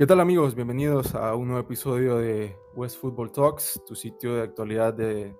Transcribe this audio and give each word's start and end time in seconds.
¿Qué 0.00 0.06
tal 0.06 0.20
amigos? 0.20 0.54
Bienvenidos 0.54 1.14
a 1.14 1.34
un 1.34 1.48
nuevo 1.48 1.60
episodio 1.60 2.16
de 2.16 2.56
West 2.74 2.98
Football 2.98 3.32
Talks, 3.32 3.82
tu 3.86 3.94
sitio 3.94 4.34
de 4.34 4.40
actualidad 4.40 4.94
de, 4.94 5.36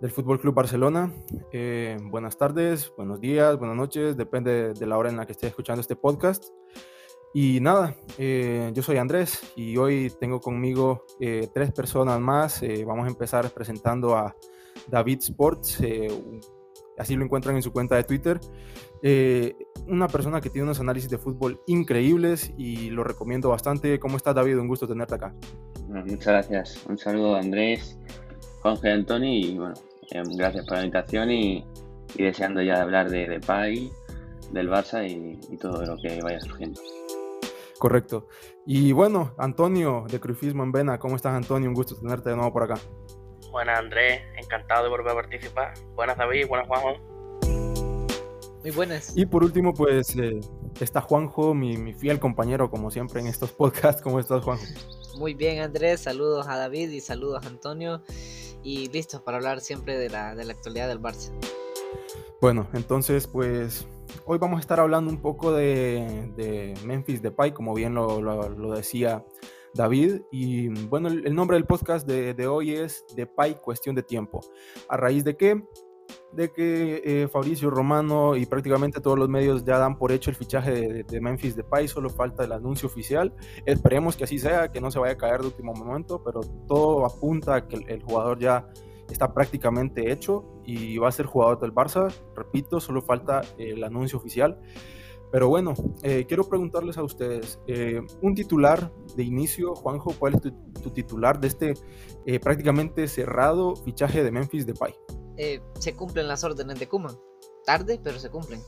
del 0.00 0.10
Fútbol 0.10 0.40
Club 0.40 0.54
Barcelona. 0.54 1.12
Eh, 1.52 1.98
buenas 2.04 2.38
tardes, 2.38 2.90
buenos 2.96 3.20
días, 3.20 3.58
buenas 3.58 3.76
noches, 3.76 4.16
depende 4.16 4.72
de 4.72 4.86
la 4.86 4.96
hora 4.96 5.10
en 5.10 5.18
la 5.18 5.26
que 5.26 5.32
estés 5.32 5.50
escuchando 5.50 5.82
este 5.82 5.96
podcast. 5.96 6.46
Y 7.34 7.60
nada, 7.60 7.94
eh, 8.16 8.70
yo 8.72 8.82
soy 8.82 8.96
Andrés 8.96 9.52
y 9.54 9.76
hoy 9.76 10.10
tengo 10.18 10.40
conmigo 10.40 11.04
eh, 11.20 11.50
tres 11.52 11.70
personas 11.70 12.18
más. 12.20 12.62
vamos 12.86 13.04
a 13.04 13.10
empezar 13.10 13.50
presentando 13.50 14.16
a 14.16 14.34
David 14.88 15.18
Sports, 15.20 15.78
así 17.00 17.16
lo 17.16 17.24
encuentran 17.24 17.56
en 17.56 17.62
su 17.62 17.72
cuenta 17.72 17.96
de 17.96 18.04
Twitter. 18.04 18.38
Eh, 19.02 19.56
una 19.86 20.06
persona 20.06 20.40
que 20.40 20.50
tiene 20.50 20.64
unos 20.64 20.80
análisis 20.80 21.10
de 21.10 21.16
fútbol 21.16 21.60
increíbles 21.66 22.52
y 22.58 22.90
lo 22.90 23.02
recomiendo 23.02 23.48
bastante. 23.48 23.98
¿Cómo 23.98 24.18
estás, 24.18 24.34
David? 24.34 24.58
Un 24.58 24.68
gusto 24.68 24.86
tenerte 24.86 25.14
acá. 25.14 25.34
muchas 25.88 26.26
gracias. 26.26 26.84
Un 26.88 26.98
saludo 26.98 27.36
a 27.36 27.40
Andrés, 27.40 27.98
Juanjo 28.60 28.86
y 28.86 28.90
Antoni. 28.90 29.40
Y 29.40 29.58
bueno, 29.58 29.74
eh, 30.10 30.22
gracias 30.36 30.66
por 30.66 30.76
la 30.76 30.84
invitación 30.84 31.30
y, 31.30 31.64
deseando 32.16 32.60
ya 32.60 32.82
hablar 32.82 33.08
de, 33.08 33.28
de 33.28 33.40
PAI, 33.40 33.90
del 34.52 34.68
Barça 34.68 35.08
y, 35.08 35.56
todo 35.56 35.84
lo 35.84 35.96
que 35.96 36.20
vaya 36.22 36.40
surgiendo. 36.40 36.80
Correcto. 37.78 38.28
Y 38.66 38.92
bueno, 38.92 39.32
Antonio 39.38 40.04
de 40.10 40.20
Cruifismo 40.20 40.62
en 40.64 40.72
Vena, 40.72 40.98
¿cómo 40.98 41.16
estás, 41.16 41.32
Antonio? 41.32 41.70
Un 41.70 41.74
gusto 41.74 41.96
tenerte 41.96 42.28
de 42.28 42.36
nuevo 42.36 42.52
por 42.52 42.64
acá. 42.64 42.78
Buenas, 43.50 43.78
Andrés. 43.78 44.22
Encantado 44.36 44.84
de 44.84 44.90
volver 44.90 45.08
a 45.08 45.14
participar. 45.14 45.74
Buenas, 45.94 46.16
David. 46.16 46.46
Buenas, 46.48 46.68
Juanjo. 46.68 46.96
Muy 48.62 48.70
buenas. 48.70 49.16
Y 49.16 49.26
por 49.26 49.42
último, 49.42 49.72
pues 49.72 50.14
eh, 50.16 50.40
está 50.80 51.00
Juanjo, 51.00 51.54
mi, 51.54 51.94
fiel 51.94 52.18
compañero, 52.18 52.70
como 52.70 52.90
siempre 52.90 53.20
en 53.20 53.26
estos 53.26 53.50
podcasts. 53.58 54.02
¿Cómo 54.02 54.20
estás, 54.20 54.44
Juanjo? 54.44 54.64
Muy 55.16 55.34
bien, 55.34 55.60
Andrés. 55.60 56.00
Saludos 56.00 56.46
a 56.48 56.56
David 56.56 56.90
y 56.90 57.00
saludos 57.00 57.44
a 57.44 57.48
Antonio. 57.48 58.02
Y 58.62 58.88
listos 58.88 59.22
para 59.22 59.38
hablar 59.38 59.60
siempre 59.60 59.96
de 59.96 60.10
la, 60.10 60.34
de 60.34 60.44
la 60.44 60.52
actualidad 60.52 60.88
del 60.88 61.00
Barça. 61.00 61.32
Bueno, 62.40 62.68
entonces, 62.72 63.26
pues 63.26 63.86
hoy 64.24 64.38
vamos 64.38 64.58
a 64.58 64.60
estar 64.60 64.80
hablando 64.80 65.10
un 65.10 65.20
poco 65.20 65.52
de, 65.52 66.32
de 66.36 66.74
Memphis 66.84 67.22
Depay, 67.22 67.52
como 67.52 67.74
bien 67.74 67.94
lo, 67.94 68.20
lo, 68.20 68.72
decía 68.74 69.24
David. 69.74 70.22
Y 70.30 70.68
bueno, 70.86 71.08
el, 71.08 71.34
nombre 71.34 71.56
del 71.56 71.66
podcast 71.66 72.06
de, 72.06 72.34
de 72.34 72.46
hoy 72.46 72.74
es 72.74 73.04
Depay 73.14 73.56
Cuestión 73.56 73.94
de 73.94 74.02
Tiempo. 74.02 74.40
¿A 74.88 74.96
raíz 74.96 75.24
de 75.24 75.36
qué? 75.36 75.62
de 76.32 76.52
que 76.52 77.02
eh, 77.04 77.28
Fabricio 77.28 77.70
Romano 77.70 78.36
y 78.36 78.46
prácticamente 78.46 79.00
todos 79.00 79.18
los 79.18 79.28
medios 79.28 79.64
ya 79.64 79.78
dan 79.78 79.98
por 79.98 80.12
hecho 80.12 80.30
el 80.30 80.36
fichaje 80.36 80.70
de, 80.70 81.02
de 81.02 81.20
Memphis 81.20 81.56
solo 81.86 82.10
falta 82.10 82.44
el 82.44 82.52
anuncio 82.52 82.88
oficial. 82.88 83.34
Esperemos 83.66 84.16
que 84.16 84.24
así 84.24 84.38
sea, 84.38 84.68
que 84.68 84.80
no 84.80 84.90
se 84.90 84.98
vaya 84.98 85.14
a 85.14 85.16
caer 85.16 85.40
de 85.40 85.48
último 85.48 85.72
momento, 85.72 86.22
pero 86.22 86.40
todo 86.68 87.04
apunta 87.04 87.56
a 87.56 87.68
que 87.68 87.76
el, 87.88 88.02
jugador 88.02 88.38
ya 88.38 88.68
está 89.10 89.32
prácticamente 89.34 90.12
hecho 90.12 90.44
y 90.64 90.98
va 90.98 91.08
a 91.08 91.12
ser 91.12 91.26
jugador 91.26 91.60
del 91.60 91.74
Barça. 91.74 92.12
Repito, 92.36 92.80
solo 92.80 93.02
falta 93.02 93.42
el 93.58 93.82
anuncio 93.82 94.18
oficial. 94.18 94.60
Pero 95.32 95.48
bueno, 95.48 95.74
eh, 96.02 96.24
quiero 96.26 96.48
preguntarles 96.48 96.98
a 96.98 97.02
ustedes, 97.02 97.60
eh, 97.66 98.00
un 98.20 98.34
titular 98.34 98.92
de 99.16 99.22
inicio, 99.22 99.74
Juanjo, 99.74 100.14
¿cuál 100.18 100.34
es 100.34 100.40
tu, 100.40 100.90
titular 100.90 101.40
de 101.40 101.48
este 101.48 101.74
prácticamente 102.40 103.08
cerrado 103.08 103.74
fichaje 103.76 104.22
de 104.22 104.30
Memphis 104.30 104.66
Depay? 104.66 104.94
Eh, 105.42 105.62
se 105.78 105.96
cumplen 105.96 106.28
las 106.28 106.44
órdenes 106.44 106.78
de 106.78 106.86
Kuman. 106.86 107.18
Tarde, 107.64 107.98
pero 108.04 108.18
se 108.18 108.28
cumplen. 108.28 108.60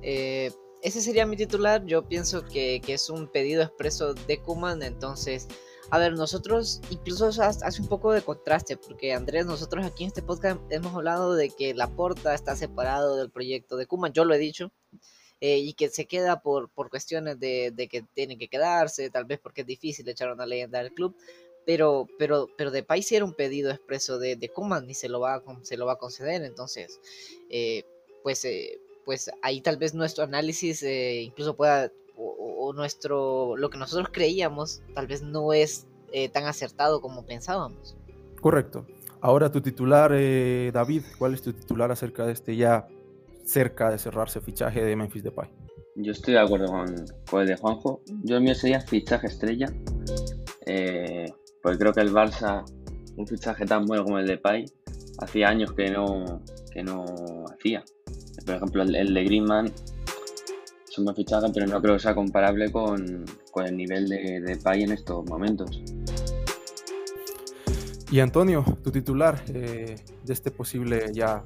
Eh, 0.00 0.52
ese 0.80 1.00
sería 1.00 1.26
mi 1.26 1.36
titular. 1.36 1.84
Yo 1.86 2.06
pienso 2.06 2.44
que, 2.44 2.80
es 2.86 3.10
un 3.10 3.26
pedido 3.26 3.64
expreso 3.64 4.14
de 4.14 4.40
Kuman. 4.40 4.84
Entonces, 4.84 5.48
a 5.90 5.98
ver, 5.98 6.12
nosotros 6.12 6.80
incluso 6.88 7.26
hace 7.26 7.82
un 7.82 7.88
poco 7.88 8.12
de 8.12 8.22
contraste. 8.22 8.76
Porque 8.76 9.12
Andrés, 9.12 9.44
nosotros 9.44 9.84
aquí 9.84 10.04
en 10.04 10.08
este 10.08 10.22
podcast 10.22 10.60
hemos 10.70 10.94
hablado 10.94 11.34
de 11.34 11.50
que 11.50 11.74
la 11.74 11.88
porta 11.88 12.32
está 12.32 12.54
separado 12.54 13.16
del 13.16 13.32
proyecto 13.32 13.76
de 13.76 13.86
Kuman. 13.86 14.12
Yo 14.12 14.24
lo 14.24 14.34
he 14.34 14.38
dicho. 14.38 14.70
Eh, 15.40 15.58
y 15.58 15.74
que 15.74 15.88
se 15.88 16.06
queda 16.06 16.40
por, 16.40 16.70
por 16.70 16.88
cuestiones 16.88 17.38
de, 17.38 17.70
de, 17.74 17.88
que 17.88 18.02
tiene 18.14 18.38
que 18.38 18.48
quedarse, 18.48 19.10
tal 19.10 19.24
vez 19.24 19.40
porque 19.40 19.60
es 19.60 19.66
difícil 19.66 20.08
echar 20.08 20.32
una 20.32 20.46
leyenda 20.46 20.78
del 20.78 20.94
club 20.94 21.14
pero, 21.66 22.06
pero, 22.18 22.48
pero 22.56 22.70
de 22.70 22.82
país 22.82 23.10
era 23.12 23.24
un 23.24 23.32
pedido 23.32 23.70
expreso 23.70 24.18
de, 24.18 24.36
de 24.36 24.48
Kuman 24.48 24.88
y 24.88 24.94
se 24.94 25.08
lo 25.08 25.20
va 25.20 25.36
a, 25.36 25.42
se 25.62 25.76
lo 25.76 25.86
va 25.86 25.94
a 25.94 25.98
conceder, 25.98 26.42
entonces, 26.42 27.00
eh, 27.50 27.84
pues, 28.22 28.44
eh, 28.44 28.80
pues 29.04 29.30
ahí 29.42 29.60
tal 29.60 29.76
vez 29.76 29.94
nuestro 29.94 30.24
análisis 30.24 30.82
incluso 30.82 31.56
pueda, 31.56 31.90
o, 32.16 32.72
nuestro, 32.74 33.56
lo 33.56 33.70
que 33.70 33.78
nosotros 33.78 34.08
creíamos, 34.12 34.82
tal 34.94 35.06
vez 35.06 35.22
no 35.22 35.52
es 35.52 35.86
tan 36.32 36.44
acertado 36.46 37.00
como 37.00 37.26
pensábamos. 37.26 37.96
Correcto. 38.40 38.86
Ahora 39.20 39.50
tu 39.50 39.60
titular, 39.60 40.10
David, 40.10 41.02
¿cuál 41.18 41.34
es 41.34 41.42
tu 41.42 41.52
titular 41.52 41.90
acerca 41.90 42.24
de 42.24 42.32
este 42.32 42.56
ya 42.56 42.88
cerca 43.44 43.90
de 43.90 43.98
cerrarse 43.98 44.40
fichaje 44.40 44.84
de 44.84 44.96
Memphis 44.96 45.22
Depay? 45.22 45.48
Yo 45.96 46.12
estoy 46.12 46.34
de 46.34 46.40
acuerdo 46.40 46.66
con, 46.66 46.86
con 47.30 47.42
el 47.42 47.48
de 47.48 47.56
Juanjo. 47.56 48.02
Yo 48.22 48.36
el 48.36 48.42
mío 48.42 48.54
sería 48.54 48.80
fichaje 48.80 49.28
estrella. 49.28 49.66
Eh, 50.66 51.32
pues 51.62 51.78
creo 51.78 51.92
que 51.92 52.00
el 52.00 52.12
Barça, 52.12 52.64
un 53.16 53.26
fichaje 53.26 53.64
tan 53.64 53.86
bueno 53.86 54.04
como 54.04 54.18
el 54.18 54.26
de 54.26 54.38
Pai, 54.38 54.64
hacía 55.18 55.48
años 55.48 55.72
que 55.72 55.90
no, 55.90 56.42
que 56.72 56.82
no 56.82 57.04
hacía. 57.52 57.84
Por 58.44 58.56
ejemplo, 58.56 58.82
el, 58.82 59.14
de 59.14 59.24
Griezmann 59.24 59.66
es 59.66 60.98
un 60.98 61.04
buen 61.04 61.16
fichaje, 61.16 61.46
pero 61.54 61.66
no 61.66 61.80
creo 61.80 61.94
que 61.94 62.00
sea 62.00 62.14
comparable 62.14 62.70
con, 62.70 63.24
el 63.64 63.76
nivel 63.76 64.08
de, 64.08 64.40
de 64.40 64.56
Pai 64.56 64.82
en 64.82 64.92
estos 64.92 65.24
momentos. 65.26 65.80
Y 68.10 68.20
Antonio, 68.20 68.64
tu 68.82 68.90
titular 68.90 69.42
eh, 69.48 69.96
de 70.22 70.32
este 70.32 70.50
posible 70.50 71.10
ya 71.12 71.42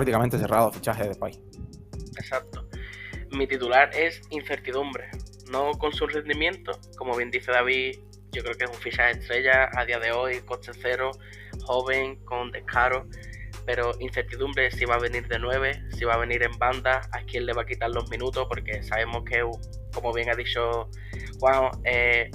prácticamente 0.00 0.38
cerrado 0.38 0.72
fichaje 0.72 1.06
de 1.06 1.14
Pai. 1.14 1.38
Exacto. 2.16 2.66
Mi 3.32 3.46
titular 3.46 3.90
es 3.94 4.22
incertidumbre, 4.30 5.10
no 5.50 5.72
con 5.72 5.92
su 5.92 6.06
rendimiento, 6.06 6.72
como 6.96 7.14
bien 7.14 7.30
dice 7.30 7.52
David, 7.52 7.98
yo 8.32 8.42
creo 8.42 8.56
que 8.56 8.64
es 8.64 8.70
un 8.70 8.76
fichaje 8.76 9.18
estrella 9.18 9.68
a 9.76 9.84
día 9.84 9.98
de 9.98 10.12
hoy, 10.12 10.40
coste 10.40 10.72
cero, 10.72 11.10
joven, 11.64 12.16
con 12.24 12.50
descaro, 12.50 13.06
pero 13.66 13.92
incertidumbre 14.00 14.70
si 14.70 14.86
va 14.86 14.94
a 14.94 14.98
venir 14.98 15.28
de 15.28 15.38
9, 15.38 15.90
si 15.98 16.06
va 16.06 16.14
a 16.14 16.16
venir 16.16 16.44
en 16.44 16.58
banda, 16.58 17.02
a 17.12 17.22
quién 17.24 17.44
le 17.44 17.52
va 17.52 17.62
a 17.62 17.66
quitar 17.66 17.90
los 17.90 18.08
minutos, 18.08 18.46
porque 18.48 18.82
sabemos 18.82 19.24
que, 19.24 19.44
como 19.92 20.14
bien 20.14 20.30
ha 20.30 20.34
dicho 20.34 20.88
Juan, 21.40 21.72
eh, 21.84 22.30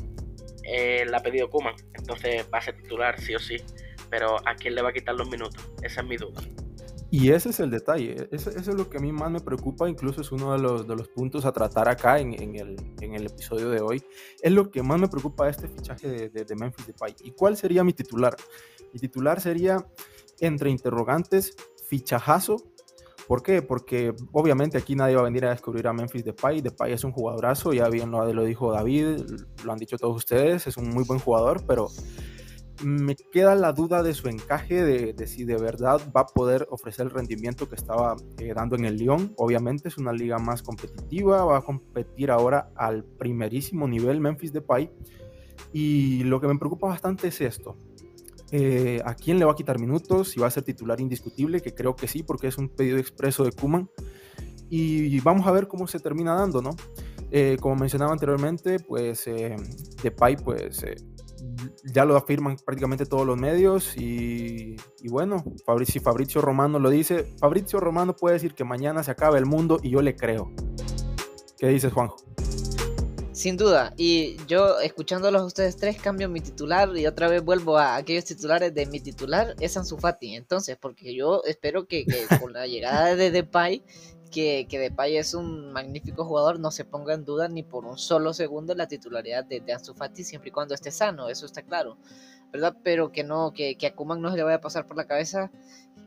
la 1.07 1.17
ha 1.17 1.23
pedido 1.23 1.49
Kuman, 1.49 1.73
entonces 1.95 2.45
va 2.53 2.59
a 2.59 2.61
ser 2.61 2.75
titular 2.75 3.19
sí 3.19 3.33
o 3.33 3.39
sí, 3.39 3.57
pero 4.11 4.37
a 4.47 4.53
quién 4.53 4.75
le 4.75 4.83
va 4.83 4.89
a 4.89 4.93
quitar 4.93 5.15
los 5.15 5.27
minutos, 5.27 5.67
esa 5.81 6.01
es 6.01 6.07
mi 6.07 6.17
duda. 6.17 6.43
Y 7.17 7.31
ese 7.31 7.51
es 7.51 7.61
el 7.61 7.71
detalle, 7.71 8.27
eso, 8.29 8.49
es 8.49 8.67
lo 8.67 8.89
que 8.89 8.97
a 8.97 8.99
mí 8.99 9.13
más 9.13 9.31
me 9.31 9.39
preocupa, 9.39 9.87
incluso 9.87 10.19
es 10.19 10.33
uno 10.33 10.51
de 10.51 10.59
los, 10.59 10.85
de 10.85 10.97
los 10.97 11.07
puntos 11.07 11.45
a 11.45 11.53
tratar 11.53 11.87
acá 11.87 12.19
en, 12.19 12.33
el, 12.33 12.75
en, 12.99 13.13
el, 13.13 13.27
episodio 13.27 13.69
de 13.69 13.79
hoy, 13.79 14.03
es 14.41 14.51
lo 14.51 14.69
que 14.69 14.83
más 14.83 14.99
me 14.99 15.07
preocupa 15.07 15.47
este 15.47 15.69
fichaje 15.69 16.09
de, 16.09 16.27
de, 16.27 16.43
de 16.43 16.55
Memphis 16.57 16.87
Depay. 16.87 17.15
¿Y 17.23 17.31
cuál 17.31 17.55
sería 17.55 17.85
mi 17.85 17.93
titular? 17.93 18.35
Mi 18.91 18.99
titular 18.99 19.39
sería, 19.39 19.77
entre 20.41 20.69
interrogantes, 20.69 21.55
fichajazo. 21.87 22.57
¿Por 23.29 23.41
qué? 23.41 23.61
Porque 23.61 24.13
obviamente 24.33 24.77
aquí 24.77 24.93
nadie 24.93 25.15
va 25.15 25.21
a 25.21 25.25
venir 25.25 25.45
a 25.45 25.51
descubrir 25.51 25.87
a 25.87 25.93
Memphis 25.93 26.25
Depay. 26.25 26.59
Depay 26.59 26.91
es 26.91 27.05
un 27.05 27.13
jugadorazo, 27.13 27.71
ya 27.71 27.87
bien 27.87 28.11
lo, 28.11 28.25
lo 28.33 28.43
dijo 28.43 28.73
David, 28.73 29.21
lo 29.63 29.71
han 29.71 29.79
dicho 29.79 29.97
todos 29.97 30.17
ustedes, 30.17 30.67
es 30.67 30.75
un 30.75 30.89
muy 30.89 31.05
buen 31.05 31.21
jugador, 31.21 31.63
pero 31.65 31.87
me 32.85 33.15
queda 33.15 33.55
la 33.55 33.73
duda 33.73 34.03
de 34.03 34.13
su 34.13 34.27
encaje, 34.27 34.83
de, 34.83 35.27
si 35.27 35.43
de 35.43 35.57
verdad 35.57 35.99
va 36.15 36.21
a 36.21 36.25
poder 36.27 36.67
ofrecer 36.69 37.07
el 37.07 37.11
rendimiento 37.11 37.67
que 37.67 37.73
estaba 37.73 38.15
eh, 38.37 38.53
dando 38.53 38.75
en 38.75 38.85
el 38.85 38.97
Lyon. 38.97 39.33
Obviamente 39.37 39.87
es 39.87 39.97
una 39.97 40.13
liga 40.13 40.37
más 40.37 40.61
competitiva, 40.61 41.43
va 41.43 41.57
a 41.57 41.61
competir 41.61 42.29
ahora 42.29 42.69
al 42.75 43.03
primerísimo 43.03 43.87
nivel 43.87 44.21
Memphis 44.21 44.53
Depay. 44.53 44.91
Y 45.73 46.23
lo 46.25 46.39
que 46.39 46.47
me 46.47 46.57
preocupa 46.59 46.87
bastante 46.87 47.29
es 47.29 47.41
esto. 47.41 47.75
Eh, 48.51 49.01
¿A 49.03 49.15
quién 49.15 49.39
le 49.39 49.45
va 49.45 49.53
a 49.53 49.55
quitar 49.55 49.79
minutos? 49.79 50.29
Si 50.29 50.39
va 50.39 50.45
a 50.45 50.51
ser 50.51 50.63
titular 50.63 51.01
indiscutible, 51.01 51.61
que 51.61 51.73
creo 51.73 51.95
que 51.95 52.07
sí, 52.07 52.21
porque 52.21 52.47
es 52.47 52.57
un 52.59 52.69
pedido 52.69 52.99
expreso 52.99 53.43
de 53.43 53.51
Kuman. 53.51 53.89
Y 54.69 55.19
vamos 55.21 55.47
a 55.47 55.51
ver 55.51 55.67
cómo 55.67 55.87
se 55.87 55.99
termina 55.99 56.35
dando, 56.35 56.61
¿no? 56.61 56.75
Eh, 57.31 57.57
como 57.59 57.75
mencionaba 57.75 58.11
anteriormente, 58.11 58.79
pues 58.79 59.27
Depay, 60.03 60.37
pues 60.37 60.83
ya 61.83 62.05
lo 62.05 62.15
afirman 62.15 62.57
prácticamente 62.57 63.05
todos 63.05 63.25
los 63.25 63.37
medios 63.37 63.95
y, 63.97 64.77
bueno, 65.09 65.43
si 65.85 65.99
Fabrizio 65.99 66.41
Romano 66.41 66.79
lo 66.79 66.89
dice, 66.89 67.33
Fabrizio 67.39 67.79
Romano 67.79 68.15
puede 68.15 68.33
decir 68.33 68.53
que 68.53 68.63
mañana 68.63 69.03
se 69.03 69.11
acaba 69.11 69.37
el 69.37 69.45
mundo 69.45 69.79
y 69.81 69.91
yo 69.91 70.01
le 70.01 70.15
creo. 70.15 70.51
¿Qué 71.57 71.67
dices, 71.69 71.93
Juanjo? 71.93 72.17
Sin 73.31 73.57
duda, 73.57 73.93
y 73.97 74.37
yo 74.47 74.79
escuchándolos 74.79 75.41
a 75.41 75.45
ustedes 75.45 75.75
tres 75.75 76.01
cambio 76.01 76.29
mi 76.29 76.39
titular 76.39 76.97
y 76.97 77.05
otra 77.05 77.27
vez 77.27 77.43
vuelvo 77.43 77.77
a 77.77 77.97
aquellos 77.97 78.23
titulares 78.23 78.73
de 78.73 78.85
mi 78.85 79.01
titular 79.01 79.55
es 79.59 79.75
Ansu 79.75 79.97
Fati. 79.97 80.35
Entonces, 80.35 80.77
porque 80.79 81.13
yo 81.13 81.41
espero 81.45 81.85
que, 81.85 82.05
con 82.39 82.53
la 82.53 82.65
llegada 82.65 83.13
de 83.17 83.31
Depay, 83.31 83.83
que, 84.31 84.67
que, 84.69 84.79
Depay 84.79 85.17
es 85.17 85.33
un 85.33 85.71
magnífico 85.71 86.25
jugador, 86.25 86.59
no 86.59 86.71
se 86.71 86.85
ponga 86.85 87.13
en 87.13 87.25
duda 87.25 87.47
ni 87.47 87.63
por 87.63 87.85
un 87.85 87.97
solo 87.97 88.33
segundo 88.33 88.75
la 88.75 88.87
titularidad 88.87 89.45
de, 89.45 89.61
de 89.61 89.73
Ansu 89.73 89.93
Fati 89.93 90.23
siempre 90.23 90.49
y 90.49 90.51
cuando 90.51 90.73
esté 90.73 90.91
sano, 90.91 91.29
eso 91.29 91.45
está 91.45 91.61
claro, 91.61 91.97
¿verdad? 92.51 92.75
Pero 92.83 93.11
que 93.11 93.23
no, 93.23 93.53
que, 93.53 93.75
que 93.77 93.87
a 93.87 93.95
Kuman 93.95 94.21
no 94.21 94.31
se 94.31 94.37
le 94.37 94.43
vaya 94.43 94.57
a 94.57 94.61
pasar 94.61 94.87
por 94.87 94.97
la 94.97 95.05
cabeza 95.05 95.51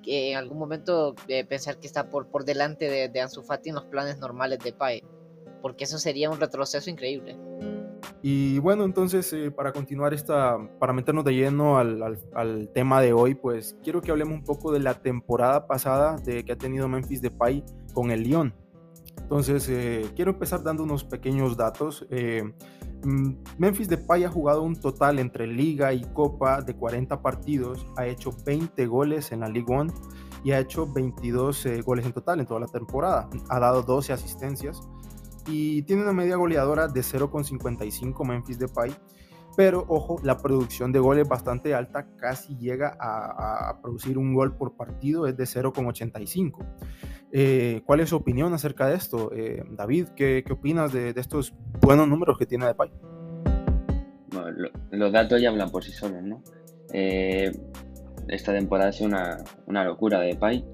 que 0.03 0.33
en 0.33 0.39
algún 0.39 0.59
momento 0.59 1.15
eh, 1.29 1.45
pensar 1.45 1.79
que 1.79 1.87
está 1.87 2.09
por, 2.11 2.29
por 2.29 2.45
delante 2.45 2.89
de, 2.89 3.09
de 3.09 3.21
Ansu 3.21 3.43
Fati 3.43 3.71
en 3.71 3.77
los 3.77 3.85
planes 3.85 4.19
normales 4.19 4.59
de 4.59 4.73
Depay 4.73 5.03
porque 5.61 5.85
eso 5.85 5.99
sería 5.99 6.31
un 6.31 6.41
retroceso 6.41 6.91
increíble. 6.91 7.37
Y 8.21 8.59
bueno, 8.59 8.85
entonces 8.85 9.33
eh, 9.33 9.51
para 9.51 9.73
continuar 9.73 10.13
esta, 10.13 10.59
para 10.81 10.93
meternos 10.93 11.25
de 11.25 11.35
lleno 11.35 11.79
al, 11.79 12.19
al, 12.35 12.69
tema 12.75 13.01
de 13.01 13.13
hoy, 13.13 13.35
pues 13.35 13.77
quiero 13.83 14.01
que 14.01 14.11
hablemos 14.11 14.35
un 14.35 14.45
poco 14.45 14.73
de 14.73 14.81
la 14.81 14.95
temporada 14.95 15.67
pasada 15.67 16.17
de 16.17 16.45
que 16.45 16.53
ha 16.53 16.59
tenido 16.59 16.89
Memphis 16.89 17.23
Depay 17.23 17.65
con 17.95 18.11
el 18.11 18.25
Lyon. 18.25 18.53
Entonces 19.19 19.69
eh, 19.69 20.11
quiero 20.17 20.33
empezar 20.33 20.65
dando 20.65 20.83
unos 20.83 21.05
pequeños 21.05 21.57
datos. 21.57 22.07
Eh, 22.11 22.43
mm, 23.05 23.31
Memphis 23.57 23.89
Depay 23.89 24.25
ha 24.25 24.31
jugado 24.31 24.63
un 24.63 24.75
total 24.75 25.21
entre 25.21 25.47
Liga 25.47 25.93
y 25.93 26.03
Copa 26.13 26.61
de 26.61 26.75
40 26.75 27.23
partidos, 27.23 27.87
ha 27.97 28.07
hecho 28.07 28.33
20 28.45 28.85
goles 28.87 29.31
en 29.31 29.41
la 29.41 29.49
Ligue 29.49 29.73
1 29.73 29.95
y 30.43 30.51
ha 30.51 30.59
hecho 30.59 30.93
22 30.93 31.69
goles 31.85 32.05
en 32.05 32.13
total 32.13 32.41
en 32.41 32.47
toda 32.47 32.61
la 32.61 32.67
temporada. 32.67 33.29
Ha 33.49 33.61
dado 33.61 33.83
12 33.83 34.13
asistencias 34.13 34.81
y 35.49 35.83
tiene 35.83 36.03
una 36.03 36.13
media 36.13 36.37
goleadora 36.37 36.89
de 36.89 37.01
0,55 37.01 38.27
Memphis 38.27 38.59
Depay. 38.59 38.95
Pero 39.57 39.85
ojo, 39.89 40.21
la 40.23 40.39
producción 40.39 40.93
de 40.93 41.01
goles 41.01 41.25
es 41.25 41.29
bastante 41.29 41.75
alta, 41.75 42.07
casi 42.17 42.57
llega 42.57 42.97
a, 43.01 43.81
producir 43.83 44.17
un 44.17 44.33
gol 44.33 44.57
por 44.57 44.77
partido, 44.77 45.27
es 45.27 45.37
de 45.37 45.45
0,85. 45.45 46.65
Eh, 47.33 47.83
¿Cuál 47.85 48.01
es 48.01 48.11
su 48.11 48.17
opinión 48.17 48.55
acerca 48.55 48.87
de 48.87 48.95
esto? 48.95 49.33
Eh, 49.35 49.65
David, 49.71 50.11
¿qué, 50.15 50.45
¿qué, 50.47 50.53
opinas 50.53 50.93
de, 50.93 51.11
estos 51.17 51.53
buenos 51.81 52.07
números 52.07 52.39
que 52.39 52.47
tiene 52.47 52.67
Depay? 52.67 52.93
Los 54.93 55.13
datos 55.13 55.41
ya 55.41 55.49
hablan 55.49 55.71
por 55.71 55.83
sí 55.83 55.91
solos, 55.91 56.23
¿no? 56.23 56.41
Eh, 56.93 57.51
esta 58.29 58.53
temporada 58.53 58.91
ha 58.91 58.93
sido 58.93 59.11
una 59.67 59.85
locura 59.85 60.21
de 60.21 60.29
Depay. 60.29 60.65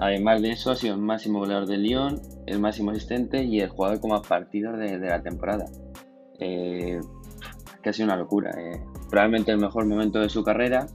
Además 0.00 0.40
de 0.40 0.52
eso, 0.52 0.70
ha 0.70 0.76
sido 0.76 0.94
el 0.94 1.00
máximo 1.02 1.40
goleador 1.40 1.68
de 1.68 1.76
Lyon, 1.76 2.22
el 2.46 2.58
máximo 2.58 2.90
asistente 2.90 3.44
y 3.44 3.60
el 3.60 3.68
jugador 3.68 4.00
con 4.00 4.10
más 4.10 4.26
partidos 4.26 4.78
de, 4.78 4.98
la 4.98 5.22
temporada. 5.22 5.66
Eh, 6.38 6.98
que 7.82 7.90
ha 7.90 7.92
sido 7.92 8.06
una 8.06 8.16
locura. 8.16 8.50
Eh. 8.58 8.82
Probablemente 9.10 9.52
el 9.52 9.58
mejor 9.58 9.84
momento 9.84 10.18
de 10.18 10.30
su 10.30 10.42
carrera 10.42 10.86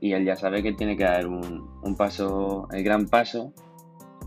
y 0.00 0.12
él 0.12 0.24
ya 0.24 0.36
sabe 0.36 0.62
que 0.62 0.72
tiene 0.72 0.96
que 0.96 1.02
dar 1.02 1.26
un, 1.26 1.96
paso, 1.96 2.68
el 2.70 2.84
gran 2.84 3.06
paso 3.06 3.52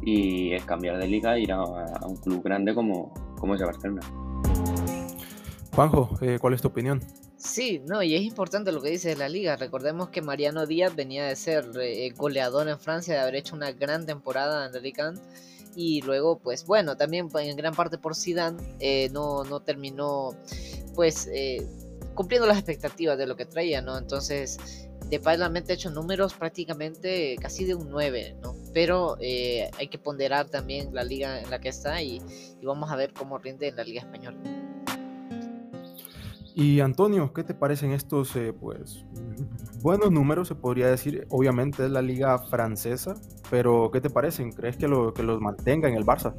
y 0.01 0.53
es 0.53 0.65
cambiar 0.65 0.97
de 0.97 1.07
liga 1.07 1.37
e 1.37 1.41
ir 1.41 1.53
a, 1.53 1.63
un 1.63 2.17
club 2.17 2.43
grande 2.43 2.75
como, 2.75 3.13
como 3.39 3.55
es 3.55 3.61
el 3.61 3.67
Barcelona. 3.67 4.01
Juanjo, 5.73 6.09
eh, 6.21 6.39
¿cuál 6.41 6.53
es 6.53 6.61
tu 6.61 6.67
opinión? 6.67 6.99
Sí, 7.45 7.79
no, 7.85 8.01
y 8.01 8.15
es 8.15 8.23
importante 8.23 8.71
lo 8.71 8.81
que 8.81 8.89
dice 8.89 9.15
la 9.15 9.29
liga. 9.29 9.55
Recordemos 9.55 10.09
que 10.09 10.21
Mariano 10.23 10.65
Díaz 10.65 10.95
venía 10.95 11.27
de 11.27 11.35
ser 11.35 11.69
eh, 11.79 12.09
goleador 12.17 12.67
en 12.67 12.79
Francia, 12.79 13.13
de 13.13 13.19
haber 13.19 13.35
hecho 13.35 13.55
una 13.55 13.71
gran 13.71 14.05
temporada 14.07 14.65
en 14.65 14.81
Liga 14.81 15.13
y 15.75 16.01
luego, 16.01 16.39
pues 16.39 16.65
bueno, 16.65 16.97
también 16.97 17.29
en 17.35 17.55
gran 17.55 17.75
parte 17.75 17.99
por 17.99 18.15
Zidane 18.15 18.57
eh, 18.79 19.09
no, 19.11 19.43
no 19.43 19.59
terminó, 19.59 20.35
pues 20.95 21.29
eh, 21.31 21.65
cumpliendo 22.15 22.47
las 22.47 22.57
expectativas 22.57 23.17
de 23.17 23.27
lo 23.27 23.35
que 23.35 23.45
traía, 23.45 23.79
¿no? 23.79 23.97
Entonces, 23.97 24.57
Depay 25.09 25.37
realmente 25.37 25.73
ha 25.73 25.75
hecho 25.75 25.91
números 25.91 26.33
prácticamente 26.33 27.35
casi 27.39 27.63
de 27.65 27.75
un 27.75 27.91
9, 27.91 28.37
¿no? 28.41 28.55
Pero 28.73 29.17
hay 29.19 29.87
que 29.87 29.99
ponderar 29.99 30.49
también 30.49 30.95
la 30.95 31.03
liga 31.03 31.39
en 31.39 31.49
la 31.51 31.59
que 31.59 31.69
está 31.69 32.01
y, 32.01 32.21
y 32.59 32.65
vamos 32.65 32.91
a 32.91 32.95
ver 32.95 33.13
cómo 33.13 33.37
rinde 33.37 33.67
en 33.67 33.75
la 33.75 33.83
liga 33.83 34.01
española. 34.01 34.39
Y 36.57 36.79
Antonio, 36.79 37.33
¿qué 37.33 37.43
te 37.43 37.53
parecen 37.53 37.91
estos, 37.91 38.33
eh, 38.37 38.53
pues, 38.53 39.03
buenos 39.81 40.09
números, 40.09 40.47
se 40.47 40.55
podría 40.55 40.87
decir? 40.87 41.27
Obviamente 41.29 41.83
es 41.83 41.91
la 41.91 42.01
liga 42.01 42.39
francesa, 42.39 43.15
pero 43.51 43.91
¿qué 43.91 43.99
te 43.99 44.09
parecen? 44.09 44.53
¿Crees 44.53 44.77
que, 44.77 44.87
lo, 44.87 45.13
que 45.13 45.21
los 45.21 45.41
mantenga 45.41 45.89
en 45.89 45.95
el 45.95 46.05
Barça? 46.05 46.33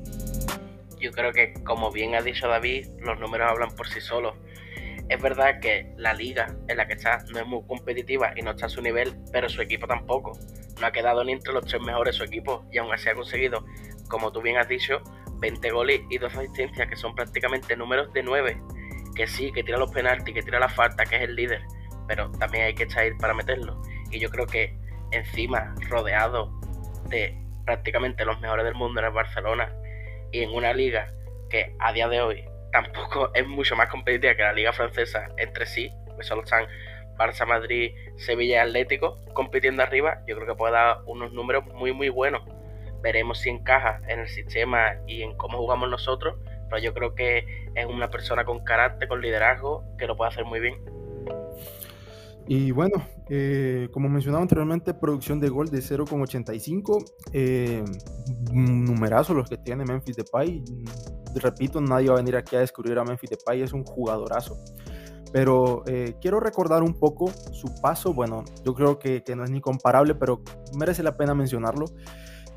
Yo 0.98 1.12
creo 1.12 1.32
que, 1.32 1.52
como 1.64 1.92
bien 1.92 2.14
ha 2.14 2.22
dicho 2.22 2.48
David, 2.48 2.86
los 3.00 3.20
números 3.20 3.46
hablan 3.50 3.76
por 3.76 3.88
sí 3.88 4.00
solos. 4.00 4.32
Es 5.10 5.20
verdad 5.20 5.60
que 5.60 5.92
la 5.98 6.14
liga 6.14 6.56
en 6.66 6.78
la 6.78 6.86
que 6.86 6.94
está 6.94 7.22
no 7.30 7.38
es 7.38 7.46
muy 7.46 7.62
competitiva 7.66 8.32
y 8.34 8.40
no 8.40 8.52
está 8.52 8.66
a 8.66 8.70
su 8.70 8.80
nivel, 8.80 9.14
pero 9.32 9.50
su 9.50 9.60
equipo 9.60 9.86
tampoco. 9.86 10.32
No 10.80 10.86
ha 10.86 10.92
quedado 10.92 11.24
ni 11.24 11.32
entre 11.32 11.52
los 11.52 11.66
tres 11.66 11.82
mejores 11.82 12.16
su 12.16 12.24
equipo 12.24 12.64
y 12.72 12.78
aún 12.78 12.90
así 12.90 13.10
ha 13.10 13.14
conseguido, 13.14 13.66
como 14.08 14.32
tú 14.32 14.40
bien 14.40 14.56
has 14.56 14.66
dicho, 14.66 15.02
20 15.40 15.70
goles 15.72 16.00
y 16.08 16.16
dos 16.16 16.34
asistencias, 16.34 16.88
que 16.88 16.96
son 16.96 17.14
prácticamente 17.14 17.76
números 17.76 18.10
de 18.14 18.22
9 18.22 18.62
que 19.16 19.26
sí, 19.26 19.50
que 19.50 19.64
tira 19.64 19.78
los 19.78 19.90
penaltis, 19.90 20.34
que 20.34 20.42
tira 20.42 20.60
la 20.60 20.68
falta, 20.68 21.04
que 21.04 21.16
es 21.16 21.22
el 21.22 21.34
líder, 21.34 21.62
pero 22.06 22.30
también 22.32 22.64
hay 22.64 22.74
que 22.74 22.84
echar 22.84 23.04
para 23.18 23.34
meterlo. 23.34 23.82
Y 24.10 24.20
yo 24.20 24.30
creo 24.30 24.46
que 24.46 24.78
encima, 25.10 25.74
rodeado 25.88 26.52
de 27.08 27.36
prácticamente 27.64 28.24
los 28.24 28.40
mejores 28.40 28.64
del 28.64 28.74
mundo 28.74 29.00
en 29.00 29.06
el 29.06 29.12
Barcelona 29.12 29.72
y 30.30 30.42
en 30.42 30.50
una 30.50 30.72
liga 30.72 31.12
que 31.50 31.74
a 31.78 31.92
día 31.92 32.08
de 32.08 32.20
hoy 32.20 32.44
tampoco 32.72 33.30
es 33.34 33.46
mucho 33.46 33.76
más 33.76 33.88
competitiva 33.88 34.34
que 34.34 34.42
la 34.42 34.52
liga 34.52 34.72
francesa 34.72 35.28
entre 35.36 35.66
sí, 35.66 35.90
que 36.16 36.22
solo 36.22 36.42
están 36.42 36.66
Barça, 37.16 37.46
Madrid, 37.46 37.92
Sevilla 38.16 38.56
y 38.56 38.68
Atlético 38.68 39.18
compitiendo 39.32 39.82
arriba, 39.82 40.22
yo 40.26 40.36
creo 40.36 40.46
que 40.46 40.54
puede 40.54 40.74
dar 40.74 40.98
unos 41.06 41.32
números 41.32 41.64
muy 41.74 41.92
muy 41.92 42.10
buenos. 42.10 42.42
Veremos 43.02 43.38
si 43.38 43.50
encaja 43.50 44.00
en 44.08 44.20
el 44.20 44.28
sistema 44.28 44.96
y 45.06 45.22
en 45.22 45.36
cómo 45.36 45.58
jugamos 45.58 45.88
nosotros, 45.88 46.38
pero 46.68 46.82
yo 46.82 46.94
creo 46.94 47.14
que 47.14 47.46
es 47.74 47.86
una 47.86 48.10
persona 48.10 48.44
con 48.44 48.64
carácter, 48.64 49.08
con 49.08 49.20
liderazgo, 49.20 49.84
que 49.98 50.06
lo 50.06 50.16
puede 50.16 50.30
hacer 50.30 50.44
muy 50.44 50.60
bien. 50.60 50.74
Y 52.48 52.70
bueno, 52.70 53.04
eh, 53.28 53.88
como 53.92 54.08
mencionaba 54.08 54.42
anteriormente, 54.42 54.94
producción 54.94 55.40
de 55.40 55.48
gol 55.48 55.68
de 55.68 55.78
0,85. 55.78 57.04
Eh, 57.32 57.84
numerazo 58.52 59.34
los 59.34 59.48
que 59.48 59.56
tiene 59.58 59.84
Memphis 59.84 60.16
Depay. 60.16 60.62
Repito, 61.34 61.80
nadie 61.80 62.08
va 62.08 62.14
a 62.14 62.16
venir 62.18 62.36
aquí 62.36 62.54
a 62.54 62.60
descubrir 62.60 62.98
a 62.98 63.04
Memphis 63.04 63.30
Depay, 63.30 63.62
es 63.62 63.72
un 63.72 63.84
jugadorazo. 63.84 64.56
Pero 65.32 65.82
eh, 65.86 66.14
quiero 66.20 66.38
recordar 66.38 66.84
un 66.84 66.98
poco 66.98 67.30
su 67.52 67.80
paso. 67.82 68.14
Bueno, 68.14 68.44
yo 68.64 68.74
creo 68.74 68.98
que, 68.98 69.24
que 69.24 69.34
no 69.34 69.42
es 69.42 69.50
ni 69.50 69.60
comparable, 69.60 70.14
pero 70.14 70.40
merece 70.78 71.02
la 71.02 71.16
pena 71.16 71.34
mencionarlo. 71.34 71.86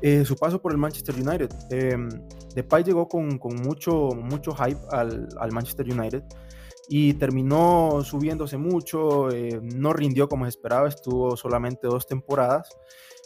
Eh, 0.02 0.24
su 0.24 0.36
paso 0.36 0.60
por 0.60 0.72
el 0.72 0.78
Manchester 0.78 1.14
United. 1.14 1.50
Eh, 1.70 1.96
Depay 2.54 2.84
llegó 2.84 3.06
con, 3.06 3.38
con, 3.38 3.56
mucho, 3.56 4.08
mucho 4.14 4.54
hype 4.54 4.80
al, 4.90 5.28
al, 5.38 5.52
Manchester 5.52 5.86
United 5.90 6.24
y 6.88 7.14
terminó 7.14 8.02
subiéndose 8.02 8.56
mucho, 8.56 9.30
eh, 9.30 9.60
no 9.62 9.92
rindió 9.92 10.28
como 10.28 10.46
se 10.46 10.50
esperaba, 10.50 10.88
estuvo 10.88 11.36
solamente 11.36 11.86
dos 11.86 12.06
temporadas. 12.06 12.68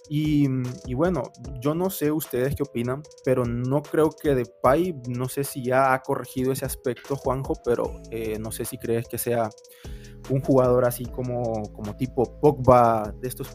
Y, 0.08 0.46
y, 0.86 0.94
bueno, 0.94 1.22
yo 1.60 1.74
no 1.74 1.88
sé 1.88 2.12
ustedes 2.12 2.54
qué 2.54 2.62
opinan, 2.62 3.02
pero 3.24 3.44
no 3.46 3.82
creo 3.82 4.10
que 4.10 4.34
Depay, 4.34 4.94
no 5.08 5.28
sé 5.28 5.44
si 5.44 5.64
ya 5.64 5.94
ha 5.94 6.02
corregido 6.02 6.52
ese 6.52 6.66
aspecto, 6.66 7.16
Juanjo, 7.16 7.54
pero 7.64 8.02
eh, 8.10 8.38
no 8.38 8.52
sé 8.52 8.64
si 8.64 8.76
crees 8.76 9.08
que 9.08 9.16
sea 9.16 9.48
un 10.30 10.40
jugador 10.40 10.84
así 10.84 11.04
como, 11.06 11.62
como 11.72 11.96
tipo 11.96 12.38
Pogba, 12.40 13.14
de 13.20 13.28
estos 13.28 13.48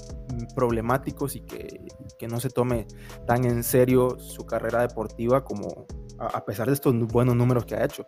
problemáticos 0.56 1.36
y 1.36 1.42
que, 1.42 1.82
que, 2.18 2.28
no 2.28 2.40
se 2.40 2.50
tome 2.50 2.88
tan 3.26 3.46
en 3.46 3.64
serio 3.64 4.20
su 4.20 4.46
carrera 4.46 4.82
deportiva 4.82 5.44
como 5.44 5.88
a, 6.20 6.46
pesar 6.46 6.68
de 6.68 6.74
estos 6.74 6.96
buenos 7.08 7.36
números 7.36 7.66
que 7.66 7.76
ha 7.76 7.86
hecho. 7.86 8.06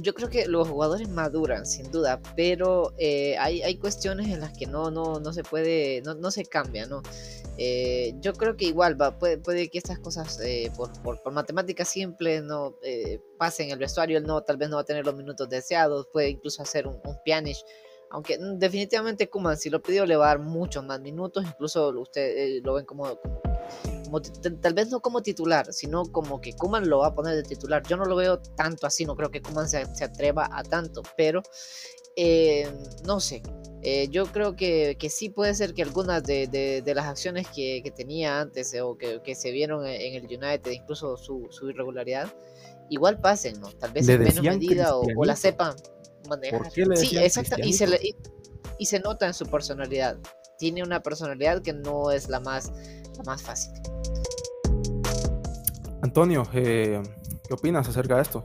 Yo 0.00 0.14
creo 0.14 0.28
que 0.28 0.46
los 0.46 0.68
jugadores 0.68 1.08
maduran, 1.08 1.66
sin 1.66 1.90
duda, 1.90 2.20
pero 2.34 2.92
eh, 2.98 3.36
hay, 3.38 3.62
hay, 3.62 3.76
cuestiones 3.76 4.28
en 4.28 4.40
las 4.40 4.56
que 4.56 4.66
no, 4.66 4.90
no, 4.90 5.20
no 5.20 5.32
se 5.32 5.44
puede, 5.44 6.02
no, 6.02 6.14
no 6.14 6.30
se 6.30 6.44
cambia, 6.44 6.86
¿no? 6.86 7.02
Eh, 7.56 8.14
yo 8.20 8.32
creo 8.32 8.56
que 8.56 8.64
igual 8.64 9.00
va, 9.00 9.16
puede, 9.16 9.38
puede 9.38 9.68
que 9.68 9.78
estas 9.78 10.00
cosas 10.00 10.40
eh, 10.40 10.72
por, 10.76 10.90
por, 11.02 11.22
por, 11.22 11.32
matemáticas 11.32 11.88
simples 11.88 12.42
no 12.42 12.74
eh, 12.82 13.20
pasen 13.38 13.70
el 13.70 13.78
vestuario, 13.78 14.18
él 14.18 14.24
no, 14.24 14.42
tal 14.42 14.56
vez 14.56 14.68
no 14.70 14.76
va 14.76 14.82
a 14.82 14.84
tener 14.84 15.04
los 15.04 15.14
minutos 15.14 15.48
deseados, 15.48 16.08
puede 16.12 16.30
incluso 16.30 16.62
hacer 16.62 16.88
un, 16.88 17.00
un 17.04 17.16
pianish 17.24 17.64
aunque 18.10 18.38
mm, 18.38 18.58
definitivamente 18.58 19.28
Kuman 19.28 19.56
si 19.56 19.70
lo 19.70 19.80
pidió 19.80 20.04
le 20.04 20.16
va 20.16 20.26
a 20.26 20.28
dar 20.28 20.38
muchos 20.40 20.84
más 20.84 21.00
minutos, 21.00 21.44
incluso 21.46 21.90
usted 22.00 22.60
lo 22.64 22.74
ven 22.74 22.86
como, 22.86 23.20
tal 24.20 24.74
vez 24.74 24.90
no 24.90 25.00
como 25.00 25.22
titular, 25.22 25.72
sino 25.72 26.04
como 26.10 26.40
que 26.40 26.52
Kuman 26.52 26.88
lo 26.88 26.98
va 26.98 27.08
a 27.08 27.14
poner 27.14 27.36
de 27.36 27.42
titular. 27.42 27.82
Yo 27.88 27.96
no 27.96 28.04
lo 28.04 28.16
veo 28.16 28.38
tanto 28.38 28.86
así, 28.86 29.04
no 29.04 29.16
creo 29.16 29.30
que 29.30 29.42
Kuman 29.42 29.68
se, 29.68 29.84
se 29.94 30.04
atreva 30.04 30.48
a 30.52 30.62
tanto, 30.62 31.02
pero 31.16 31.42
no 33.04 33.20
sé, 33.20 33.42
eh, 33.82 34.08
yo 34.08 34.24
creo 34.26 34.56
que, 34.56 34.96
que, 34.98 35.10
sí 35.10 35.28
puede 35.28 35.54
ser 35.54 35.74
que 35.74 35.82
algunas 35.82 36.22
de, 36.22 36.46
de, 36.46 36.94
las 36.94 37.06
acciones 37.06 37.46
que, 37.48 37.82
que, 37.82 37.90
tenía 37.90 38.40
antes 38.40 38.72
eh, 38.72 38.80
o 38.80 38.96
que, 38.96 39.34
se 39.34 39.50
vieron 39.50 39.86
en 39.86 40.14
el 40.14 40.24
United, 40.24 40.70
incluso 40.70 41.16
su, 41.16 41.48
su 41.50 41.68
irregularidad, 41.68 42.32
igual 42.88 43.20
pasen, 43.20 43.60
¿no? 43.60 43.70
Tal 43.72 43.92
vez 43.92 44.08
en 44.08 44.22
menos 44.22 44.42
medida 44.42 44.96
o, 44.96 45.24
la 45.24 45.36
sepan 45.36 45.74
manejar. 46.28 46.70
sí, 46.70 47.18
exacto. 47.18 47.56
Y 47.62 47.72
se, 47.72 47.86
y, 48.78 48.86
se 48.86 49.00
nota 49.00 49.26
en 49.26 49.34
su 49.34 49.46
personalidad. 49.46 50.16
Tiene 50.58 50.82
una 50.82 51.02
personalidad 51.02 51.60
que 51.60 51.72
no 51.72 52.10
es 52.10 52.28
la 52.28 52.40
más, 52.40 52.72
más 53.22 53.42
fácil. 53.42 53.72
Antonio, 56.02 56.46
eh, 56.52 57.02
¿qué 57.46 57.54
opinas 57.54 57.88
acerca 57.88 58.16
de 58.16 58.22
esto? 58.22 58.42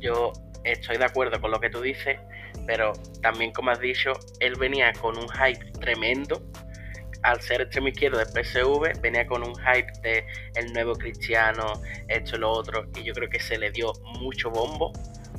Yo 0.00 0.32
estoy 0.64 0.96
de 0.96 1.04
acuerdo 1.04 1.40
con 1.40 1.50
lo 1.50 1.60
que 1.60 1.70
tú 1.70 1.80
dices, 1.80 2.18
pero 2.66 2.92
también 3.22 3.52
como 3.52 3.70
has 3.70 3.80
dicho, 3.80 4.12
él 4.40 4.56
venía 4.56 4.92
con 4.94 5.16
un 5.16 5.28
hype 5.28 5.72
tremendo 5.80 6.42
al 7.22 7.40
ser 7.40 7.62
extremo 7.62 7.88
izquierdo 7.88 8.18
de 8.18 8.26
PSV, 8.26 9.00
venía 9.00 9.26
con 9.26 9.42
un 9.42 9.54
hype 9.54 9.90
de 10.02 10.26
el 10.56 10.72
nuevo 10.74 10.94
cristiano, 10.94 11.64
esto 12.08 12.36
y 12.36 12.38
lo 12.38 12.50
otro, 12.50 12.86
y 12.96 13.02
yo 13.02 13.14
creo 13.14 13.30
que 13.30 13.40
se 13.40 13.56
le 13.56 13.70
dio 13.70 13.92
mucho 14.20 14.50
bombo 14.50 14.92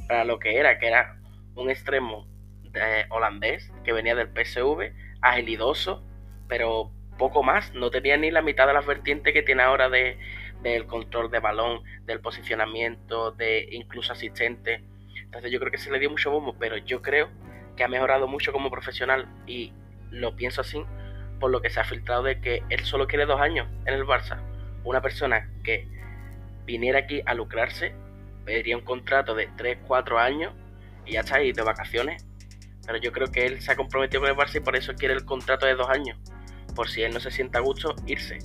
para 0.08 0.26
lo 0.26 0.40
que 0.40 0.58
era, 0.58 0.80
que 0.80 0.88
era 0.88 1.20
un 1.56 1.70
extremo 1.70 2.28
de 2.72 3.06
holandés 3.10 3.72
que 3.84 3.94
venía 3.94 4.16
del 4.16 4.30
PSV, 4.30 4.92
agilidoso, 5.22 6.04
pero 6.48 6.92
poco 7.18 7.44
más, 7.44 7.74
no 7.74 7.90
tenía 7.90 8.18
ni 8.18 8.32
la 8.32 8.42
mitad 8.42 8.68
de 8.68 8.74
las 8.74 8.86
vertientes 8.86 9.34
que 9.34 9.44
tiene 9.44 9.64
ahora 9.64 9.90
de, 9.90 10.18
del 10.62 10.86
control 10.86 11.30
de 11.32 11.40
balón, 11.40 11.84
del 12.06 12.20
posicionamiento, 12.20 13.32
de 13.32 13.68
incluso 13.72 14.14
asistente. 14.14 14.84
Entonces 15.24 15.52
yo 15.52 15.60
creo 15.60 15.72
que 15.72 15.78
se 15.78 15.92
le 15.92 16.00
dio 16.00 16.10
mucho 16.10 16.32
bombo, 16.32 16.56
pero 16.58 16.78
yo 16.78 17.02
creo 17.02 17.30
que 17.76 17.84
ha 17.84 17.88
mejorado 17.88 18.28
mucho 18.28 18.52
como 18.52 18.70
profesional 18.70 19.28
y 19.46 19.74
lo 20.12 20.36
pienso 20.36 20.62
así 20.62 20.84
por 21.40 21.52
lo 21.52 21.62
que 21.62 21.70
se 21.70 21.80
ha 21.80 21.84
filtrado 21.84 22.24
de 22.24 22.40
que 22.40 22.64
él 22.70 22.86
solo 22.86 23.08
quiere 23.08 23.26
dos 23.26 23.40
años 23.40 23.68
en 23.86 23.94
el 23.94 24.06
Barça. 24.06 24.40
Una 24.84 25.02
persona 25.02 25.50
que 25.64 25.88
viniera 26.66 27.00
aquí 27.00 27.22
a 27.26 27.34
lucrarse 27.34 27.94
pediría 28.46 28.78
un 28.78 28.84
contrato 28.84 29.36
de 29.36 29.50
3, 29.58 29.80
4 29.86 30.20
años 30.20 30.54
y 31.06 31.14
ya 31.14 31.22
está 31.22 31.38
ahí 31.38 31.52
de 31.52 31.62
vacaciones. 31.62 32.26
Pero 32.86 33.00
yo 33.00 33.12
creo 33.12 33.32
que 33.32 33.46
él 33.46 33.62
se 33.62 33.72
ha 33.72 33.76
comprometido 33.76 34.22
con 34.22 34.30
el 34.30 34.36
Barça 34.36 34.58
y 34.58 34.60
por 34.60 34.76
eso 34.76 34.94
quiere 34.94 35.14
el 35.14 35.26
contrato 35.26 35.66
de 35.66 35.76
dos 35.76 35.90
años. 35.90 36.18
Por 36.75 36.89
si 36.89 37.01
él 37.01 37.13
no 37.13 37.20
se 37.20 37.32
sienta 37.32 37.60
a 37.60 37.62
gusto, 37.62 37.96
irse. 38.05 38.39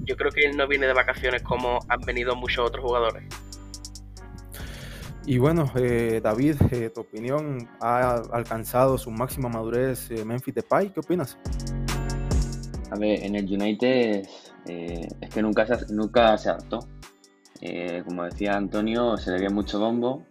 Yo 0.00 0.16
creo 0.16 0.30
que 0.30 0.44
él 0.44 0.56
no 0.56 0.68
viene 0.68 0.86
de 0.86 0.92
vacaciones 0.92 1.42
como 1.42 1.80
han 1.88 2.00
venido 2.02 2.36
muchos 2.36 2.68
otros 2.68 2.84
jugadores. 2.84 3.24
Y 5.26 5.38
bueno, 5.38 5.70
eh, 5.76 6.20
David, 6.22 6.56
eh, 6.70 6.90
tu 6.94 7.02
opinión, 7.02 7.68
¿ha 7.80 8.22
alcanzado 8.32 8.96
su 8.98 9.10
máxima 9.10 9.48
madurez 9.48 10.10
eh, 10.10 10.24
Memphis 10.24 10.54
Depay? 10.54 10.90
¿Qué 10.90 11.00
opinas? 11.00 11.36
A 12.90 12.98
ver, 12.98 13.24
en 13.24 13.36
el 13.36 13.44
United 13.44 14.26
eh, 14.66 15.08
es 15.20 15.30
que 15.34 15.42
nunca 15.42 15.66
se, 15.66 15.92
nunca 15.92 16.36
se 16.38 16.50
adaptó. 16.50 16.80
Eh, 17.60 18.02
como 18.04 18.24
decía 18.24 18.56
Antonio, 18.56 19.16
se 19.16 19.32
le 19.32 19.40
dio 19.40 19.50
mucho 19.50 19.78
bombo 19.78 20.24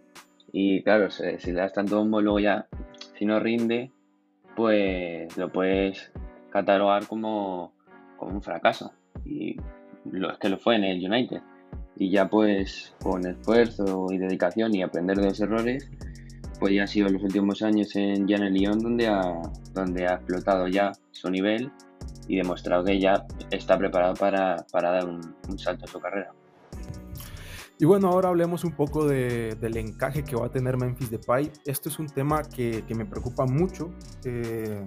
y 0.52 0.82
claro, 0.82 1.10
si 1.10 1.52
le 1.52 1.60
das 1.60 1.72
tanto 1.72 1.96
bombo 1.96 2.20
luego 2.20 2.40
ya, 2.40 2.66
si 3.16 3.24
no 3.24 3.38
rinde, 3.38 3.92
pues 4.56 5.36
lo 5.36 5.50
puedes 5.52 6.09
catalogar 6.50 7.06
como, 7.06 7.72
como 8.16 8.32
un 8.32 8.42
fracaso. 8.42 8.92
Y 9.24 9.56
lo, 10.10 10.32
es 10.32 10.38
que 10.38 10.48
lo 10.48 10.58
fue 10.58 10.76
en 10.76 10.84
el 10.84 11.04
United. 11.04 11.40
Y 11.96 12.10
ya 12.10 12.28
pues 12.28 12.94
con 13.02 13.26
esfuerzo 13.26 14.06
y 14.10 14.18
dedicación 14.18 14.74
y 14.74 14.82
aprender 14.82 15.18
de 15.18 15.26
los 15.26 15.40
errores, 15.40 15.90
pues 16.58 16.74
ya 16.74 16.84
ha 16.84 16.86
sido 16.86 17.08
los 17.08 17.22
últimos 17.22 17.62
años 17.62 17.94
en, 17.96 18.26
ya 18.26 18.36
el 18.36 18.52
Lyon 18.52 18.78
donde 18.78 19.08
ha, 19.08 19.40
donde 19.72 20.06
ha 20.06 20.14
explotado 20.14 20.68
ya 20.68 20.92
su 21.10 21.30
nivel 21.30 21.70
y 22.28 22.36
demostrado 22.36 22.84
que 22.84 23.00
ya 23.00 23.26
está 23.50 23.76
preparado 23.76 24.14
para, 24.14 24.64
dar 24.72 25.08
un, 25.08 25.58
salto 25.58 25.86
en 25.86 25.90
su 25.90 26.00
carrera. 26.00 26.32
Y 27.78 27.86
bueno, 27.86 28.08
ahora 28.08 28.28
hablemos 28.28 28.62
un 28.64 28.72
poco 28.72 29.06
del 29.06 29.76
encaje 29.76 30.22
que 30.22 30.36
va 30.36 30.46
a 30.46 30.50
tener 30.50 30.76
Memphis 30.76 31.10
Depay. 31.10 31.50
Esto 31.64 31.88
es 31.88 31.98
un 31.98 32.06
tema 32.06 32.42
que, 32.42 32.84
me 32.94 33.06
preocupa 33.06 33.46
mucho. 33.46 33.90
Eh, 34.24 34.84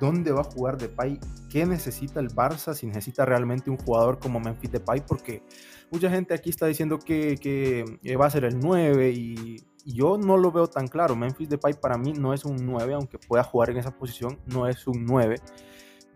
¿Dónde 0.00 0.32
va 0.32 0.42
a 0.42 0.44
jugar 0.44 0.78
Depay? 0.78 1.18
¿Qué 1.50 1.66
necesita 1.66 2.20
el 2.20 2.28
Barça 2.28 2.74
si 2.74 2.86
necesita 2.86 3.24
realmente 3.24 3.70
un 3.70 3.76
jugador 3.76 4.18
como 4.18 4.40
Memphis 4.40 4.72
Depay? 4.72 5.04
Porque 5.06 5.42
mucha 5.90 6.10
gente 6.10 6.34
aquí 6.34 6.50
está 6.50 6.66
diciendo 6.66 6.98
que, 6.98 7.36
que 7.36 8.16
va 8.16 8.26
a 8.26 8.30
ser 8.30 8.44
el 8.44 8.58
9 8.58 9.10
y, 9.10 9.56
y 9.84 9.94
yo 9.94 10.16
no 10.16 10.36
lo 10.36 10.50
veo 10.50 10.66
tan 10.66 10.88
claro. 10.88 11.14
Memphis 11.14 11.48
Depay 11.48 11.74
para 11.74 11.98
mí 11.98 12.12
no 12.12 12.32
es 12.32 12.44
un 12.44 12.56
9, 12.64 12.94
aunque 12.94 13.18
pueda 13.18 13.44
jugar 13.44 13.70
en 13.70 13.76
esa 13.76 13.90
posición, 13.96 14.38
no 14.46 14.66
es 14.66 14.86
un 14.86 15.04
9. 15.04 15.36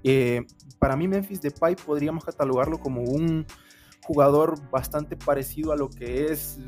Eh, 0.04 0.47
para 0.78 0.97
mí 0.97 1.08
Memphis 1.08 1.42
Depay 1.42 1.76
podríamos 1.76 2.25
catalogarlo 2.25 2.78
como 2.78 3.02
un 3.02 3.47
jugador 4.02 4.58
bastante 4.70 5.16
parecido 5.16 5.73
a 5.73 5.76
lo 5.76 5.90
que 5.90 6.26
es, 6.32 6.58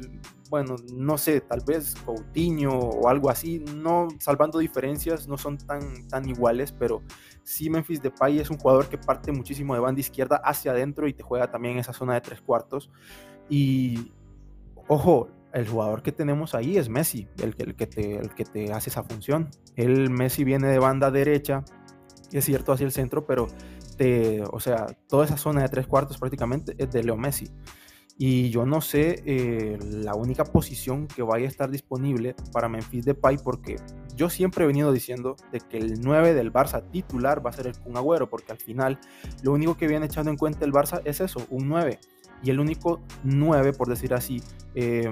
bueno, 0.50 0.74
no 0.92 1.16
sé, 1.16 1.40
tal 1.40 1.62
vez 1.64 1.94
Coutinho 2.04 2.76
o 2.76 3.08
algo 3.08 3.30
así, 3.30 3.60
no 3.76 4.08
salvando 4.18 4.58
diferencias, 4.58 5.28
no 5.28 5.38
son 5.38 5.56
tan, 5.56 6.08
tan 6.08 6.28
iguales, 6.28 6.72
pero 6.72 7.02
sí 7.44 7.70
Memphis 7.70 8.02
Depay 8.02 8.40
es 8.40 8.50
un 8.50 8.58
jugador 8.58 8.88
que 8.88 8.98
parte 8.98 9.30
muchísimo 9.30 9.74
de 9.74 9.80
banda 9.80 10.00
izquierda 10.00 10.42
hacia 10.44 10.72
adentro 10.72 11.06
y 11.06 11.14
te 11.14 11.22
juega 11.22 11.52
también 11.52 11.78
esa 11.78 11.92
zona 11.92 12.14
de 12.14 12.20
tres 12.20 12.40
cuartos. 12.40 12.90
Y 13.48 14.12
ojo, 14.88 15.28
el 15.52 15.68
jugador 15.68 16.02
que 16.02 16.10
tenemos 16.10 16.56
ahí 16.56 16.76
es 16.76 16.88
Messi, 16.88 17.28
el, 17.40 17.54
el, 17.58 17.76
que 17.76 17.86
te, 17.86 18.16
el 18.16 18.34
que 18.34 18.44
te 18.44 18.72
hace 18.72 18.90
esa 18.90 19.04
función. 19.04 19.50
El 19.76 20.10
Messi 20.10 20.42
viene 20.42 20.66
de 20.66 20.80
banda 20.80 21.12
derecha, 21.12 21.64
es 22.32 22.44
cierto, 22.44 22.72
hacia 22.72 22.86
el 22.86 22.92
centro, 22.92 23.24
pero 23.24 23.46
te, 23.96 24.42
o 24.50 24.58
sea, 24.58 24.86
toda 25.08 25.26
esa 25.26 25.36
zona 25.36 25.62
de 25.62 25.68
tres 25.68 25.86
cuartos 25.86 26.18
prácticamente 26.18 26.74
es 26.76 26.90
de 26.90 27.04
Leo 27.04 27.16
Messi. 27.16 27.48
Y 28.22 28.50
yo 28.50 28.66
no 28.66 28.82
sé 28.82 29.22
eh, 29.24 29.78
la 29.80 30.14
única 30.14 30.44
posición 30.44 31.08
que 31.08 31.22
vaya 31.22 31.46
a 31.46 31.48
estar 31.48 31.70
disponible 31.70 32.34
para 32.52 32.68
Memphis 32.68 33.06
Depay, 33.06 33.38
porque 33.42 33.76
yo 34.14 34.28
siempre 34.28 34.64
he 34.64 34.66
venido 34.66 34.92
diciendo 34.92 35.36
de 35.50 35.60
que 35.60 35.78
el 35.78 36.02
9 36.02 36.34
del 36.34 36.52
Barça 36.52 36.84
titular 36.90 37.44
va 37.44 37.48
a 37.48 37.54
ser 37.54 37.66
el 37.66 37.78
Kun 37.78 37.96
Agüero, 37.96 38.28
porque 38.28 38.52
al 38.52 38.58
final 38.58 38.98
lo 39.42 39.52
único 39.52 39.78
que 39.78 39.88
viene 39.88 40.04
echando 40.04 40.30
en 40.30 40.36
cuenta 40.36 40.66
el 40.66 40.72
Barça 40.72 41.00
es 41.06 41.22
eso, 41.22 41.46
un 41.48 41.66
9. 41.70 41.98
Y 42.42 42.50
el 42.50 42.60
único 42.60 43.00
9, 43.24 43.72
por 43.72 43.88
decir 43.88 44.12
así, 44.12 44.42
eh, 44.74 45.08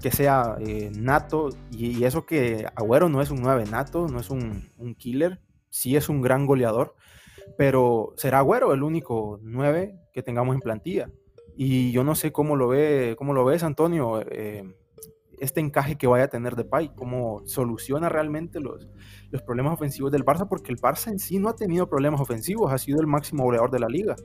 que 0.00 0.12
sea 0.12 0.58
eh, 0.60 0.92
nato, 0.96 1.48
y, 1.72 2.04
eso 2.04 2.24
que 2.24 2.68
Agüero 2.76 3.08
no 3.08 3.20
es 3.20 3.32
un 3.32 3.42
9 3.42 3.64
nato, 3.68 4.06
no 4.06 4.20
es 4.20 4.30
un, 4.30 4.70
un 4.78 4.94
killer, 4.94 5.40
sí 5.70 5.96
es 5.96 6.08
un 6.08 6.22
gran 6.22 6.46
goleador, 6.46 6.94
pero 7.58 8.14
será 8.16 8.38
Agüero 8.38 8.72
el 8.72 8.84
único 8.84 9.40
9 9.42 9.98
que 10.12 10.22
tengamos 10.22 10.54
en 10.54 10.60
plantilla. 10.60 11.10
Y 11.62 11.92
yo 11.92 12.04
no 12.04 12.14
sé 12.14 12.32
cómo 12.32 12.56
lo 12.56 12.68
ve, 12.68 13.16
cómo 13.18 13.34
lo 13.34 13.44
ves, 13.44 13.62
Antonio, 13.64 14.22
eh, 14.30 14.64
este 15.40 15.60
encaje 15.60 15.98
que 15.98 16.06
vaya 16.06 16.24
a 16.24 16.28
tener 16.28 16.56
de 16.56 16.62
Depay, 16.62 16.92
cómo 16.96 17.42
soluciona 17.44 18.08
realmente 18.08 18.60
los, 18.60 18.88
los 19.30 19.42
problemas 19.42 19.74
ofensivos 19.74 20.10
del 20.10 20.24
Barça, 20.24 20.48
porque 20.48 20.72
el 20.72 20.78
Barça 20.78 21.08
en 21.08 21.18
sí 21.18 21.38
no 21.38 21.50
ha 21.50 21.56
tenido 21.56 21.86
problemas 21.86 22.18
ofensivos, 22.18 22.72
ha 22.72 22.78
sido 22.78 22.98
el 23.02 23.06
máximo 23.06 23.44
goleador 23.44 23.70
de 23.70 23.78
la 23.78 23.88
liga. 23.88 24.16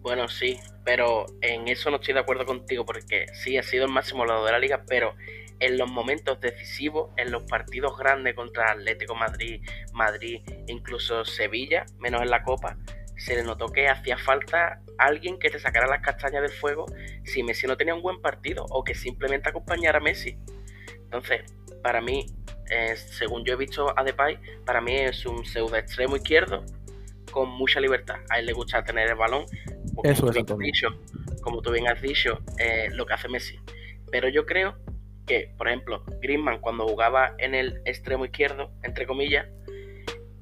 Bueno, 0.00 0.28
sí, 0.28 0.60
pero 0.84 1.26
en 1.40 1.66
eso 1.66 1.90
no 1.90 1.96
estoy 1.96 2.14
de 2.14 2.20
acuerdo 2.20 2.46
contigo, 2.46 2.86
porque 2.86 3.26
sí 3.32 3.56
ha 3.58 3.64
sido 3.64 3.86
el 3.86 3.90
máximo 3.90 4.20
goleador 4.20 4.46
de 4.46 4.52
la 4.52 4.58
liga, 4.60 4.84
pero 4.86 5.14
en 5.58 5.76
los 5.76 5.90
momentos 5.90 6.40
decisivos, 6.40 7.10
en 7.16 7.32
los 7.32 7.42
partidos 7.42 7.98
grandes 7.98 8.36
contra 8.36 8.70
Atlético 8.70 9.16
Madrid, 9.16 9.60
Madrid, 9.92 10.40
incluso 10.68 11.24
Sevilla, 11.24 11.84
menos 11.98 12.22
en 12.22 12.30
la 12.30 12.44
Copa, 12.44 12.78
se 13.20 13.34
le 13.36 13.42
notó 13.42 13.66
que 13.66 13.86
hacía 13.86 14.16
falta 14.16 14.80
alguien 14.96 15.38
que 15.38 15.50
te 15.50 15.58
sacara 15.58 15.86
las 15.86 16.00
castañas 16.00 16.40
del 16.40 16.52
fuego 16.52 16.86
si 17.24 17.42
Messi 17.42 17.66
no 17.66 17.76
tenía 17.76 17.94
un 17.94 18.00
buen 18.00 18.22
partido 18.22 18.64
o 18.70 18.82
que 18.82 18.94
simplemente 18.94 19.50
acompañara 19.50 19.98
a 19.98 20.00
Messi. 20.00 20.38
Entonces, 21.04 21.42
para 21.82 22.00
mí, 22.00 22.26
eh, 22.70 22.96
según 22.96 23.44
yo 23.44 23.52
he 23.52 23.56
visto 23.56 23.92
a 23.98 24.04
Depay, 24.04 24.38
para 24.64 24.80
mí 24.80 24.96
es 24.96 25.26
un 25.26 25.44
pseudo 25.44 25.76
extremo 25.76 26.16
izquierdo 26.16 26.64
con 27.30 27.50
mucha 27.50 27.78
libertad. 27.78 28.16
A 28.30 28.38
él 28.38 28.46
le 28.46 28.54
gusta 28.54 28.82
tener 28.84 29.10
el 29.10 29.16
balón, 29.16 29.44
Eso 30.02 30.26
como, 30.26 30.44
tú, 30.44 30.56
dicho, 30.56 30.88
como 31.42 31.60
tú 31.60 31.72
bien 31.72 31.88
has 31.88 32.00
dicho, 32.00 32.40
eh, 32.58 32.88
lo 32.92 33.04
que 33.04 33.12
hace 33.12 33.28
Messi. 33.28 33.58
Pero 34.10 34.30
yo 34.30 34.46
creo 34.46 34.78
que, 35.26 35.52
por 35.58 35.68
ejemplo, 35.68 36.04
Griezmann 36.22 36.60
cuando 36.60 36.88
jugaba 36.88 37.34
en 37.36 37.54
el 37.54 37.82
extremo 37.84 38.24
izquierdo, 38.24 38.72
entre 38.82 39.06
comillas, 39.06 39.46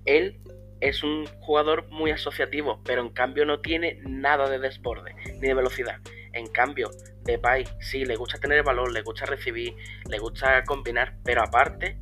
él 0.04 0.40
es 0.80 1.02
un 1.02 1.26
jugador 1.40 1.88
muy 1.90 2.10
asociativo, 2.10 2.80
pero 2.84 3.02
en 3.02 3.10
cambio 3.10 3.44
no 3.44 3.60
tiene 3.60 4.00
nada 4.02 4.48
de 4.48 4.58
desborde 4.58 5.14
ni 5.24 5.48
de 5.48 5.54
velocidad. 5.54 5.96
En 6.32 6.46
cambio, 6.46 6.90
Depay 7.24 7.64
sí 7.80 8.04
le 8.04 8.16
gusta 8.16 8.38
tener 8.38 8.58
el 8.58 8.64
balón, 8.64 8.92
le 8.92 9.02
gusta 9.02 9.26
recibir, 9.26 9.74
le 10.08 10.18
gusta 10.18 10.62
combinar, 10.64 11.16
pero 11.24 11.42
aparte 11.42 11.98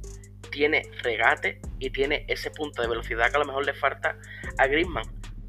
tiene 0.50 0.83
regate 1.02 1.61
y 1.78 1.90
tiene 1.90 2.25
ese 2.28 2.50
punto 2.50 2.83
de 2.83 2.88
velocidad 2.88 3.30
que 3.30 3.37
a 3.37 3.40
lo 3.40 3.45
mejor 3.47 3.64
le 3.64 3.75
falta 3.75 4.16
a 4.59 4.66
Griezmann. 4.66 5.06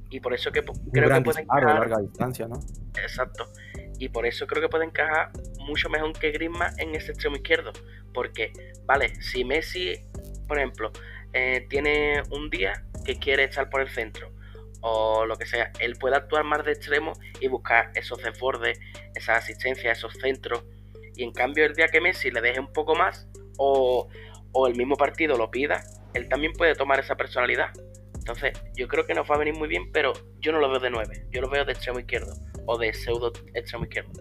Y 0.10 0.20
por 0.22 0.34
eso 0.34 0.52
que 0.52 0.64
creo 0.64 1.10
que 1.10 1.22
puede 1.22 1.42
encajar. 1.42 1.64
larga 1.64 1.98
distancia, 1.98 2.48
¿no? 2.48 2.60
Exacto. 3.02 3.48
Y 4.00 4.10
por 4.10 4.26
eso 4.26 4.48
creo 4.48 4.62
que 4.62 4.70
puede 4.70 4.86
encajar 4.86 5.32
mucho 5.60 5.90
mejor 5.90 6.14
que 6.18 6.32
Griezmann 6.32 6.74
en 6.80 6.96
ese 6.96 7.12
extremo 7.12 7.36
izquierdo. 7.36 7.74
Porque, 8.14 8.54
vale, 8.86 9.16
si 9.22 9.44
Messi, 9.44 9.96
por 10.48 10.58
ejemplo, 10.58 10.92
eh, 11.34 11.66
tiene 11.70 12.24
un 12.32 12.50
día 12.50 12.84
que 13.08 13.18
quiere 13.18 13.46
estar 13.46 13.70
por 13.70 13.80
el 13.80 13.88
centro, 13.88 14.30
o 14.82 15.26
lo 15.26 15.38
que 15.38 15.46
sea, 15.46 15.72
él 15.80 15.96
puede 15.98 16.18
actuar 16.18 16.44
más 16.44 16.66
de 16.66 16.74
extremo 16.74 17.14
y 17.40 17.48
buscar 17.48 17.90
esos 17.96 18.22
desbordes, 18.22 18.80
esas 19.16 19.44
asistencias, 19.44 19.98
esos 19.98 20.14
centros. 20.14 20.66
Y 21.16 21.24
en 21.24 21.32
cambio 21.32 21.66
el 21.66 21.74
día 21.74 21.88
que 21.88 22.02
Messi 22.02 22.30
le 22.30 22.42
deje 22.42 22.60
un 22.60 22.72
poco 22.74 22.96
más 22.96 23.28
o, 23.58 24.10
o 24.52 24.68
el 24.68 24.76
mismo 24.76 24.98
partido 24.98 25.38
lo 25.38 25.50
pida, 25.50 25.84
él 26.14 26.28
también 26.28 26.52
puede 26.52 26.76
tomar 26.76 27.00
esa 27.00 27.16
personalidad. 27.16 27.70
Entonces, 28.18 28.52
yo 28.76 28.90
creo 28.90 29.06
que 29.08 29.14
nos 29.14 29.30
va 29.32 29.36
a 29.36 29.38
venir 29.38 29.56
muy 29.56 29.70
bien, 29.70 29.90
pero 29.94 30.12
yo 30.40 30.52
no 30.52 30.60
lo 30.60 30.70
veo 30.70 30.82
de 30.82 30.90
9, 30.90 31.28
yo 31.32 31.40
lo 31.40 31.50
veo 31.50 31.64
de 31.64 31.72
extremo 31.72 32.00
izquierdo 32.00 32.34
o 32.66 32.78
de 32.78 32.94
pseudo 32.94 33.32
extremo 33.54 33.86
izquierdo. 33.86 34.12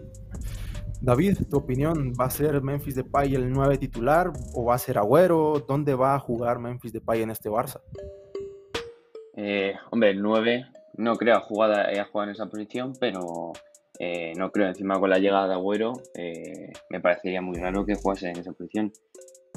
David, 1.01 1.37
tu 1.49 1.57
opinión, 1.57 2.13
¿va 2.19 2.25
a 2.25 2.29
ser 2.29 2.61
Memphis 2.61 2.95
Depay 2.95 3.35
el 3.35 3.51
9 3.51 3.77
titular 3.77 4.31
o 4.53 4.65
va 4.65 4.75
a 4.75 4.77
ser 4.79 4.97
Agüero? 4.97 5.63
¿Dónde 5.67 5.93
va 5.93 6.15
a 6.15 6.19
jugar 6.19 6.57
Memphis 6.57 6.93
Depay 6.93 7.21
en 7.21 7.29
este 7.29 7.49
Barça? 7.49 7.81
Eh, 9.39 9.75
hombre, 9.91 10.09
el 10.09 10.21
9 10.21 10.65
no 10.95 11.15
creo 11.15 11.35
haya 11.35 12.05
jugado 12.05 12.23
en 12.23 12.29
esa 12.29 12.47
posición, 12.47 12.93
pero 12.99 13.53
eh, 13.99 14.33
no 14.35 14.51
creo. 14.51 14.67
Encima 14.67 14.99
con 14.99 15.11
la 15.11 15.19
llegada 15.19 15.47
de 15.47 15.53
Agüero, 15.53 15.93
eh, 16.15 16.73
me 16.89 16.99
parecería 16.99 17.41
muy 17.41 17.57
raro 17.57 17.85
que 17.85 17.95
jugase 17.95 18.29
en 18.29 18.37
esa 18.37 18.51
posición. 18.51 18.91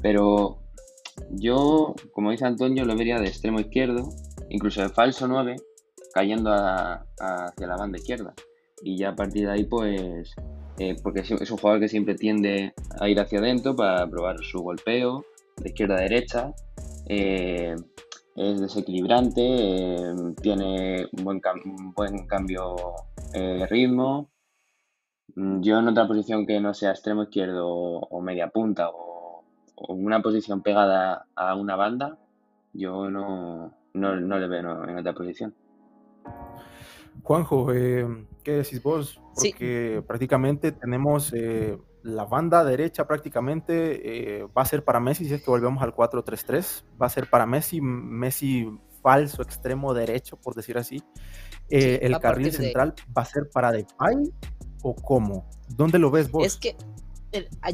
Pero 0.02 0.58
yo, 1.30 1.94
como 2.12 2.30
dice 2.30 2.44
Antonio, 2.44 2.84
lo 2.84 2.94
vería 2.94 3.18
de 3.18 3.28
extremo 3.28 3.58
izquierdo, 3.58 4.10
incluso 4.50 4.82
de 4.82 4.90
falso 4.90 5.26
9, 5.26 5.56
cayendo 6.12 6.52
hacia 6.52 7.66
la 7.66 7.76
banda 7.76 7.98
izquierda. 7.98 8.34
Y 8.82 8.98
ya 8.98 9.10
a 9.10 9.16
partir 9.16 9.46
de 9.46 9.52
ahí, 9.52 9.64
pues 9.64 10.34
porque 11.02 11.20
es 11.20 11.30
un 11.30 11.58
jugador 11.58 11.80
que 11.80 11.88
siempre 11.88 12.14
tiende 12.14 12.72
a 12.98 13.06
ir 13.06 13.20
hacia 13.20 13.38
adentro 13.38 13.76
para 13.76 14.08
probar 14.08 14.42
su 14.42 14.60
golpeo 14.60 15.26
de 15.58 15.70
izquierda 15.70 15.96
a 15.96 16.00
derecha. 16.00 16.54
Eh, 18.40 18.52
es 18.52 18.60
desequilibrante, 18.60 19.40
eh, 19.42 20.14
tiene 20.40 21.08
un 21.12 21.24
buen, 21.24 21.40
buen 21.94 22.26
cambio 22.26 22.76
de 23.32 23.66
ritmo. 23.66 24.30
Mm, 25.36 25.60
yo 25.60 25.78
en 25.78 25.88
otra 25.88 26.06
posición 26.06 26.46
que 26.46 26.60
no 26.60 26.74
sea 26.74 26.90
extremo 26.90 27.24
izquierdo 27.24 27.68
o 27.68 28.20
media 28.20 28.48
punta 28.48 28.90
o, 28.90 29.44
una 29.88 30.20
posición 30.20 30.62
pegada 30.62 31.26
a 31.34 31.54
una 31.54 31.74
banda, 31.74 32.18
yo 32.74 33.08
no, 33.10 33.74
no, 33.94 34.38
le 34.38 34.48
veo 34.48 34.84
en 34.84 34.98
otra 34.98 35.14
posición. 35.14 35.54
Juanjo, 37.22 37.72
eh, 37.72 38.06
¿qué 38.44 38.52
decís 38.52 38.82
vos? 38.82 39.20
Porque 39.34 40.02
prácticamente 40.06 40.72
tenemos 40.72 41.32
eh, 41.32 41.78
la 42.02 42.24
banda 42.24 42.64
derecha 42.64 43.06
prácticamente 43.06 44.40
eh, 44.40 44.48
va 44.56 44.62
a 44.62 44.64
ser 44.64 44.84
para 44.84 45.00
Messi 45.00 45.26
si 45.26 45.34
es 45.34 45.42
que 45.42 45.50
volvemos 45.50 45.82
al 45.82 45.94
4-3-3, 45.94 46.84
va 47.00 47.06
a 47.06 47.10
ser 47.10 47.28
para 47.28 47.46
Messi, 47.46 47.80
Messi 47.80 48.68
falso 49.02 49.42
extremo 49.42 49.94
derecho, 49.94 50.36
por 50.36 50.54
decir 50.54 50.76
así. 50.76 51.02
el 51.68 52.18
carril 52.18 52.52
central 52.52 52.94
va 53.16 53.22
a 53.22 53.24
ser 53.24 53.48
para 53.50 53.72
Depay 53.72 54.32
o 54.82 54.94
cómo? 54.94 55.48
¿Dónde 55.68 55.98
lo 55.98 56.10
ves 56.10 56.30
vos? 56.30 56.44
Es 56.44 56.56
que 56.56 56.76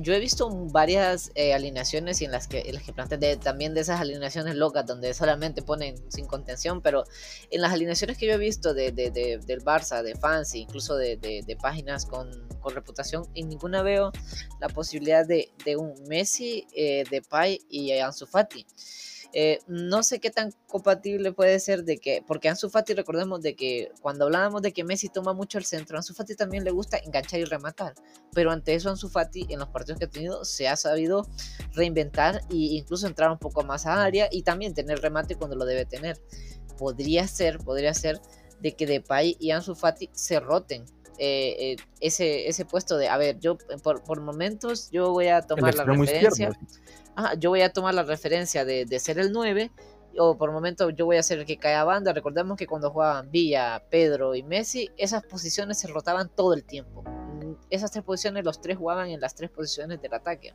yo 0.01 0.13
he 0.13 0.21
visto 0.21 0.51
varias 0.67 1.31
eh, 1.35 1.55
alineaciones 1.55 2.21
y 2.21 2.27
en 2.27 2.33
las 2.33 2.47
que, 2.47 2.61
en 2.67 2.75
las 2.75 2.83
que 2.83 2.93
plantean 2.93 3.41
también 3.41 3.75
de 3.75 3.81
esas 3.81 4.01
alineaciones 4.01 4.55
locas 4.55 4.85
donde 4.85 5.15
solamente 5.15 5.63
ponen 5.63 5.97
sin 6.11 6.27
contención, 6.27 6.83
pero 6.83 7.05
en 7.51 7.63
las 7.63 7.73
alineaciones 7.73 8.19
que 8.19 8.27
yo 8.27 8.35
he 8.35 8.39
visto 8.39 8.75
de, 8.75 8.93
del 8.93 9.65
Barça, 9.65 10.03
de 10.03 10.15
fans, 10.15 10.55
e 10.55 10.59
incluso 10.59 10.97
de, 10.97 11.59
páginas 11.61 12.05
con, 12.05 12.31
con, 12.61 12.75
reputación, 12.75 13.27
en 13.35 13.49
ninguna 13.49 13.83
veo 13.83 14.13
la 14.61 14.69
posibilidad 14.69 15.27
de, 15.27 15.49
un 15.77 15.95
Messi, 16.07 16.67
eh, 16.75 17.05
de 17.11 17.23
Pai 17.23 17.61
y 17.71 17.93
Ansu 17.93 18.27
Fati. 18.27 18.67
Eh, 19.33 19.59
no 19.67 20.03
sé 20.03 20.19
qué 20.19 20.31
tan 20.31 20.53
compatible 20.67 21.33
puede 21.33 21.59
ser 21.61 21.85
de 21.85 21.99
que, 21.99 22.23
porque 22.27 22.49
Ansu 22.49 22.71
Fati 22.71 22.95
recordemos 22.95 23.43
de 23.43 23.55
que 23.55 23.91
cuando 24.01 24.25
hablábamos 24.25 24.63
de 24.63 24.73
que 24.73 24.85
Messi 24.85 25.09
toma 25.09 25.33
mucho 25.33 25.59
el 25.59 25.65
centro, 25.65 25.97
Ansu 25.97 26.15
Fati 26.15 26.35
también 26.35 26.65
le 26.65 26.71
gusta 26.71 26.99
enganchar 26.99 27.41
y 27.41 27.45
rematar, 27.45 27.95
pero 28.33 28.51
ante 28.51 28.75
eso 28.75 28.91
Ansu 28.91 29.09
Fati 29.09 29.47
en 29.51 29.59
los 29.59 29.69
partidos 29.69 29.99
que 29.99 30.07
ha 30.07 30.11
tenido 30.11 30.45
se 30.45 30.69
ha 30.69 30.77
sabido 30.77 31.27
reinventar 31.73 32.41
e 32.51 32.57
incluso 32.57 33.07
entrar 33.07 33.31
un 33.31 33.39
poco 33.39 33.63
más 33.63 33.87
a 33.87 34.03
área 34.03 34.29
y 34.31 34.43
también 34.43 34.75
tener 34.75 35.01
remate 35.01 35.37
cuando 35.37 35.57
lo 35.57 35.65
debe 35.65 35.85
tener. 35.85 36.21
Podría 36.79 37.27
ser, 37.27 37.59
podría 37.59 37.95
ser 37.95 38.21
de 38.61 38.75
que 38.75 38.87
Depay 38.87 39.37
y 39.41 39.51
Ansu 39.51 39.75
Fati 39.75 40.11
se 40.13 40.41
roten 40.41 40.85
eh, 41.19 41.73
eh, 41.73 41.77
ese, 42.01 42.47
ese 42.47 42.67
puesto 42.67 42.99
de, 42.99 43.09
a 43.09 43.17
ver, 43.17 43.39
yo 43.41 43.57
por, 43.83 44.05
por 44.05 44.21
momentos 44.21 44.91
yo 44.91 45.13
voy 45.13 45.29
a 45.29 45.41
tomar 45.41 45.75
la 45.75 45.85
referencia 45.85 46.51
yo 47.39 47.51
voy 47.51 47.63
a 47.63 47.73
tomar 47.73 47.95
la 47.95 48.03
referencia 48.03 48.65
de, 48.65 48.87
ser 48.99 49.19
el 49.19 49.33
9 49.33 49.71
o 50.19 50.37
por 50.39 50.51
momento 50.51 50.89
yo 50.91 51.05
voy 51.05 51.19
a 51.19 51.23
ser 51.23 51.41
el 51.41 51.47
que 51.47 51.59
cae 51.59 51.75
a 51.75 51.85
banda. 51.85 52.13
Recordemos 52.13 52.57
que 52.57 52.67
cuando 52.67 52.91
jugaban 52.91 53.31
Villa, 53.31 53.83
Pedro 53.91 54.35
y 54.35 54.43
Messi, 54.43 54.91
esas 54.97 55.23
posiciones 55.25 55.79
se 55.79 55.89
rotaban 55.89 56.31
todo 56.35 56.55
el 56.55 56.65
tiempo. 56.65 57.03
Mm, 57.03 57.55
esas 57.71 57.91
tres 57.91 58.05
posiciones, 58.05 58.45
los 58.45 58.61
tres 58.61 58.79
jugaban 58.79 59.11
en 59.11 59.21
las 59.21 59.35
tres 59.35 59.51
posiciones 59.51 60.01
del 60.01 60.15
ataque. 60.15 60.55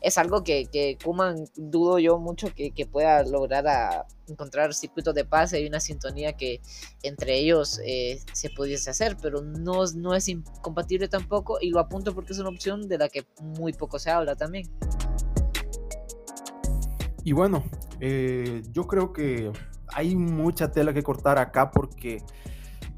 Es 0.00 0.18
algo 0.18 0.42
que, 0.42 0.66
que 0.66 0.98
Kuman 1.02 1.44
dudo 1.54 2.00
yo 2.00 2.18
mucho 2.18 2.48
que, 2.54 2.72
pueda 2.90 3.22
lograr 3.22 4.06
encontrar 4.26 4.74
circuitos 4.74 5.14
de 5.14 5.24
pase 5.24 5.60
y 5.60 5.66
una 5.68 5.78
sintonía 5.78 6.32
que 6.32 6.60
entre 7.04 7.38
ellos 7.38 7.80
eh, 7.84 8.20
se 8.32 8.50
pudiese 8.50 8.90
hacer, 8.90 9.16
pero 9.22 9.42
no 9.42 10.14
es 10.14 10.28
incompatible 10.28 11.06
tampoco 11.06 11.58
y 11.60 11.70
lo 11.70 11.78
apunto 11.78 12.14
porque 12.14 12.32
es 12.32 12.40
una 12.40 12.48
opción 12.48 12.88
de 12.88 12.98
la 12.98 13.08
que 13.08 13.24
muy 13.40 13.72
poco 13.72 14.00
se 14.00 14.10
habla 14.10 14.34
también. 14.34 14.68
Y 17.24 17.32
bueno, 17.32 17.62
eh, 18.00 18.62
yo 18.72 18.86
creo 18.86 19.12
que 19.12 19.52
hay 19.94 20.16
mucha 20.16 20.72
tela 20.72 20.92
que 20.92 21.02
cortar 21.02 21.38
acá 21.38 21.70
porque, 21.70 22.22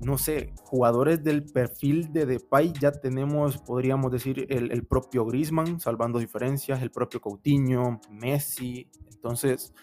no 0.00 0.16
sé, 0.16 0.52
jugadores 0.62 1.22
del 1.22 1.44
perfil 1.44 2.12
de 2.12 2.26
Depay 2.26 2.72
ya 2.80 2.92
tenemos, 2.92 3.58
podríamos 3.58 4.10
decir, 4.10 4.46
el, 4.48 4.86
propio 4.86 5.26
Griezmann, 5.26 5.80
salvando 5.80 6.18
diferencias, 6.18 6.82
el 6.82 6.90
propio 6.90 7.20
Coutinho, 7.20 8.00
Messi. 8.10 8.88
Entonces, 9.12 9.74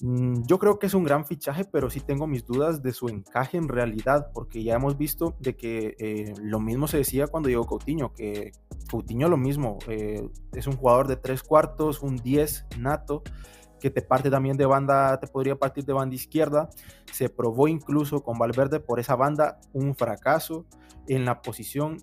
mm, 0.00 0.44
yo 0.46 0.58
creo 0.58 0.78
que 0.78 0.86
es 0.86 0.94
un 0.94 1.04
gran 1.04 1.26
fichaje, 1.26 1.64
pero 1.64 1.90
sí 1.90 2.00
tengo 2.00 2.26
mis 2.26 2.46
dudas 2.46 2.82
de 2.82 2.92
su 2.92 3.08
encaje 3.08 3.58
en 3.58 3.68
realidad, 3.68 4.30
porque 4.32 4.62
ya 4.62 4.76
hemos 4.76 4.96
visto 4.96 5.36
de 5.40 5.56
que 5.56 5.96
eh, 5.98 6.32
lo 6.40 6.60
mismo 6.60 6.86
se 6.86 6.98
decía 6.98 7.26
cuando 7.26 7.50
llegó 7.50 7.66
Coutinho, 7.66 8.14
que 8.14 8.52
Coutinho 8.90 9.28
lo 9.28 9.36
mismo, 9.36 9.78
eh, 9.88 10.26
es 10.52 10.66
un 10.66 10.76
jugador 10.76 11.08
de 11.08 11.16
tres 11.16 11.42
cuartos, 11.42 12.00
un 12.00 12.16
10 12.16 12.66
nato, 12.78 13.22
que 13.84 13.90
te 13.90 14.00
parte 14.00 14.30
también 14.30 14.56
de 14.56 14.64
banda, 14.64 15.20
te 15.20 15.26
podría 15.26 15.56
partir 15.56 15.84
de 15.84 15.92
banda 15.92 16.14
izquierda. 16.14 16.70
Se 17.12 17.28
probó 17.28 17.68
incluso 17.68 18.22
con 18.22 18.38
Valverde 18.38 18.80
por 18.80 18.98
esa 18.98 19.14
banda 19.14 19.60
un 19.74 19.94
fracaso 19.94 20.64
en 21.06 21.26
la 21.26 21.42
posición, 21.42 21.98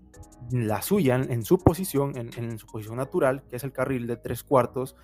la 0.51 0.83
suya, 0.83 1.15
en, 1.15 1.43
su 1.43 1.57
posición, 1.57 2.13
en, 2.15 2.59
su 2.59 2.67
posición 2.67 2.97
natural, 2.97 3.41
que 3.49 3.55
es 3.55 3.63
el 3.63 3.71
carril 3.71 4.05
de 4.05 4.15
tres 4.15 4.43
cuartos. 4.43 4.95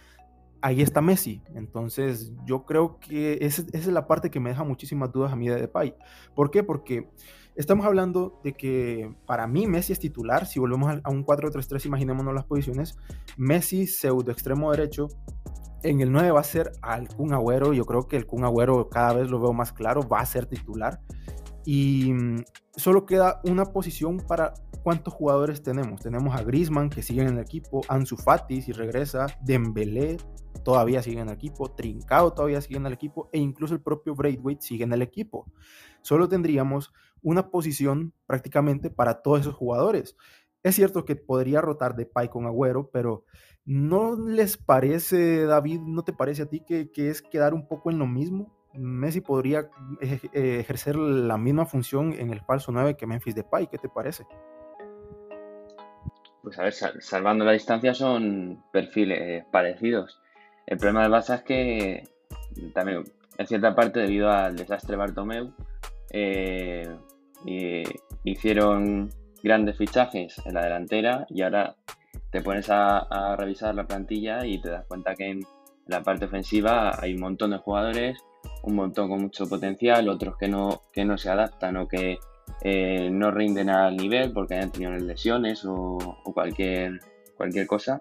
Ahí 0.62 0.84
está 0.84 1.02
Messi. 1.02 1.42
Entonces, 1.56 2.32
yo 2.46 2.64
creo 2.64 3.00
que 3.00 3.40
esa, 3.42 3.64
es 3.74 3.88
la 3.88 4.06
parte 4.06 4.30
que 4.30 4.40
me 4.40 4.52
deja 4.52 4.64
muchísimas 4.64 5.12
dudas 5.12 5.34
a 5.34 5.36
mí 5.36 5.50
de 5.50 5.60
Depay. 5.60 5.96
¿Por 6.36 6.52
qué? 6.52 6.62
Porque 6.62 7.10
estamos 7.56 7.88
hablando 7.88 8.40
de 8.44 8.54
que 8.54 9.16
para 9.26 9.48
mí 9.48 9.66
Messi 9.66 9.94
es 9.94 10.00
titular. 10.00 10.46
Si 10.46 10.60
volvemos 10.60 10.92
a, 10.92 11.02
a 11.04 11.10
un 11.10 11.26
4-3-3, 11.26 11.88
imaginémonos 11.88 12.36
las 12.36 12.46
posiciones. 12.46 12.96
Messi, 13.36 13.88
pseudo 13.88 14.32
extremo 14.32 14.70
derecho, 14.70 15.08
en 15.84 16.02
el 16.02 16.12
9 16.12 16.32
va 16.32 16.40
a 16.40 16.44
ser 16.44 16.72
al 16.82 17.08
Kun 17.08 17.34
Agüero. 17.34 17.74
Yo 17.74 17.86
creo 17.86 18.08
que 18.08 18.18
el 18.18 18.28
Agüero 18.44 18.90
cada 18.90 19.14
vez 19.14 19.30
lo 19.30 19.40
veo 19.40 19.54
más 19.54 19.74
claro, 19.74 20.08
va 20.08 20.20
a 20.20 20.26
ser 20.26 20.46
titular. 20.46 21.02
Y 21.66 22.14
mm, 22.14 22.44
solo 22.76 23.06
queda 23.06 23.42
una 23.44 23.66
posición 23.66 24.18
para 24.18 24.54
cuántos 24.84 25.14
jugadores 25.14 25.64
tenemos. 25.64 26.02
Tenemos 26.02 26.36
a 26.36 26.44
Griezmann 26.44 26.90
que 26.90 27.04
sigue 27.04 27.22
en 27.22 27.28
el 27.28 27.40
equipo, 27.40 27.82
Ansu 27.90 28.16
Fati 28.16 28.62
si 28.62 28.72
regresa, 28.72 29.28
Dembélé 29.42 30.18
todavía 30.64 31.02
sigue 31.02 31.22
en 31.22 31.30
el 31.30 31.34
equipo, 31.34 31.72
Trincao 31.72 32.34
todavía 32.34 32.60
sigue 32.62 32.78
en 32.78 32.86
el 32.86 32.94
equipo 32.94 33.30
e 33.32 33.38
incluso 33.38 33.74
el 33.74 33.82
propio 33.82 34.16
Braithwaite 34.16 34.62
sigue 34.62 34.84
en 34.84 34.94
el 34.94 35.02
equipo. 35.02 35.46
Solo 36.02 36.28
tendríamos 36.28 36.94
una 37.22 37.50
posición 37.50 38.14
prácticamente 38.26 38.90
para 38.90 39.22
todos 39.22 39.42
esos 39.42 39.56
jugadores. 39.56 40.18
Es 40.68 40.76
cierto 40.76 41.06
que 41.06 41.16
podría 41.16 41.62
rotar 41.62 41.96
de 41.96 42.06
Pai 42.06 42.30
con 42.30 42.46
Agüero, 42.46 42.90
pero 42.92 43.24
¿No 43.68 44.16
les 44.16 44.56
parece, 44.56 45.44
David, 45.44 45.82
no 45.82 46.06
te 46.06 46.14
parece 46.14 46.44
a 46.44 46.46
ti 46.46 46.62
que, 46.62 46.90
es 46.96 47.22
quedar 47.22 47.54
un 47.54 47.68
poco 47.68 47.92
en 47.92 48.00
lo 48.00 48.08
mismo? 48.08 48.56
Messi 48.74 49.20
podría 49.20 49.70
eh, 50.00 50.60
ejercer 50.62 50.96
la 50.96 51.38
misma 51.38 51.66
función 51.66 52.14
en 52.14 52.32
el 52.32 52.40
falso 52.40 52.72
9 52.72 52.96
que 52.96 53.06
Memphis 53.06 53.36
Depay, 53.36 53.68
¿qué 53.68 53.78
te 53.78 53.90
parece? 53.90 54.24
Pues 56.42 56.58
a 56.58 56.64
ver, 56.64 56.72
salvando 56.72 57.44
la 57.44 57.52
distancia 57.52 57.94
son 57.94 58.64
perfiles 58.72 59.44
parecidos. 59.52 60.22
El 60.66 60.78
problema 60.78 61.04
del 61.04 61.12
Barça 61.12 61.36
es 61.36 61.42
que 61.42 62.04
también, 62.74 63.04
en 63.38 63.48
cierta 63.48 63.76
parte, 63.76 64.00
debido 64.00 64.32
al 64.32 64.56
desastre 64.56 64.96
Bartomeu, 64.96 65.52
eh, 66.12 66.88
hicieron 68.24 69.10
grandes 69.44 69.78
fichajes 69.78 70.42
en 70.46 70.54
la 70.54 70.64
delantera 70.64 71.26
y 71.30 71.42
ahora 71.42 71.76
te 72.32 72.42
pones 72.42 72.68
a, 72.70 73.36
revisar 73.38 73.76
la 73.76 73.86
plantilla 73.86 74.46
y 74.46 74.60
te 74.62 74.70
das 74.70 74.86
cuenta 74.86 75.16
que 75.16 75.30
en 75.30 75.40
la 75.88 76.04
parte 76.04 76.26
ofensiva 76.26 76.92
hay 77.00 77.14
un 77.14 77.22
montón 77.22 77.52
de 77.52 77.58
jugadores 77.58 78.18
un 78.64 78.76
montón 78.76 79.10
con 79.10 79.22
mucho 79.22 79.48
potencial, 79.48 80.10
otros 80.10 80.38
que 80.38 80.48
no, 80.48 80.82
que 80.92 81.06
no 81.06 81.18
se 81.18 81.30
adaptan 81.30 81.78
o 81.78 81.88
que 81.88 82.20
eh, 82.62 83.10
no 83.12 83.32
rinden 83.32 83.70
al 83.70 83.96
nivel 83.96 84.32
porque 84.32 84.56
hayan 84.56 84.72
tenido 84.72 84.92
lesiones 84.94 85.64
o, 85.66 85.98
cualquier, 86.34 87.00
cualquier 87.36 87.68
cosa. 87.68 88.00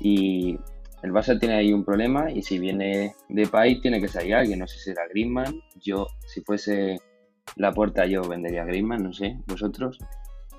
Y 0.00 0.58
el 1.02 1.12
Barça 1.12 1.38
tiene 1.38 1.56
ahí 1.56 1.72
un 1.72 1.84
problema 1.84 2.30
y 2.30 2.42
si 2.42 2.58
viene 2.58 3.14
de 3.28 3.46
país 3.46 3.80
tiene 3.80 4.00
que 4.00 4.08
salir 4.08 4.34
alguien, 4.34 4.58
no 4.58 4.66
sé 4.66 4.78
si 4.78 4.84
será 4.84 5.06
Griezmann, 5.08 5.60
yo 5.76 6.06
si 6.26 6.40
fuese 6.42 6.98
la 7.56 7.72
puerta 7.72 8.06
yo 8.06 8.22
vendería 8.22 8.62
a 8.62 8.66
Griezmann, 8.66 9.02
no 9.02 9.12
sé, 9.12 9.38
vosotros, 9.46 9.98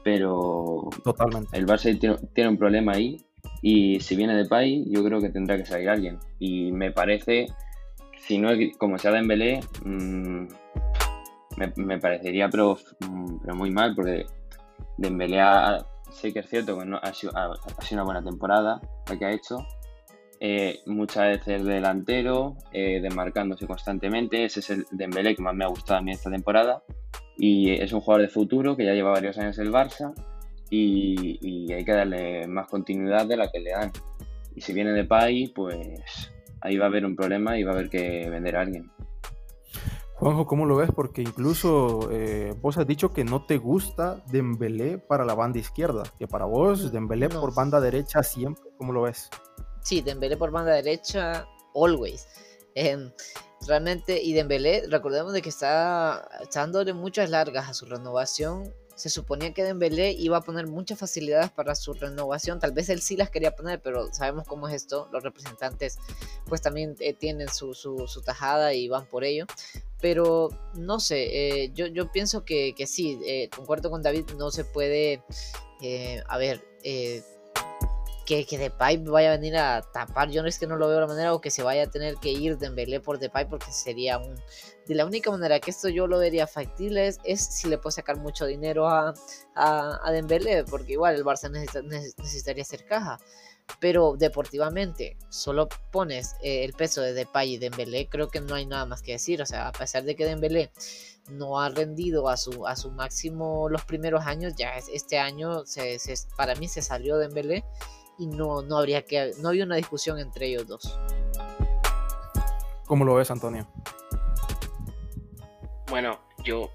pero 0.08 0.88
Totalmente. 1.04 1.58
el 1.58 1.66
Barça 1.66 2.00
tiene, 2.00 2.16
tiene 2.34 2.52
un 2.52 2.58
problema 2.58 2.94
ahí 2.94 3.18
y 3.62 4.00
si 4.00 4.16
viene 4.16 4.38
de 4.38 4.46
país 4.46 4.88
yo 4.90 5.04
creo 5.04 5.20
que 5.20 5.28
tendrá 5.28 5.58
que 5.58 5.66
salir 5.66 5.90
alguien 5.90 6.18
y 6.40 6.72
me 6.72 6.92
parece, 6.92 7.48
si 8.18 8.38
no 8.38 8.50
es 8.50 8.78
como 8.78 8.98
sea 8.98 9.12
Dembélé, 9.12 9.60
mmm, 9.84 10.46
me, 11.76 12.00
parecería 12.00 12.48
pero, 12.48 12.78
mm, 13.02 13.40
pero 13.42 13.56
muy 13.56 13.70
mal 13.70 13.96
porque 13.96 14.26
Dembélé 14.98 15.42
sé 16.10 16.32
que 16.32 16.40
es 16.40 16.50
cierto 16.50 16.80
que 16.80 16.86
no, 16.86 17.02
ha, 17.04 17.14
sido, 17.14 17.34
ha, 17.36 17.54
sido 17.82 18.02
una 18.02 18.06
buena 18.06 18.24
temporada 18.24 18.80
la 19.10 19.20
que 19.20 19.26
ha 19.26 19.32
hecho, 19.34 19.58
eh, 20.40 20.80
muchas 20.86 21.38
veces 21.38 21.66
delantero, 21.66 22.56
eh, 22.72 23.02
desmarcándose 23.02 23.68
constantemente. 23.68 24.46
Ese 24.46 24.62
es 24.62 24.70
el 24.70 24.86
Dembélé 24.90 25.36
que 25.36 25.42
más 25.42 25.54
me 25.54 25.66
ha 25.66 25.68
gustado 25.68 26.00
a 26.00 26.02
mí 26.02 26.12
esta 26.12 26.32
temporada. 26.32 26.82
Y 27.38 27.72
es 27.72 27.94
un 27.94 28.02
jugador 28.02 28.24
de 28.24 28.34
futuro 28.34 28.76
que 28.76 28.86
ya 28.86 28.94
lleva 28.94 29.12
varios 29.12 29.38
años 29.38 29.58
en 29.60 29.68
el 29.68 29.74
Barça 29.74 30.14
y, 30.70 31.72
hay 31.72 31.86
que 31.86 31.92
darle 31.92 32.48
más 32.48 32.68
continuidad 32.68 33.26
de 33.26 33.38
la 33.38 33.50
que 33.52 33.60
le 33.60 33.72
dan. 33.72 33.92
Y 34.56 34.62
si 34.62 34.74
viene 34.74 34.92
de 34.92 35.04
Pai, 35.04 35.52
pues 35.56 36.32
ahí 36.62 36.78
va 36.78 36.86
a 36.86 36.88
haber 36.90 37.06
un 37.06 37.16
problema 37.16 37.58
y 37.58 37.64
va 37.64 37.72
a 37.72 37.76
haber 37.76 37.90
que 37.90 38.30
vender 38.30 38.56
a 38.56 38.62
alguien. 38.62 38.92
Juanjo, 40.16 40.48
¿cómo 40.48 40.66
lo 40.66 40.78
ves? 40.78 40.90
Porque 40.96 41.22
incluso 41.22 42.10
eh, 42.12 42.56
vos 42.60 42.80
has 42.80 42.88
dicho 42.88 43.14
que 43.14 43.24
no 43.24 43.46
te 43.46 43.58
gusta 43.58 44.24
Dembélé 44.32 44.98
para 44.98 45.26
la 45.26 45.36
banda 45.36 45.60
izquierda, 45.60 46.04
que 46.18 46.28
para 46.28 46.46
vos 46.46 46.92
Dembélé 46.92 47.30
por 47.30 47.54
banda 47.54 47.80
derecha 47.80 48.24
siempre, 48.24 48.64
¿cómo 48.80 48.94
lo 48.94 49.04
ves? 49.04 49.30
Sí, 49.84 50.02
Dembélé 50.02 50.36
por 50.36 50.50
banda 50.50 50.72
derecha, 50.72 51.46
always. 51.76 52.28
Em, 52.74 53.12
realmente, 53.68 54.22
y 54.22 54.34
Dembélé, 54.34 54.88
recordemos 54.90 55.34
de 55.34 55.42
que 55.42 55.50
está, 55.50 56.28
dándole 56.54 56.94
muchas 56.94 57.30
largas 57.30 57.70
a 57.70 57.74
su 57.74 57.86
renovación. 57.86 58.74
Se 58.96 59.10
suponía 59.10 59.54
que 59.54 59.64
Dembélé 59.64 60.12
iba 60.14 60.38
a 60.38 60.42
poner 60.42 60.66
muchas 60.66 60.98
facilidades 60.98 61.52
para 61.52 61.76
su 61.76 61.94
renovación. 61.94 62.60
Tal 62.60 62.72
vez 62.72 62.90
él 62.90 63.02
sí 63.02 63.16
las 63.16 63.30
quería 63.30 63.56
poner, 63.56 63.80
pero 63.80 64.12
sabemos 64.12 64.48
cómo 64.48 64.68
es 64.68 64.74
esto. 64.74 65.08
Los 65.12 65.22
representantes 65.22 66.00
pues 66.48 66.62
también 66.62 66.96
eh, 67.00 67.14
tienen 67.14 67.48
su, 67.50 67.76
su, 67.76 68.22
tajada 68.26 68.74
y 68.74 68.88
van 68.88 69.06
por 69.06 69.24
ello. 69.24 69.46
Pero 70.02 70.50
no 70.74 71.00
sé, 71.00 71.64
eh, 71.64 71.72
yo, 71.74 71.86
yo 71.86 72.12
pienso 72.12 72.44
que, 72.44 72.74
que 72.76 72.88
sí, 72.88 73.20
eh, 73.26 73.50
concuerdo 73.56 73.92
con 73.92 74.02
David, 74.02 74.26
no 74.38 74.50
se 74.50 74.64
puede, 74.64 75.22
a 76.28 76.38
ver, 76.40 76.64
que, 78.28 78.46
que 78.46 78.58
Depay 78.58 78.98
vaya 78.98 79.30
a 79.30 79.38
venir 79.38 79.56
a 79.56 79.82
tapar. 79.82 80.30
Yo 80.30 80.42
no 80.42 80.50
es 80.50 80.60
que 80.60 80.68
no 80.68 80.76
lo 80.76 80.88
veo 80.88 80.96
de 80.96 81.02
la 81.02 81.08
manera 81.08 81.34
o 81.34 81.40
que 81.40 81.50
se 81.50 81.64
vaya 81.64 81.84
a 81.84 81.90
tener 81.90 82.18
que 82.18 82.30
ir 82.30 82.58
Dembélé 82.58 83.00
por 83.00 83.20
Depay 83.20 83.48
porque 83.48 83.72
sería 83.72 84.18
un... 84.18 84.36
De 84.86 84.96
la 84.96 85.06
única 85.06 85.32
manera 85.32 85.62
que 85.62 85.72
esto 85.72 85.88
yo 85.88 86.08
lo 86.08 86.20
vería 86.20 86.46
factible 86.46 87.08
es, 87.08 87.40
si 87.40 87.70
le 87.70 87.78
puedo 87.78 87.92
sacar 87.92 88.18
mucho 88.18 88.46
dinero 88.46 88.90
a, 88.90 89.14
a, 89.56 90.00
a 90.04 90.12
Dembélé 90.12 90.66
porque 90.66 90.94
igual 90.94 91.16
el 91.16 91.24
Barça 91.24 91.50
necesitaría 91.50 92.64
hacer 92.64 92.86
caja. 92.86 93.18
Pero 93.80 94.16
deportivamente, 94.18 95.18
solo 95.30 95.70
pones 95.92 96.36
eh, 96.42 96.66
el 96.66 96.74
peso 96.74 97.02
de 97.02 97.14
Depay 97.14 97.54
y 97.54 97.58
Dembélé, 97.58 98.10
creo 98.10 98.30
que 98.30 98.42
no 98.42 98.56
hay 98.56 98.66
nada 98.66 98.86
más 98.86 99.02
que 99.02 99.14
decir. 99.14 99.42
O 99.42 99.46
sea, 99.46 99.70
a 99.70 99.72
pesar 99.72 100.04
de 100.04 100.18
que 100.18 100.26
Dembélé 100.26 100.72
no 101.30 101.62
ha 101.62 101.70
rendido 101.70 102.28
a 102.28 102.36
su, 102.36 102.68
a 102.68 102.76
su 102.76 102.92
máximo 102.92 103.70
los 103.70 103.86
primeros 103.86 104.26
años, 104.26 104.54
ya 104.58 104.74
este 104.94 105.18
año 105.18 105.66
se, 105.66 105.98
para 106.36 106.56
mí 106.56 106.68
se 106.68 106.82
salió 106.82 107.18
Dembélé 107.18 107.64
y 108.18 108.28
no, 108.28 108.62
no 108.62 108.78
habría 108.78 109.04
que 109.04 109.32
no 109.42 109.50
había 109.50 109.64
una 109.64 109.76
discusión 109.76 110.20
entre 110.20 110.48
ellos 110.48 110.68
dos. 110.68 111.00
¿Cómo 112.86 113.04
lo 113.04 113.16
ves, 113.16 113.30
Antonio? 113.32 113.68
Bueno, 115.90 116.20
yo, 116.44 116.72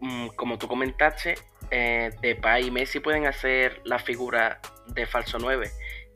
mm, 0.00 0.28
como 0.28 0.58
tú 0.58 0.68
comentaste, 0.68 1.36
eh, 1.70 2.10
Depay 2.20 2.66
y 2.66 2.70
Messi 2.70 3.00
pueden 3.00 3.26
hacer 3.26 3.80
la 3.84 3.98
figura 3.98 4.60
de 4.86 5.06
falso 5.06 5.38
9, 5.38 5.70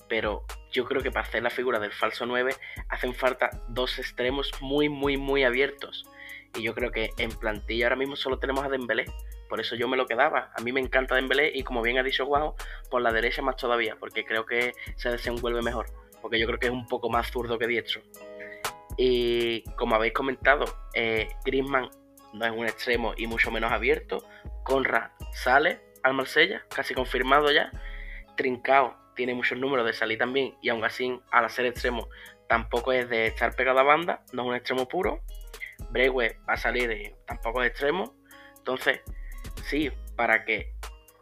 pero 0.08 0.44
yo 0.72 0.84
creo 0.84 1.02
que 1.02 1.10
para 1.10 1.26
hacer 1.26 1.42
la 1.42 1.50
figura 1.50 1.78
del 1.78 1.92
falso 1.92 2.24
9 2.24 2.54
hacen 2.88 3.14
falta 3.14 3.50
dos 3.68 3.98
extremos 3.98 4.50
muy, 4.60 4.88
muy, 4.88 5.16
muy 5.16 5.44
abiertos. 5.44 6.06
Y 6.56 6.62
yo 6.62 6.74
creo 6.74 6.90
que 6.90 7.10
en 7.18 7.30
plantilla 7.30 7.86
ahora 7.86 7.96
mismo 7.96 8.16
solo 8.16 8.38
tenemos 8.38 8.64
a 8.64 8.68
Dembélé. 8.68 9.06
Por 9.52 9.60
eso 9.60 9.76
yo 9.76 9.86
me 9.86 9.98
lo 9.98 10.06
quedaba. 10.06 10.50
A 10.56 10.62
mí 10.62 10.72
me 10.72 10.80
encanta 10.80 11.14
Dembélé 11.14 11.52
y 11.54 11.62
como 11.62 11.82
bien 11.82 11.98
ha 11.98 12.02
dicho 12.02 12.24
Guau, 12.24 12.54
por 12.88 13.02
la 13.02 13.12
derecha 13.12 13.42
más 13.42 13.56
todavía, 13.56 13.96
porque 14.00 14.24
creo 14.24 14.46
que 14.46 14.72
se 14.96 15.10
desenvuelve 15.10 15.60
mejor. 15.60 15.90
Porque 16.22 16.40
yo 16.40 16.46
creo 16.46 16.58
que 16.58 16.68
es 16.68 16.72
un 16.72 16.86
poco 16.86 17.10
más 17.10 17.30
zurdo 17.30 17.58
que 17.58 17.66
diestro. 17.66 18.00
Y 18.96 19.62
como 19.74 19.94
habéis 19.94 20.14
comentado, 20.14 20.64
eh, 20.94 21.28
no 22.32 22.46
es 22.46 22.50
un 22.50 22.64
extremo 22.64 23.12
y 23.14 23.26
mucho 23.26 23.50
menos 23.50 23.70
abierto. 23.70 24.24
Conrad 24.64 25.10
sale 25.34 25.82
al 26.02 26.14
Marsella, 26.14 26.64
casi 26.74 26.94
confirmado 26.94 27.52
ya. 27.52 27.70
Trincao 28.38 28.96
tiene 29.14 29.34
muchos 29.34 29.58
números 29.58 29.84
de 29.84 29.92
salir 29.92 30.16
también 30.16 30.54
y 30.62 30.70
aún 30.70 30.82
así 30.82 31.20
al 31.30 31.44
hacer 31.44 31.66
extremo 31.66 32.08
tampoco 32.48 32.94
es 32.94 33.06
de 33.10 33.26
estar 33.26 33.54
pegado 33.54 33.80
a 33.80 33.82
banda, 33.82 34.24
no 34.32 34.44
es 34.44 34.48
un 34.48 34.54
extremo 34.54 34.88
puro. 34.88 35.20
Brewe 35.90 36.38
va 36.48 36.54
a 36.54 36.56
salir 36.56 36.88
de, 36.88 37.14
tampoco 37.26 37.60
de 37.60 37.66
extremo. 37.66 38.14
Entonces, 38.56 39.02
sí, 39.62 39.90
para 40.16 40.44
que 40.44 40.72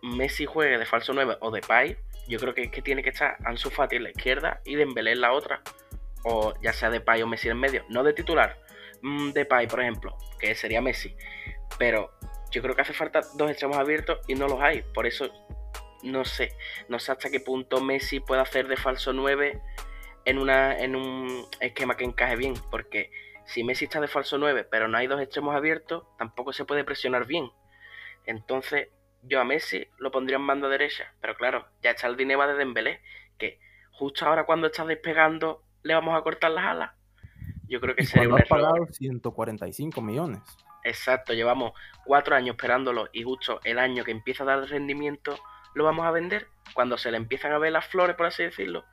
Messi 0.02 0.46
juegue 0.46 0.78
de 0.78 0.86
falso 0.86 1.12
9 1.12 1.38
o 1.40 1.50
de 1.50 1.60
Pai, 1.60 1.96
yo 2.28 2.38
creo 2.38 2.54
que, 2.54 2.70
que 2.70 2.82
tiene 2.82 3.02
que 3.02 3.10
estar 3.10 3.36
Ansu 3.44 3.70
Fati 3.70 3.96
en 3.96 4.04
la 4.04 4.10
izquierda 4.10 4.60
y 4.64 4.76
Dembélé 4.76 5.12
en 5.12 5.20
la 5.20 5.32
otra. 5.32 5.62
O 6.22 6.54
ya 6.60 6.72
sea 6.72 6.90
de 6.90 7.00
Pai 7.00 7.22
o 7.22 7.26
Messi 7.26 7.48
en 7.48 7.58
medio. 7.58 7.84
No 7.88 8.02
de 8.02 8.12
titular. 8.12 8.58
Mm, 9.02 9.30
de 9.30 9.44
Pai, 9.46 9.66
por 9.66 9.80
ejemplo, 9.80 10.16
que 10.38 10.54
sería 10.54 10.80
Messi. 10.80 11.14
Pero 11.78 12.12
yo 12.50 12.62
creo 12.62 12.74
que 12.74 12.82
hace 12.82 12.92
falta 12.92 13.20
dos 13.34 13.50
extremos 13.50 13.78
abiertos 13.78 14.20
y 14.28 14.34
no 14.34 14.48
los 14.48 14.60
hay. 14.60 14.82
Por 14.82 15.06
eso 15.06 15.30
no 16.02 16.24
sé. 16.24 16.52
No 16.88 16.98
sé 16.98 17.12
hasta 17.12 17.30
qué 17.30 17.40
punto 17.40 17.80
Messi 17.80 18.20
puede 18.20 18.42
hacer 18.42 18.68
de 18.68 18.76
falso 18.76 19.12
9 19.12 19.60
en, 20.24 20.38
una, 20.38 20.78
en 20.78 20.96
un 20.96 21.46
esquema 21.60 21.96
que 21.96 22.04
encaje 22.04 22.36
bien. 22.36 22.54
Porque 22.70 23.10
si 23.46 23.64
Messi 23.64 23.86
está 23.86 24.00
de 24.00 24.08
falso 24.08 24.38
9 24.38 24.66
pero 24.70 24.88
no 24.88 24.98
hay 24.98 25.06
dos 25.06 25.20
extremos 25.20 25.54
abiertos, 25.54 26.04
tampoco 26.18 26.52
se 26.52 26.64
puede 26.64 26.84
presionar 26.84 27.26
bien. 27.26 27.50
Entonces, 28.30 28.88
yo 29.22 29.40
a 29.40 29.44
Messi 29.44 29.84
lo 29.98 30.12
pondría 30.12 30.36
en 30.36 30.46
banda 30.46 30.68
derecha. 30.68 31.12
Pero 31.20 31.34
claro, 31.34 31.66
ya 31.82 31.90
está 31.90 32.06
el 32.06 32.16
dinero 32.16 32.46
de 32.46 32.54
Dembélé, 32.54 33.00
que 33.38 33.58
justo 33.90 34.24
ahora 34.24 34.46
cuando 34.46 34.68
está 34.68 34.84
despegando 34.86 35.64
le 35.82 35.94
vamos 35.94 36.16
a 36.16 36.22
cortar 36.22 36.52
las 36.52 36.64
alas. 36.64 36.92
Yo 37.66 37.80
creo 37.80 37.96
que 37.96 38.04
sería 38.04 38.28
un 38.28 38.36
error. 38.36 38.48
pagado 38.48 38.86
145 38.86 40.00
millones. 40.00 40.40
Exacto, 40.84 41.34
llevamos 41.34 41.72
cuatro 42.04 42.36
años 42.36 42.54
esperándolo 42.54 43.08
y 43.12 43.24
justo 43.24 43.60
el 43.64 43.80
año 43.80 44.04
que 44.04 44.12
empieza 44.12 44.44
a 44.44 44.46
dar 44.46 44.60
rendimiento 44.60 45.36
lo 45.74 45.84
vamos 45.84 46.06
a 46.06 46.12
vender. 46.12 46.46
Cuando 46.72 46.96
se 46.98 47.10
le 47.10 47.16
empiezan 47.16 47.52
a 47.52 47.58
ver 47.58 47.72
las 47.72 47.86
flores, 47.86 48.14
por 48.14 48.26
así 48.26 48.44
decirlo, 48.44 48.84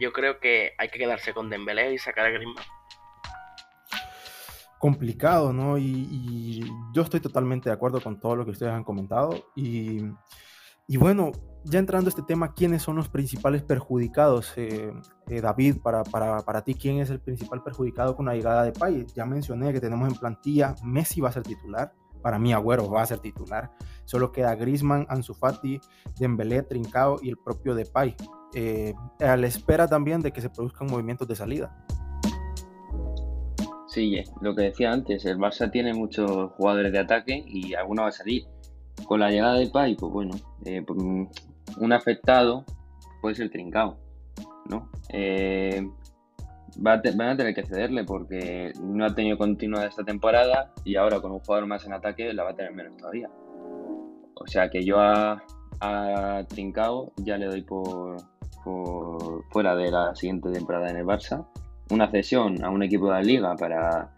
yo 0.00 0.12
creo 0.12 0.40
que 0.40 0.74
hay 0.76 0.88
que 0.88 0.98
quedarse 0.98 1.32
con 1.32 1.50
Dembélé 1.50 1.92
y 1.92 1.98
sacar 1.98 2.26
a 2.26 2.30
Griezmann 2.30 2.64
complicado, 4.82 5.52
¿no? 5.52 5.78
Y, 5.78 6.68
yo 6.92 7.02
estoy 7.02 7.20
totalmente 7.20 7.68
de 7.68 7.72
acuerdo 7.72 8.00
con 8.00 8.18
todo 8.18 8.34
lo 8.34 8.44
que 8.44 8.50
ustedes 8.50 8.72
han 8.72 8.82
comentado. 8.82 9.32
Y, 9.54 10.02
bueno, 10.98 11.30
ya 11.62 11.78
entrando 11.78 12.08
a 12.08 12.10
este 12.10 12.22
tema, 12.22 12.52
¿quiénes 12.52 12.82
son 12.82 12.96
los 12.96 13.08
principales 13.08 13.62
perjudicados? 13.62 14.52
Eh, 14.56 14.92
eh, 15.28 15.40
David, 15.40 15.76
para, 15.84 16.02
para, 16.02 16.64
ti, 16.64 16.74
¿quién 16.74 16.98
es 16.98 17.10
el 17.10 17.20
principal 17.20 17.62
perjudicado 17.62 18.16
con 18.16 18.26
la 18.26 18.34
llegada 18.34 18.64
de 18.64 18.72
Pay? 18.72 19.06
Ya 19.14 19.24
mencioné 19.24 19.72
que 19.72 19.80
tenemos 19.80 20.08
en 20.08 20.18
plantilla, 20.18 20.74
Messi 20.82 21.20
va 21.20 21.28
a 21.28 21.32
ser 21.32 21.44
titular, 21.44 21.92
para 22.20 22.40
mí 22.40 22.52
Agüero 22.52 22.90
va 22.90 23.02
a 23.02 23.06
ser 23.06 23.20
titular, 23.20 23.70
solo 24.04 24.32
queda 24.32 24.56
Griezmann, 24.56 25.06
Ansu 25.08 25.32
Fati, 25.34 25.80
Dembélé, 26.18 26.64
Trincao 26.64 27.20
y 27.22 27.28
el 27.28 27.36
propio 27.38 27.76
Depay. 27.76 28.16
Eh, 28.54 28.94
a 29.20 29.36
la 29.36 29.46
espera 29.46 29.86
también 29.86 30.20
de 30.20 30.32
que 30.32 30.40
se 30.40 30.50
produzcan 30.50 30.88
movimientos 30.88 31.28
de 31.28 31.36
salida. 31.36 31.86
Sí, 33.92 34.24
lo 34.40 34.54
que 34.54 34.62
decía 34.62 34.90
antes, 34.90 35.26
el 35.26 35.36
Barça 35.36 35.70
tiene 35.70 35.92
muchos 35.92 36.50
jugadores 36.52 36.92
de 36.92 36.98
ataque 36.98 37.44
y 37.46 37.74
alguno 37.74 38.02
va 38.02 38.08
a 38.08 38.12
salir. 38.12 38.46
Con 39.04 39.20
la 39.20 39.30
llegada 39.30 39.56
de 39.56 39.66
Pai, 39.66 39.96
pues 39.96 40.10
bueno, 40.10 40.34
eh, 40.64 40.80
pues, 40.80 40.98
un 40.98 41.92
afectado 41.92 42.64
puede 43.20 43.34
ser 43.34 43.50
Trincao, 43.50 43.98
¿no? 44.70 44.88
Eh, 45.10 45.86
van 46.78 47.00
a 47.20 47.36
tener 47.36 47.54
que 47.54 47.66
cederle 47.66 48.04
porque 48.04 48.72
no 48.82 49.04
ha 49.04 49.14
tenido 49.14 49.36
continuidad 49.36 49.84
esta 49.84 50.04
temporada 50.04 50.72
y 50.84 50.96
ahora 50.96 51.20
con 51.20 51.30
un 51.32 51.40
jugador 51.40 51.66
más 51.66 51.84
en 51.84 51.92
ataque 51.92 52.32
la 52.32 52.44
va 52.44 52.50
a 52.52 52.56
tener 52.56 52.72
menos 52.72 52.96
todavía. 52.96 53.28
O 54.36 54.46
sea 54.46 54.70
que 54.70 54.82
yo 54.82 55.00
a, 55.00 55.44
a 55.80 56.44
Trincao 56.48 57.12
ya 57.18 57.36
le 57.36 57.44
doy 57.44 57.60
por, 57.60 58.16
por 58.64 59.44
fuera 59.50 59.76
de 59.76 59.90
la 59.90 60.14
siguiente 60.14 60.50
temporada 60.50 60.88
en 60.88 60.96
el 60.96 61.04
Barça 61.04 61.46
una 61.92 62.10
cesión 62.10 62.64
a 62.64 62.70
un 62.70 62.82
equipo 62.82 63.06
de 63.06 63.12
la 63.12 63.22
liga 63.22 63.56
para, 63.56 64.10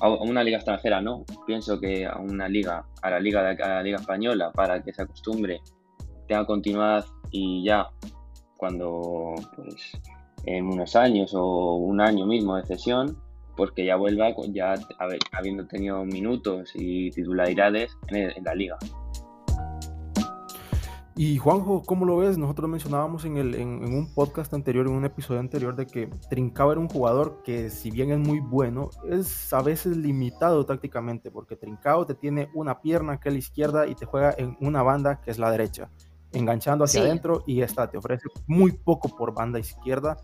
a 0.00 0.08
una 0.08 0.44
liga 0.44 0.58
extranjera 0.58 1.00
no, 1.00 1.24
pienso 1.46 1.80
que 1.80 2.06
a 2.06 2.16
una 2.18 2.48
liga, 2.48 2.84
a 3.02 3.10
la 3.10 3.20
liga, 3.20 3.50
a 3.50 3.68
la 3.68 3.82
liga 3.82 3.98
española, 3.98 4.52
para 4.52 4.82
que 4.82 4.92
se 4.92 5.02
acostumbre, 5.02 5.60
tenga 6.28 6.46
continuidad 6.46 7.04
y 7.30 7.64
ya 7.64 7.88
cuando 8.56 9.34
pues 9.54 9.92
en 10.44 10.66
unos 10.66 10.96
años 10.96 11.32
o 11.34 11.74
un 11.74 12.00
año 12.00 12.26
mismo 12.26 12.56
de 12.56 12.64
cesión, 12.64 13.18
pues 13.56 13.72
que 13.72 13.84
ya 13.84 13.96
vuelva 13.96 14.34
ya 14.52 14.74
habiendo 15.32 15.66
tenido 15.66 16.04
minutos 16.04 16.70
y 16.74 17.10
titularidades 17.10 17.96
en 18.08 18.44
la 18.44 18.54
liga. 18.54 18.76
Y 21.18 21.38
Juanjo, 21.38 21.82
¿cómo 21.82 22.04
lo 22.04 22.18
ves? 22.18 22.36
Nosotros 22.36 22.68
mencionábamos 22.68 23.24
en, 23.24 23.38
el, 23.38 23.54
en, 23.54 23.82
un 23.82 24.12
podcast 24.12 24.52
anterior, 24.52 24.86
en 24.86 24.92
un 24.92 25.06
episodio 25.06 25.40
anterior, 25.40 25.74
de 25.74 25.86
que 25.86 26.10
Trincao 26.28 26.72
era 26.72 26.80
un 26.80 26.90
jugador 26.90 27.40
que, 27.42 27.70
si 27.70 27.90
bien 27.90 28.10
es 28.10 28.18
muy 28.18 28.40
bueno, 28.40 28.90
es 29.08 29.50
a 29.54 29.62
veces 29.62 29.96
limitado 29.96 30.66
tácticamente, 30.66 31.30
porque 31.30 31.56
Trincao 31.56 32.04
te 32.04 32.14
tiene 32.14 32.50
una 32.52 32.82
pierna 32.82 33.18
que 33.18 33.30
es 33.30 33.34
la 33.34 33.38
izquierda 33.38 33.86
y 33.86 33.94
te 33.94 34.04
juega 34.04 34.34
en 34.36 34.58
una 34.60 34.82
banda 34.82 35.22
que 35.22 35.30
es 35.30 35.38
la 35.38 35.50
derecha, 35.50 35.88
enganchando 36.32 36.84
hacia 36.84 37.00
adentro 37.00 37.42
y 37.46 37.62
esta 37.62 37.88
te 37.88 37.96
ofrece 37.96 38.28
muy 38.46 38.72
poco 38.72 39.08
por 39.08 39.32
banda 39.32 39.58
izquierda. 39.58 40.18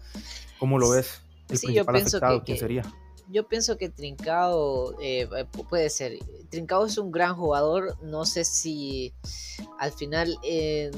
¿Cómo 0.59 0.79
lo 0.79 0.91
ves? 0.91 1.25
El 1.49 1.57
sí, 1.57 1.73
yo 1.73 1.87
pienso 1.87 2.21
que, 2.21 2.43
¿quién 2.45 2.59
sería? 2.59 2.83
Yo 3.33 3.49
pienso 3.49 3.77
que 3.79 3.89
Trincao 3.89 5.01
eh, 5.01 5.29
eh, 5.37 5.45
puede 5.69 5.91
ser. 5.91 6.19
Trincao 6.51 6.87
es 6.87 6.99
un 6.99 7.11
gran 7.11 7.35
jugador. 7.35 7.97
No 8.03 8.25
sé 8.25 8.45
si 8.45 9.13
al 9.79 9.93
final. 9.93 10.39
Eh, 10.45 10.91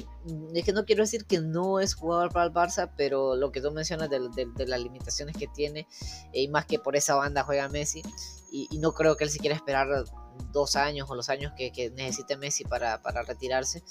es 0.54 0.64
que 0.64 0.72
no 0.72 0.84
quiero 0.84 1.02
decir 1.02 1.26
que 1.26 1.40
no 1.40 1.80
es 1.80 1.94
jugador 1.94 2.32
para 2.32 2.46
el 2.46 2.52
Barça, 2.52 2.90
pero 2.96 3.36
lo 3.36 3.52
que 3.52 3.60
tú 3.60 3.70
mencionas 3.70 4.08
de, 4.10 4.20
las 4.66 4.80
limitaciones 4.80 5.36
que 5.36 5.46
tiene, 5.46 5.86
y 6.32 6.48
más 6.48 6.64
que 6.64 6.78
por 6.78 6.96
esa 6.96 7.14
banda 7.14 7.44
juega 7.44 7.68
Messi, 7.68 8.02
y, 8.50 8.78
no 8.78 8.92
creo 8.94 9.16
que 9.16 9.24
él 9.24 9.30
se 9.30 9.38
quiera 9.38 9.54
esperar 9.54 9.88
dos 10.54 10.76
años 10.76 11.10
o 11.10 11.14
los 11.14 11.28
años 11.28 11.52
que, 11.56 11.90
necesite 11.90 12.36
Messi 12.36 12.64
para, 12.64 12.98
retirarse. 13.26 13.82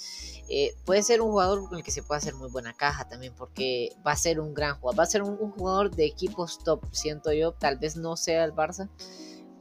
Eh, 0.50 0.74
puede 0.86 1.04
ser 1.04 1.22
un 1.22 1.30
jugador 1.30 1.68
con 1.68 1.78
el 1.78 1.84
que 1.84 1.92
se 1.92 2.02
puede 2.02 2.18
hacer 2.18 2.34
muy 2.34 2.50
buena 2.50 2.74
caja 2.74 3.08
también, 3.08 3.34
porque 3.36 3.90
va 4.06 4.14
a 4.14 4.16
ser 4.16 4.40
un 4.40 4.54
gran 4.54 4.80
jugador, 4.80 5.00
va 5.00 5.04
a 5.04 5.08
ser 5.08 5.22
un, 5.22 5.38
jugador 5.38 5.92
de 5.96 6.06
equipos 6.06 6.60
top, 6.64 6.84
siento 6.92 7.32
yo, 7.34 7.52
tal 7.52 7.78
vez 7.78 7.96
no 7.96 8.18
sea 8.18 8.44
el 8.46 8.54
Barça. 8.54 8.90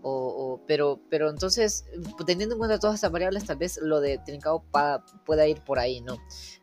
O, 0.05 0.61
pero, 0.67 0.99
pero 1.11 1.31
entonces, 1.31 1.85
teniendo 2.27 2.57
en 2.57 2.59
cuenta 2.59 2.81
todas 2.81 2.97
estas 2.97 3.13
variables, 3.13 3.45
tal 3.45 3.57
vez 3.57 3.79
lo 3.81 4.01
de 4.01 4.19
Trincao 4.19 4.65
pueda 5.25 5.47
ir 5.47 5.61
por 5.61 5.79
ahí, 5.79 6.01
¿no? 6.01 6.17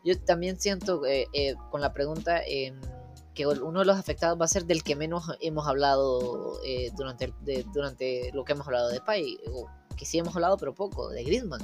Yo 0.03 0.19
también 0.19 0.59
siento 0.59 1.05
eh, 1.05 1.25
eh, 1.31 1.55
con 1.71 1.79
la 1.79 1.93
pregunta 1.93 2.41
em, 2.45 2.81
que 3.33 3.47
uno 3.47 3.79
de 3.79 3.85
los 3.85 3.97
afectados 3.97 4.37
va 4.37 4.43
a 4.43 4.49
ser 4.49 4.65
del 4.65 4.83
que 4.83 4.97
menos 4.97 5.23
hemos 5.39 5.65
hablado 5.69 6.59
durante, 6.97 7.33
durante 7.73 8.29
lo 8.33 8.43
que 8.43 8.51
hemos 8.51 8.67
hablado 8.67 8.89
de 8.89 8.99
Pai, 8.99 9.37
que 9.99 10.05
sí 10.05 10.17
hemos 10.17 10.33
hablado, 10.33 10.55
pero 10.57 10.73
poco, 10.73 11.09
de 11.09 11.23
Griezmann. 11.25 11.61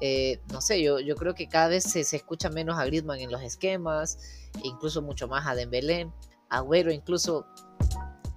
Eh, 0.00 0.40
no 0.52 0.60
sé, 0.60 0.82
yo, 0.82 0.98
yo 0.98 1.14
creo 1.14 1.34
que 1.34 1.48
cada 1.48 1.68
vez 1.68 1.84
se, 1.84 2.00
escucha 2.00 2.50
menos 2.50 2.78
a 2.78 2.84
Griezmann 2.84 3.20
en 3.20 3.30
los 3.30 3.42
esquemas, 3.42 4.18
incluso 4.64 5.00
mucho 5.02 5.28
más 5.28 5.46
a 5.46 5.54
Dembélé, 5.54 6.10
Agüero 6.50 6.92
incluso, 6.92 7.46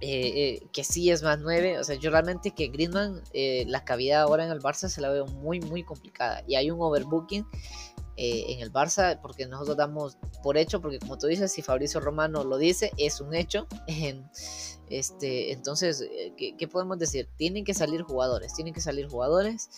eh, 0.00 0.60
eh, 0.60 0.66
que 0.72 0.84
sí 0.84 1.10
es 1.10 1.24
más 1.24 1.40
nueve. 1.40 1.80
O 1.80 1.84
sea, 1.84 1.96
yo 1.96 2.10
realmente 2.10 2.52
que 2.52 2.68
Griezmann, 2.68 3.20
la 3.34 3.84
cavidad 3.84 4.22
ahora 4.22 4.44
en 4.44 4.52
el 4.52 4.60
Barça 4.60 4.88
se 4.88 5.00
la 5.00 5.10
veo 5.10 5.26
muy, 5.26 5.60
muy 5.60 5.82
complicada. 5.82 6.44
Y 6.46 6.54
hay 6.54 6.70
un 6.70 6.80
overbooking 6.80 7.44
en 8.16 8.60
el 8.60 8.72
Barça 8.72 9.20
porque 9.20 9.46
nosotros 9.46 9.76
damos 9.76 10.16
por 10.42 10.56
hecho, 10.56 10.80
porque 10.80 11.00
como 11.00 11.18
tú 11.18 11.26
dices, 11.26 11.52
si 11.52 11.62
Fabricio 11.62 11.98
Romano 12.00 12.44
lo 12.44 12.56
dice, 12.56 12.92
es 12.96 13.20
un 13.20 13.34
hecho. 13.34 13.66
Este, 14.90 15.52
entonces, 15.52 16.00
eh, 16.00 16.32
¿qué, 16.36 16.68
podemos 16.68 16.98
decir? 16.98 17.28
Tienen 17.36 17.64
que 17.64 17.74
salir 17.74 18.02
jugadores, 18.02 18.54
tienen 18.54 18.72
que 18.72 18.80
salir 18.80 19.06
jugadores 19.06 19.68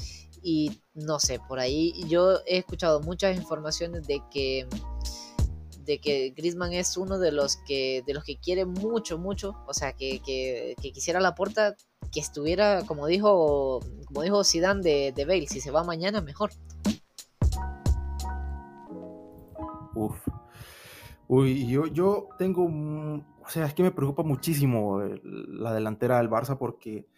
y 0.43 0.81
no 0.95 1.19
sé, 1.19 1.41
por 1.49 1.59
ahí 1.59 1.93
yo 2.09 2.39
he 2.47 2.59
escuchado 2.59 3.01
muchas 3.01 3.37
informaciones 3.37 4.07
de 4.07 4.23
que 4.31 4.67
de 5.85 5.99
que 5.99 6.31
Griezmann 6.37 6.73
es 6.73 6.97
uno 6.97 7.19
de 7.19 7.33
los 7.33 7.57
que 7.57 8.05
de 8.07 8.15
los 8.15 8.25
que 8.25 8.39
quiere 8.39 8.65
mucho 8.65 9.19
mucho, 9.19 9.57
o 9.67 9.75
sea, 9.75 9.93
que, 9.93 10.21
que, 10.25 10.77
quisiera 10.93 11.21
la 11.21 11.35
puerta 11.35 11.75
que 12.13 12.21
estuviera 12.21 12.85
como 12.87 13.07
dijo 13.07 13.81
como 14.07 14.23
dijo 14.23 14.45
Zidane 14.45 14.83
de, 14.83 15.13
de 15.15 15.25
Bale, 15.25 15.49
si 15.49 15.61
se 15.61 15.71
va 15.71 15.83
mañana 15.83 16.21
mejor. 16.21 16.53
Uf. 19.95 20.17
Uy, 21.27 21.67
yo, 21.69 21.87
yo 21.87 22.29
tengo 22.39 22.69
o 23.51 23.53
sea, 23.53 23.67
es 23.67 23.75
que 23.75 23.83
me 23.83 23.91
preocupa 23.91 24.23
muchísimo 24.23 25.03
la 25.25 25.75
delantera 25.75 26.19
del 26.19 26.31
Barça 26.31 26.57
porque 26.57 27.09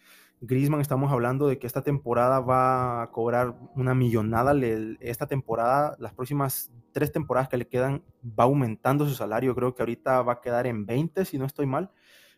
Griezmann 0.41 0.81
estamos 0.81 1.11
hablando 1.11 1.47
de 1.47 1.59
que 1.59 1.67
esta 1.67 1.83
temporada 1.83 2.39
va 2.39 3.03
a 3.03 3.11
cobrar 3.11 3.53
una 3.75 3.93
millonada. 3.93 4.51
esta 4.99 5.27
temporada, 5.27 5.95
las 5.99 6.11
próximas 6.15 6.71
tres 6.91 7.11
temporadas 7.11 7.49
que 7.49 7.57
le 7.57 7.67
quedan, 7.67 8.01
va 8.27 8.45
aumentando 8.45 9.07
su 9.07 9.13
salario. 9.13 9.53
Creo 9.53 9.75
que 9.75 9.83
ahorita 9.83 10.23
va 10.23 10.33
a 10.33 10.41
quedar 10.41 10.65
en 10.65 10.87
20, 10.87 11.23
si 11.25 11.37
no 11.37 11.45
estoy 11.45 11.67
mal, 11.67 11.91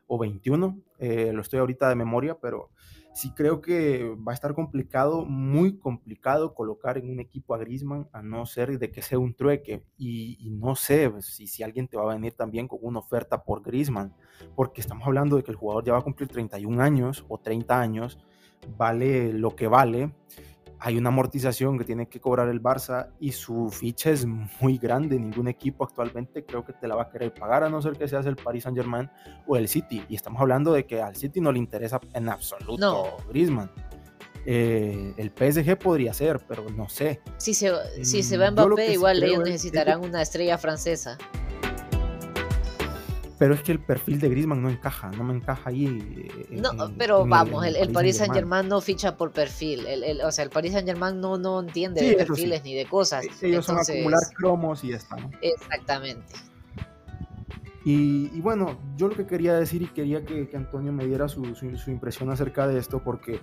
o 0.07 0.17
21. 0.17 0.77
Eh, 0.99 1.31
lo 1.31 1.41
estoy 1.41 1.61
ahorita 1.61 1.87
de 1.87 1.95
memoria, 1.95 2.37
pero 2.37 2.71
sí 3.15 3.31
creo 3.31 3.61
que 3.61 4.13
va 4.27 4.33
a 4.33 4.35
estar 4.35 4.53
complicado, 4.53 5.23
muy 5.23 5.79
complicado 5.79 6.53
colocar 6.53 6.97
en 6.97 7.09
un 7.09 7.21
equipo 7.21 7.55
a 7.55 7.57
Grisman, 7.57 8.09
a 8.11 8.21
no 8.21 8.45
ser 8.45 8.77
de 8.77 8.91
que 8.91 9.01
sea 9.01 9.17
un 9.17 9.33
trueque. 9.33 9.85
Y, 9.97 10.49
no 10.51 10.75
sé 10.75 11.09
pues, 11.09 11.27
si, 11.27 11.47
si 11.47 11.63
alguien 11.63 11.87
te 11.87 11.95
va 11.95 12.03
a 12.03 12.13
venir 12.13 12.33
también 12.33 12.67
con 12.67 12.79
una 12.81 12.99
oferta 12.99 13.41
por 13.45 13.63
Grisman, 13.63 14.13
porque 14.53 14.81
estamos 14.81 15.07
hablando 15.07 15.37
de 15.37 15.43
que 15.43 15.51
el 15.51 15.57
jugador 15.57 15.85
ya 15.85 15.93
va 15.93 15.99
a 15.99 16.03
cumplir 16.03 16.27
31 16.27 16.83
años 16.83 17.25
o 17.29 17.37
30 17.39 17.79
años, 17.79 18.19
vale 18.77 19.31
lo 19.31 19.55
que 19.55 19.67
vale 19.67 20.11
hay 20.79 20.97
una 20.97 21.09
amortización 21.09 21.77
que 21.77 21.83
tiene 21.83 22.07
que 22.07 22.19
cobrar 22.19 22.49
el 22.49 22.61
Barça 22.61 23.09
y 23.19 23.31
su 23.31 23.69
ficha 23.69 24.09
es 24.09 24.25
muy 24.25 24.77
grande. 24.77 25.19
Ningún 25.19 25.47
equipo 25.47 25.83
actualmente 25.83 26.45
creo 26.45 26.65
que 26.65 26.73
te 26.73 26.87
la 26.87 26.95
va 26.95 27.03
a 27.03 27.09
querer 27.09 27.33
pagar, 27.33 27.63
a 27.63 27.69
no 27.69 27.81
ser 27.81 27.93
que 27.93 28.07
seas 28.07 28.25
el 28.25 28.35
Paris 28.35 28.63
Saint 28.63 28.77
Germain 28.77 29.09
o 29.47 29.55
el 29.55 29.67
City. 29.67 30.03
Y 30.09 30.15
estamos 30.15 30.41
hablando 30.41 30.73
de 30.73 30.85
que 30.85 31.01
al 31.01 31.15
City 31.15 31.41
no 31.41 31.51
le 31.51 31.59
interesa 31.59 31.99
en 32.13 32.29
absoluto 32.29 33.17
Griezmann. 33.29 33.71
Eh, 34.47 35.13
el 35.17 35.31
PSG 35.31 35.77
podría 35.77 36.13
ser, 36.13 36.39
pero 36.47 36.69
no 36.69 36.87
sé. 36.87 37.21
Si 37.37 37.53
se, 37.53 37.71
si 38.03 38.21
se 38.21 38.37
va 38.37 38.51
mm, 38.51 38.53
Mbappé, 38.53 38.93
igual 38.93 39.23
ellos 39.23 39.43
necesitarán 39.43 40.01
una 40.01 40.21
estrella 40.21 40.57
francesa 40.57 41.17
pero 43.37 43.53
es 43.53 43.61
que 43.61 43.71
el 43.73 43.79
perfil 43.79 44.19
de 44.19 44.29
Griezmann 44.29 44.61
no 44.61 44.69
encaja, 44.69 45.11
no 45.11 45.23
me 45.23 45.33
encaja 45.33 45.69
ahí. 45.69 45.85
Eh, 46.49 46.61
no, 46.61 46.71
pero 46.97 47.25
vamos, 47.25 47.65
el, 47.65 47.91
Paris 47.91 48.17
Saint 48.17 48.33
Germain 48.33 48.67
no 48.67 48.79
ficha 48.79 49.17
por 49.17 49.31
perfil, 49.31 49.85
el, 49.85 50.21
o 50.21 50.31
sea, 50.31 50.45
el 50.45 50.49
Paris 50.49 50.73
Saint 50.73 50.87
Germain 50.87 51.19
no, 51.19 51.37
no 51.37 51.59
entiende 51.59 52.01
de 52.01 52.15
perfiles 52.15 52.63
ni 52.63 52.73
de 52.75 52.85
cosas. 52.85 53.25
E, 53.41 53.47
ellos 53.47 53.65
son 53.65 53.79
acumular 53.79 54.21
cromos 54.35 54.83
y 54.83 54.89
ya 54.89 54.97
está. 54.97 55.17
Exactamente. 55.41 56.33
Y, 57.87 58.41
bueno, 58.41 58.79
yo 58.97 59.09
lo 59.09 59.15
que 59.15 59.27
quería 59.27 59.53
decir 59.53 59.83
y 59.83 59.87
quería 59.87 60.25
que, 60.25 60.49
Antonio 60.55 60.91
me 60.91 61.05
diera 61.05 61.27
su, 61.27 61.53
su, 61.53 61.91
impresión 61.91 62.31
acerca 62.31 62.67
de 62.67 62.79
esto, 62.79 63.03
porque 63.03 63.41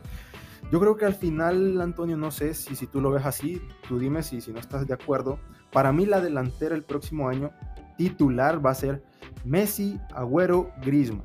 yo 0.73 0.81
creo 0.81 0.97
que 0.97 1.05
al 1.05 1.15
final, 1.15 1.81
Antonio, 1.81 2.17
no 2.17 2.33
sé 2.33 2.55
si, 2.55 2.75
si 2.75 2.89
tú 2.89 3.01
lo 3.01 3.13
ves 3.13 3.25
así, 3.25 3.63
tú 3.87 4.01
dime 4.01 4.25
si, 4.25 4.41
si 4.41 4.53
no 4.53 4.59
estás 4.59 4.85
de 4.89 4.95
acuerdo. 4.95 5.39
Para 5.71 5.93
mí 5.93 6.07
la 6.07 6.21
delantera 6.21 6.75
el 6.75 6.83
próximo 6.83 7.29
año 7.29 7.53
titular 7.97 8.65
va 8.65 8.71
a 8.71 8.75
ser 8.75 9.03
Messi, 9.45 10.01
Agüero, 10.15 10.71
Griezmann. 10.83 11.25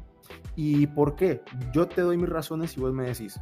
¿Y 0.56 0.88
por 0.88 1.16
qué? 1.16 1.44
Yo 1.72 1.88
te 1.88 2.02
doy 2.02 2.18
mis 2.18 2.30
razones 2.30 2.76
y 2.78 2.80
vos 2.80 2.94
me 2.94 3.06
decís. 3.06 3.40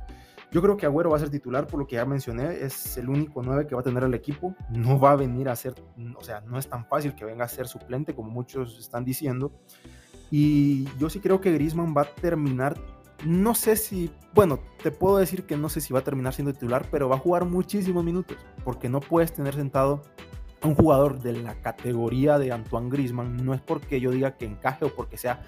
Yo 0.52 0.62
creo 0.62 0.78
que 0.78 0.86
Agüero 0.86 1.10
va 1.10 1.18
a 1.18 1.20
ser 1.20 1.30
titular 1.30 1.68
por 1.68 1.80
lo 1.80 1.88
que 1.88 1.96
ya 1.96 2.06
mencioné, 2.06 2.62
es 2.62 2.98
el 2.98 3.10
único 3.10 3.42
9 3.42 3.68
que 3.68 3.76
va 3.76 3.82
a 3.82 3.84
tener 3.84 4.04
el 4.04 4.14
equipo, 4.14 4.56
no 4.70 5.00
va 5.00 5.12
a 5.12 5.16
venir 5.16 5.50
a 5.50 5.56
ser, 5.56 5.76
o 6.16 6.24
sea, 6.24 6.42
no 6.42 6.58
es 6.58 6.70
tan 6.70 6.86
fácil 6.86 7.14
que 7.14 7.26
venga 7.26 7.44
a 7.44 7.48
ser 7.48 7.68
suplente 7.68 8.14
como 8.14 8.30
muchos 8.30 8.80
están 8.80 9.04
diciendo. 9.04 9.52
Y 10.32 10.88
yo 10.98 11.10
sí 11.10 11.20
creo 11.20 11.42
que 11.42 11.52
Griezmann 11.52 11.94
va 11.96 12.04
a 12.04 12.06
terminar, 12.06 12.78
no 13.26 13.54
sé 13.54 13.76
si, 13.76 14.12
bueno, 14.34 14.60
te 14.82 14.92
puedo 14.92 15.18
decir 15.18 15.46
que 15.46 15.58
no 15.58 15.68
sé 15.68 15.82
si 15.82 15.94
va 15.94 16.00
a 16.00 16.04
terminar 16.04 16.34
siendo 16.34 16.54
titular, 16.54 16.88
pero 16.90 17.10
va 17.10 17.16
a 17.16 17.20
jugar 17.20 17.46
muchísimos 17.46 18.04
minutos, 18.04 18.38
porque 18.64 18.88
no 18.88 19.02
puedes 19.02 19.34
tener 19.34 19.56
sentado 19.56 20.04
un 20.65 20.75
jugador 20.75 21.19
de 21.19 21.34
la 21.34 21.56
categoría 21.56 22.38
de 22.38 22.51
Antoine 22.51 22.89
Griezmann 22.89 23.43
no 23.45 23.54
es 23.54 23.62
porque 23.62 23.99
yo 23.99 24.12
diga 24.12 24.38
que 24.38 24.45
encaje 24.45 24.86
o 24.86 24.95
porque 24.95 25.17
sea 25.17 25.41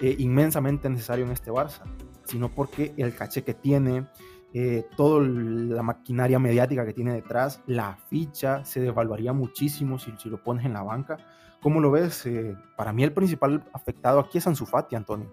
eh, 0.00 0.16
inmensamente 0.18 0.88
necesario 0.88 1.24
en 1.24 1.32
este 1.32 1.50
Barça, 1.50 1.82
sino 2.24 2.48
porque 2.48 2.94
el 2.96 3.14
caché 3.14 3.42
que 3.42 3.54
tiene, 3.54 4.06
eh, 4.54 4.84
toda 4.96 5.22
la 5.22 5.82
maquinaria 5.82 6.38
mediática 6.38 6.86
que 6.86 6.92
tiene 6.92 7.12
detrás, 7.12 7.62
la 7.66 7.98
ficha 8.08 8.64
se 8.64 8.80
devaluaría 8.80 9.32
muchísimo 9.32 9.98
si, 9.98 10.12
lo 10.24 10.42
pones 10.42 10.64
en 10.64 10.72
la 10.72 10.82
banca. 10.82 11.18
¿Cómo 11.60 11.80
lo 11.80 11.90
ves? 11.90 12.24
Eh, 12.26 12.56
para 12.76 12.92
mí 12.92 13.04
el 13.04 13.12
principal 13.12 13.62
afectado 13.72 14.20
aquí 14.20 14.38
es 14.38 14.46
Ansu 14.46 14.64
Fati, 14.64 14.96
Antonio. 14.96 15.30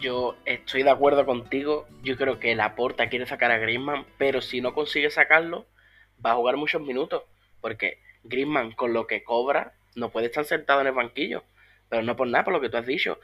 Yo 0.00 0.36
estoy 0.44 0.84
de 0.84 0.90
acuerdo 0.90 1.26
contigo. 1.26 1.86
Yo 2.02 2.16
creo 2.16 2.38
que 2.38 2.54
Laporta 2.54 3.08
quiere 3.08 3.26
sacar 3.26 3.50
a 3.50 3.58
Griezmann, 3.58 4.06
pero 4.16 4.40
si 4.40 4.60
no 4.60 4.72
consigue 4.72 5.10
sacarlo, 5.10 5.66
va 6.24 6.32
a 6.32 6.36
jugar 6.36 6.56
muchos 6.56 6.80
minutos. 6.80 7.24
Porque 7.60 8.00
Griezmann, 8.24 8.72
con 8.72 8.92
lo 8.92 9.06
que 9.06 9.22
cobra, 9.22 9.72
no 9.94 10.10
puede 10.10 10.26
estar 10.26 10.44
sentado 10.44 10.80
en 10.80 10.88
el 10.88 10.94
banquillo. 10.94 11.44
Pero 11.88 12.02
no 12.02 12.16
por 12.16 12.28
nada, 12.28 12.44
por 12.44 12.52
lo 12.52 12.60
que 12.60 12.68
tú 12.68 12.76
has 12.76 12.86
dicho. 12.86 13.18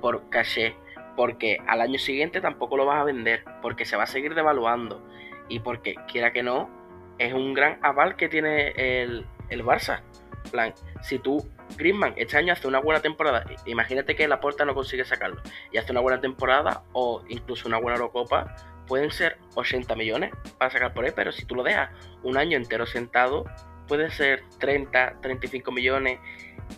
Por 0.00 0.28
caché, 0.30 0.76
porque 1.16 1.58
al 1.66 1.80
año 1.80 1.98
siguiente 1.98 2.40
tampoco 2.40 2.76
lo 2.76 2.86
vas 2.86 3.00
a 3.00 3.04
vender, 3.04 3.44
porque 3.60 3.84
se 3.84 3.96
va 3.96 4.04
a 4.04 4.06
seguir 4.06 4.34
devaluando 4.34 5.06
y 5.48 5.60
porque, 5.60 5.96
quiera 6.10 6.32
que 6.32 6.42
no, 6.42 6.70
es 7.18 7.32
un 7.32 7.54
gran 7.54 7.78
aval 7.82 8.16
que 8.16 8.28
tiene 8.28 8.72
el, 8.76 9.26
el 9.48 9.64
Barça. 9.64 10.02
plan, 10.50 10.72
si 11.02 11.18
tú, 11.18 11.46
Griezmann, 11.76 12.14
este 12.16 12.36
año 12.36 12.52
hace 12.52 12.66
una 12.66 12.80
buena 12.80 13.00
temporada, 13.00 13.44
imagínate 13.66 14.16
que 14.16 14.26
la 14.28 14.40
puerta 14.40 14.64
no 14.64 14.74
consigue 14.74 15.04
sacarlo, 15.04 15.42
y 15.70 15.78
hace 15.78 15.92
una 15.92 16.00
buena 16.00 16.20
temporada 16.20 16.84
o 16.92 17.22
incluso 17.28 17.68
una 17.68 17.78
buena 17.78 17.96
Eurocopa, 17.96 18.54
pueden 18.86 19.10
ser 19.10 19.38
80 19.54 19.94
millones 19.94 20.32
para 20.58 20.70
sacar 20.70 20.94
por 20.94 21.04
él, 21.04 21.12
pero 21.14 21.32
si 21.32 21.44
tú 21.44 21.54
lo 21.54 21.62
dejas 21.62 21.90
un 22.22 22.36
año 22.36 22.56
entero 22.56 22.86
sentado, 22.86 23.44
puede 23.88 24.10
ser 24.10 24.44
30, 24.58 25.20
35 25.20 25.72
millones 25.72 26.18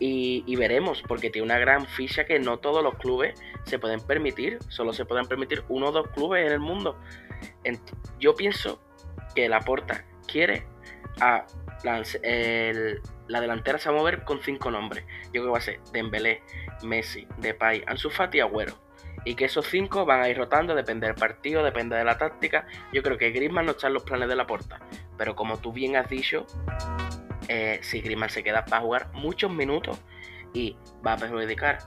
y, 0.01 0.57
veremos, 0.57 1.03
porque 1.07 1.31
tiene 1.31 1.47
una 1.47 1.59
gran 1.59 1.87
ficha 1.87 2.25
que 2.25 2.39
no 2.39 2.59
todos 2.59 2.83
los 2.83 2.97
clubes 2.97 3.41
se 3.65 3.79
pueden 3.79 4.01
permitir, 4.01 4.59
solo 4.69 4.93
se 4.93 5.05
pueden 5.05 5.27
permitir 5.27 5.63
uno 5.69 5.89
o 5.89 5.93
dos 5.93 6.09
clubes 6.09 6.47
en 6.47 6.53
el 6.53 6.61
mundo. 6.61 6.99
yo 8.19 8.35
pienso 8.35 8.83
que 9.35 9.49
la 9.49 9.61
Porta 9.61 10.05
quiere 10.27 10.67
a 11.21 11.47
la 13.29 13.41
delantera 13.41 13.79
se 13.79 13.89
va 13.91 13.97
a 13.97 13.99
mover 13.99 14.25
con 14.25 14.41
cinco 14.43 14.71
nombres. 14.71 15.05
Yo 15.27 15.43
creo 15.43 15.45
que 15.45 15.51
va 15.51 15.59
a 15.59 15.63
ser 15.63 15.81
Dembélé, 15.93 16.43
Messi, 16.83 17.27
Depay, 17.39 17.85
Ansu 17.87 18.11
Fati 18.11 18.39
y 18.39 18.41
Agüero. 18.41 18.75
Y 19.25 19.37
que 19.37 19.47
esos 19.47 19.67
cinco 19.67 20.05
van 20.05 20.21
a 20.21 20.29
ir 20.29 20.37
rotando, 20.37 20.75
depende 20.75 21.07
del 21.07 21.17
partido, 21.17 21.63
depende 21.63 21.97
de 21.97 22.05
la 22.05 22.19
táctica. 22.19 22.67
Yo 22.93 23.03
creo 23.03 23.17
que 23.17 23.31
Griezmann 23.31 23.65
no 23.65 23.73
está 23.73 23.87
en 23.87 23.95
los 23.95 24.03
planes 24.03 24.29
de 24.29 24.37
la 24.37 24.47
Porta. 24.47 24.81
Pero 25.17 25.37
como 25.37 25.59
tú 25.59 25.73
bien 25.73 25.97
has 25.97 26.09
dicho, 26.09 26.47
eh, 27.49 27.79
si 27.83 28.01
Griezmann 28.01 28.31
se 28.31 28.43
queda 28.43 28.65
para 28.65 28.83
jugar 28.83 29.13
muchos 29.13 29.51
minutos 29.51 29.99
y 30.53 30.77
va 31.07 31.15
a 31.15 31.17
perjudicar 31.17 31.79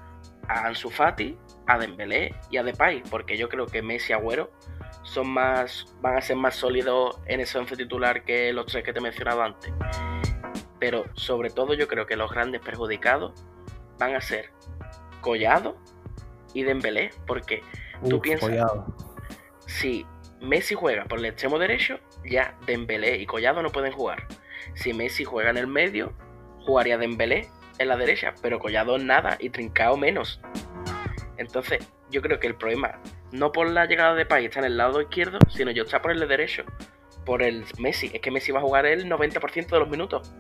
a 0.48 0.68
Ansu 0.68 0.90
Fati, 0.90 1.38
a 1.68 1.78
Dembélé 1.78 2.36
y 2.50 2.58
a 2.58 2.64
Depay, 2.64 3.04
porque 3.10 3.38
yo 3.38 3.50
creo 3.50 3.66
que 3.66 3.82
Messi 3.82 4.12
y 4.12 4.16
Agüero 4.16 4.52
son 5.04 5.30
más, 5.30 5.94
van 6.02 6.18
a 6.18 6.22
ser 6.22 6.36
más 6.36 6.56
sólidos 6.56 7.20
en 7.26 7.42
ese 7.42 7.58
once 7.58 7.76
titular 7.76 8.24
que 8.24 8.54
los 8.54 8.66
tres 8.66 8.84
que 8.84 8.94
te 8.94 9.00
he 9.00 9.02
mencionado 9.02 9.42
antes. 9.44 9.74
Pero 10.80 11.06
sobre 11.16 11.50
todo 11.50 11.74
yo 11.74 11.88
creo 11.88 12.06
que 12.06 12.16
los 12.16 12.32
grandes 12.32 12.62
perjudicados 12.62 13.34
van 14.00 14.16
a 14.16 14.22
ser 14.22 14.52
Collado 15.22 15.78
y 16.54 16.64
Dembélé, 16.64 17.10
porque 17.26 17.64
tú 18.08 18.22
piensas, 18.22 18.52
si 19.66 20.06
Messi 20.40 20.76
juega 20.76 21.06
por 21.06 21.20
el 21.20 21.26
extremo 21.26 21.58
derecho, 21.60 22.00
ya 22.28 22.58
Dembélé 22.66 23.18
y 23.18 23.26
Collado 23.26 23.62
no 23.62 23.72
pueden 23.72 23.92
jugar. 23.92 24.28
Si 24.76 24.94
Messi 24.94 25.24
juega 25.24 25.50
en 25.50 25.58
el 25.58 25.68
medio, 25.68 26.14
jugaría 26.60 26.98
Dembélé 26.98 27.48
en 27.80 27.88
la 27.88 27.98
derecha, 27.98 28.34
pero 28.42 28.60
Collado 28.60 28.98
nada 28.98 29.38
y 29.40 29.50
Trincao 29.50 29.98
menos. 29.98 30.42
Entonces, 31.38 31.88
yo 32.10 32.22
creo 32.22 32.40
que 32.40 32.48
el 32.48 32.56
problema 32.56 33.00
no 33.32 33.52
por 33.52 33.70
la 33.70 33.86
llegada 33.86 34.16
de 34.16 34.26
Pay 34.26 34.46
está 34.46 34.60
en 34.60 34.66
el 34.66 34.78
lado 34.78 35.02
izquierdo, 35.02 35.40
sino 35.50 35.72
yo 35.72 35.84
está 35.84 36.02
por 36.02 36.12
el 36.12 36.28
derecho, 36.28 36.64
por 37.26 37.42
el 37.42 37.66
Messi. 37.78 38.10
Es 38.14 38.22
que 38.22 38.32
Messi 38.32 38.52
va 38.52 38.60
a 38.60 38.64
jugar 38.64 38.86
el 38.86 39.10
90% 39.10 39.68
de 39.68 39.80
los 39.80 39.90
minutos. 39.90 40.34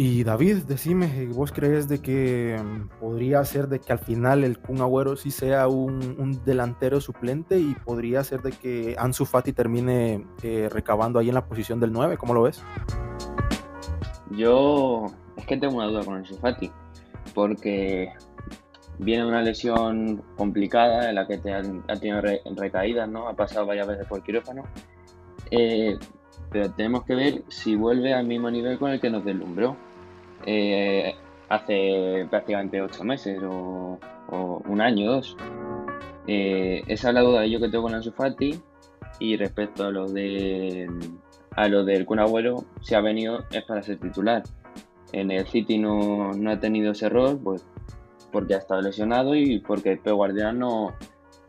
Y 0.00 0.22
David, 0.22 0.58
decime, 0.58 1.26
¿vos 1.26 1.50
crees 1.50 1.88
de 1.88 2.00
que 2.00 2.56
mm, 2.56 3.00
podría 3.00 3.44
ser 3.44 3.66
de 3.66 3.80
que 3.80 3.92
al 3.92 3.98
final 3.98 4.44
el 4.44 4.56
Kun 4.56 4.80
Agüero 4.80 5.16
sí 5.16 5.32
sea 5.32 5.66
un, 5.66 6.40
delantero 6.44 7.00
suplente 7.00 7.58
y 7.58 7.74
podría 7.74 8.22
ser 8.22 8.40
de 8.42 8.52
que 8.52 8.94
Ansu 8.96 9.24
Fati 9.24 9.52
termine 9.52 10.24
eh, 10.44 10.68
recabando 10.70 11.18
ahí 11.18 11.30
en 11.30 11.34
la 11.34 11.44
posición 11.44 11.80
del 11.80 11.90
9? 11.90 12.16
¿Cómo 12.16 12.32
lo 12.32 12.42
ves? 12.42 12.62
Yo 14.30 15.06
es 15.36 15.44
que 15.46 15.56
tengo 15.56 15.78
una 15.78 15.86
duda 15.86 16.04
con 16.04 16.14
Ansu 16.14 16.36
Fati, 16.36 16.70
porque 17.34 18.12
viene 19.00 19.26
una 19.26 19.42
lesión 19.42 20.22
complicada 20.36 21.08
en 21.08 21.16
la 21.16 21.26
que 21.26 21.38
te 21.38 21.52
ha 21.52 21.62
tenido 21.98 22.22
recaídas, 22.54 23.08
¿no? 23.08 23.26
Ha 23.26 23.34
pasado 23.34 23.66
varias 23.66 23.88
veces 23.88 24.06
por 24.06 24.22
quirófano. 24.22 24.62
Eh, 25.50 25.98
pero 26.52 26.70
tenemos 26.70 27.02
que 27.02 27.16
ver 27.16 27.42
si 27.48 27.74
vuelve 27.74 28.14
al 28.14 28.28
mismo 28.28 28.48
nivel 28.48 28.78
con 28.78 28.92
el 28.92 29.00
que 29.00 29.10
nos 29.10 29.24
deslumbró 29.24 29.76
eh, 30.46 31.14
hace 31.48 32.26
prácticamente 32.30 32.80
ocho 32.80 33.04
meses 33.04 33.40
o, 33.42 33.98
un 34.30 34.80
año 34.80 35.10
o 35.10 35.14
dos. 35.14 35.36
Esa 36.26 37.08
es 37.08 37.14
la 37.14 37.22
duda 37.22 37.46
yo 37.46 37.58
que 37.58 37.68
tengo 37.68 37.84
con 37.84 37.94
Ansu 37.94 38.12
y 39.18 39.36
respecto 39.36 39.86
a 39.86 39.90
lo 39.90 40.06
de 40.08 40.86
a 41.56 41.68
lo 41.68 41.84
del 41.84 42.04
Kun 42.04 42.20
Agüero, 42.20 42.64
si 42.82 42.94
ha 42.94 43.00
venido 43.00 43.44
es 43.50 43.64
para 43.64 43.82
ser 43.82 43.98
titular. 43.98 44.42
En 45.12 45.30
el 45.30 45.46
City 45.46 45.78
no, 45.78 46.32
no 46.34 46.50
ha 46.50 46.60
tenido 46.60 46.92
ese 46.92 47.08
rol, 47.08 47.40
pues 47.42 47.66
porque 48.30 48.54
ha 48.54 48.58
estado 48.58 48.82
lesionado 48.82 49.34
y 49.34 49.58
porque 49.58 49.96
Pep 49.96 50.14
Guardiola 50.14 50.52
no, 50.52 50.94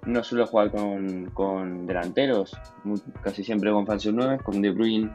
no 0.05 0.23
suele 0.23 0.45
jugar 0.45 0.71
con, 0.71 1.85
delanteros, 1.85 2.57
casi 3.21 3.43
siempre 3.43 3.71
con 3.71 3.85
falso 3.85 4.11
9, 4.11 4.39
con 4.43 4.61
De 4.61 4.71
Bruyne 4.71 5.11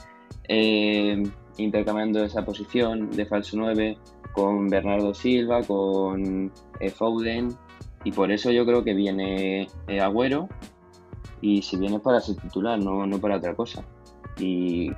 eh, 0.48 1.22
intercambiando 1.56 2.24
esa 2.24 2.44
posición 2.44 3.10
de 3.10 3.26
falso 3.26 3.56
9 3.56 3.98
con 4.32 4.68
Bernardo 4.68 5.14
Silva, 5.14 5.62
con 5.62 6.52
eh, 6.80 6.90
Foden, 6.90 7.56
y 8.04 8.12
por 8.12 8.32
eso 8.32 8.50
yo 8.50 8.66
creo 8.66 8.84
que 8.84 8.94
viene 8.94 9.68
eh, 9.88 10.00
Agüero, 10.00 10.48
y 11.40 11.62
si 11.62 11.76
viene 11.76 12.00
para 12.00 12.20
ser 12.20 12.36
titular, 12.36 12.78
no, 12.78 13.06
no 13.06 13.18
para 13.18 13.36
otra 13.36 13.54
cosa. 13.54 13.84
Y 14.38 14.90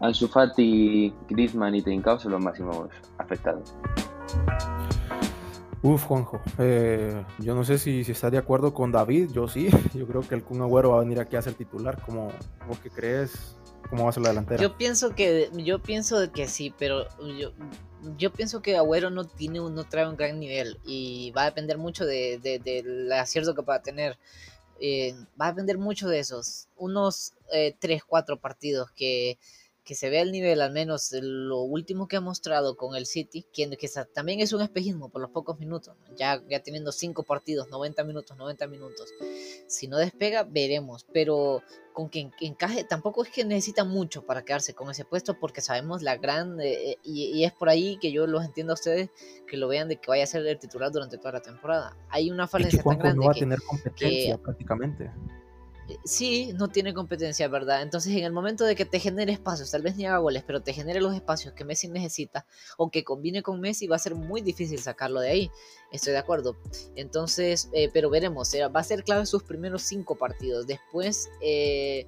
Ansu 0.00 0.28
Fati, 0.28 1.12
Griezmann 1.28 1.74
y 1.74 1.82
Trincao 1.82 2.18
son 2.18 2.32
los 2.32 2.42
máximos 2.42 2.88
afectados. 3.18 3.74
Uf, 5.82 6.04
Juanjo, 6.04 6.40
eh, 6.58 7.24
yo 7.40 7.54
no 7.54 7.62
sé 7.62 7.76
si, 7.76 8.04
si 8.04 8.12
estás 8.12 8.32
de 8.32 8.38
acuerdo 8.38 8.72
con 8.72 8.90
David, 8.90 9.32
yo 9.32 9.48
sí, 9.48 9.68
yo 9.94 10.06
creo 10.06 10.22
que 10.22 10.40
Kun 10.40 10.62
Agüero 10.62 10.90
va 10.90 10.96
a 10.96 11.00
venir 11.00 11.20
aquí 11.20 11.36
a 11.36 11.42
ser 11.42 11.54
titular, 11.54 12.00
como 12.00 12.30
vos 12.66 12.78
que 12.78 12.88
crees, 12.88 13.58
cómo 13.88 14.04
va 14.04 14.10
a 14.10 14.12
ser 14.12 14.22
la 14.22 14.30
delantera. 14.30 14.62
Yo 14.62 14.76
pienso 14.76 15.14
que, 15.14 15.50
yo 15.54 15.82
pienso 15.82 16.32
que 16.32 16.48
sí, 16.48 16.74
pero 16.78 17.06
yo, 17.38 17.52
yo 18.16 18.32
pienso 18.32 18.62
que 18.62 18.76
Agüero 18.76 19.10
no 19.10 19.24
tiene, 19.24 19.58
no 19.58 19.84
trae 19.84 20.08
un 20.08 20.16
gran 20.16 20.38
nivel 20.38 20.78
y 20.84 21.30
va 21.32 21.42
a 21.42 21.46
depender 21.46 21.78
mucho 21.78 22.04
de, 22.04 22.38
del 22.64 23.12
acierto 23.12 23.54
que 23.54 23.62
va 23.62 23.76
a 23.76 23.82
tener. 23.82 24.18
Eh, 24.80 25.14
va 25.40 25.46
a 25.46 25.52
depender 25.52 25.78
mucho 25.78 26.08
de 26.08 26.18
esos, 26.18 26.68
unos 26.76 27.34
eh, 27.52 27.76
3, 27.78 28.02
4 28.04 28.40
partidos 28.40 28.90
que 28.90 29.38
que 29.84 29.94
se 29.94 30.08
vea 30.08 30.22
el 30.22 30.32
nivel, 30.32 30.62
al 30.62 30.72
menos 30.72 31.10
lo 31.12 31.60
último 31.60 32.08
que 32.08 32.16
ha 32.16 32.20
mostrado 32.20 32.76
con 32.76 32.96
el 32.96 33.04
City, 33.04 33.46
que, 33.52 33.68
que 33.76 33.88
también 34.12 34.40
es 34.40 34.52
un 34.52 34.62
espejismo 34.62 35.10
por 35.10 35.20
los 35.20 35.30
pocos 35.30 35.58
minutos, 35.58 35.94
ya, 36.16 36.42
ya 36.48 36.62
teniendo 36.62 36.90
5 36.90 37.22
partidos, 37.24 37.68
90 37.70 38.02
minutos, 38.04 38.36
90 38.36 38.66
minutos. 38.66 39.12
Si 39.66 39.86
no 39.86 39.98
despega, 39.98 40.44
veremos, 40.44 41.06
pero 41.12 41.62
con 41.92 42.08
que 42.08 42.30
encaje, 42.40 42.82
tampoco 42.84 43.22
es 43.24 43.30
que 43.30 43.44
necesita 43.44 43.84
mucho 43.84 44.24
para 44.24 44.42
quedarse 44.42 44.74
con 44.74 44.90
ese 44.90 45.04
puesto, 45.04 45.38
porque 45.38 45.60
sabemos 45.60 46.02
la 46.02 46.16
gran, 46.16 46.60
eh, 46.60 46.92
eh, 46.92 46.98
y, 47.04 47.44
es 47.44 47.52
por 47.52 47.68
ahí 47.68 47.98
que 48.00 48.10
yo 48.10 48.26
los 48.26 48.44
entiendo 48.44 48.72
a 48.72 48.74
ustedes, 48.74 49.10
que 49.46 49.56
lo 49.58 49.68
vean 49.68 49.88
de 49.88 49.96
que 49.96 50.08
vaya 50.08 50.24
a 50.24 50.26
ser 50.26 50.46
el 50.46 50.58
titular 50.58 50.90
durante 50.90 51.18
toda 51.18 51.32
la 51.32 51.40
temporada. 51.40 51.96
Hay 52.08 52.30
una 52.30 52.48
falencia 52.48 52.82
tan 52.82 52.98
grande. 52.98 53.18
No 53.18 53.26
va 53.26 53.32
a 53.32 53.34
tener 53.34 53.60
competencia 53.62 54.38
prácticamente 54.38 55.04
eh, 55.04 55.10
sí, 56.04 56.52
no 56.54 56.68
tiene 56.68 56.94
competencia, 56.94 57.48
¿verdad? 57.48 57.82
Entonces, 57.82 58.12
en 58.14 58.24
el 58.24 58.32
momento 58.32 58.64
de 58.64 58.74
que 58.74 58.84
te 58.84 58.98
genere 58.98 59.32
espacios, 59.32 59.70
tal 59.70 59.82
vez 59.82 59.96
ni 59.96 60.06
haga 60.06 60.18
goles, 60.18 60.42
pero 60.46 60.62
te 60.62 60.72
genere 60.72 61.00
los 61.00 61.14
espacios 61.14 61.54
que 61.54 61.64
Messi 61.64 61.88
necesita 61.88 62.46
o 62.76 62.90
que 62.90 63.04
combine 63.04 63.42
con 63.42 63.60
Messi, 63.60 63.86
va 63.86 63.96
a 63.96 63.98
ser 63.98 64.14
muy 64.14 64.40
difícil 64.40 64.78
sacarlo 64.80 65.20
de 65.20 65.30
ahí. 65.30 65.50
Estoy 65.92 66.12
de 66.12 66.18
acuerdo. 66.18 66.56
Entonces, 66.96 67.68
eh, 67.72 67.90
pero 67.92 68.10
veremos. 68.10 68.52
va 68.54 68.80
a 68.80 68.84
ser 68.84 69.04
clave 69.04 69.26
sus 69.26 69.42
primeros 69.42 69.82
cinco 69.82 70.16
partidos. 70.16 70.66
Después, 70.66 71.28
eh, 71.40 72.06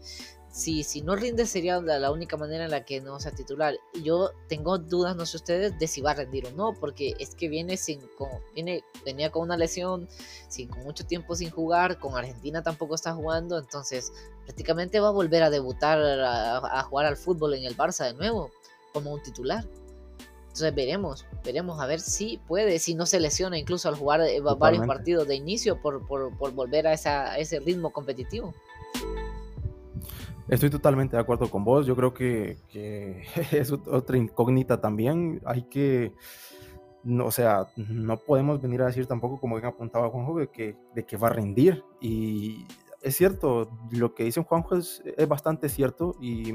si, 0.57 0.85
si 0.85 1.03
no 1.03 1.17
rinde 1.17 1.45
sería 1.45 1.79
la, 1.83 2.11
única 2.11 2.39
manera 2.39 2.65
en 2.65 2.71
la 2.71 2.83
que 2.83 3.03
no 3.03 3.21
sea 3.21 3.31
titular. 3.31 3.75
Y 3.93 4.05
yo 4.05 4.31
tengo 4.49 4.79
dudas, 4.79 5.15
no 5.15 5.27
sé 5.27 5.37
ustedes, 5.37 5.79
de 5.79 5.87
si 5.87 6.01
va 6.01 6.13
a 6.13 6.15
rendir 6.15 6.47
o 6.47 6.51
no, 6.53 6.73
porque 6.73 7.15
es 7.19 7.35
que 7.35 7.51
viene 7.51 7.77
sin, 7.77 8.01
con, 8.17 8.31
viene, 8.55 8.83
venía 9.05 9.31
con 9.31 9.43
una 9.43 9.59
lesión, 9.59 10.09
sin, 10.49 10.71
con 10.71 10.83
mucho 10.85 11.05
tiempo 11.05 11.35
sin 11.35 11.51
jugar, 11.51 11.99
con 11.99 12.17
Argentina 12.17 12.63
tampoco 12.63 12.95
está 12.95 13.13
jugando, 13.13 13.59
entonces 13.59 14.15
prácticamente 14.47 14.99
va 14.99 15.09
a 15.09 15.11
volver 15.11 15.43
a 15.43 15.51
debutar 15.51 15.99
a, 16.01 16.83
jugar 16.85 17.05
al 17.05 17.19
fútbol 17.19 17.53
en 17.53 17.65
el 17.65 17.77
Barça 17.77 18.07
de 18.07 18.15
nuevo, 18.15 18.51
como 18.95 19.13
un 19.13 19.23
titular. 19.23 19.63
Entonces 20.45 20.75
veremos, 20.75 21.27
veremos 21.45 21.83
a 21.83 21.87
ver 21.87 22.01
si 22.01 22.39
puede, 22.39 22.79
si 22.79 22.95
no 22.95 23.05
se 23.05 23.21
lesiona 23.21 23.59
incluso 23.59 23.91
al 23.91 23.97
jugar 23.97 24.23
eh, 24.23 24.41
varios 24.41 24.87
partidos 24.87 25.29
de 25.29 25.35
inicio 25.35 25.83
por, 25.83 26.07
por, 26.07 26.35
por 26.39 26.53
volver 26.53 26.87
a, 26.87 26.95
esa, 26.95 27.33
a 27.33 27.39
ese 27.39 27.61
ritmo 27.61 27.91
competitivo. 27.91 28.55
Estoy 30.49 30.71
totalmente 30.71 31.17
de 31.17 31.23
acuerdo 31.23 31.51
con 31.51 31.65
vos. 31.65 31.87
Yo 31.87 31.97
creo 31.97 32.15
que, 32.15 32.59
es 33.53 33.73
otra 33.73 34.17
incógnita 34.17 34.81
también. 34.81 35.41
Hay 35.45 35.63
que, 35.63 36.15
no, 37.03 37.27
o 37.27 37.31
sea, 37.31 37.67
no 37.77 38.17
podemos 38.19 38.61
venir 38.61 38.83
a 38.83 38.87
decir 38.87 39.07
tampoco, 39.07 39.41
como 39.41 39.57
bien 39.57 39.67
apuntaba 39.67 40.09
Juanjo, 40.09 40.39
de 40.39 40.49
que, 40.49 40.77
de 40.95 41.05
que 41.05 41.17
va 41.17 41.29
a 41.29 41.33
rendir. 41.33 41.83
Y 42.01 42.67
es 43.03 43.17
cierto, 43.17 43.71
lo 43.91 44.15
que 44.15 44.25
dice 44.25 44.43
Juanjo 44.43 44.77
es, 44.77 45.03
es 45.05 45.29
bastante 45.29 45.69
cierto 45.69 46.15
y, 46.21 46.53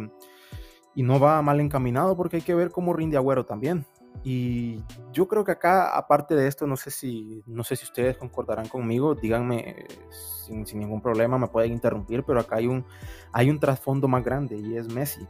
y, 0.96 1.04
no 1.04 1.20
va 1.20 1.42
mal 1.42 1.60
encaminado 1.60 2.16
porque 2.16 2.38
hay 2.38 2.42
que 2.44 2.56
ver 2.56 2.72
cómo 2.72 2.94
rinde 2.94 3.18
Agüero 3.18 3.46
también. 3.46 3.86
Y 4.24 4.84
yo 5.12 5.28
creo 5.28 5.44
que 5.44 5.52
acá, 5.52 5.98
aparte 5.98 6.36
de 6.36 6.48
esto, 6.48 6.68
no 6.68 6.78
sé 6.78 6.92
si, 6.92 7.44
no 7.48 7.64
sé 7.64 7.76
si 7.76 7.86
ustedes 7.86 8.18
concordarán 8.18 8.68
conmigo, 8.68 9.16
díganme 9.16 9.88
sin, 10.46 10.68
sin 10.68 10.80
ningún 10.80 11.02
problema, 11.02 11.40
me 11.40 11.48
pueden 11.48 11.72
interrumpir, 11.72 12.24
pero 12.24 12.40
acá 12.40 12.58
hay 12.58 12.68
un, 12.68 12.86
hay 13.32 13.50
un 13.50 13.60
trasfondo 13.60 14.08
más 14.08 14.24
grande 14.24 14.58
y 14.58 14.78
es 14.78 14.94
Messi. 14.94 15.28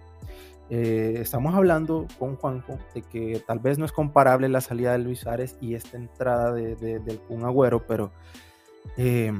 Eh, 0.73 1.15
estamos 1.19 1.53
hablando 1.53 2.07
con 2.17 2.37
Juanjo 2.37 2.79
de 2.93 3.01
que 3.01 3.43
tal 3.45 3.59
vez 3.59 3.77
no 3.77 3.83
es 3.83 3.91
comparable 3.91 4.47
la 4.47 4.61
salida 4.61 4.93
de 4.93 4.99
Luis 4.99 5.19
Suárez 5.19 5.57
y 5.59 5.75
esta 5.75 5.97
entrada 5.97 6.53
de, 6.53 6.75
del 6.77 7.19
Kun 7.19 7.43
Agüero, 7.43 7.85
pero 7.85 8.13
eh, 8.95 9.33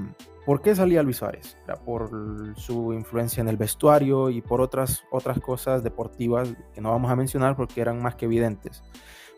¿por 0.45 0.61
qué 0.61 0.75
salía 0.75 1.03
Luis 1.03 1.15
Suárez? 1.15 1.57
por 1.85 2.09
su 2.57 2.91
influencia 2.91 3.39
en 3.39 3.47
el 3.47 3.55
vestuario 3.55 4.29
y 4.29 4.41
por 4.41 4.59
otras, 4.59 5.03
otras 5.09 5.39
cosas 5.39 5.83
deportivas 5.83 6.53
que 6.73 6.81
no 6.81 6.91
vamos 6.91 7.09
a 7.09 7.15
mencionar 7.15 7.55
porque 7.55 7.79
eran 7.79 8.01
más 8.01 8.15
que 8.15 8.25
evidentes. 8.25 8.83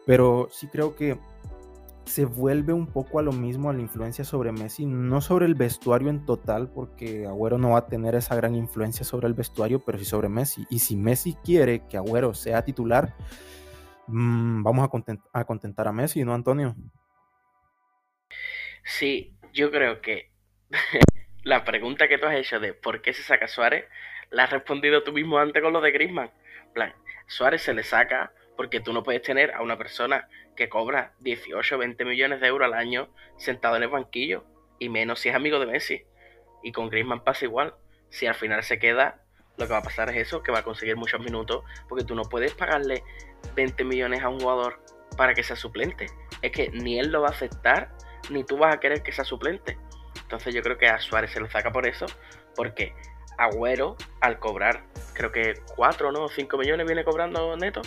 Pero 0.06 0.50
sí 0.52 0.68
creo 0.68 0.96
que 0.96 1.18
se 2.06 2.26
vuelve 2.26 2.74
un 2.74 2.88
poco 2.88 3.20
a 3.20 3.24
lo 3.24 3.32
mismo 3.32 3.70
a 3.70 3.74
la 3.74 3.82
influencia 3.82 4.26
sobre 4.26 4.52
Messi, 4.52 4.86
no 4.86 5.22
sobre 5.22 5.46
el 5.46 5.56
vestuario 5.56 6.10
en 6.10 6.26
total, 6.26 6.70
porque 6.70 7.26
Agüero 7.26 7.58
no 7.58 7.72
va 7.72 7.80
a 7.80 7.88
tener 7.88 8.16
esa 8.16 8.36
gran 8.36 8.56
influencia 8.56 9.06
sobre 9.06 9.28
el 9.28 9.34
vestuario, 9.34 9.80
pero 9.80 9.98
sí 9.98 10.06
sobre 10.06 10.30
Messi. 10.30 10.66
Y 10.70 10.80
si 10.80 10.96
Messi 10.96 11.36
quiere 11.44 11.88
que 11.88 11.98
Agüero 11.98 12.34
sea 12.34 12.64
titular, 12.64 13.16
mmm, 14.08 14.64
vamos 14.64 14.90
a, 14.90 15.40
a 15.40 15.46
contentar 15.46 15.88
a 15.88 15.94
Messi, 15.94 16.24
¿no, 16.24 16.34
Antonio? 16.34 16.76
Sí, 18.84 19.38
yo 19.54 19.72
creo 19.72 20.02
que 20.02 20.32
la 21.44 21.64
pregunta 21.64 22.08
que 22.08 22.18
tú 22.18 22.26
has 22.26 22.36
hecho 22.36 22.60
de 22.60 22.74
por 22.74 23.02
qué 23.02 23.14
se 23.14 23.24
saca 23.24 23.48
Suárez, 23.48 23.86
la 24.30 24.44
has 24.44 24.52
respondido 24.52 25.04
tú 25.04 25.14
mismo 25.14 25.38
antes 25.38 25.62
con 25.62 25.74
lo 25.74 25.80
de 25.80 25.92
Griezmann. 25.92 26.32
plan, 26.74 26.94
Suárez 27.28 27.62
se 27.62 27.74
le 27.74 27.84
saca 27.84 28.34
porque 28.56 28.80
tú 28.80 28.94
no 28.94 29.04
puedes 29.04 29.22
tener 29.22 29.52
a 29.52 29.62
una 29.62 29.78
persona 29.78 30.28
que 30.56 30.70
cobra 30.70 31.14
18 31.20 31.76
o 31.76 31.78
20 31.78 32.06
millones 32.06 32.42
de 32.42 32.48
euros 32.48 32.66
al 32.66 32.74
año 32.74 33.10
sentado 33.38 33.76
en 33.76 33.84
el 33.84 33.90
banquillo, 33.90 34.46
y 34.80 34.90
menos 34.90 35.20
si 35.20 35.30
es 35.30 35.36
amigo 35.36 35.60
de 35.60 35.66
Messi. 35.66 36.04
Y 36.62 36.72
con 36.72 36.90
Griezmann 36.90 37.24
pasa 37.24 37.46
igual. 37.46 37.76
Si 38.10 38.28
al 38.28 38.36
final 38.36 38.64
se 38.64 38.80
queda, 38.80 39.24
lo 39.58 39.66
que 39.66 39.74
va 39.74 39.80
a 39.80 39.84
pasar 39.84 40.10
es 40.10 40.28
eso, 40.28 40.44
que 40.44 40.52
va 40.52 40.60
a 40.60 40.64
conseguir 40.64 40.96
muchos 40.96 41.20
minutos, 41.20 41.64
porque 41.88 42.04
tú 42.04 42.16
no 42.16 42.24
puedes 42.24 42.54
pagarle 42.54 43.04
20 43.56 43.84
millones 43.84 44.22
a 44.22 44.30
un 44.30 44.40
jugador 44.40 44.82
para 45.18 45.34
que 45.34 45.44
sea 45.44 45.56
suplente. 45.56 46.08
Es 46.42 46.52
que 46.52 46.70
ni 46.70 47.00
él 47.00 47.12
lo 47.12 47.22
va 47.22 47.30
a 47.30 47.32
aceptar, 47.32 47.90
ni 48.30 48.44
tú 48.44 48.58
vas 48.58 48.74
a 48.74 48.80
querer 48.80 49.04
que 49.04 49.12
sea 49.12 49.26
suplente. 49.26 49.78
Entonces 50.22 50.54
yo 50.54 50.62
creo 50.62 50.78
que 50.78 50.88
a 50.88 51.00
Suárez 51.00 51.32
se 51.32 51.42
le 51.42 51.50
saca 51.50 51.72
por 51.72 51.88
eso, 51.88 52.06
porque 52.56 52.94
Agüero, 53.38 53.96
al 54.22 54.40
cobrar, 54.40 54.86
creo 55.14 55.32
que 55.32 55.56
4 55.76 56.12
no 56.12 56.30
5 56.30 56.58
millones 56.58 56.86
viene 56.86 57.04
cobrando 57.04 57.56
neto, 57.58 57.82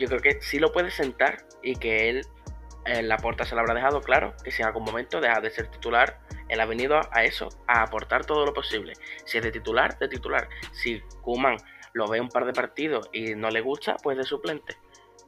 yo 0.00 0.08
creo 0.08 0.20
que 0.20 0.40
sí 0.40 0.58
lo 0.58 0.72
puede 0.72 0.90
sentar 0.90 1.44
y 1.62 1.76
que 1.76 2.08
él 2.08 2.26
en 2.86 3.08
la 3.08 3.18
puerta 3.18 3.44
se 3.44 3.54
lo 3.54 3.60
habrá 3.60 3.74
dejado 3.74 4.00
claro 4.00 4.34
que 4.42 4.50
si 4.50 4.62
en 4.62 4.68
algún 4.68 4.84
momento 4.84 5.20
deja 5.20 5.40
de 5.40 5.50
ser 5.50 5.68
titular, 5.68 6.18
él 6.48 6.60
ha 6.60 6.66
venido 6.66 6.98
a 7.12 7.24
eso, 7.24 7.48
a 7.68 7.82
aportar 7.82 8.24
todo 8.24 8.46
lo 8.46 8.54
posible. 8.54 8.94
Si 9.26 9.36
es 9.36 9.44
de 9.44 9.52
titular, 9.52 9.98
de 9.98 10.08
titular. 10.08 10.48
Si 10.72 11.00
Kuman 11.20 11.56
lo 11.92 12.08
ve 12.08 12.20
un 12.20 12.30
par 12.30 12.46
de 12.46 12.52
partidos 12.52 13.08
y 13.12 13.34
no 13.34 13.50
le 13.50 13.60
gusta, 13.60 13.96
pues 14.02 14.16
de 14.16 14.24
suplente. 14.24 14.76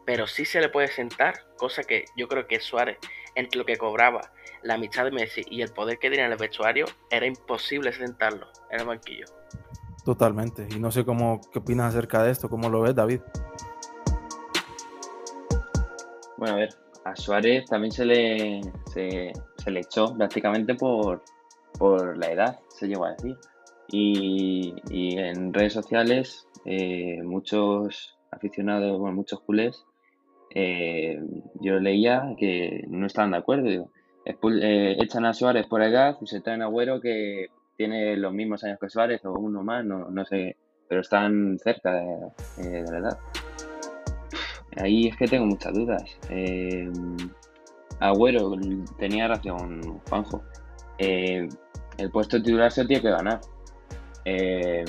Pero 0.06 0.26
sí 0.26 0.44
se 0.44 0.60
le 0.60 0.70
puede 0.70 0.88
sentar, 0.88 1.34
cosa 1.58 1.84
que 1.84 2.06
yo 2.16 2.26
creo 2.26 2.46
que 2.46 2.58
Suárez, 2.58 2.98
entre 3.34 3.58
lo 3.58 3.66
que 3.66 3.76
cobraba, 3.76 4.32
la 4.62 4.74
amistad 4.74 5.04
de 5.04 5.10
Messi 5.12 5.42
y 5.48 5.62
el 5.62 5.72
poder 5.72 5.98
que 5.98 6.08
tenía 6.08 6.26
en 6.26 6.32
el 6.32 6.38
vestuario, 6.38 6.86
era 7.10 7.26
imposible 7.26 7.92
sentarlo 7.92 8.48
en 8.70 8.80
el 8.80 8.86
banquillo. 8.86 9.26
Totalmente. 10.04 10.66
Y 10.70 10.80
no 10.80 10.90
sé 10.90 11.04
cómo, 11.04 11.40
qué 11.52 11.60
opinas 11.60 11.94
acerca 11.94 12.22
de 12.24 12.32
esto, 12.32 12.48
cómo 12.48 12.68
lo 12.68 12.80
ves, 12.80 12.94
David. 12.94 13.20
Bueno, 16.43 16.57
a 16.57 16.59
ver, 16.59 16.74
a 17.05 17.14
Suárez 17.14 17.66
también 17.66 17.93
se 17.93 18.05
le, 18.05 18.61
se, 18.93 19.32
le 19.70 19.78
echó 19.78 20.12
prácticamente 20.16 20.74
por, 20.74 21.22
la 22.18 22.32
edad, 22.32 22.59
se 22.68 22.88
llegó 22.88 23.05
a 23.05 23.12
decir. 23.12 23.36
Y, 23.93 24.74
en 24.90 25.55
redes 25.55 25.72
sociales, 25.72 26.49
eh, 26.64 27.22
muchos 27.22 28.18
aficionados, 28.32 28.99
bueno, 28.99 29.14
muchos 29.14 29.38
culés, 29.43 29.84
eh, 30.53 31.22
yo 31.61 31.78
leía 31.78 32.34
que 32.36 32.86
no 32.88 33.07
estaban 33.07 33.30
de 33.30 33.36
acuerdo. 33.36 33.90
Eh, 34.24 34.97
echan 35.01 35.24
a 35.24 35.34
Suárez 35.34 35.68
por 35.68 35.80
edad 35.80 36.18
y 36.20 36.26
se 36.26 36.40
traen 36.40 36.62
a 36.62 36.64
Agüero 36.64 37.01
que 37.01 37.51
tiene 37.76 38.16
los 38.16 38.32
mismos 38.32 38.64
años 38.64 38.80
que 38.80 38.90
Suárez 38.90 39.24
o 39.24 39.30
uno 39.30 39.62
más, 39.62 39.84
no, 39.84 40.11
no 40.11 40.24
sé, 40.24 40.57
pero 40.88 41.03
están 41.03 41.61
cerca 41.61 41.93
de 41.93 42.82
la 42.90 42.99
edad. 42.99 43.18
Ahí 44.76 45.08
es 45.08 45.16
que 45.16 45.26
tengo 45.26 45.46
muchas 45.46 45.74
dudas. 45.74 46.02
Eh, 46.30 46.90
Agüero, 48.00 48.56
tenía 48.98 49.28
razón 49.28 50.00
Juanjo. 50.08 50.42
Eh, 50.98 51.48
el 51.98 52.10
puesto 52.10 52.42
titular 52.42 52.72
se 52.72 52.84
tiene 52.84 53.02
que 53.02 53.10
ganar. 53.10 53.40
Eh, 54.24 54.84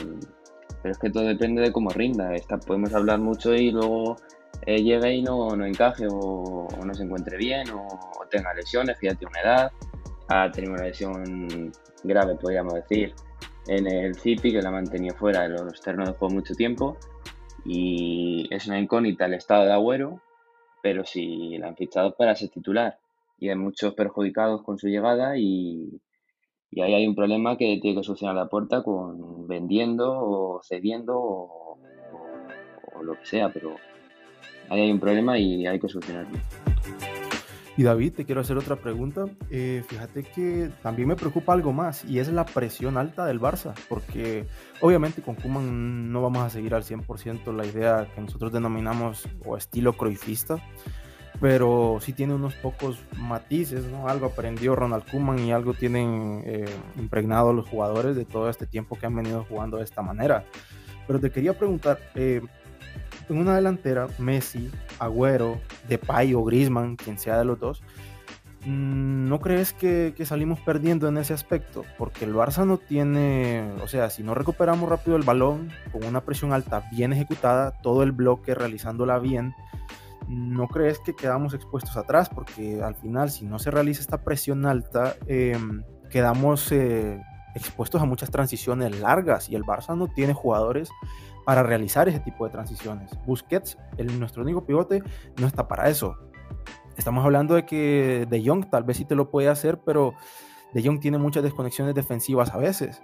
pero 0.81 0.91
es 0.91 0.97
que 0.97 1.09
todo 1.09 1.23
depende 1.23 1.61
de 1.61 1.71
cómo 1.71 1.89
rinda. 1.89 2.33
Esta, 2.35 2.57
podemos 2.57 2.93
hablar 2.93 3.19
mucho 3.19 3.53
y 3.53 3.71
luego 3.71 4.17
eh, 4.65 4.81
llegue 4.81 5.13
y 5.13 5.21
no, 5.21 5.55
no 5.55 5.65
encaje 5.65 6.07
o, 6.09 6.67
no 6.83 6.93
se 6.93 7.03
encuentre 7.03 7.37
bien 7.37 7.69
o, 7.71 7.87
tenga 8.29 8.53
lesiones, 8.53 8.97
que 8.97 9.07
ya 9.07 9.15
tiene 9.15 9.31
una 9.31 9.41
edad. 9.41 9.71
Ha 10.29 10.51
tenido 10.51 10.73
una 10.73 10.83
lesión 10.83 11.71
grave, 12.03 12.35
podríamos 12.35 12.73
decir, 12.73 13.13
en 13.67 13.85
el 13.85 14.15
CIPI, 14.15 14.53
que 14.53 14.61
la 14.61 14.69
ha 14.69 14.71
mantenido 14.71 15.15
fuera 15.15 15.43
de 15.43 15.49
los 15.49 15.79
terrenos 15.81 16.09
de 16.09 16.15
juego 16.15 16.33
mucho 16.33 16.55
tiempo 16.55 16.97
y 17.65 18.47
es 18.53 18.67
una 18.67 18.79
incógnita 18.79 19.25
el 19.25 19.35
estado 19.35 19.65
de 19.65 19.73
Agüero, 19.73 20.21
pero 20.81 21.05
si 21.05 21.57
la 21.57 21.69
han 21.69 21.75
fichado 21.75 22.15
para 22.15 22.35
ser 22.35 22.49
titular 22.49 22.99
y 23.39 23.49
hay 23.49 23.55
muchos 23.55 23.93
perjudicados 23.93 24.63
con 24.63 24.77
su 24.77 24.87
llegada 24.87 25.37
y, 25.37 26.01
ahí 26.75 26.93
hay 26.93 27.07
un 27.07 27.15
problema 27.15 27.57
que 27.57 27.77
tiene 27.81 27.97
que 27.97 28.03
solucionar 28.03 28.35
la 28.35 28.47
puerta 28.47 28.83
con 28.83 29.47
vendiendo 29.47 30.11
o 30.11 30.61
cediendo 30.63 31.17
o, 31.17 31.77
o 32.95 33.03
lo 33.03 33.13
que 33.13 33.25
sea, 33.25 33.49
pero 33.53 33.75
ahí 34.69 34.81
hay 34.81 34.91
un 34.91 34.99
problema 34.99 35.37
y 35.37 35.65
hay 35.65 35.79
que 35.79 35.87
solucionarlo. 35.87 36.39
Y 37.75 37.83
David, 37.83 38.13
te 38.13 38.25
quiero 38.25 38.41
hacer 38.41 38.57
otra 38.57 38.75
pregunta. 38.75 39.25
Eh, 39.49 39.83
fíjate 39.87 40.23
que 40.23 40.69
también 40.83 41.07
me 41.07 41.15
preocupa 41.15 41.53
algo 41.53 41.73
más 41.73 42.05
y 42.05 42.19
es 42.19 42.27
la 42.27 42.45
presión 42.45 42.97
alta 42.97 43.25
del 43.25 43.41
Barça, 43.41 43.73
porque 43.89 44.45
obviamente 44.79 45.23
con 45.23 45.35
Kuman 45.35 46.11
no 46.11 46.21
vamos 46.21 46.43
a 46.43 46.49
seguir 46.51 46.75
al 46.75 46.83
100% 46.83 47.51
la 47.51 47.65
idea 47.65 48.07
que 48.13 48.21
nosotros 48.21 48.51
denominamos 48.51 49.27
o 49.43 49.57
estilo 49.57 49.93
croifista, 49.93 50.57
pero 51.41 51.97
sí 51.99 52.13
tiene 52.13 52.35
unos 52.35 52.53
pocos 52.53 52.99
matices, 53.17 53.85
¿no? 53.85 54.07
Algo 54.07 54.27
aprendió 54.27 54.75
Ronald 54.75 55.09
Kuman 55.09 55.39
y 55.39 55.51
algo 55.51 55.73
tienen 55.73 56.43
eh, 56.45 56.65
impregnado 56.99 57.53
los 57.53 57.67
jugadores 57.67 58.15
de 58.15 58.25
todo 58.25 58.51
este 58.51 58.67
tiempo 58.67 58.99
que 58.99 59.07
han 59.07 59.15
venido 59.15 59.45
jugando 59.49 59.77
de 59.77 59.83
esta 59.83 60.03
manera. 60.03 60.45
Pero 61.07 61.19
te 61.19 61.31
quería 61.31 61.57
preguntar, 61.57 61.99
eh, 62.13 62.41
en 63.29 63.37
una 63.37 63.55
delantera, 63.55 64.07
Messi, 64.17 64.69
Agüero, 64.99 65.59
Depay 65.87 66.33
o 66.33 66.43
Griezmann, 66.43 66.95
quien 66.95 67.17
sea 67.17 67.37
de 67.37 67.45
los 67.45 67.59
dos, 67.59 67.83
mm, 68.65 69.27
¿no 69.29 69.39
crees 69.39 69.73
que, 69.73 70.13
salimos 70.25 70.59
perdiendo 70.59 71.07
en 71.07 71.17
ese 71.17 71.33
aspecto? 71.33 71.83
Porque 71.97 72.25
el 72.25 72.33
Barça 72.33 72.65
no 72.65 72.77
tiene, 72.77 73.71
o 73.81 73.87
sea, 73.87 74.09
si 74.09 74.23
no 74.23 74.33
recuperamos 74.33 74.89
rápido 74.89 75.17
el 75.17 75.23
balón 75.23 75.71
con 75.91 76.03
una 76.05 76.21
presión 76.21 76.53
alta 76.53 76.83
bien 76.91 77.13
ejecutada, 77.13 77.71
todo 77.81 78.03
el 78.03 78.11
bloque 78.11 78.55
realizándola 78.55 79.19
bien, 79.19 79.53
¿no 80.27 80.67
crees 80.67 80.99
que 80.99 81.15
quedamos 81.15 81.53
expuestos 81.53 81.97
atrás? 81.97 82.29
Porque 82.29 82.81
al 82.81 82.95
final, 82.95 83.29
si 83.29 83.45
no 83.45 83.59
se 83.59 83.71
realiza 83.71 84.01
esta 84.01 84.23
presión 84.23 84.65
alta, 84.65 85.15
em, 85.27 85.83
quedamos 86.09 86.71
eh, 86.71 87.21
expuestos 87.55 88.01
a 88.01 88.05
muchas 88.05 88.31
transiciones 88.31 88.99
largas 88.99 89.49
y 89.49 89.55
el 89.55 89.63
Barça 89.63 89.95
no 89.97 90.07
tiene 90.07 90.33
jugadores 90.33 90.89
para 91.45 91.63
realizar 91.63 92.07
ese 92.07 92.19
tipo 92.19 92.45
de 92.45 92.51
transiciones. 92.51 93.11
Busquets, 93.25 93.77
el, 93.97 94.19
nuestro 94.19 94.43
único 94.43 94.65
pivote, 94.65 95.03
no 95.39 95.47
está 95.47 95.67
para 95.67 95.89
eso. 95.89 96.17
Estamos 96.97 97.25
hablando 97.25 97.55
de 97.55 97.65
que 97.65 98.27
De 98.29 98.43
Jong 98.45 98.69
tal 98.69 98.83
vez 98.83 98.97
sí 98.97 99.05
te 99.05 99.15
lo 99.15 99.31
puede 99.31 99.49
hacer, 99.49 99.79
pero 99.79 100.13
De 100.73 100.83
Jong 100.83 100.99
tiene 100.99 101.17
muchas 101.17 101.43
desconexiones 101.43 101.95
defensivas 101.95 102.53
a 102.53 102.57
veces. 102.57 103.01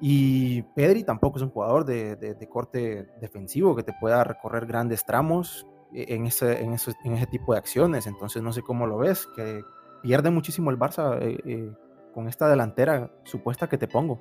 Y 0.00 0.62
Pedri 0.62 1.04
tampoco 1.04 1.36
es 1.36 1.42
un 1.42 1.50
jugador 1.50 1.84
de, 1.84 2.48
corte 2.48 3.08
defensivo 3.20 3.76
que 3.76 3.82
te 3.82 3.92
pueda 3.92 4.24
recorrer 4.24 4.64
grandes 4.64 5.04
tramos 5.04 5.66
en 5.92 6.26
ese, 6.26 6.62
en, 6.62 6.72
ese, 6.72 7.26
tipo 7.30 7.52
de 7.52 7.58
acciones. 7.58 8.06
Entonces 8.06 8.42
no 8.42 8.52
sé 8.52 8.62
cómo 8.62 8.86
lo 8.86 8.96
ves, 8.96 9.28
que 9.36 9.62
pierde 10.02 10.30
muchísimo 10.30 10.70
el 10.70 10.78
Barça 10.78 11.18
eh, 11.20 11.38
eh, 11.44 11.72
con 12.14 12.28
esta 12.28 12.48
delantera 12.48 13.10
supuesta 13.24 13.68
que 13.68 13.76
te 13.76 13.88
pongo. 13.88 14.18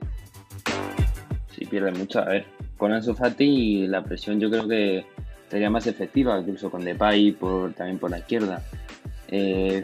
Pierde 1.70 1.92
mucho. 1.92 2.20
A 2.20 2.26
ver, 2.26 2.46
con 2.78 2.94
Ansu 2.94 3.14
Fati 3.14 3.88
la 3.88 4.04
presión 4.04 4.40
yo 4.40 4.50
creo 4.50 4.68
que 4.68 5.06
sería 5.50 5.70
más 5.70 5.88
efectiva, 5.88 6.40
incluso 6.40 6.70
con 6.70 6.84
Depay 6.84 7.32
por, 7.32 7.74
también 7.74 8.00
por 8.00 8.12
la 8.12 8.20
izquierda. 8.20 8.64
Eh, 9.28 9.84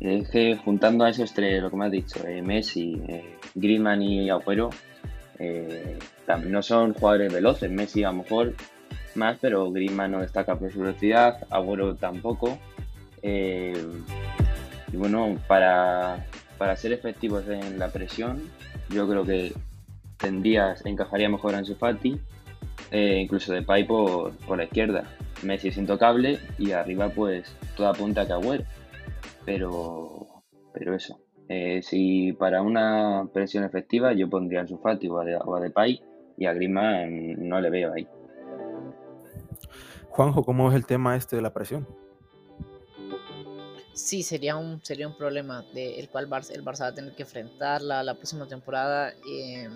es 0.00 0.28
que 0.28 0.56
juntando 0.56 1.04
a 1.04 1.10
esos 1.10 1.32
tres, 1.32 1.62
lo 1.62 1.70
que 1.70 1.76
me 1.76 1.86
has 1.86 1.92
dicho, 1.92 2.26
eh, 2.26 2.42
Messi, 2.42 3.00
eh, 3.08 3.36
Griezmann 3.54 4.02
y 4.02 4.30
Agüero, 4.30 4.70
también 6.24 6.52
no 6.52 6.62
son 6.62 6.94
jugadores 6.94 7.32
veloces. 7.32 7.70
Messi 7.70 8.04
a 8.04 8.10
lo 8.10 8.18
mejor 8.18 8.54
más, 9.14 9.38
pero 9.40 9.70
Griezmann 9.70 10.12
no 10.12 10.20
destaca 10.20 10.56
por 10.56 10.72
su 10.72 10.80
velocidad, 10.80 11.38
Agüero 11.50 11.94
tampoco. 11.94 12.58
Eh, 13.22 13.74
y 14.92 14.96
bueno, 14.96 15.36
para, 15.48 16.24
para 16.58 16.76
ser 16.76 16.92
efectivos 16.92 17.48
en 17.48 17.78
la 17.78 17.88
presión, 17.88 18.40
yo 18.90 19.08
creo 19.08 19.24
que 19.24 19.52
tendría, 20.18 20.74
encajaría 20.84 21.28
mejor 21.28 21.54
en 21.54 21.64
su 21.64 21.76
Fati, 21.76 22.20
eh, 22.90 23.20
incluso 23.20 23.52
de 23.52 23.62
Pai 23.62 23.86
por, 23.86 24.36
por, 24.38 24.58
la 24.58 24.64
izquierda. 24.64 25.04
Messi 25.42 25.68
es 25.68 25.76
intocable 25.76 26.38
y 26.58 26.72
arriba 26.72 27.08
pues 27.10 27.56
toda 27.76 27.92
punta 27.92 28.26
que 28.26 28.32
Agüero. 28.32 28.64
Pero, 29.44 30.26
pero 30.72 30.94
eso. 30.94 31.20
Eh, 31.48 31.80
si 31.82 32.32
para 32.32 32.62
una 32.62 33.28
presión 33.32 33.62
efectiva 33.62 34.12
yo 34.12 34.28
pondría 34.28 34.60
en 34.60 34.68
su 34.68 34.78
Fati 34.78 35.08
o 35.08 35.20
a, 35.20 35.24
de, 35.24 35.36
o 35.36 35.54
a 35.54 35.60
Depay 35.60 36.02
y 36.36 36.46
a 36.46 36.52
Griezmann 36.52 37.48
no 37.48 37.60
le 37.60 37.70
veo 37.70 37.92
ahí. 37.92 38.08
Juanjo, 40.08 40.44
¿cómo 40.44 40.70
es 40.70 40.76
el 40.76 40.86
tema 40.86 41.16
este 41.16 41.36
de 41.36 41.42
la 41.42 41.52
presión? 41.52 41.86
Sí, 43.92 44.22
sería 44.22 44.56
un, 44.56 44.82
sería 44.84 45.08
un 45.08 45.16
problema 45.16 45.62
del 45.72 46.00
el 46.00 46.08
cual 46.10 46.24
el 46.24 46.64
Barça 46.64 46.82
va 46.82 46.86
a 46.88 46.94
tener 46.94 47.14
que 47.14 47.22
enfrentar 47.22 47.80
la, 47.80 48.02
la 48.02 48.14
próxima 48.14 48.46
temporada. 48.46 49.12
Eh, 49.30 49.68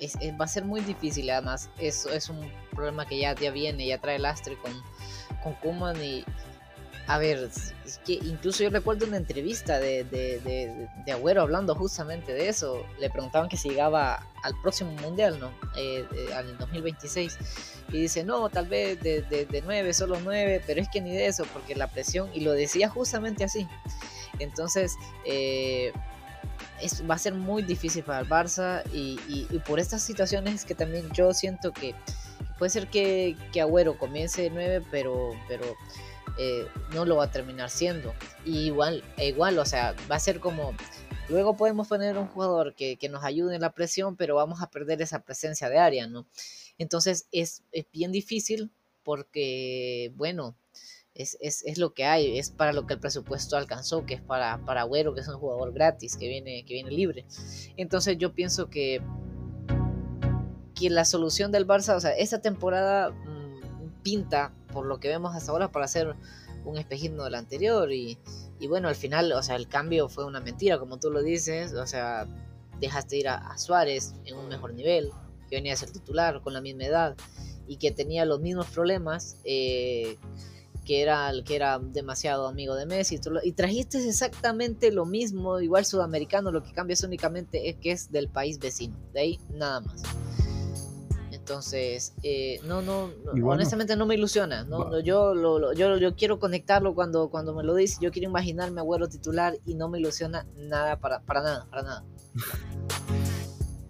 es, 0.00 0.16
va 0.40 0.44
a 0.44 0.48
ser 0.48 0.64
muy 0.64 0.80
difícil, 0.80 1.28
además, 1.30 1.70
es, 1.78 2.06
es 2.06 2.28
un 2.28 2.50
problema 2.70 3.06
que 3.06 3.18
ya, 3.18 3.34
ya 3.34 3.50
viene, 3.50 3.86
ya 3.86 3.98
trae 3.98 4.18
lastre 4.18 4.56
con, 4.56 4.72
con 5.42 5.54
Kuman 5.54 6.02
y, 6.02 6.24
a 7.08 7.16
ver, 7.16 7.48
es 7.86 7.98
que 8.04 8.12
incluso 8.12 8.62
yo 8.62 8.68
recuerdo 8.68 9.06
una 9.06 9.16
entrevista 9.16 9.78
de, 9.78 10.04
de, 10.04 10.40
de, 10.40 10.88
de, 11.06 11.12
Agüero 11.12 11.40
hablando 11.40 11.74
justamente 11.74 12.34
de 12.34 12.50
eso. 12.50 12.84
Le 13.00 13.08
preguntaban 13.08 13.48
que 13.48 13.56
si 13.56 13.70
llegaba 13.70 14.26
al 14.42 14.52
próximo 14.60 14.92
mundial, 14.92 15.40
¿no? 15.40 15.50
Eh, 15.74 16.04
al 16.36 16.58
2026. 16.58 17.38
Y 17.92 18.02
dice, 18.02 18.24
no, 18.24 18.50
tal 18.50 18.68
vez 18.68 19.00
de, 19.00 19.62
9, 19.64 19.94
solo 19.94 20.18
9, 20.22 20.62
pero 20.66 20.82
es 20.82 20.88
que 20.90 21.00
ni 21.00 21.12
de 21.12 21.28
eso, 21.28 21.46
porque 21.54 21.74
la 21.74 21.86
presión, 21.86 22.28
y 22.34 22.40
lo 22.40 22.52
decía 22.52 22.90
justamente 22.90 23.42
así. 23.42 23.66
Entonces, 24.38 24.94
eh, 25.24 25.94
va 27.08 27.14
a 27.14 27.18
ser 27.18 27.34
muy 27.34 27.62
difícil 27.62 28.04
para 28.04 28.20
el 28.20 28.28
Barça 28.28 28.82
y, 28.92 29.16
por 29.66 29.80
estas 29.80 30.02
situaciones 30.02 30.64
que 30.64 30.74
también 30.74 31.10
yo 31.12 31.32
siento 31.32 31.72
que 31.72 31.94
puede 32.58 32.70
ser 32.70 32.88
que, 32.88 33.36
que 33.52 33.60
Agüero 33.60 33.98
comience 33.98 34.42
de 34.42 34.50
9, 34.50 34.84
pero, 34.90 35.32
pero 35.48 35.64
eh, 36.38 36.66
no 36.94 37.04
lo 37.04 37.16
va 37.16 37.24
a 37.24 37.30
terminar 37.30 37.70
siendo. 37.70 38.14
Y 38.44 38.66
igual, 38.66 39.04
e 39.16 39.28
igual, 39.28 39.58
o 39.58 39.64
sea, 39.64 39.94
va 40.10 40.16
a 40.16 40.20
ser 40.20 40.40
como... 40.40 40.74
Luego 41.28 41.56
podemos 41.56 41.88
poner 41.88 42.16
un 42.16 42.26
jugador 42.26 42.74
que, 42.74 42.96
que, 42.96 43.08
nos 43.10 43.22
ayude 43.22 43.54
en 43.54 43.60
la 43.60 43.74
presión, 43.74 44.16
pero 44.16 44.34
vamos 44.34 44.62
a 44.62 44.70
perder 44.70 45.02
esa 45.02 45.20
presencia 45.20 45.68
de 45.68 45.78
área, 45.78 46.06
¿no? 46.06 46.26
Entonces 46.78 47.28
es, 47.32 47.64
es 47.70 47.84
bien 47.92 48.12
difícil 48.12 48.70
porque, 49.02 50.12
bueno, 50.16 50.56
es, 51.18 51.36
es, 51.40 51.64
es, 51.66 51.78
lo 51.78 51.92
que 51.92 52.04
hay, 52.04 52.38
es 52.38 52.50
para 52.50 52.72
lo 52.72 52.86
que 52.86 52.94
el 52.94 53.00
presupuesto 53.00 53.56
alcanzó, 53.56 54.06
que 54.06 54.14
es 54.14 54.22
para, 54.22 54.64
para 54.64 54.82
Agüero, 54.82 55.14
que 55.14 55.20
es 55.20 55.28
un 55.28 55.36
jugador 55.36 55.72
gratis, 55.72 56.16
que 56.16 56.28
viene, 56.28 56.64
que 56.64 56.74
viene 56.74 56.92
libre. 56.92 57.26
Entonces 57.76 58.16
yo 58.18 58.32
pienso 58.32 58.70
que, 58.70 59.02
que 60.76 60.90
la 60.90 61.04
solución 61.04 61.50
del 61.50 61.66
Barça, 61.66 61.96
o 61.96 62.00
sea, 62.00 62.12
esta 62.12 62.40
temporada 62.40 63.10
mmm, 63.10 64.02
pinta 64.04 64.54
por 64.72 64.86
lo 64.86 65.00
que 65.00 65.08
vemos 65.08 65.34
hasta 65.34 65.50
ahora 65.50 65.72
para 65.72 65.86
hacer 65.86 66.14
un 66.64 66.78
espejismo 66.78 67.24
del 67.24 67.34
anterior 67.34 67.92
y, 67.92 68.16
y, 68.60 68.68
bueno, 68.68 68.86
al 68.86 68.94
final, 68.94 69.32
o 69.32 69.42
sea, 69.42 69.56
el 69.56 69.66
cambio 69.66 70.08
fue 70.08 70.24
una 70.24 70.40
mentira, 70.40 70.78
como 70.78 70.98
tú 71.00 71.10
lo 71.10 71.22
dices, 71.22 71.74
o 71.74 71.86
sea, 71.86 72.28
dejaste 72.80 73.16
ir 73.16 73.28
a, 73.28 73.38
a, 73.38 73.58
Suárez 73.58 74.14
en 74.24 74.36
un 74.36 74.48
mejor 74.48 74.72
nivel, 74.72 75.10
que 75.50 75.56
venía 75.56 75.72
a 75.72 75.76
ser 75.76 75.90
titular 75.90 76.42
con 76.42 76.52
la 76.52 76.60
misma 76.60 76.84
edad 76.84 77.16
y 77.66 77.76
que 77.78 77.90
tenía 77.90 78.24
los 78.24 78.40
mismos 78.40 78.68
problemas, 78.68 79.38
eh, 79.42 80.16
que 80.88 81.02
era 81.02 81.30
que 81.44 81.54
era 81.54 81.78
demasiado 81.78 82.48
amigo 82.48 82.74
de 82.74 82.86
Messi, 82.86 83.20
y 83.42 83.52
trajiste 83.52 83.98
exactamente 84.08 84.90
lo 84.90 85.04
mismo, 85.04 85.60
igual 85.60 85.84
sudamericano, 85.84 86.50
lo 86.50 86.62
que 86.62 86.72
cambia 86.72 86.94
es 86.94 87.04
únicamente 87.04 87.68
es 87.68 87.76
que 87.76 87.92
es 87.92 88.10
del 88.10 88.30
país 88.30 88.58
vecino, 88.58 88.96
de 89.12 89.20
ahí 89.20 89.40
nada 89.50 89.80
más. 89.80 90.02
Entonces, 91.30 92.14
eh, 92.22 92.58
no, 92.64 92.80
no, 92.80 93.10
bueno, 93.26 93.48
honestamente 93.50 93.96
no 93.96 94.06
me 94.06 94.14
ilusiona. 94.14 94.64
No, 94.64 94.88
no 94.88 95.00
yo, 95.00 95.34
lo, 95.34 95.58
lo, 95.58 95.74
yo, 95.74 95.98
yo 95.98 96.14
quiero 96.14 96.38
conectarlo 96.38 96.94
cuando, 96.94 97.28
cuando 97.28 97.54
me 97.54 97.62
lo 97.64 97.74
dice. 97.74 97.98
Yo 98.02 98.10
quiero 98.10 98.28
imaginarme 98.28 98.80
a 98.80 98.82
Agüero 98.82 99.08
titular 99.08 99.58
y 99.64 99.74
no 99.74 99.88
me 99.88 99.98
ilusiona 99.98 100.46
nada, 100.56 101.00
para, 101.00 101.20
para 101.20 101.42
nada, 101.42 101.66
para 101.70 101.82
nada. 101.82 102.04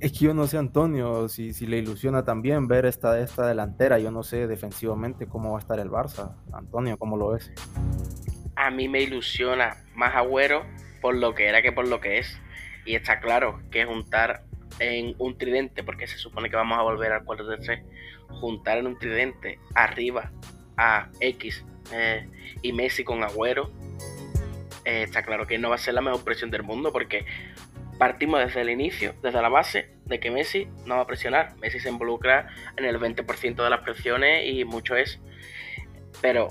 Es 0.01 0.13
que 0.13 0.27
yo 0.27 0.35
no 0.35 0.47
sé, 0.47 0.59
Antonio, 0.59 1.29
si, 1.29 1.53
si 1.53 1.67
le 1.67 1.79
ilusiona 1.79 2.25
también 2.25 2.69
ver 2.69 2.87
esta, 2.87 3.19
esta 3.19 3.47
delantera. 3.47 3.99
Yo 3.99 4.13
no 4.13 4.23
sé 4.23 4.47
defensivamente 4.47 5.27
cómo 5.27 5.53
va 5.53 5.59
a 5.59 5.61
estar 5.61 5.81
el 5.81 5.91
Barça. 5.91 6.37
Antonio, 6.53 6.97
¿cómo 6.99 7.17
lo 7.17 7.31
ves? 7.31 7.51
A 8.55 8.71
mí 8.71 8.89
me 8.89 9.01
ilusiona 9.01 9.77
más 9.95 10.15
Agüero 10.15 10.65
por 11.01 11.17
lo 11.17 11.35
que 11.35 11.49
era 11.49 11.63
que 11.63 11.73
por 11.73 11.89
lo 11.89 12.01
que 12.01 12.19
es. 12.19 12.41
Y 12.85 12.95
está 12.95 13.19
claro 13.19 13.61
que 13.73 13.85
juntar 13.85 14.45
en 14.79 15.17
un 15.19 15.37
tridente, 15.37 15.83
porque 15.83 16.07
se 16.07 16.19
supone 16.19 16.49
que 16.49 16.57
vamos 16.57 16.79
a 16.79 16.83
volver 16.83 17.13
al 17.13 17.25
4 17.25 17.47
de 17.47 17.57
3, 17.57 17.83
juntar 18.41 18.79
en 18.79 18.87
un 18.87 18.99
tridente 18.99 19.59
arriba 19.75 20.31
a 20.77 21.09
X 21.21 21.65
eh, 21.93 22.29
y 22.63 22.73
Messi 22.73 23.03
con 23.03 23.25
Agüero, 23.25 23.73
eh, 24.85 25.03
está 25.03 25.23
claro 25.23 25.47
que 25.47 25.59
no 25.59 25.71
va 25.71 25.75
a 25.75 25.79
ser 25.79 25.95
la 25.95 26.01
mejor 26.01 26.23
presión 26.25 26.51
del 26.51 26.63
mundo, 26.63 26.93
porque 26.93 27.27
partimos 27.99 28.41
desde 28.41 28.61
el 28.63 28.71
inicio, 28.71 29.15
desde 29.23 29.43
la 29.43 29.49
base, 29.49 29.91
de 30.05 30.21
que 30.21 30.31
Messi 30.31 30.69
no 30.87 30.97
va 30.97 31.03
a 31.03 31.07
presionar. 31.07 31.57
Messi 31.57 31.81
se 31.81 31.89
involucra 31.89 32.49
en 32.77 32.85
el 32.85 32.99
20% 32.99 33.63
de 33.63 33.71
las 33.71 33.81
presiones 33.81 34.47
y 34.47 34.65
mucho 34.65 34.97
es. 34.97 35.21
Pero 36.23 36.49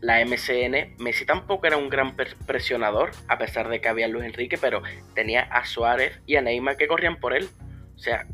la 0.00 0.24
MCN, 0.24 0.96
Messi 0.98 1.26
tampoco 1.26 1.66
era 1.66 1.76
un 1.76 1.88
gran 1.88 2.14
presionador, 2.46 3.10
a 3.26 3.38
pesar 3.38 3.68
de 3.68 3.80
que 3.80 3.88
había 3.88 4.06
Luis 4.08 4.26
Enrique, 4.26 4.58
pero 4.58 4.82
tenía 5.14 5.42
a 5.42 5.64
Suárez 5.64 6.20
y 6.26 6.36
a 6.36 6.42
Neymar 6.42 6.76
que 6.76 6.86
corrían 6.86 7.18
por 7.18 7.34
él. 7.34 7.48
O 7.96 7.98
sea, 7.98 8.26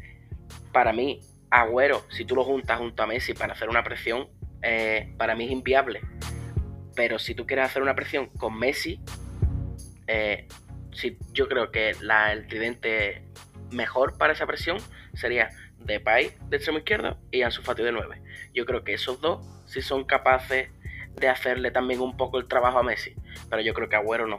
para 0.72 0.92
mí, 0.92 1.20
Agüero, 1.50 2.04
si 2.10 2.24
tú 2.24 2.34
lo 2.34 2.44
juntas 2.44 2.78
junto 2.78 3.02
a 3.02 3.06
Messi 3.06 3.32
para 3.32 3.54
hacer 3.54 3.68
una 3.68 3.82
presión, 3.82 4.28
eh, 4.62 5.14
para 5.16 5.34
mí 5.34 5.44
es 5.44 5.52
inviable. 5.52 6.00
Pero 6.94 7.18
si 7.18 7.34
tú 7.34 7.46
quieres 7.46 7.66
hacer 7.66 7.82
una 7.82 7.94
presión 7.94 8.26
con 8.26 8.58
Messi, 8.58 9.00
eh, 10.06 10.46
si, 10.94 11.18
yo 11.32 11.48
creo 11.48 11.70
que 11.70 11.90
el 11.90 12.46
tridente 12.46 13.24
mejor 13.70 14.16
para 14.16 14.32
esa 14.32 14.46
presión 14.46 14.78
sería 15.14 15.50
Depay 15.84 16.32
de 16.48 16.56
extremo 16.56 16.78
izquierdo 16.78 17.18
y 17.30 17.42
Ansu 17.42 17.62
Fati 17.62 17.82
de 17.82 17.92
9. 17.92 18.22
Yo 18.54 18.64
creo 18.64 18.84
que 18.84 18.94
esos 18.94 19.20
dos, 19.20 19.46
si 19.66 19.82
son 19.82 20.04
capaces 20.04 20.70
de 21.16 21.28
hacerle 21.28 21.70
también 21.70 22.00
un 22.00 22.16
poco 22.16 22.38
el 22.38 22.46
trabajo 22.46 22.78
a 22.78 22.82
Messi, 22.82 23.14
pero 23.50 23.62
yo 23.62 23.74
creo 23.74 23.88
que 23.88 23.96
Agüero 23.96 24.26
no. 24.26 24.38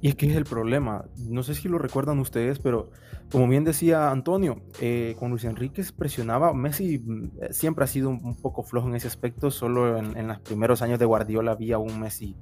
Y 0.00 0.08
es 0.08 0.14
que 0.14 0.26
es 0.26 0.36
el 0.36 0.44
problema, 0.44 1.06
no 1.16 1.42
sé 1.42 1.54
si 1.54 1.68
lo 1.68 1.78
recuerdan 1.78 2.20
ustedes, 2.20 2.60
pero 2.60 2.92
como 3.32 3.48
bien 3.48 3.64
decía 3.64 4.10
Antonio, 4.10 4.62
eh, 4.80 5.16
con 5.18 5.30
Luis 5.30 5.44
Enrique 5.44 5.82
presionaba, 5.96 6.54
Messi 6.54 7.00
mm, 7.00 7.30
siempre 7.50 7.84
ha 7.84 7.88
sido 7.88 8.08
un, 8.08 8.24
un 8.24 8.40
poco 8.40 8.62
flojo 8.62 8.88
en 8.88 8.94
ese 8.94 9.08
aspecto, 9.08 9.50
solo 9.50 9.98
en, 9.98 10.16
en, 10.16 10.28
los 10.28 10.38
primeros 10.38 10.82
años 10.82 11.00
de 11.00 11.04
Guardiola 11.04 11.52
había 11.52 11.78
un 11.78 11.98
Messi 11.98 12.36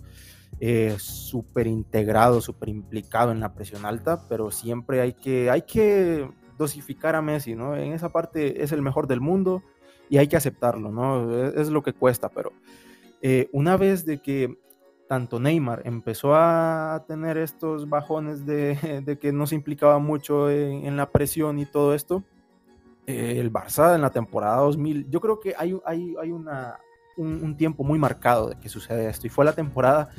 eh, 0.60 0.96
súper 0.98 1.66
integrado, 1.66 2.40
súper 2.40 2.68
implicado 2.68 3.32
en 3.32 3.40
la 3.40 3.54
presión 3.54 3.84
alta, 3.84 4.26
pero 4.28 4.50
siempre 4.50 5.00
hay 5.00 5.12
que, 5.12 5.50
hay 5.50 5.62
que 5.62 6.30
dosificar 6.56 7.14
a 7.14 7.22
Messi, 7.22 7.54
¿no? 7.54 7.76
En 7.76 7.92
esa 7.92 8.10
parte 8.10 8.62
es 8.62 8.72
el 8.72 8.82
mejor 8.82 9.06
del 9.06 9.20
mundo 9.20 9.62
y 10.08 10.18
hay 10.18 10.28
que 10.28 10.36
aceptarlo, 10.36 10.90
¿no? 10.90 11.48
Es, 11.48 11.68
lo 11.68 11.82
que 11.82 11.92
cuesta, 11.92 12.30
pero 12.30 12.52
eh, 13.20 13.48
una 13.52 13.76
vez 13.76 14.06
de 14.06 14.22
que 14.22 14.56
tanto 15.08 15.38
Neymar 15.38 15.82
empezó 15.84 16.34
a 16.34 17.04
tener 17.06 17.36
estos 17.36 17.88
bajones 17.88 18.46
de, 18.46 19.18
que 19.20 19.32
no 19.32 19.46
se 19.46 19.54
implicaba 19.54 19.98
mucho 19.98 20.50
en, 20.50 20.86
en 20.86 20.96
la 20.96 21.10
presión 21.10 21.58
y 21.58 21.66
todo 21.66 21.94
esto, 21.94 22.24
eh, 23.06 23.38
el 23.38 23.52
Barça 23.52 23.94
en 23.94 24.02
la 24.02 24.10
temporada 24.10 24.56
2000, 24.62 25.08
yo 25.08 25.20
creo 25.20 25.38
que 25.38 25.54
hay, 25.56 25.78
hay, 25.84 26.16
hay 26.20 26.32
una, 26.32 26.80
un, 27.16 27.56
tiempo 27.56 27.84
muy 27.84 27.98
marcado 27.98 28.50
de 28.50 28.56
que 28.56 28.68
sucede 28.68 29.08
esto, 29.08 29.26
y 29.26 29.30
fue 29.30 29.44
la 29.44 29.52
temporada 29.52 30.10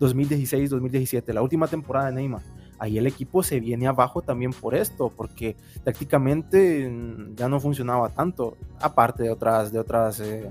2016-2017, 0.00 1.32
la 1.32 1.42
última 1.42 1.66
temporada 1.68 2.06
de 2.06 2.12
Neymar. 2.12 2.42
Ahí 2.78 2.96
el 2.96 3.06
equipo 3.06 3.42
se 3.42 3.60
viene 3.60 3.86
abajo 3.86 4.22
también 4.22 4.52
por 4.52 4.74
esto, 4.74 5.12
porque 5.14 5.54
tácticamente 5.84 6.90
ya 7.36 7.48
no 7.48 7.60
funcionaba 7.60 8.08
tanto, 8.08 8.56
aparte 8.80 9.22
de 9.22 9.30
otras, 9.30 9.70
de 9.70 9.78
otras 9.78 10.20
eh, 10.20 10.50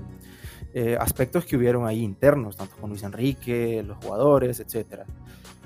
eh, 0.72 0.96
aspectos 1.00 1.44
que 1.44 1.56
hubieron 1.56 1.86
ahí 1.86 2.02
internos, 2.02 2.56
tanto 2.56 2.76
con 2.76 2.90
Luis 2.90 3.02
Enrique, 3.02 3.82
los 3.84 3.96
jugadores, 3.98 4.60
etc. 4.60 5.02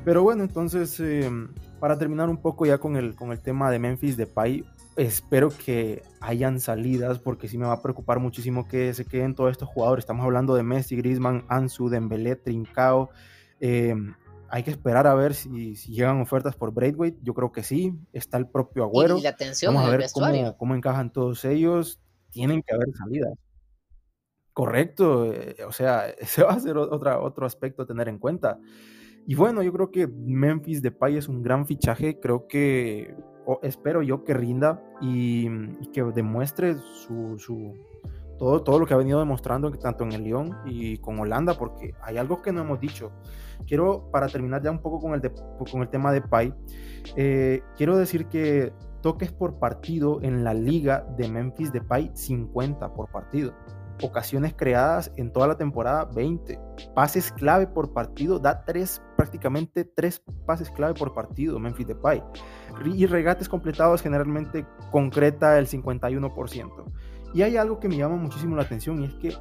Pero 0.05 0.22
bueno, 0.22 0.43
entonces, 0.43 0.99
eh, 1.01 1.30
para 1.78 1.99
terminar 1.99 2.30
un 2.30 2.39
poco 2.39 2.64
ya 2.64 2.78
con 2.78 2.97
el, 2.97 3.14
con 3.14 3.30
el 3.30 3.41
tema 3.41 3.70
de 3.70 3.78
Memphis 3.78 4.16
Depay, 4.16 4.64
espero 4.97 5.51
que 5.51 6.03
hayan 6.20 6.61
salidas, 6.61 7.18
porque 7.18 7.49
sí 7.49 7.59
me 7.59 7.66
va 7.66 7.74
a 7.74 7.82
preocupar 7.82 8.20
muchísimo 8.20 8.66
que 8.68 8.95
se 8.95 9.05
queden 9.05 9.34
todos 9.34 9.51
estos 9.51 9.68
jugadores. 9.68 10.03
Estamos 10.03 10.24
hablando 10.24 10.55
de 10.55 10.62
Messi, 10.62 10.97
Griezmann, 10.97 11.45
Ansu, 11.49 11.88
Dembélé, 11.88 12.36
Trincao. 12.36 13.11
Eh, 13.61 13.95
hay 14.49 14.62
que 14.62 14.70
esperar 14.70 15.07
a 15.07 15.14
ver 15.14 15.34
si, 15.34 15.76
si, 15.76 15.92
llegan 15.92 16.20
ofertas 16.20 16.55
por 16.57 16.72
Braithwaite. 16.72 17.18
Yo 17.22 17.34
creo 17.34 17.51
que 17.51 17.62
sí. 17.62 17.99
Está 18.12 18.38
el 18.38 18.49
propio 18.49 18.84
Agüero. 18.84 19.18
Y 19.18 19.22
la 19.22 19.30
atención 19.30 19.74
Vamos 19.74 19.88
a 19.88 19.97
ver 19.97 20.07
cómo, 20.12 20.57
cómo 20.57 20.74
encajan 20.74 21.12
todos 21.12 21.45
ellos. 21.45 22.01
Tienen 22.30 22.62
que 22.62 22.74
haber 22.74 22.88
salidas. 22.97 23.34
Correcto, 24.55 25.32
eh, 25.32 25.57
o 25.66 25.72
sea, 25.72 26.09
ese 26.18 26.45
va 26.45 26.53
a 26.53 26.61
ser 26.61 26.78
otra, 26.78 27.20
otro 27.20 27.45
aspecto 27.45 27.82
a 27.82 27.86
tener 27.86 28.09
en 28.09 28.18
cuenta. 28.18 28.59
Y 29.27 29.35
bueno, 29.35 29.62
yo 29.62 29.72
creo 29.72 29.91
que 29.91 30.07
Memphis 30.07 30.83
Depay 30.83 31.16
es 31.16 31.29
un 31.29 31.43
gran 31.43 31.66
fichaje, 31.66 32.20
creo 32.20 32.47
que, 32.47 33.16
espero 33.62 34.03
yo 34.03 34.22
que 34.22 34.35
rinda 34.35 34.83
y, 35.01 35.49
que 35.93 36.03
demuestre 36.14 36.75
su, 36.75 37.75
todo, 38.39 38.62
todo 38.62 38.79
lo 38.79 38.87
que 38.87 38.93
ha 38.93 38.99
venido 38.99 39.18
demostrando 39.18 39.70
tanto 39.72 40.05
en 40.05 40.12
el 40.12 40.25
Lyon 40.25 40.51
y 40.66 40.99
con 40.99 41.18
Holanda, 41.18 41.55
porque 41.55 41.95
hay 42.03 42.18
algo 42.18 42.43
que 42.43 42.53
no 42.53 42.61
hemos 42.61 42.81
dicho. 42.81 43.12
Quiero, 43.66 44.11
para 44.11 44.29
terminar 44.29 44.62
ya 44.62 44.70
un 44.70 44.81
poco 44.81 45.01
con 45.01 45.14
el, 45.14 45.33
con 45.70 45.81
el 45.81 45.89
tema 45.89 46.12
de 46.12 46.20
Pai, 46.20 46.53
eh, 47.16 47.62
quiero 47.77 47.97
decir 47.97 48.27
que 48.27 48.75
toques 49.01 49.33
por 49.33 49.59
partido 49.59 50.20
en 50.22 50.45
la 50.45 50.53
liga 50.53 51.07
de 51.16 51.29
Memphis 51.29 51.72
Depay 51.72 52.11
50 52.14 52.93
por 52.93 53.11
partido. 53.11 53.55
Ocasiones 54.03 54.55
creadas 54.57 55.12
en 55.16 55.33
toda 55.33 55.47
la 55.47 55.57
temporada 55.57 56.05
20. 56.07 56.59
Pases 56.95 57.31
clave 57.33 57.66
por 57.66 57.93
partido, 57.93 58.39
da 58.39 58.64
tres, 58.64 59.01
prácticamente 59.25 59.87
tres 59.87 60.22
pases 60.45 60.70
clave 60.70 60.93
por 60.93 61.14
partido 61.14 61.59
Memphis 61.59 61.87
Depay. 61.87 62.22
Y 62.85 63.07
regates 63.07 63.49
completados 63.49 64.03
generalmente 64.03 64.66
concreta 64.93 65.59
el 65.59 65.66
51%. 65.66 66.85
Y 67.33 67.43
hay 67.43 67.57
algo 67.57 67.81
que 67.81 67.89
me 67.89 67.97
llama 67.97 68.16
muchísimo 68.16 68.55
la 68.55 68.62
atención 68.62 69.01
y 69.01 69.07
es 69.07 69.14
que 69.14 69.35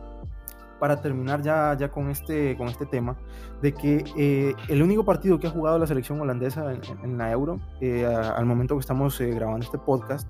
para 0.80 1.02
terminar 1.02 1.42
ya, 1.42 1.76
ya 1.78 1.92
con, 1.92 2.10
este, 2.10 2.58
con 2.58 2.68
este 2.68 2.86
tema, 2.86 3.18
de 3.62 3.74
que 3.74 4.04
eh, 4.18 4.54
el 4.68 4.82
único 4.82 5.06
partido 5.06 5.40
que 5.40 5.48
ha 5.48 5.50
jugado 5.50 5.78
la 5.80 5.88
selección 5.88 6.20
holandesa 6.20 6.74
en, 7.04 7.18
la 7.18 7.32
Euro, 7.32 7.60
eh, 7.80 8.06
al 8.06 8.46
momento 8.46 8.76
que 8.76 8.82
estamos 8.82 9.20
eh, 9.22 9.32
grabando 9.32 9.66
este 9.66 9.78
podcast, 9.78 10.30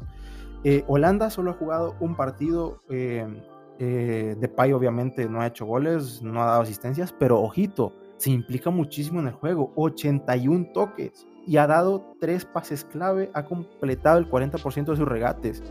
Holanda 0.88 1.30
solo 1.30 1.52
ha 1.52 1.54
jugado 1.56 1.96
un 2.00 2.16
partido, 2.16 2.82
de 2.88 4.54
Pay 4.56 4.72
obviamente 4.72 5.28
no 5.28 5.42
ha 5.42 5.48
hecho 5.48 5.66
goles, 5.66 6.22
no 6.22 6.42
ha 6.42 6.46
dado 6.46 6.62
asistencias, 6.62 7.12
pero 7.12 7.42
ojito, 7.42 7.92
se 8.24 8.32
implica 8.32 8.70
muchísimo 8.70 9.20
en 9.20 9.28
el 9.28 9.34
juego, 9.34 9.74
81 9.76 10.68
toques 10.74 11.28
y 11.46 11.58
ha 11.58 11.68
dado 11.68 12.16
tres 12.22 12.46
pases 12.46 12.86
clave, 12.86 13.30
ha 13.34 13.44
completado 13.44 14.18
el 14.18 14.30
40% 14.30 14.86
de 14.86 14.96
sus 14.96 15.06
regates. 15.06 15.62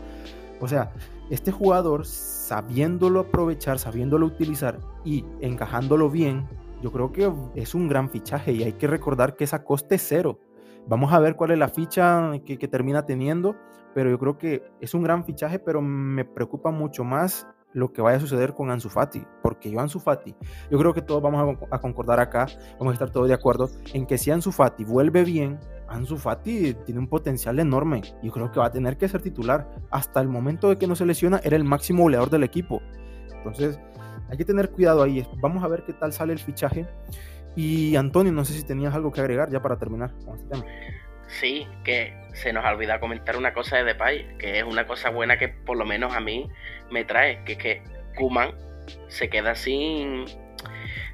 O 0.61 0.67
sea, 0.67 0.93
este 1.31 1.51
jugador, 1.51 2.05
sabiéndolo 2.05 3.21
aprovechar, 3.21 3.79
sabiéndolo 3.79 4.27
utilizar 4.27 4.77
y 5.03 5.25
encajándolo 5.41 6.11
bien, 6.11 6.47
yo 6.83 6.91
creo 6.91 7.11
que 7.11 7.33
es 7.55 7.73
un 7.73 7.87
gran 7.87 8.11
fichaje 8.11 8.51
y 8.51 8.61
hay 8.61 8.73
que 8.73 8.85
recordar 8.85 9.35
que 9.35 9.45
esa 9.45 9.63
coste 9.63 9.97
cero. 9.97 10.39
Vamos 10.87 11.11
a 11.11 11.17
ver 11.17 11.35
cuál 11.35 11.49
es 11.49 11.57
la 11.57 11.69
ficha 11.69 12.33
que, 12.45 12.67
termina 12.67 13.03
teniendo, 13.07 13.55
pero 13.95 14.11
yo 14.11 14.19
creo 14.19 14.37
que 14.37 14.61
es 14.79 14.93
un 14.93 15.01
gran 15.01 15.25
fichaje, 15.25 15.57
pero 15.57 15.81
me 15.81 16.23
preocupa 16.23 16.69
mucho 16.69 17.03
más 17.03 17.47
lo 17.73 17.91
que 17.91 18.01
vaya 18.01 18.17
a 18.17 18.19
suceder 18.19 18.53
con 18.53 18.69
Ansu 18.69 18.89
Fati, 18.89 19.25
porque 19.41 19.69
yo 19.71 19.79
Ansu 19.79 19.99
Fati, 19.99 20.35
yo 20.69 20.77
creo 20.77 20.93
que 20.93 21.01
todos 21.01 21.21
vamos 21.21 21.57
a, 21.71 21.79
concordar 21.79 22.19
acá, 22.19 22.47
vamos 22.79 22.91
a 22.91 22.93
estar 22.93 23.09
todos 23.09 23.27
de 23.27 23.33
acuerdo 23.33 23.69
en 23.93 24.05
que 24.05 24.17
si 24.17 24.31
Ansu 24.31 24.51
Fati 24.51 24.83
vuelve 24.85 25.23
bien, 25.23 25.59
Ansu 25.87 26.17
Fati 26.17 26.73
tiene 26.85 26.99
un 26.99 27.07
potencial 27.07 27.59
enorme. 27.59 28.01
y 28.21 28.29
creo 28.29 28.51
que 28.51 28.59
va 28.59 28.67
a 28.67 28.71
tener 28.71 28.97
que 28.97 29.07
ser 29.07 29.21
titular. 29.21 29.69
Hasta 29.91 30.21
el 30.21 30.27
momento 30.27 30.69
de 30.69 30.77
que 30.77 30.87
no 30.87 30.95
se 30.95 31.05
lesiona, 31.05 31.39
era 31.43 31.55
el 31.55 31.63
máximo 31.63 32.03
goleador 32.03 32.29
del 32.29 32.43
equipo. 32.43 32.81
Entonces, 33.35 33.79
hay 34.29 34.37
que 34.37 34.45
tener 34.45 34.71
cuidado 34.71 35.03
ahí. 35.03 35.27
Vamos 35.39 35.63
a 35.63 35.67
ver 35.67 35.83
qué 35.83 35.93
tal 35.93 36.13
sale 36.13 36.33
el 36.33 36.39
fichaje. 36.39 36.87
Y 37.55 37.95
Antonio, 37.95 38.31
no 38.31 38.45
sé 38.45 38.53
si 38.53 38.63
tenías 38.63 38.95
algo 38.95 39.11
que 39.11 39.21
agregar 39.21 39.49
ya 39.51 39.61
para 39.61 39.77
terminar 39.77 40.13
con 40.25 40.35
este 40.35 40.47
tema. 40.47 40.65
Sí, 41.39 41.67
que 41.83 42.13
se 42.33 42.53
nos 42.53 42.63
ha 42.63 42.71
olvidado 42.71 42.99
comentar 42.99 43.37
una 43.37 43.53
cosa 43.53 43.77
de 43.77 43.83
Depay, 43.85 44.37
que 44.37 44.59
es 44.59 44.63
una 44.63 44.85
cosa 44.85 45.09
buena 45.09 45.37
que 45.37 45.49
por 45.49 45.77
lo 45.77 45.85
menos 45.85 46.15
a 46.15 46.19
mí 46.19 46.47
me 46.91 47.05
trae, 47.05 47.43
que 47.43 47.53
es 47.53 47.57
que 47.57 47.83
Kuman 48.15 48.51
se 49.07 49.29
queda 49.29 49.55
sin, 49.55 50.25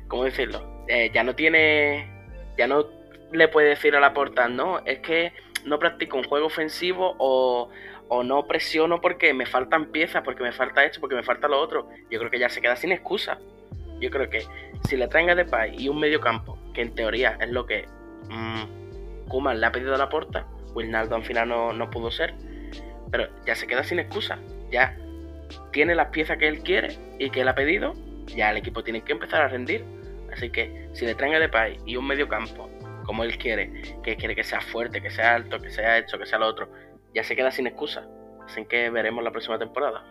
¿cómo 0.07 0.25
decirlo? 0.25 0.85
Eh, 0.87 1.09
ya 1.13 1.23
no 1.23 1.35
tiene, 1.35 2.09
ya 2.57 2.67
no 2.67 2.87
le 3.31 3.47
puede 3.47 3.69
decir 3.69 3.95
a 3.95 4.01
la 4.01 4.13
porta, 4.13 4.49
no, 4.49 4.79
es 4.85 4.99
que 4.99 5.31
no 5.65 5.79
practico 5.79 6.17
un 6.17 6.23
juego 6.23 6.47
ofensivo 6.47 7.15
o, 7.17 7.69
no 8.23 8.47
presiono 8.47 8.99
porque 8.99 9.33
me 9.33 9.45
faltan 9.45 9.91
piezas, 9.91 10.23
porque 10.23 10.43
me 10.43 10.51
falta 10.51 10.83
esto, 10.83 10.99
porque 10.99 11.15
me 11.15 11.23
falta 11.23 11.47
lo 11.47 11.59
otro. 11.61 11.87
Yo 12.09 12.17
creo 12.19 12.31
que 12.31 12.39
ya 12.39 12.49
se 12.49 12.59
queda 12.59 12.75
sin 12.75 12.91
excusa. 12.91 13.37
Yo 14.01 14.09
creo 14.09 14.29
que 14.29 14.43
si 14.87 14.97
le 14.97 15.07
traen 15.07 15.29
a 15.29 15.35
Depay 15.35 15.75
y 15.77 15.89
un 15.89 15.99
medio 15.99 16.19
campo, 16.19 16.57
que 16.73 16.81
en 16.81 16.95
teoría 16.95 17.37
es 17.39 17.51
lo 17.51 17.67
que 17.67 17.85
mmm, 18.29 18.88
Kuman 19.29 19.61
le 19.61 19.65
ha 19.67 19.71
pedido 19.71 19.95
la 19.95 20.09
porta, 20.09 20.45
Wilnaldo 20.73 21.15
al 21.15 21.23
final 21.23 21.47
no, 21.47 21.73
no 21.73 21.89
pudo 21.89 22.11
ser, 22.11 22.35
pero 23.11 23.27
ya 23.45 23.55
se 23.55 23.67
queda 23.67 23.83
sin 23.83 23.99
excusa. 23.99 24.39
Ya 24.71 24.97
tiene 25.71 25.95
las 25.95 26.07
piezas 26.09 26.37
que 26.37 26.47
él 26.47 26.61
quiere 26.61 26.97
y 27.17 27.29
que 27.29 27.41
él 27.41 27.47
ha 27.47 27.55
pedido, 27.55 27.93
ya 28.27 28.51
el 28.51 28.57
equipo 28.57 28.83
tiene 28.83 29.01
que 29.01 29.13
empezar 29.13 29.41
a 29.41 29.47
rendir. 29.47 29.85
Así 30.33 30.49
que 30.49 30.89
si 30.93 31.05
le 31.05 31.15
traen 31.15 31.33
a 31.35 31.39
Depay 31.39 31.77
y 31.85 31.95
un 31.95 32.05
medio 32.05 32.27
campo 32.27 32.69
como 33.03 33.23
él 33.23 33.37
quiere, 33.37 33.81
que 34.03 34.15
quiere 34.15 34.35
que 34.35 34.43
sea 34.43 34.61
fuerte, 34.61 35.01
que 35.01 35.09
sea 35.09 35.35
alto, 35.35 35.59
que 35.59 35.71
sea 35.71 35.97
esto, 35.97 36.19
que 36.19 36.27
sea 36.27 36.37
lo 36.37 36.47
otro, 36.47 36.69
ya 37.15 37.23
se 37.23 37.35
queda 37.35 37.49
sin 37.49 37.65
excusa. 37.65 38.07
Así 38.45 38.65
que 38.65 38.89
veremos 38.91 39.23
la 39.23 39.31
próxima 39.31 39.57
temporada. 39.57 40.03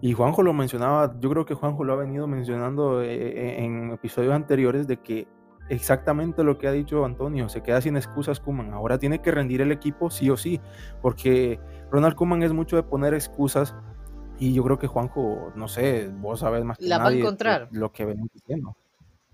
Y 0.00 0.12
Juanjo 0.12 0.42
lo 0.42 0.52
mencionaba, 0.52 1.14
yo 1.20 1.30
creo 1.30 1.44
que 1.46 1.54
Juanjo 1.54 1.84
lo 1.84 1.92
ha 1.92 1.96
venido 1.96 2.26
mencionando 2.26 3.02
eh, 3.02 3.62
en 3.62 3.92
episodios 3.92 4.34
anteriores 4.34 4.88
de 4.88 4.96
que 4.96 5.28
exactamente 5.68 6.44
lo 6.44 6.58
que 6.58 6.68
ha 6.68 6.72
dicho 6.72 7.04
Antonio, 7.04 7.48
se 7.48 7.62
queda 7.62 7.80
sin 7.80 7.96
excusas 7.96 8.40
Kuman. 8.40 8.72
Ahora 8.72 8.98
tiene 8.98 9.20
que 9.20 9.30
rendir 9.30 9.60
el 9.60 9.72
equipo 9.72 10.10
sí 10.10 10.30
o 10.30 10.36
sí, 10.36 10.60
porque 11.00 11.60
Ronald 11.90 12.14
Kuman 12.14 12.42
es 12.42 12.52
mucho 12.52 12.76
de 12.76 12.82
poner 12.82 13.14
excusas 13.14 13.74
y 14.38 14.54
yo 14.54 14.64
creo 14.64 14.78
que 14.78 14.86
Juanjo, 14.86 15.52
no 15.54 15.68
sé, 15.68 16.08
vos 16.08 16.40
sabes 16.40 16.64
más 16.64 16.78
que 16.78 16.86
La 16.86 16.98
va 16.98 17.08
a 17.08 17.12
encontrar. 17.12 17.68
Lo, 17.70 17.92
que 17.92 18.04
venimos 18.04 18.30
diciendo 18.32 18.76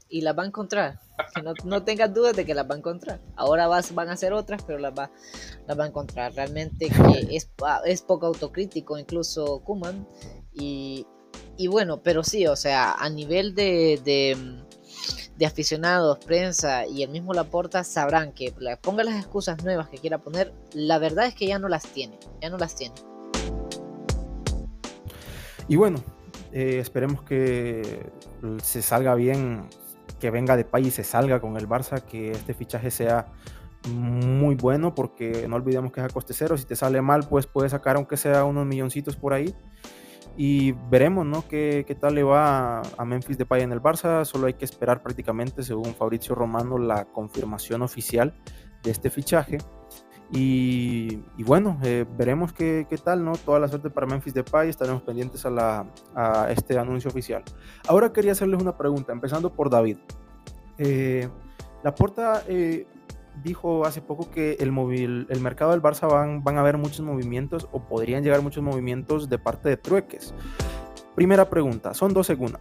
y 0.08 0.22
las 0.22 0.36
va 0.36 0.42
a 0.42 0.46
encontrar. 0.46 1.00
Que 1.34 1.42
no, 1.42 1.52
no, 1.64 1.82
tengas 1.82 2.12
dudas 2.12 2.34
de 2.34 2.44
que 2.44 2.54
las 2.54 2.68
va 2.68 2.74
a 2.74 2.78
encontrar. 2.78 3.20
Ahora 3.36 3.66
vas, 3.66 3.94
van 3.94 4.08
a 4.08 4.12
hacer 4.12 4.32
otras, 4.32 4.62
pero 4.62 4.78
las 4.78 4.92
va, 4.92 5.10
las 5.66 5.78
va 5.78 5.84
a 5.84 5.88
encontrar. 5.88 6.32
Realmente 6.34 6.88
que 6.88 7.28
es, 7.36 7.50
es 7.84 8.02
poco 8.02 8.26
autocrítico, 8.26 8.98
incluso 8.98 9.60
Kuman. 9.60 10.06
Y, 10.52 11.06
y, 11.56 11.68
bueno, 11.68 12.02
pero 12.02 12.24
sí, 12.24 12.46
o 12.46 12.56
sea, 12.56 12.94
a 12.94 13.08
nivel 13.10 13.54
de, 13.54 14.36
de, 15.38 15.46
aficionados, 15.46 16.18
prensa 16.18 16.86
y 16.86 17.02
el 17.02 17.10
mismo 17.10 17.32
Laporta 17.32 17.84
sabrán 17.84 18.32
que 18.32 18.52
ponga 18.82 19.04
las 19.04 19.16
excusas 19.16 19.62
nuevas 19.64 19.88
que 19.88 19.98
quiera 19.98 20.18
poner. 20.18 20.52
La 20.72 20.98
verdad 20.98 21.26
es 21.26 21.34
que 21.34 21.46
ya 21.46 21.58
no 21.58 21.68
las 21.68 21.84
tiene. 21.84 22.18
Ya 22.42 22.50
no 22.50 22.58
las 22.58 22.74
tiene. 22.74 22.94
Y 25.68 25.76
bueno, 25.76 26.02
eh, 26.52 26.78
esperemos 26.80 27.22
que 27.22 28.10
se 28.62 28.82
salga 28.82 29.14
bien 29.14 29.68
que 30.18 30.30
venga 30.30 30.56
de 30.56 30.64
país 30.64 30.94
se 30.94 31.04
salga 31.04 31.40
con 31.40 31.56
el 31.56 31.68
Barça, 31.68 32.02
que 32.02 32.32
este 32.32 32.54
fichaje 32.54 32.90
sea 32.90 33.26
muy 33.88 34.54
bueno, 34.56 34.94
porque 34.94 35.46
no 35.48 35.56
olvidemos 35.56 35.92
que 35.92 36.00
es 36.00 36.06
a 36.06 36.08
coste 36.08 36.34
cero. 36.34 36.56
Si 36.58 36.64
te 36.64 36.76
sale 36.76 37.00
mal, 37.00 37.26
pues 37.28 37.46
puedes 37.46 37.72
sacar 37.72 37.96
aunque 37.96 38.16
sea 38.16 38.44
unos 38.44 38.66
milloncitos 38.66 39.16
por 39.16 39.32
ahí. 39.32 39.54
Y 40.40 40.70
veremos, 40.88 41.26
¿no? 41.26 41.48
¿Qué, 41.48 41.84
qué 41.84 41.96
tal 41.96 42.14
le 42.14 42.22
va 42.22 42.80
a 42.96 43.04
Memphis 43.04 43.36
Depay 43.38 43.62
en 43.62 43.72
el 43.72 43.82
Barça? 43.82 44.24
Solo 44.24 44.46
hay 44.46 44.54
que 44.54 44.64
esperar 44.64 45.02
prácticamente, 45.02 45.64
según 45.64 45.96
Fabrizio 45.96 46.36
Romano, 46.36 46.78
la 46.78 47.06
confirmación 47.06 47.82
oficial 47.82 48.32
de 48.84 48.92
este 48.92 49.10
fichaje. 49.10 49.58
Y, 50.30 51.16
bueno, 51.38 51.80
eh, 51.82 52.06
veremos 52.16 52.52
qué, 52.52 52.86
qué, 52.88 52.98
tal, 52.98 53.24
¿no? 53.24 53.32
Toda 53.32 53.58
la 53.58 53.66
suerte 53.66 53.90
para 53.90 54.06
Memphis 54.06 54.32
Depay, 54.32 54.68
estaremos 54.68 55.02
pendientes 55.02 55.44
a, 55.44 55.50
la, 55.50 55.86
a 56.14 56.52
este 56.52 56.78
anuncio 56.78 57.10
oficial. 57.10 57.42
Ahora 57.88 58.12
quería 58.12 58.30
hacerles 58.30 58.62
una 58.62 58.76
pregunta, 58.76 59.12
empezando 59.12 59.52
por 59.52 59.70
David. 59.70 59.96
Eh, 60.78 61.28
la 61.82 61.94
Porta 61.96 62.44
eh, 62.46 62.86
dijo 63.42 63.84
hace 63.84 64.00
poco 64.00 64.30
que 64.30 64.56
el, 64.60 65.26
el 65.28 65.40
mercado 65.40 65.72
del 65.72 65.82
Barça 65.82 66.10
van, 66.10 66.42
van 66.42 66.56
a 66.56 66.60
haber 66.60 66.78
muchos 66.78 67.00
movimientos 67.00 67.68
o 67.72 67.80
podrían 67.80 68.22
llegar 68.22 68.42
muchos 68.42 68.62
movimientos 68.62 69.28
de 69.28 69.38
parte 69.38 69.68
de 69.68 69.76
trueques. 69.76 70.34
Primera 71.14 71.48
pregunta, 71.50 71.94
son 71.94 72.14
dos 72.14 72.26
segundos. 72.26 72.60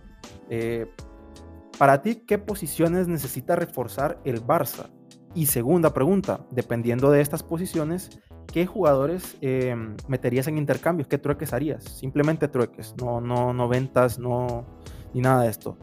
para 1.77 2.01
ti, 2.01 2.23
¿qué 2.27 2.37
posiciones 2.37 3.07
necesita 3.07 3.55
reforzar 3.55 4.19
el 4.23 4.43
Barça? 4.43 4.89
Y 5.35 5.45
segunda 5.45 5.93
pregunta, 5.93 6.47
dependiendo 6.49 7.11
de 7.11 7.21
estas 7.21 7.43
posiciones, 7.43 8.09
¿qué 8.51 8.65
jugadores 8.65 9.37
eh, 9.41 9.75
meterías 10.07 10.47
en 10.47 10.57
intercambios? 10.57 11.07
¿Qué 11.07 11.19
trueques 11.19 11.53
harías? 11.53 11.83
Simplemente 11.83 12.47
trueques, 12.47 12.95
no, 12.99 13.21
no, 13.21 13.53
no 13.53 13.67
ventas, 13.67 14.17
no, 14.17 14.65
ni 15.13 15.21
nada 15.21 15.43
de 15.43 15.49
esto. 15.49 15.77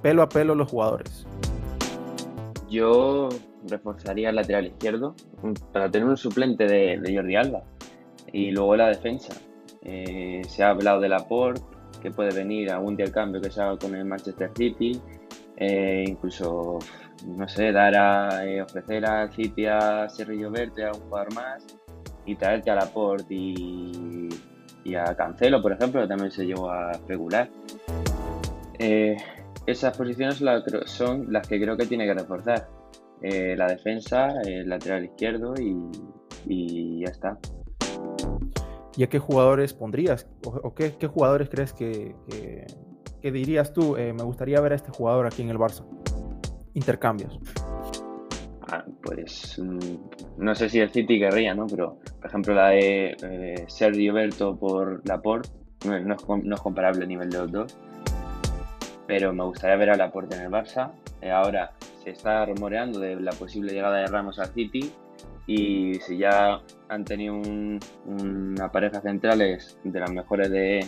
Pelo 0.00 0.22
a 0.22 0.28
pelo 0.28 0.54
los 0.54 0.70
jugadores. 0.70 1.26
Yo 2.68 3.30
reforzaría 3.68 4.30
el 4.30 4.36
lateral 4.36 4.66
izquierdo 4.66 5.14
para 5.72 5.90
tener 5.90 6.08
un 6.08 6.16
suplente 6.16 6.66
de, 6.66 7.14
Jordi 7.14 7.36
Alba. 7.36 7.62
Y 8.32 8.50
luego 8.50 8.76
la 8.76 8.88
defensa. 8.88 9.34
Eh, 9.82 10.42
se 10.48 10.62
ha 10.62 10.70
hablado 10.70 11.00
de 11.00 11.08
Laporte, 11.08 11.62
que 12.00 12.10
puede 12.10 12.34
venir 12.34 12.72
a 12.72 12.80
un 12.80 12.92
intercambio 12.92 13.40
que 13.40 13.50
se 13.50 13.60
haga 13.60 13.76
con 13.76 13.94
el 13.94 14.04
Manchester 14.04 14.50
City. 14.56 15.00
Eh, 15.56 16.04
incluso 16.06 16.78
no 17.26 17.48
sé, 17.48 17.72
dar 17.72 17.96
a 17.96 18.44
eh, 18.44 18.62
ofrecer 18.62 19.06
a 19.06 19.30
Cipia, 19.30 20.08
Sergio 20.08 20.50
Verde, 20.50 20.86
a 20.86 20.92
un 20.92 21.00
jugador 21.00 21.34
más 21.34 21.64
y 22.26 22.34
traerte 22.36 22.70
a 22.70 22.74
Laporte 22.74 23.34
y, 23.34 24.28
y 24.84 24.94
a 24.94 25.14
Cancelo, 25.14 25.60
por 25.62 25.72
ejemplo, 25.72 26.00
que 26.02 26.08
también 26.08 26.30
se 26.30 26.44
llegó 26.44 26.70
a 26.70 26.92
regular. 27.06 27.48
Eh, 28.78 29.16
esas 29.66 29.96
posiciones 29.96 30.42
son 30.86 31.32
las 31.32 31.46
que 31.48 31.60
creo 31.60 31.76
que 31.76 31.86
tiene 31.86 32.06
que 32.06 32.14
reforzar. 32.14 32.68
Eh, 33.26 33.56
la 33.56 33.68
defensa, 33.68 34.34
el 34.44 34.68
lateral 34.68 35.06
izquierdo 35.06 35.54
y, 35.58 37.00
ya 37.00 37.10
está. 37.10 37.38
¿Y 38.98 39.02
a 39.02 39.08
qué 39.08 39.18
jugadores 39.18 39.72
pondrías? 39.72 40.28
¿O, 40.44 40.74
qué, 40.74 40.94
jugadores 41.06 41.48
crees 41.48 41.72
que, 41.72 42.14
dirías 43.22 43.72
tú? 43.72 43.96
Eh, 43.96 44.12
me 44.12 44.24
gustaría 44.24 44.60
ver 44.60 44.72
a 44.72 44.74
este 44.74 44.90
jugador 44.90 45.26
aquí 45.26 45.40
en 45.40 45.48
el 45.48 45.56
Barça. 45.56 45.86
Intercambios. 46.74 47.40
Ah, 48.68 48.84
pues 49.02 49.58
mm, 49.58 50.44
no 50.44 50.54
sé 50.54 50.68
si 50.68 50.80
el 50.80 50.90
City 50.90 51.18
querría, 51.18 51.54
¿no? 51.54 51.66
Pero, 51.66 51.96
por 52.20 52.26
ejemplo, 52.26 52.54
la 52.54 52.68
de 52.68 53.16
eh, 53.22 53.64
Sergio 53.68 54.12
Berto 54.12 54.54
por 54.54 55.00
Laporte 55.08 55.48
no, 55.86 55.98
no, 55.98 56.14
es, 56.14 56.44
no 56.44 56.54
es 56.54 56.60
comparable 56.60 57.04
a 57.04 57.06
nivel 57.06 57.30
de 57.30 57.38
los 57.38 57.50
dos 57.50 57.78
pero 59.06 59.32
me 59.32 59.44
gustaría 59.44 59.76
ver 59.76 59.90
a 59.90 59.96
Laporte 59.96 60.36
en 60.36 60.42
el 60.42 60.50
Barça. 60.50 60.92
Eh, 61.20 61.30
ahora 61.30 61.72
se 62.02 62.10
está 62.10 62.44
rumoreando 62.46 63.00
de 63.00 63.16
la 63.16 63.32
posible 63.32 63.72
llegada 63.72 63.98
de 63.98 64.06
Ramos 64.06 64.38
al 64.38 64.48
City 64.48 64.90
y 65.46 65.94
si 66.00 66.18
ya 66.18 66.60
han 66.88 67.04
tenido 67.04 67.34
una 68.06 68.70
pareja 68.72 69.00
centrales 69.00 69.78
de 69.84 70.00
las 70.00 70.10
mejores 70.10 70.50
de, 70.50 70.86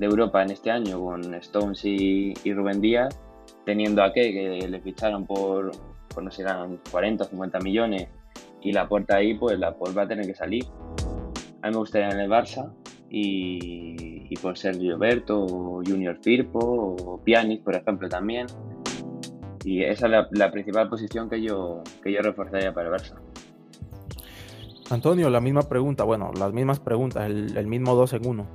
Europa 0.00 0.42
en 0.42 0.50
este 0.52 0.70
año 0.70 1.00
con 1.00 1.34
Stones 1.34 1.84
y, 1.84 2.34
Rubén 2.52 2.80
Díaz, 2.80 3.18
teniendo 3.64 4.02
a 4.02 4.12
que, 4.12 4.32
que 4.32 4.68
le 4.68 4.80
ficharon 4.80 5.26
por, 5.26 5.72
por 6.14 6.22
no 6.22 6.30
sé, 6.30 6.44
40 6.90 7.24
o 7.24 7.26
50 7.26 7.58
millones 7.60 8.08
y 8.60 8.72
la 8.72 8.88
puerta 8.88 9.16
ahí, 9.16 9.34
pues 9.34 9.58
la 9.58 9.70
va 9.70 10.02
a 10.02 10.08
tener 10.08 10.26
que 10.26 10.34
salir. 10.34 10.64
A 11.62 11.66
mí 11.66 11.72
me 11.72 11.78
gustaría 11.78 12.10
en 12.10 12.20
el 12.20 12.30
Barça 12.30 12.72
y, 13.10 14.36
por 14.36 14.56
ser 14.56 14.76
Gilberto 14.76 15.40
o 15.40 15.82
Junior 15.84 16.16
Firpo 16.22 16.58
o 16.58 17.20
Pianis, 17.22 17.60
por 17.60 17.74
ejemplo, 17.74 18.08
también. 18.08 18.46
Y 19.64 19.82
esa 19.82 20.06
es 20.06 20.12
la, 20.30 20.50
principal 20.50 20.88
posición 20.88 21.28
que 21.28 21.42
yo, 21.42 21.82
que 22.02 22.12
yo 22.12 22.20
reforzaría 22.20 22.72
para 22.72 22.88
el 22.88 22.94
Barça. 22.94 23.14
Antonio, 24.90 25.28
la 25.28 25.40
misma 25.40 25.62
pregunta, 25.62 26.04
bueno, 26.04 26.30
las 26.38 26.52
mismas 26.52 26.80
preguntas, 26.80 27.26
el, 27.26 27.66
mismo 27.66 27.94
2 27.94 28.12
en 28.14 28.26
1. 28.26 28.46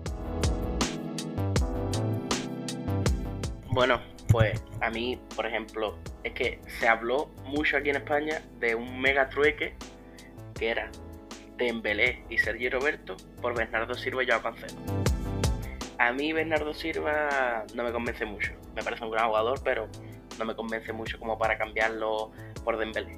Bueno, 3.69 3.99
pues 4.29 4.63
a 4.81 4.89
mí, 4.89 5.19
por 5.35 5.45
ejemplo, 5.45 5.95
es 6.23 6.33
que 6.33 6.59
se 6.79 6.87
habló 6.87 7.29
mucho 7.45 7.77
aquí 7.77 7.89
en 7.89 7.97
España 7.97 8.41
de 8.59 8.73
un 8.73 8.99
mega 8.99 9.29
trueque 9.29 9.75
que 10.55 10.69
era 10.69 10.89
Dembélé 11.65 12.23
y 12.29 12.37
Sergio 12.37 12.69
Roberto 12.69 13.15
por 13.41 13.55
Bernardo 13.55 13.93
Silva 13.93 14.23
y 14.23 14.27
Joao 14.27 14.41
Cancelo. 14.41 14.81
A 15.97 16.11
mí 16.11 16.33
Bernardo 16.33 16.73
Silva 16.73 17.65
no 17.73 17.83
me 17.83 17.91
convence 17.91 18.25
mucho. 18.25 18.51
Me 18.75 18.83
parece 18.83 19.05
un 19.05 19.11
gran 19.11 19.27
jugador, 19.27 19.61
pero 19.63 19.87
no 20.37 20.45
me 20.45 20.55
convence 20.55 20.91
mucho 20.91 21.17
como 21.19 21.37
para 21.37 21.57
cambiarlo 21.57 22.31
por 22.63 22.77
Dembélé. 22.77 23.17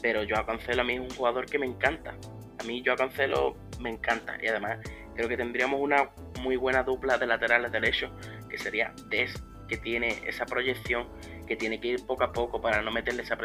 Pero 0.00 0.22
Joao 0.28 0.46
Cancelo 0.46 0.82
a 0.82 0.84
mí 0.84 0.94
es 0.94 1.00
un 1.00 1.10
jugador 1.10 1.46
que 1.46 1.58
me 1.58 1.66
encanta. 1.66 2.14
A 2.58 2.64
mí 2.64 2.82
Joao 2.84 2.96
Cancelo 2.96 3.56
me 3.80 3.90
encanta 3.90 4.38
y 4.42 4.46
además 4.46 4.78
creo 5.14 5.28
que 5.28 5.36
tendríamos 5.36 5.80
una 5.80 6.10
muy 6.40 6.56
buena 6.56 6.82
dupla 6.82 7.18
de 7.18 7.26
laterales 7.26 7.72
derechos 7.72 8.10
que 8.48 8.56
sería 8.56 8.94
Des, 9.08 9.34
que 9.68 9.76
tiene 9.76 10.18
esa 10.26 10.46
proyección, 10.46 11.08
que 11.46 11.56
tiene 11.56 11.80
que 11.80 11.88
ir 11.88 12.06
poco 12.06 12.24
a 12.24 12.32
poco 12.32 12.60
para 12.60 12.80
no 12.82 12.90
meterle 12.90 13.22
esa, 13.22 13.36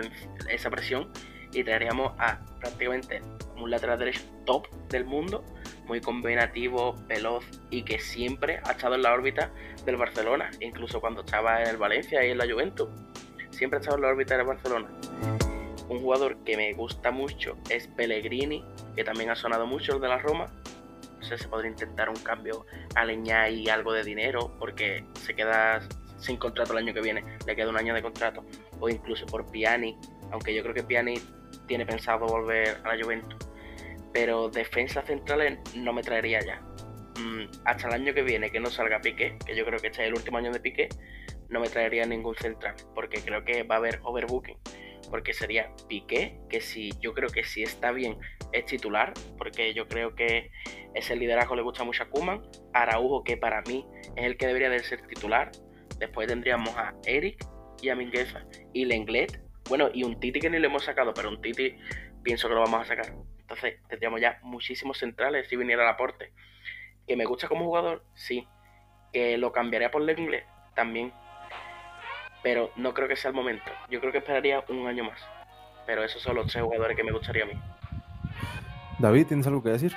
esa 0.50 0.70
presión 0.70 1.12
y 1.58 1.64
traeríamos 1.64 2.14
a 2.20 2.40
prácticamente 2.60 3.22
un 3.58 3.72
lateral 3.72 3.98
derecho 3.98 4.22
top 4.46 4.68
del 4.90 5.06
mundo, 5.06 5.44
muy 5.88 6.00
combinativo, 6.02 6.94
veloz 7.08 7.44
y 7.72 7.82
que 7.82 7.98
siempre 7.98 8.60
ha 8.64 8.74
estado 8.74 8.94
en 8.94 9.02
la 9.02 9.12
órbita 9.12 9.50
del 9.84 9.98
Barcelona, 9.98 10.52
incluso 10.60 11.02
cuando 11.02 11.22
estaba 11.22 11.64
en 11.64 11.70
el 11.70 11.78
Valencia 11.78 12.24
y 12.24 12.30
en 12.30 12.38
la 12.38 12.46
Juventus. 12.46 12.90
Siempre 13.50 13.78
ha 13.78 13.80
estado 13.80 13.98
en 13.98 14.04
la 14.04 14.10
órbita 14.10 14.38
del 14.38 14.46
Barcelona. 14.46 14.88
Un 15.90 16.00
jugador 16.00 16.38
que 16.44 16.56
me 16.58 16.74
gusta 16.74 17.10
mucho 17.10 17.58
es 17.72 17.88
Pellegrini, 17.88 18.64
que 18.96 19.04
también 19.04 19.32
ha 19.32 19.36
sonado 19.36 19.66
mucho 19.66 19.96
el 19.96 20.02
de 20.02 20.10
la 20.10 20.20
Roma. 20.20 20.46
No 21.20 21.26
sé, 21.26 21.40
se 21.40 21.48
podría 21.48 21.72
intentar 21.72 22.08
un 22.10 22.18
cambio 22.18 22.68
a 22.94 23.04
Leñá 23.04 23.50
y 23.50 23.68
algo 23.68 23.94
de 23.94 24.04
dinero, 24.04 24.54
porque 24.60 25.06
se 25.14 25.34
queda 25.34 25.82
sin 26.20 26.38
contrato 26.38 26.74
el 26.74 26.80
año 26.80 26.94
que 26.94 27.02
viene, 27.02 27.24
le 27.48 27.56
queda 27.56 27.70
un 27.70 27.78
año 27.78 27.96
de 27.96 28.04
contrato, 28.04 28.44
o 28.80 28.90
incluso 28.90 29.26
por 29.26 29.50
Piani, 29.50 29.98
aunque 30.32 30.54
yo 30.54 30.62
creo 30.62 30.76
que 30.76 30.84
Piani 30.84 31.16
tiene 31.68 31.86
pensado 31.86 32.26
volver 32.26 32.78
a 32.84 32.96
la 32.96 33.04
Juventus. 33.04 33.38
Pero 34.14 34.50
defensa 34.50 35.02
centrales 35.02 35.60
no 35.76 35.94
me 35.94 36.02
traería 36.02 36.40
ya. 36.40 36.62
Mm, 37.20 37.50
hasta 37.66 37.88
el 37.88 37.94
año 37.94 38.14
que 38.14 38.22
viene 38.22 38.52
que 38.52 38.60
no 38.60 38.70
salga 38.70 39.02
Piqué, 39.02 39.38
que 39.46 39.56
yo 39.56 39.66
creo 39.66 39.80
que 39.80 39.88
este 39.88 40.04
es 40.04 40.08
el 40.10 40.14
último 40.14 40.38
año 40.38 40.52
de 40.52 40.60
Piqué, 40.60 40.90
no 41.50 41.60
me 41.60 41.70
traería 41.70 42.06
ningún 42.06 42.36
central, 42.36 42.76
porque 42.94 43.22
creo 43.22 43.44
que 43.44 43.64
va 43.64 43.76
a 43.76 43.78
haber 43.80 44.00
overbooking. 44.04 44.58
Porque 45.10 45.34
sería 45.34 45.72
Piqué, 45.88 46.40
que 46.50 46.62
si 46.62 46.92
yo 47.00 47.14
creo 47.14 47.30
que 47.30 47.44
si 47.44 47.64
está 47.64 47.92
bien 47.92 48.18
es 48.52 48.66
titular, 48.66 49.14
porque 49.38 49.74
yo 49.74 49.88
creo 49.88 50.16
que 50.16 50.52
ese 50.94 51.16
liderazgo 51.16 51.56
le 51.56 51.62
gusta 51.62 51.84
mucho 51.84 52.04
a 52.04 52.10
Kuman. 52.10 52.42
Araujo, 52.74 53.24
que 53.24 53.38
para 53.38 53.62
mí 53.62 53.86
es 54.16 54.26
el 54.26 54.38
que 54.38 54.48
debería 54.48 54.70
de 54.70 54.80
ser 54.80 55.06
titular. 55.08 55.52
Después 56.00 56.28
tendríamos 56.28 56.76
a 56.76 56.94
Eric 57.06 57.46
y 57.82 57.90
a 57.90 57.96
Mingueza. 57.96 58.46
Y 58.74 58.86
Lenglet, 58.86 59.42
bueno, 59.68 59.90
y 59.94 60.04
un 60.04 60.20
Titi 60.20 60.40
que 60.40 60.50
ni 60.50 60.60
le 60.60 60.68
hemos 60.68 60.84
sacado, 60.84 61.14
pero 61.14 61.30
un 61.30 61.42
Titi 61.42 61.76
pienso 62.24 62.48
que 62.48 62.56
lo 62.56 62.62
vamos 62.62 62.82
a 62.82 62.86
sacar. 62.86 63.14
Entonces 63.40 63.76
tendríamos 63.88 64.20
ya 64.22 64.40
muchísimos 64.42 64.98
centrales 64.98 65.48
si 65.48 65.56
viniera 65.56 65.84
el 65.84 65.90
aporte. 65.90 66.32
Que 67.08 67.16
me 67.16 67.26
gusta 67.26 67.48
como 67.48 67.66
jugador, 67.66 68.04
sí. 68.14 68.48
Que 69.14 69.38
lo 69.38 69.52
cambiaría 69.52 69.92
por 69.92 70.02
Lenglet, 70.02 70.46
también. 70.76 71.14
Pero 72.44 72.72
no 72.76 72.94
creo 72.94 73.08
que 73.08 73.16
sea 73.16 73.30
el 73.30 73.36
momento. 73.36 73.72
Yo 73.90 74.00
creo 74.00 74.12
que 74.12 74.20
esperaría 74.20 74.64
un 74.70 74.88
año 74.88 75.06
más. 75.06 75.20
Pero 75.86 76.04
esos 76.04 76.22
son 76.22 76.36
los 76.36 76.52
tres 76.52 76.64
jugadores 76.64 76.98
que 76.98 77.04
me 77.04 77.12
gustaría 77.12 77.44
a 77.44 77.48
mí. 77.48 77.54
David, 79.00 79.28
¿tienes 79.28 79.48
algo 79.48 79.64
que 79.64 79.70
decir? 79.70 79.94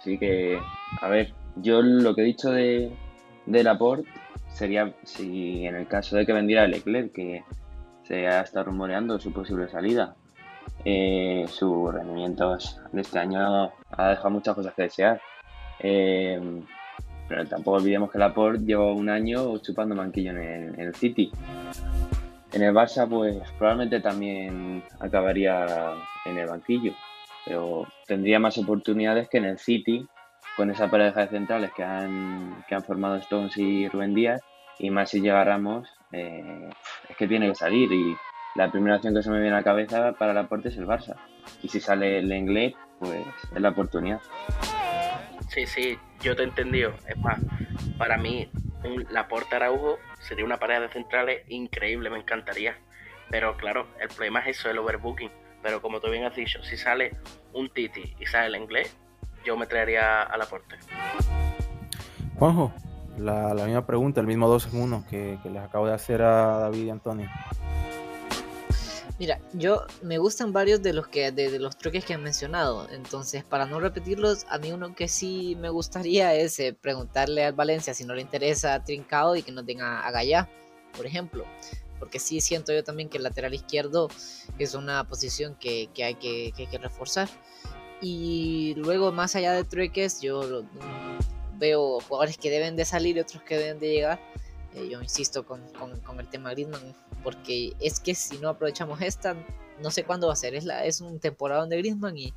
Sí 0.00 0.18
que, 0.18 0.60
a 1.00 1.08
ver, 1.08 1.32
yo 1.56 1.82
lo 1.82 2.14
que 2.14 2.20
he 2.20 2.24
dicho 2.24 2.50
de, 2.50 2.92
de 3.46 3.64
Laporte 3.64 4.08
sería 4.54 4.94
si 5.02 5.66
en 5.66 5.74
el 5.76 5.86
caso 5.86 6.16
de 6.16 6.24
que 6.24 6.32
vendiera 6.32 6.66
Leclerc, 6.66 7.12
que 7.12 7.44
se 8.04 8.26
ha 8.26 8.40
estado 8.40 8.66
rumoreando 8.66 9.18
su 9.18 9.32
posible 9.32 9.68
salida, 9.68 10.14
eh, 10.84 11.44
su 11.48 11.90
rendimiento 11.90 12.56
de 12.92 13.00
este 13.00 13.18
año 13.18 13.72
ha 13.90 14.08
dejado 14.08 14.30
muchas 14.30 14.54
cosas 14.54 14.74
que 14.74 14.82
desear. 14.82 15.20
Eh, 15.80 16.40
pero 17.28 17.46
tampoco 17.46 17.78
olvidemos 17.78 18.10
que 18.10 18.18
Laporte 18.18 18.64
lleva 18.64 18.92
un 18.92 19.08
año 19.08 19.58
chupando 19.58 19.94
manquillo 19.94 20.30
en 20.30 20.78
el, 20.78 20.94
City. 20.94 21.32
En 22.52 22.62
el 22.62 22.74
Barça, 22.74 23.08
pues 23.08 23.36
probablemente 23.58 24.00
también 24.00 24.82
acabaría 25.00 25.94
en 26.26 26.38
el 26.38 26.46
banquillo, 26.46 26.92
pero 27.46 27.86
tendría 28.06 28.38
más 28.38 28.58
oportunidades 28.58 29.28
que 29.28 29.38
en 29.38 29.46
el 29.46 29.58
City, 29.58 30.06
con 30.56 30.70
esa 30.70 30.90
pareja 30.90 31.22
de 31.22 31.28
centrales 31.28 31.72
que 31.72 31.82
han, 31.82 32.64
que 32.68 32.74
han 32.74 32.84
formado 32.84 33.16
Stones 33.16 33.56
y 33.56 33.88
Rubén 33.88 34.14
Díaz, 34.14 34.40
y 34.78 34.90
más 34.90 35.10
si 35.10 35.20
llega 35.20 35.44
Ramos, 35.44 35.88
eh, 36.12 36.70
es 37.08 37.16
que 37.16 37.26
tiene 37.26 37.48
que 37.48 37.54
salir 37.54 37.92
y 37.92 38.16
la 38.54 38.70
primera 38.70 38.96
opción 38.96 39.14
que 39.14 39.22
se 39.22 39.30
me 39.30 39.40
viene 39.40 39.54
a 39.54 39.58
la 39.58 39.64
cabeza 39.64 40.12
para 40.12 40.32
el 40.32 40.38
aporte 40.38 40.68
es 40.68 40.76
el 40.76 40.86
Barça. 40.86 41.16
Y 41.62 41.68
si 41.68 41.80
sale 41.80 42.18
el 42.18 42.32
inglés, 42.32 42.74
pues 43.00 43.26
es 43.54 43.60
la 43.60 43.70
oportunidad. 43.70 44.20
Sí, 45.48 45.66
sí, 45.66 45.98
yo 46.20 46.36
te 46.36 46.42
he 46.42 46.46
entendido. 46.46 46.94
Es 47.08 47.16
más, 47.18 47.40
para 47.98 48.16
mí, 48.16 48.48
un 48.84 49.06
Laporte 49.10 49.56
Araujo 49.56 49.98
sería 50.20 50.44
una 50.44 50.58
pareja 50.58 50.80
de 50.80 50.88
centrales 50.88 51.42
increíble, 51.48 52.10
me 52.10 52.18
encantaría. 52.18 52.76
Pero 53.30 53.56
claro, 53.56 53.88
el 54.00 54.08
problema 54.08 54.40
es 54.40 54.58
eso, 54.58 54.70
el 54.70 54.78
overbooking. 54.78 55.30
Pero 55.62 55.80
como 55.80 56.00
tú 56.00 56.10
bien 56.10 56.24
has 56.24 56.36
dicho, 56.36 56.62
si 56.62 56.76
sale 56.76 57.16
un 57.52 57.70
Titi 57.70 58.14
y 58.18 58.26
sale 58.26 58.48
el 58.48 58.62
inglés, 58.62 58.96
yo 59.44 59.56
me 59.56 59.66
traería 59.66 60.22
al 60.22 60.42
aporte. 60.42 60.76
Juanjo, 62.38 62.72
la, 63.18 63.54
misma 63.64 63.86
pregunta, 63.86 64.20
el 64.20 64.26
mismo 64.26 64.48
2 64.48 64.68
en 64.72 64.80
1 64.80 65.06
que, 65.08 65.38
les 65.44 65.62
acabo 65.62 65.86
de 65.86 65.94
hacer 65.94 66.22
a 66.22 66.58
David 66.58 66.84
y 66.84 66.90
Antonio. 66.90 67.30
Mira, 69.16 69.38
yo 69.52 69.86
me 70.02 70.18
gustan 70.18 70.52
varios 70.52 70.82
de 70.82 70.92
los 70.92 71.06
que 71.06 71.30
de, 71.30 71.60
los 71.60 71.78
truques 71.78 72.04
que 72.04 72.14
han 72.14 72.22
mencionado. 72.22 72.88
Entonces, 72.90 73.44
para 73.44 73.64
no 73.64 73.78
repetirlos, 73.78 74.44
a 74.48 74.58
mí 74.58 74.72
uno 74.72 74.94
que 74.96 75.06
sí 75.06 75.56
me 75.60 75.68
gustaría 75.68 76.34
es 76.34 76.58
eh, 76.58 76.76
preguntarle 76.78 77.44
al 77.44 77.52
Valencia 77.52 77.94
si 77.94 78.04
no 78.04 78.14
le 78.14 78.22
interesa 78.22 78.74
a 78.74 78.82
Trincao 78.82 79.36
y 79.36 79.42
que 79.42 79.52
no 79.52 79.64
tenga 79.64 80.04
a 80.04 80.10
Gallá, 80.10 80.48
por 80.96 81.06
ejemplo. 81.06 81.44
Porque 82.00 82.18
sí 82.18 82.40
siento 82.40 82.72
yo 82.72 82.82
también 82.82 83.08
que 83.08 83.18
el 83.18 83.22
lateral 83.22 83.54
izquierdo 83.54 84.08
es 84.58 84.74
una 84.74 85.04
posición 85.04 85.54
que, 85.54 85.88
hay, 85.98 86.16
que, 86.16 86.52
que, 86.54 86.62
hay 86.62 86.66
que 86.66 86.78
reforzar. 86.78 87.28
Y 88.06 88.74
luego, 88.74 89.12
más 89.12 89.34
allá 89.34 89.54
de 89.54 89.64
truques, 89.64 90.20
yo 90.20 90.62
veo 91.56 92.00
jugadores 92.00 92.36
que 92.36 92.50
deben 92.50 92.76
de 92.76 92.84
salir 92.84 93.16
y 93.16 93.20
otros 93.20 93.42
que 93.44 93.56
deben 93.56 93.80
de 93.80 93.88
llegar. 93.88 94.20
Eh, 94.74 94.90
yo 94.90 95.00
insisto 95.00 95.46
con, 95.46 95.62
con, 95.72 96.20
el 96.20 96.28
tema 96.28 96.50
Griezmann, 96.50 96.94
porque 97.22 97.72
es 97.80 98.00
que 98.00 98.14
si 98.14 98.36
no 98.36 98.50
aprovechamos 98.50 99.00
esta, 99.00 99.34
no 99.80 99.90
sé 99.90 100.04
cuándo 100.04 100.26
va 100.26 100.34
a 100.34 100.36
ser. 100.36 100.54
Es, 100.54 100.66
la, 100.66 100.84
es 100.84 101.00
un 101.00 101.18
temporada 101.18 101.64
de 101.64 101.78
Griezmann 101.78 102.18
y, 102.18 102.34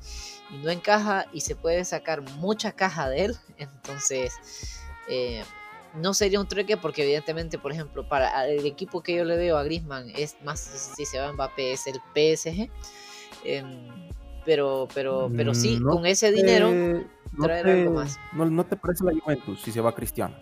no 0.62 0.70
encaja 0.70 1.26
y 1.34 1.42
se 1.42 1.54
puede 1.54 1.84
sacar 1.84 2.22
mucha 2.22 2.72
caja 2.72 3.10
de 3.10 3.26
él. 3.26 3.36
Entonces, 3.58 4.32
eh, 5.06 5.44
no 5.96 6.14
sería 6.14 6.40
un 6.40 6.48
trueque 6.48 6.78
porque 6.78 7.02
evidentemente, 7.02 7.58
por 7.58 7.72
ejemplo, 7.72 8.08
para 8.08 8.48
el 8.48 8.64
equipo 8.64 9.02
que 9.02 9.16
yo 9.16 9.24
le 9.26 9.36
veo 9.36 9.58
a 9.58 9.64
Griezmann 9.64 10.08
es 10.16 10.34
más 10.42 10.60
si 10.60 11.04
se 11.04 11.18
va 11.18 11.30
Mbappé 11.30 11.74
es 11.74 11.86
el 11.86 12.00
PSG. 12.14 12.70
Em, 13.44 14.07
pero, 14.48 14.88
pero, 14.94 15.30
pero 15.36 15.54
sí, 15.54 15.78
con 15.78 16.06
ese 16.06 16.32
dinero 16.32 16.72
traer 17.38 17.66
algo 17.66 17.92
más. 17.92 18.18
No, 18.32 18.46
¿No 18.46 18.64
te 18.64 18.76
parece 18.76 19.04
la 19.04 19.12
Juventus 19.12 19.60
si 19.60 19.70
se 19.72 19.82
va 19.82 19.94
Cristiano? 19.94 20.36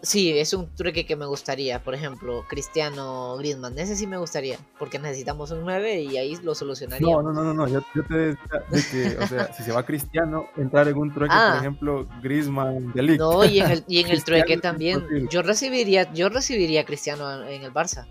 Sí, 0.00 0.38
es 0.38 0.54
un 0.54 0.74
truque 0.74 1.04
que 1.04 1.14
me 1.14 1.26
gustaría. 1.26 1.82
Por 1.82 1.94
ejemplo, 1.94 2.46
Cristiano 2.48 3.36
Griezmann. 3.36 3.78
Ese 3.78 3.94
sí 3.94 4.06
me 4.06 4.16
gustaría. 4.16 4.56
Porque 4.78 4.98
necesitamos 4.98 5.50
un 5.50 5.64
9 5.64 6.00
y 6.00 6.16
ahí 6.16 6.36
lo 6.42 6.54
solucionaría. 6.54 7.06
No, 7.06 7.22
no, 7.22 7.32
no, 7.34 7.52
no. 7.52 7.68
Yo, 7.68 7.82
te 8.08 8.14
decía 8.14 8.62
de 8.70 8.82
que, 8.90 9.22
o 9.22 9.26
sea, 9.26 9.52
si 9.52 9.62
se 9.62 9.72
va 9.72 9.84
Cristiano, 9.84 10.46
entrar 10.56 10.88
en 10.88 10.96
un 10.96 11.12
trueque, 11.12 11.34
por 11.34 11.42
ah. 11.42 11.58
ejemplo, 11.58 12.08
Griezmann, 12.22 12.90
Delic. 12.94 13.18
No, 13.18 13.44
y 13.44 13.60
en 13.60 13.70
el, 13.70 13.84
y 13.86 14.00
en 14.00 14.08
el 14.08 14.24
trueque 14.24 14.56
también. 14.56 15.28
Yo 15.28 15.42
recibiría, 15.42 16.10
yo 16.14 16.30
recibiría 16.30 16.80
a 16.80 16.84
Cristiano 16.86 17.42
en 17.44 17.64
el 17.64 17.72
Barça. 17.72 18.06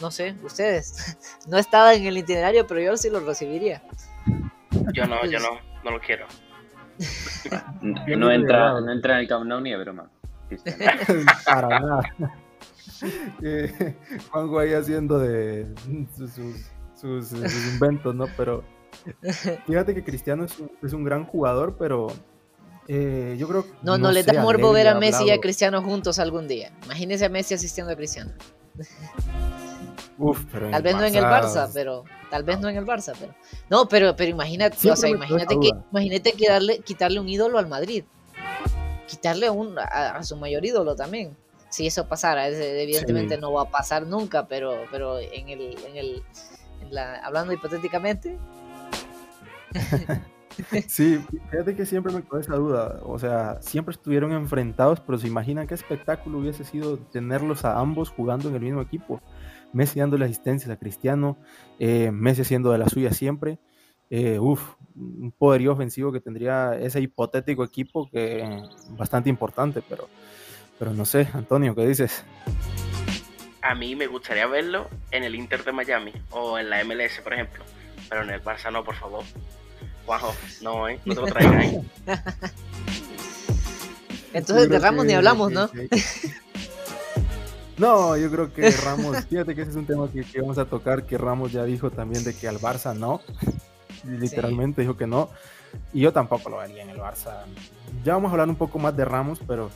No 0.00 0.10
sé, 0.10 0.34
ustedes. 0.42 1.16
No 1.46 1.58
estaba 1.58 1.94
en 1.94 2.06
el 2.06 2.16
itinerario, 2.16 2.66
pero 2.66 2.80
yo 2.80 2.96
sí 2.96 3.10
lo 3.10 3.20
recibiría. 3.20 3.82
Yo 4.92 5.06
no, 5.06 5.24
yo 5.24 5.38
no, 5.38 5.58
no 5.84 5.90
lo 5.90 6.00
quiero. 6.00 6.26
no, 7.82 8.30
entra, 8.30 8.80
no 8.80 8.92
entra 8.92 9.14
en 9.14 9.20
el 9.20 9.28
Camp 9.28 9.46
Nou 9.46 9.60
ni 9.60 9.70
de 9.70 9.78
broma. 9.78 10.10
Para 11.46 11.80
nada. 11.80 12.14
Juanjo 14.30 14.58
ahí 14.58 14.74
haciendo 14.74 15.18
de 15.18 15.66
sus, 16.94 17.32
inventos, 17.72 18.14
¿no? 18.14 18.26
Pero 18.36 18.64
fíjate 19.66 19.94
que 19.94 20.04
Cristiano 20.04 20.44
es 20.44 20.92
un, 20.92 21.04
gran 21.04 21.24
jugador, 21.24 21.76
pero 21.78 22.08
eh, 22.88 23.36
yo 23.38 23.48
creo 23.48 23.64
No, 23.82 23.96
no, 23.96 24.12
le 24.12 24.22
da 24.22 24.42
morbo 24.42 24.72
ver 24.72 24.88
a 24.88 24.98
Messi 24.98 25.26
y 25.26 25.30
a 25.30 25.40
Cristiano 25.40 25.82
juntos 25.82 26.18
algún 26.18 26.48
día. 26.48 26.72
Imagínese 26.84 27.26
a 27.26 27.28
Messi 27.28 27.54
asistiendo 27.54 27.92
a 27.92 27.96
Cristiano. 27.96 28.32
Uf, 30.20 30.44
pero 30.52 30.70
tal 30.70 30.82
vez 30.82 30.94
no 30.94 31.04
en 31.04 31.14
el 31.14 31.24
Barça, 31.24 31.70
pero 31.72 32.04
tal 32.30 32.44
vez 32.44 32.60
no 32.60 32.68
en 32.68 32.76
el 32.76 32.84
Barça, 32.84 33.14
pero 33.18 33.34
no, 33.68 33.88
pero 33.88 34.14
pero 34.14 34.30
imagínate, 34.30 34.90
o 34.90 34.94
sea, 34.96 35.08
imagínate 35.08 35.58
que 35.58 35.70
imagínate 35.90 36.32
que 36.32 36.48
darle, 36.48 36.78
quitarle 36.80 37.18
un 37.18 37.28
ídolo 37.28 37.58
al 37.58 37.68
Madrid 37.68 38.04
quitarle 39.10 39.50
un, 39.50 39.76
a, 39.78 40.22
su 40.22 40.36
mayor 40.36 40.64
ídolo 40.64 40.94
también. 40.94 41.36
Si 41.68 41.86
eso 41.86 42.06
pasara, 42.06 42.48
evidentemente 42.48 43.36
no 43.36 43.52
va 43.52 43.62
a 43.62 43.70
pasar 43.70 44.06
nunca, 44.06 44.46
pero, 44.46 44.74
pero 44.90 45.18
en 45.18 45.48
el, 45.48 45.76
en 45.86 45.96
el 45.96 46.98
hablando 47.22 47.52
hipotéticamente. 47.52 48.38
sí, 50.88 51.24
fíjate 51.50 51.76
que 51.76 51.86
siempre 51.86 52.12
me 52.12 52.22
quedó 52.22 52.40
esa 52.40 52.54
duda. 52.54 53.00
O 53.04 53.18
sea, 53.18 53.58
siempre 53.60 53.92
estuvieron 53.92 54.32
enfrentados, 54.32 55.00
pero 55.00 55.18
se 55.18 55.28
imaginan 55.28 55.66
qué 55.66 55.74
espectáculo 55.74 56.38
hubiese 56.38 56.64
sido 56.64 56.98
tenerlos 56.98 57.64
a 57.64 57.78
ambos 57.78 58.10
jugando 58.10 58.48
en 58.48 58.56
el 58.56 58.62
mismo 58.62 58.80
equipo. 58.80 59.20
Messi 59.72 60.00
dando 60.00 60.18
la 60.18 60.26
asistencia 60.26 60.72
a 60.72 60.76
Cristiano, 60.76 61.38
eh, 61.78 62.10
Messi 62.12 62.42
haciendo 62.42 62.72
de 62.72 62.78
la 62.78 62.88
suya 62.88 63.12
siempre. 63.12 63.58
Eh, 64.10 64.38
uf, 64.40 64.74
un 64.96 65.32
poderío 65.36 65.72
ofensivo 65.72 66.10
que 66.10 66.20
tendría 66.20 66.76
ese 66.76 67.00
hipotético 67.00 67.62
equipo 67.62 68.10
que 68.10 68.62
bastante 68.90 69.30
importante, 69.30 69.82
pero, 69.88 70.08
pero 70.78 70.92
no 70.92 71.04
sé, 71.04 71.28
Antonio, 71.32 71.74
¿qué 71.76 71.86
dices? 71.86 72.24
A 73.62 73.74
mí 73.74 73.94
me 73.94 74.06
gustaría 74.08 74.46
verlo 74.46 74.88
en 75.12 75.22
el 75.22 75.34
Inter 75.34 75.62
de 75.64 75.72
Miami 75.72 76.12
o 76.30 76.58
en 76.58 76.70
la 76.70 76.82
MLS, 76.84 77.20
por 77.22 77.34
ejemplo, 77.34 77.62
pero 78.08 78.22
en 78.22 78.30
el 78.30 78.42
Barça 78.42 78.72
no, 78.72 78.82
por 78.82 78.96
favor. 78.96 79.24
Juanjo, 80.06 80.34
no, 80.62 80.88
¿eh? 80.88 80.98
No 81.04 81.14
te 81.14 81.20
lo 81.20 81.26
traigas 81.28 81.54
ahí. 81.54 81.80
Entonces 84.32 84.68
de 84.68 84.78
Ramos 84.78 85.04
ni 85.06 85.12
hablamos, 85.12 85.52
¿no? 85.52 85.70
No, 87.80 88.16
yo 88.16 88.30
creo 88.30 88.52
que 88.52 88.70
Ramos, 88.70 89.24
fíjate 89.28 89.54
que 89.54 89.62
ese 89.62 89.70
es 89.70 89.76
un 89.76 89.86
tema 89.86 90.08
que, 90.12 90.22
que, 90.22 90.40
vamos 90.40 90.58
a 90.58 90.66
tocar, 90.66 91.04
que 91.04 91.18
Ramos 91.18 91.50
ya 91.50 91.64
dijo 91.64 91.90
también 91.90 92.22
de 92.22 92.34
que 92.34 92.46
al 92.46 92.58
Barça 92.58 92.94
no 92.96 93.20
literalmente 94.04 94.82
dijo 94.82 94.96
que 94.96 95.06
no. 95.06 95.30
Y 95.92 96.00
yo 96.00 96.12
tampoco 96.12 96.50
lo 96.50 96.60
haría 96.60 96.82
en 96.82 96.90
el 96.90 96.98
Barça. 96.98 97.44
Ya 98.04 98.14
vamos 98.14 98.30
a 98.30 98.32
hablar 98.32 98.48
un 98.48 98.56
poco 98.56 98.78
más 98.78 98.96
de 98.96 99.04
Ramos, 99.04 99.40
pero, 99.46 99.70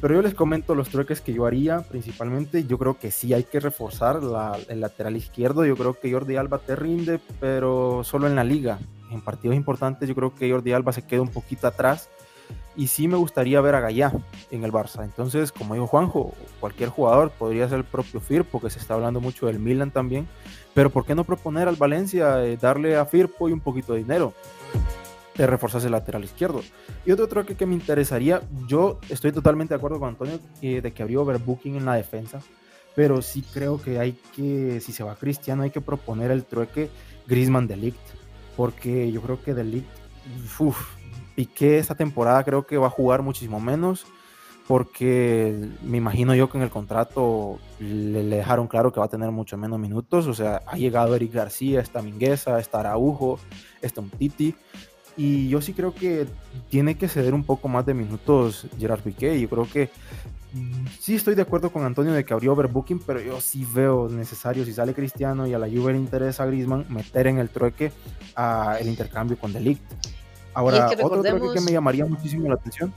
pero 0.00 0.14
yo 0.14 0.22
les 0.22 0.34
comento 0.34 0.74
los 0.74 0.88
truques 0.88 1.20
que 1.20 1.32
yo 1.32 1.46
haría 1.46 1.80
principalmente. 1.80 2.64
Yo 2.64 2.78
creo 2.78 2.98
que 2.98 3.10
sí 3.10 3.32
hay 3.32 3.44
que 3.44 3.60
reforzar 3.60 4.20
el 4.68 4.80
lateral 4.80 5.16
izquierdo. 5.16 5.64
Yo 5.64 5.76
creo 5.76 5.98
que 5.98 6.12
Jordi 6.12 6.36
Alba 6.36 6.58
te 6.58 6.76
rinde, 6.76 7.20
pero 7.40 8.02
solo 8.04 8.26
en 8.26 8.36
la 8.36 8.44
liga. 8.44 8.78
En 9.10 9.20
partidos 9.20 9.56
importantes 9.56 10.08
yo 10.08 10.14
creo 10.14 10.34
que 10.34 10.50
Jordi 10.50 10.72
Alba 10.72 10.92
se 10.92 11.06
queda 11.06 11.22
un 11.22 11.30
poquito 11.30 11.66
atrás. 11.66 12.08
Y 12.74 12.86
sí 12.86 13.06
me 13.06 13.16
gustaría 13.16 13.60
ver 13.60 13.74
a 13.74 13.80
Gallá 13.80 14.12
en 14.50 14.64
el 14.64 14.72
Barça. 14.72 15.04
Entonces, 15.04 15.52
como 15.52 15.74
dijo 15.74 15.86
Juanjo, 15.86 16.32
cualquier 16.58 16.88
jugador 16.88 17.30
podría 17.30 17.68
ser 17.68 17.78
el 17.78 17.84
propio 17.84 18.20
Firpo, 18.20 18.60
que 18.60 18.70
se 18.70 18.78
está 18.78 18.94
hablando 18.94 19.20
mucho 19.20 19.46
del 19.46 19.58
Milan 19.58 19.90
también 19.90 20.26
pero 20.74 20.90
¿por 20.90 21.04
qué 21.04 21.14
no 21.14 21.24
proponer 21.24 21.68
al 21.68 21.76
Valencia 21.76 22.44
eh, 22.44 22.56
darle 22.56 22.96
a 22.96 23.04
Firpo 23.04 23.48
y 23.48 23.52
un 23.52 23.60
poquito 23.60 23.92
de 23.92 24.00
dinero? 24.00 24.32
De 25.36 25.46
reforzarse 25.46 25.86
el 25.86 25.92
lateral 25.92 26.24
izquierdo. 26.24 26.62
Y 27.06 27.12
otro 27.12 27.28
truque 27.28 27.54
que 27.54 27.66
me 27.66 27.74
interesaría, 27.74 28.42
yo 28.66 28.98
estoy 29.08 29.32
totalmente 29.32 29.74
de 29.74 29.78
acuerdo 29.78 29.98
con 29.98 30.10
Antonio 30.10 30.38
de 30.60 30.92
que 30.92 31.02
habría 31.02 31.20
overbooking 31.20 31.76
en 31.76 31.86
la 31.86 31.94
defensa, 31.94 32.40
pero 32.94 33.22
sí 33.22 33.42
creo 33.52 33.80
que 33.80 33.98
hay 33.98 34.12
que, 34.36 34.80
si 34.80 34.92
se 34.92 35.02
va 35.02 35.16
Cristiano, 35.16 35.62
hay 35.62 35.70
que 35.70 35.80
proponer 35.80 36.30
el 36.30 36.44
trueque 36.44 36.90
Grisman 37.26 37.66
Delict, 37.66 38.00
porque 38.56 39.10
yo 39.10 39.22
creo 39.22 39.42
que 39.42 39.54
Delict, 39.54 39.88
uff, 40.58 40.96
Piqué 41.34 41.78
esta 41.78 41.94
temporada 41.94 42.44
creo 42.44 42.66
que 42.66 42.76
va 42.76 42.88
a 42.88 42.90
jugar 42.90 43.22
muchísimo 43.22 43.60
menos 43.60 44.06
porque 44.66 45.68
me 45.82 45.98
imagino 45.98 46.34
yo 46.34 46.48
que 46.48 46.56
en 46.56 46.64
el 46.64 46.70
contrato 46.70 47.58
le, 47.80 48.22
dejaron 48.24 48.68
claro 48.68 48.92
que 48.92 49.00
va 49.00 49.06
a 49.06 49.10
tener 49.10 49.30
mucho 49.30 49.56
menos 49.56 49.78
minutos. 49.78 50.26
O 50.26 50.34
sea, 50.34 50.62
ha 50.66 50.76
llegado 50.76 51.14
Eric 51.16 51.32
García, 51.32 51.80
está 51.80 52.00
Mingueza, 52.00 52.58
está 52.58 52.80
Araujo, 52.80 53.38
está. 53.80 54.02
Y 55.16 55.48
yo 55.48 55.60
sí 55.60 55.74
creo 55.74 55.94
que 55.94 56.26
tiene 56.70 56.96
que 56.96 57.08
ceder 57.08 57.34
un 57.34 57.44
poco 57.44 57.68
más 57.68 57.84
de 57.84 57.94
minutos 57.94 58.66
Gerard 58.78 59.02
Piqué. 59.02 59.38
Yo 59.38 59.48
creo 59.48 59.68
que 59.70 59.90
mm, 60.54 60.86
sí 60.98 61.16
estoy 61.16 61.34
de 61.34 61.42
acuerdo 61.42 61.70
con 61.70 61.84
Antonio 61.84 62.12
de 62.12 62.24
que 62.24 62.32
habría 62.32 62.52
overbooking, 62.52 63.00
pero 63.00 63.20
yo 63.20 63.40
sí 63.40 63.66
veo 63.74 64.08
necesario, 64.08 64.64
si 64.64 64.72
sale 64.72 64.94
Cristiano 64.94 65.46
y 65.46 65.52
a 65.52 65.58
la 65.58 65.68
Juve 65.68 65.92
le 65.92 65.98
interesa 65.98 66.44
a 66.44 66.46
Griezmann, 66.46 66.86
meter 66.88 67.26
en 67.26 67.38
el 67.38 67.50
trueque 67.50 67.92
a 68.36 68.78
el 68.80 68.88
intercambio 68.88 69.36
con 69.36 69.52
Delict. 69.52 69.82
Ahora, 70.54 70.90
otro 71.02 71.22
trueque 71.22 71.54
que 71.54 71.60
me 71.60 71.72
llamaría 71.72 72.04
muchísimo 72.04 72.48
la 72.48 72.54
atención 72.54 72.92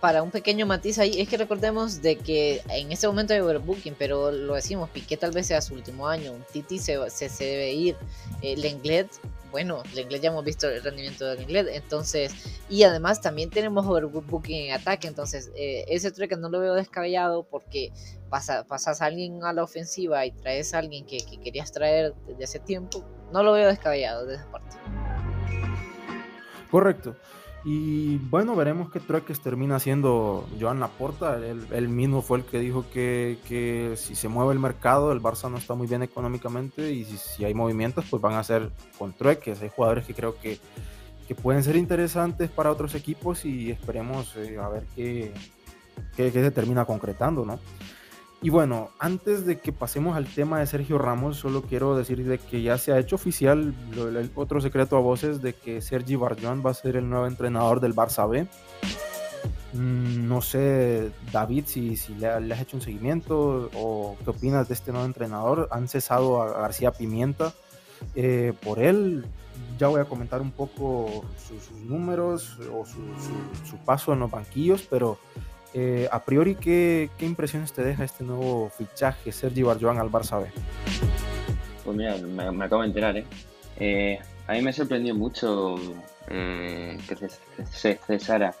para 0.00 0.22
un 0.22 0.30
pequeño 0.30 0.66
matiz 0.66 0.98
ahí, 0.98 1.20
es 1.20 1.28
que 1.28 1.36
recordemos 1.36 2.02
de 2.02 2.16
que 2.16 2.60
en 2.68 2.90
este 2.90 3.06
momento 3.06 3.34
hay 3.34 3.40
overbooking, 3.40 3.94
pero 3.96 4.32
lo 4.32 4.54
decimos, 4.54 4.90
Piqué 4.90 5.16
tal 5.16 5.30
vez 5.30 5.46
sea 5.46 5.60
su 5.60 5.74
último 5.74 6.08
año, 6.08 6.32
Titi 6.52 6.78
se, 6.78 6.98
se, 7.10 7.44
debe 7.44 7.72
ir, 7.72 7.96
el 8.42 8.58
eh, 8.58 8.62
Lenglet, 8.62 9.08
bueno, 9.52 9.82
Lenglet 9.94 10.22
ya 10.22 10.30
hemos 10.30 10.44
visto 10.44 10.68
el 10.68 10.82
rendimiento 10.82 11.24
de 11.24 11.36
Lenglet, 11.36 11.68
entonces, 11.68 12.34
y 12.68 12.82
además 12.82 13.20
también 13.20 13.50
tenemos 13.50 13.86
overbooking 13.86 14.70
en 14.70 14.72
ataque, 14.72 15.06
entonces 15.06 15.52
eh, 15.54 15.84
ese 15.88 16.10
truque 16.10 16.36
no 16.36 16.48
lo 16.48 16.58
veo 16.58 16.74
descabellado 16.74 17.44
porque 17.44 17.92
pasa, 18.30 18.64
pasas 18.64 19.00
a 19.02 19.06
alguien 19.06 19.44
a 19.44 19.52
la 19.52 19.62
ofensiva 19.62 20.26
y 20.26 20.32
traes 20.32 20.74
a 20.74 20.78
alguien 20.78 21.06
que, 21.06 21.18
que 21.18 21.38
querías 21.38 21.70
traer 21.70 22.12
desde 22.26 22.44
hace 22.44 22.58
tiempo, 22.58 23.04
no 23.32 23.44
lo 23.44 23.52
veo 23.52 23.68
descabellado 23.68 24.26
de 24.26 24.34
esa 24.34 24.50
parte. 24.50 24.76
Correcto. 26.74 27.14
Y 27.64 28.16
bueno, 28.18 28.56
veremos 28.56 28.90
qué 28.90 28.98
trueques 28.98 29.38
termina 29.38 29.76
haciendo 29.76 30.44
Joan 30.60 30.80
Laporta. 30.80 31.38
Él, 31.38 31.88
mismo 31.88 32.20
fue 32.20 32.38
el 32.38 32.44
que 32.44 32.58
dijo 32.58 32.84
que, 32.92 33.94
si 33.94 34.16
se 34.16 34.26
mueve 34.26 34.54
el 34.54 34.58
mercado, 34.58 35.12
el 35.12 35.22
Barça 35.22 35.48
no 35.48 35.56
está 35.56 35.74
muy 35.74 35.86
bien 35.86 36.02
económicamente 36.02 36.90
y 36.90 37.04
si, 37.04 37.44
hay 37.44 37.54
movimientos, 37.54 38.06
pues 38.10 38.20
van 38.20 38.34
a 38.34 38.42
ser 38.42 38.72
con 38.98 39.12
trueques. 39.12 39.62
Hay 39.62 39.68
jugadores 39.68 40.04
que 40.04 40.14
creo 40.14 40.34
que, 40.36 40.58
pueden 41.40 41.62
ser 41.62 41.76
interesantes 41.76 42.50
para 42.50 42.72
otros 42.72 42.96
equipos 42.96 43.44
y 43.44 43.70
esperemos 43.70 44.34
eh, 44.34 44.58
a 44.58 44.68
ver 44.68 44.82
qué, 44.96 45.32
qué 46.16 46.32
se 46.32 46.50
termina 46.50 46.84
concretando, 46.84 47.46
¿no? 47.46 47.60
Y 48.44 48.50
bueno, 48.50 48.90
antes 48.98 49.46
de 49.46 49.58
que 49.58 49.72
pasemos 49.72 50.18
al 50.18 50.26
tema 50.26 50.58
de 50.58 50.66
Sergio 50.66 50.98
Ramos, 50.98 51.38
solo 51.38 51.62
quiero 51.62 51.96
decir 51.96 52.22
de 52.26 52.36
que 52.36 52.60
ya 52.60 52.76
se 52.76 52.92
ha 52.92 52.98
hecho 52.98 53.16
oficial 53.16 53.72
el 53.96 54.30
otro 54.34 54.60
secreto 54.60 54.98
a 54.98 55.00
voces 55.00 55.40
de 55.40 55.54
que 55.54 55.80
Sergi 55.80 56.14
Barjuan 56.14 56.62
va 56.62 56.72
a 56.72 56.74
ser 56.74 56.96
el 56.96 57.08
nuevo 57.08 57.26
entrenador 57.26 57.80
del 57.80 57.94
Barça 57.96 58.28
B. 58.28 58.46
Mm, 59.72 60.28
no 60.28 60.42
sé, 60.42 61.10
David, 61.32 61.64
si, 61.68 61.96
si 61.96 62.16
le, 62.16 62.28
has 62.28 62.60
hecho 62.60 62.76
un 62.76 62.82
seguimiento 62.82 63.70
o 63.72 64.18
qué 64.22 64.28
opinas 64.28 64.68
de 64.68 64.74
este 64.74 64.92
nuevo 64.92 65.06
entrenador. 65.06 65.66
Han 65.70 65.88
cesado 65.88 66.42
a 66.42 66.60
García 66.60 66.92
Pimienta 66.92 67.54
eh, 68.14 68.52
por 68.62 68.78
él. 68.78 69.24
Ya 69.78 69.88
voy 69.88 70.02
a 70.02 70.04
comentar 70.04 70.42
un 70.42 70.50
poco 70.50 71.24
sus, 71.38 71.70
números 71.80 72.58
o 72.74 72.84
su, 72.84 73.00
su 73.66 73.78
paso 73.86 74.12
en 74.12 74.18
los 74.18 74.30
banquillos, 74.30 74.82
pero 74.82 75.18
eh, 75.74 76.08
a 76.10 76.24
priori, 76.24 76.54
¿qué, 76.54 77.10
impresiones 77.18 77.72
te 77.72 77.82
deja 77.82 78.04
este 78.04 78.22
nuevo 78.22 78.70
fichaje, 78.70 79.32
Sergi 79.32 79.64
Barjoan 79.64 79.98
al 79.98 80.08
Barça 80.08 80.40
B? 80.40 80.46
Pues 81.84 81.96
mira, 81.96 82.16
me, 82.16 82.64
acabo 82.64 82.82
de 82.82 82.88
enterar, 82.88 83.16
¿eh? 83.16 83.26
¿eh? 83.80 84.18
A 84.46 84.52
mí 84.52 84.62
me 84.62 84.72
sorprendió 84.72 85.16
mucho 85.16 85.74
eh, 86.28 86.96
que 87.08 87.16
se 87.64 87.96
cesara 88.06 88.54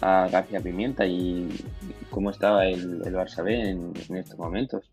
a 0.00 0.28
García 0.28 0.60
Pimienta 0.60 1.06
y 1.06 1.48
cómo 2.10 2.30
estaba 2.30 2.66
el, 2.66 3.02
Barça 3.02 3.44
B 3.44 3.70
en, 3.70 4.16
estos 4.16 4.36
momentos. 4.36 4.90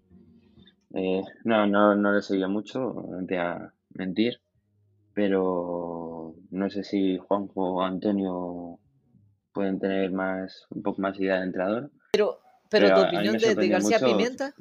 No, 1.44 1.66
no, 1.66 1.96
no 1.96 2.14
le 2.14 2.22
seguía 2.22 2.48
mucho, 2.48 3.08
no 3.10 3.42
a 3.42 3.74
mentir, 3.96 4.40
pero 5.14 6.36
no 6.52 6.70
sé 6.70 6.84
si 6.84 7.18
Juanjo 7.18 7.82
Antonio 7.82 8.80
pueden 9.56 9.80
tener 9.80 10.12
más 10.12 10.68
un 10.70 10.84
poco 10.84 11.02
más 11.02 11.18
idea 11.20 11.38
de 11.38 11.46
entrenador. 11.46 11.90
Pero, 12.12 12.40
pero, 12.70 12.94
tu 12.94 13.02
opinión 13.02 13.38
de, 13.38 13.68
García 13.70 14.00
Pimienta, 14.00 14.54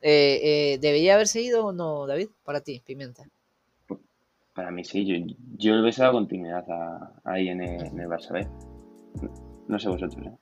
eh, 0.00 0.40
eh, 0.42 0.78
¿debería 0.80 1.14
haberse 1.14 1.42
ido 1.42 1.66
o 1.66 1.72
no, 1.72 2.06
David? 2.06 2.28
Para 2.44 2.60
ti, 2.60 2.80
Pimienta. 2.86 3.24
Para 4.54 4.70
mí 4.70 4.84
sí, 4.84 5.04
yo, 5.04 5.34
yo 5.58 5.74
le 5.74 5.82
hubiese 5.82 6.02
dado 6.02 6.14
continuidad 6.14 6.64
ahí 7.24 7.48
en 7.48 7.60
el, 7.62 7.86
en 7.86 7.98
el 7.98 8.08
Barça 8.08 8.32
B. 8.32 8.48
No 9.66 9.78
sé 9.78 9.88
vosotros. 9.88 10.24
¿eh? 10.24 10.32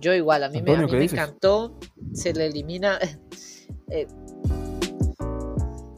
Yo 0.00 0.12
igual, 0.14 0.42
a 0.42 0.48
mí, 0.48 0.60
me, 0.60 0.72
encantó. 0.72 1.78
Se 2.12 2.34
le 2.34 2.46
elimina. 2.46 2.98
Eh, 3.88 4.06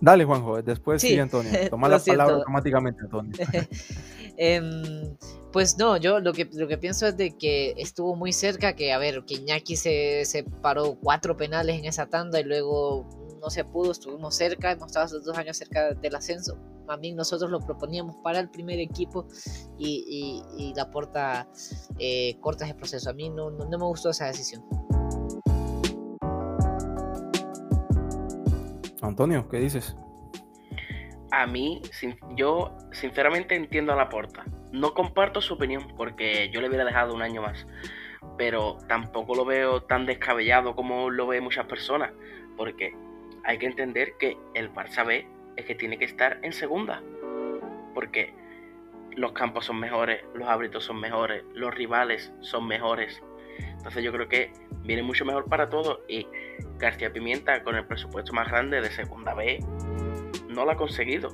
Dale, 0.01 0.25
Juanjo, 0.25 0.61
después 0.63 1.01
sí, 1.01 1.19
Antonio. 1.19 1.51
Toma 1.71 1.89
la 1.89 1.99
palabra 1.99 2.35
automáticamente, 2.37 3.03
Antonio. 3.03 3.33
Em, 4.37 5.17
pues 5.55 5.79
no, 5.79 5.97
yo 5.97 6.19
lo 6.19 6.33
que, 6.33 6.51
lo 6.53 6.67
que 6.67 6.79
pienso 6.79 7.07
es 7.07 7.17
de 7.17 7.31
que 7.37 7.75
estuvo 7.77 8.17
muy 8.17 8.33
cerca, 8.33 8.75
que 8.75 8.93
a 8.93 8.99
ver, 8.99 9.25
que 9.25 9.35
Iñaki 9.35 9.77
se, 9.77 10.25
se 10.25 10.43
paró 10.43 10.99
cuatro 11.01 11.37
penales 11.37 11.79
en 11.79 11.85
esa 11.85 12.07
tanda 12.07 12.41
y 12.41 12.43
luego 12.43 13.09
no 13.41 13.51
se 13.51 13.65
pudo, 13.65 13.93
estuvimos 13.93 14.35
cerca, 14.35 14.73
hemos 14.73 14.89
estado 14.89 15.05
hace 15.05 15.21
dos 15.21 15.39
años 15.39 15.57
cerca 15.57 15.95
del 15.95 16.17
ascenso. 16.17 16.59
A 16.89 16.97
mí 16.97 17.13
nosotros 17.13 17.53
lo 17.53 17.61
proponíamos 17.61 18.17
para 18.17 18.41
el 18.41 18.51
primer 18.51 18.81
equipo 18.81 19.29
y, 19.79 20.43
y, 20.59 20.75
la 20.75 20.91
porta 20.91 21.49
eh, 22.01 22.37
corta 22.41 22.65
ese 22.65 22.75
proceso. 22.75 23.11
A 23.11 23.13
mí 23.13 23.31
no, 23.31 23.53
no, 23.53 23.79
me 23.79 23.85
gustó 23.85 24.11
esa 24.11 24.27
decisión. 24.27 24.65
Antonio, 29.03 29.49
¿qué 29.49 29.59
dices? 29.61 29.95
A 31.31 31.47
mí, 31.47 31.81
yo 32.35 32.77
sinceramente 32.91 33.55
entiendo 33.55 33.93
a 33.93 33.97
la 33.97 34.09
porta. 34.09 34.45
No 34.75 34.93
comparto 34.93 35.41
su 35.41 35.55
opinión 35.55 35.87
porque 35.97 36.51
yo 36.51 36.61
le 36.61 36.67
hubiera 36.67 36.85
dejado 36.85 37.15
un 37.15 37.23
año 37.23 37.41
más. 37.41 37.65
Pero 38.37 38.77
tampoco 38.89 39.37
lo 39.37 39.45
veo 39.45 39.85
tan 39.85 40.05
descabellado 40.05 40.75
como 40.75 41.11
lo 41.11 41.29
ven 41.29 41.45
muchas 41.45 41.67
personas. 41.67 42.11
Porque 42.57 42.93
hay 43.45 43.59
que 43.59 43.67
entender 43.67 44.15
que 44.19 44.37
el 44.55 44.75
Barça 44.75 45.07
B 45.07 45.29
es 45.55 45.65
que 45.65 45.77
tiene 45.77 45.97
que 45.97 46.07
estar 46.07 46.41
en 46.43 46.53
segunda. 46.53 47.01
Porque 47.95 48.35
los 49.13 49.31
campos 49.31 49.67
son 49.67 49.79
mejores, 49.79 50.25
los 50.35 50.49
hábitos 50.49 50.83
son 50.83 50.99
mejores, 50.99 51.45
los 51.55 51.73
rivales 51.73 52.33
son 52.41 52.67
mejores. 52.67 53.23
Entonces 53.77 54.03
yo 54.03 54.11
creo 54.11 54.29
que 54.29 54.51
viene 54.81 55.05
mucho 55.05 55.25
mejor 55.25 55.45
para 55.45 55.69
todos. 55.69 56.01
Y 56.09 56.27
García 56.79 57.13
Pimienta, 57.13 57.63
con 57.63 57.77
el 57.77 57.87
presupuesto 57.87 58.33
más 58.33 58.49
grande 58.49 58.81
de 58.81 58.91
segunda 58.91 59.35
B, 59.35 59.61
no 60.49 60.65
lo 60.65 60.73
ha 60.73 60.77
conseguido. 60.77 61.29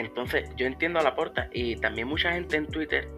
Entonces 0.00 0.50
yo 0.56 0.66
entiendo 0.66 0.98
a 0.98 1.02
la 1.02 1.14
porta 1.14 1.48
y 1.52 1.76
también 1.76 2.08
mucha 2.08 2.32
gente 2.32 2.56
en 2.56 2.66
Twitter 2.66 3.08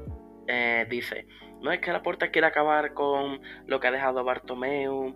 eh, 0.48 0.84
dice, 0.90 1.26
no 1.60 1.70
es 1.70 1.80
que 1.80 1.92
la 1.92 2.02
porta 2.02 2.30
quiera 2.30 2.48
acabar 2.48 2.92
con 2.92 3.40
lo 3.66 3.78
que 3.80 3.86
ha 3.86 3.92
dejado 3.92 4.24
Bartomeu 4.24 5.14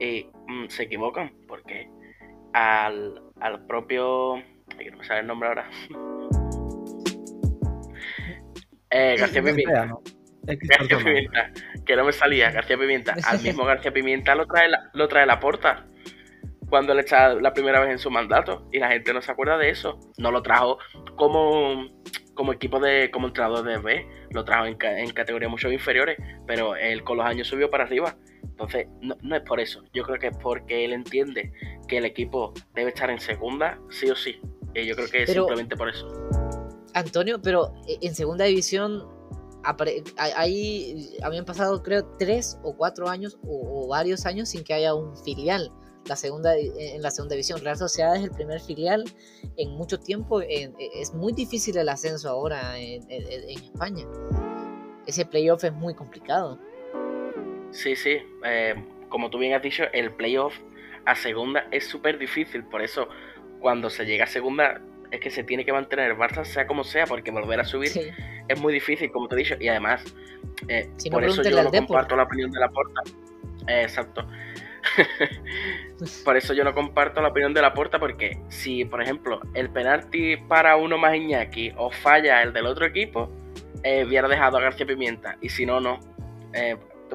y 0.00 0.28
mm, 0.48 0.66
se 0.68 0.82
equivocan 0.82 1.32
porque 1.46 1.88
al, 2.52 3.22
al 3.40 3.66
propio. 3.66 4.42
que 4.78 4.90
no 4.90 4.98
me 4.98 5.04
sale 5.04 5.20
el 5.20 5.26
nombre 5.28 5.48
ahora. 5.48 5.70
eh, 8.90 9.16
García 9.18 9.42
Pimienta. 9.42 9.94
García 10.42 10.98
Pimienta, 10.98 11.52
que 11.84 11.96
no 11.96 12.04
me 12.04 12.12
salía, 12.12 12.50
García 12.50 12.76
Pimienta. 12.78 13.14
Al 13.26 13.40
mismo 13.42 13.64
García 13.64 13.92
Pimienta 13.92 14.34
lo 14.34 14.46
trae 14.46 14.68
la, 14.68 14.90
lo 14.92 15.08
trae 15.08 15.26
la 15.26 15.38
porta 15.40 15.86
cuando 16.68 16.94
le 16.94 17.00
está 17.00 17.34
la 17.34 17.52
primera 17.52 17.80
vez 17.80 17.90
en 17.90 17.98
su 17.98 18.10
mandato 18.10 18.68
y 18.72 18.78
la 18.78 18.88
gente 18.88 19.12
no 19.12 19.22
se 19.22 19.30
acuerda 19.30 19.58
de 19.58 19.70
eso. 19.70 19.98
No 20.18 20.30
lo 20.30 20.42
trajo 20.42 20.78
como, 21.16 21.88
como 22.34 22.52
equipo 22.52 22.80
de 22.80 23.10
como 23.10 23.28
entrenador 23.28 23.64
de 23.64 23.78
B, 23.78 24.06
lo 24.30 24.44
trajo 24.44 24.66
en, 24.66 24.76
en 24.80 25.10
categorías 25.10 25.50
mucho 25.50 25.70
inferiores, 25.70 26.18
pero 26.46 26.76
él 26.76 27.04
con 27.04 27.18
los 27.18 27.26
años 27.26 27.48
subió 27.48 27.70
para 27.70 27.84
arriba. 27.84 28.16
Entonces, 28.42 28.86
no, 29.00 29.36
es 29.36 29.42
por 29.42 29.60
eso. 29.60 29.82
Yo 29.92 30.02
creo 30.02 30.18
que 30.18 30.28
es 30.28 30.36
porque 30.38 30.84
él 30.84 30.92
entiende 30.92 31.52
que 31.88 31.98
el 31.98 32.06
equipo 32.06 32.54
debe 32.74 32.88
estar 32.88 33.10
en 33.10 33.20
segunda, 33.20 33.78
sí 33.90 34.08
o 34.08 34.16
sí. 34.16 34.40
Y 34.74 34.86
yo 34.86 34.94
creo 34.94 35.08
que 35.08 35.22
es 35.22 35.30
simplemente 35.30 35.76
por 35.76 35.88
eso. 35.88 36.06
Antonio, 36.94 37.40
pero 37.42 37.74
eh, 37.86 37.98
en 38.00 38.14
segunda 38.14 38.46
división 38.46 39.06
ahí 40.16 41.16
habían 41.22 41.44
pasado 41.44 41.82
creo 41.82 42.04
tres 42.18 42.58
o 42.62 42.76
cuatro 42.76 43.08
años 43.08 43.38
o, 43.42 43.88
varios 43.88 44.24
años 44.26 44.48
sin 44.48 44.62
que 44.64 44.74
haya 44.74 44.94
un 44.94 45.16
filial 45.24 45.72
la 46.06 46.16
segunda 46.16 46.56
en 46.56 47.02
la 47.02 47.10
segunda 47.10 47.34
división 47.34 47.60
Real 47.60 47.76
Sociedad 47.76 48.16
es 48.16 48.24
el 48.24 48.30
primer 48.30 48.60
filial 48.60 49.04
en 49.56 49.70
mucho 49.70 49.98
tiempo 49.98 50.40
es 50.40 51.14
muy 51.14 51.32
difícil 51.32 51.76
el 51.76 51.88
ascenso 51.88 52.28
ahora 52.28 52.78
en, 52.78 53.04
en 53.10 53.50
España 53.50 54.06
ese 55.06 55.24
playoff 55.24 55.64
es 55.64 55.72
muy 55.72 55.94
complicado 55.94 56.58
Sí, 57.76 57.94
sí. 57.94 58.18
Eh, 58.44 58.74
como 59.08 59.30
tú 59.30 59.38
bien 59.38 59.52
has 59.52 59.62
dicho, 59.62 59.84
el 59.92 60.10
playoff 60.12 60.54
a 61.04 61.14
segunda 61.14 61.66
es 61.70 61.86
súper 61.86 62.18
difícil. 62.18 62.64
Por 62.64 62.82
eso, 62.82 63.08
cuando 63.60 63.90
se 63.90 64.06
llega 64.06 64.24
a 64.24 64.26
segunda, 64.26 64.80
es 65.10 65.20
que 65.20 65.30
se 65.30 65.44
tiene 65.44 65.64
que 65.64 65.72
mantener 65.72 66.10
el 66.10 66.16
Barça, 66.16 66.44
sea 66.44 66.66
como 66.66 66.84
sea, 66.84 67.06
porque 67.06 67.30
volver 67.30 67.60
a 67.60 67.64
subir 67.64 67.90
es 68.48 68.60
muy 68.60 68.72
difícil, 68.72 69.10
como 69.12 69.28
te 69.28 69.34
he 69.34 69.38
dicho. 69.38 69.56
Y 69.60 69.68
además, 69.68 70.02
eh, 70.68 70.88
por 71.10 71.22
eso 71.22 71.42
yo 71.42 71.62
no 71.62 71.70
comparto 71.70 72.16
la 72.16 72.22
opinión 72.24 72.50
de 72.50 72.60
la 72.60 72.68
porta. 72.70 73.02
Eh, 73.68 73.82
exacto. 73.82 74.26
por 76.24 76.36
eso 76.36 76.54
yo 76.54 76.64
no 76.64 76.74
comparto 76.74 77.20
la 77.20 77.28
opinión 77.28 77.54
de 77.54 77.62
la 77.62 77.74
porta, 77.74 77.98
porque 77.98 78.38
si, 78.48 78.84
por 78.84 79.02
ejemplo, 79.02 79.40
el 79.54 79.70
penalti 79.70 80.36
para 80.36 80.76
uno 80.76 80.98
más 80.98 81.14
Iñaki 81.14 81.72
o 81.76 81.90
falla 81.90 82.42
el 82.42 82.52
del 82.52 82.66
otro 82.66 82.86
equipo, 82.86 83.30
hubiera 84.06 84.28
dejado 84.28 84.58
a 84.58 84.60
García 84.60 84.86
Pimienta. 84.86 85.36
Y 85.40 85.48
si 85.48 85.64
no, 85.64 85.80
no. 85.80 86.00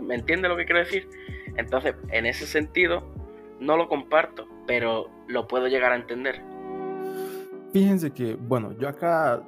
¿Me 0.01 0.15
entiende 0.15 0.47
lo 0.47 0.55
que 0.55 0.65
quiero 0.65 0.79
decir? 0.79 1.09
Entonces, 1.57 1.95
en 2.09 2.25
ese 2.25 2.45
sentido, 2.45 3.03
no 3.59 3.77
lo 3.77 3.87
comparto, 3.87 4.47
pero 4.67 5.09
lo 5.27 5.47
puedo 5.47 5.67
llegar 5.67 5.91
a 5.91 5.95
entender. 5.95 6.41
Fíjense 7.73 8.11
que, 8.11 8.35
bueno, 8.35 8.73
yo 8.77 8.89
acá 8.89 9.41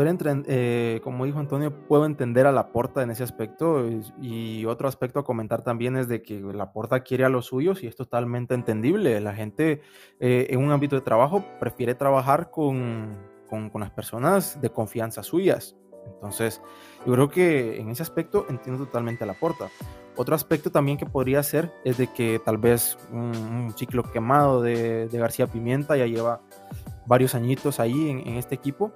entrar, 0.00 0.42
eh, 0.46 1.00
como 1.04 1.24
dijo 1.24 1.38
Antonio, 1.38 1.86
puedo 1.86 2.06
entender 2.06 2.46
a 2.46 2.52
la 2.52 2.72
porta 2.72 3.02
en 3.02 3.10
ese 3.10 3.22
aspecto 3.22 3.84
y 4.20 4.64
otro 4.64 4.88
aspecto 4.88 5.20
a 5.20 5.24
comentar 5.24 5.62
también 5.62 5.96
es 5.96 6.08
de 6.08 6.22
que 6.22 6.40
la 6.40 6.72
porta 6.72 7.00
quiere 7.00 7.24
a 7.24 7.28
los 7.28 7.46
suyos 7.46 7.82
y 7.82 7.86
es 7.86 7.96
totalmente 7.96 8.54
entendible. 8.54 9.20
La 9.20 9.34
gente 9.34 9.82
eh, 10.20 10.46
en 10.50 10.60
un 10.60 10.70
ámbito 10.72 10.96
de 10.96 11.02
trabajo 11.02 11.44
prefiere 11.60 11.94
trabajar 11.94 12.50
con, 12.50 13.18
con, 13.48 13.70
las 13.80 13.90
personas 13.90 14.60
de 14.60 14.70
confianza 14.70 15.22
suyas. 15.22 15.76
Entonces, 16.14 16.60
yo 17.06 17.12
creo 17.12 17.28
que 17.28 17.80
en 17.80 17.90
ese 17.90 18.02
aspecto 18.02 18.46
entiendo 18.48 18.84
totalmente 18.86 19.24
a 19.24 19.26
la 19.26 19.34
porta. 19.34 19.68
Otro 20.16 20.34
aspecto 20.34 20.70
también 20.70 20.98
que 20.98 21.06
podría 21.06 21.42
ser 21.42 21.72
es 21.84 21.96
de 21.96 22.06
que 22.06 22.38
tal 22.44 22.58
vez 22.58 22.98
un, 23.10 23.72
ciclo 23.76 24.02
quemado 24.02 24.60
de, 24.60 25.08
García 25.10 25.46
Pimienta 25.46 25.96
ya 25.96 26.06
lleva 26.06 26.42
varios 27.06 27.34
añitos 27.34 27.80
ahí 27.80 28.10
en, 28.10 28.36
este 28.36 28.54
equipo. 28.54 28.92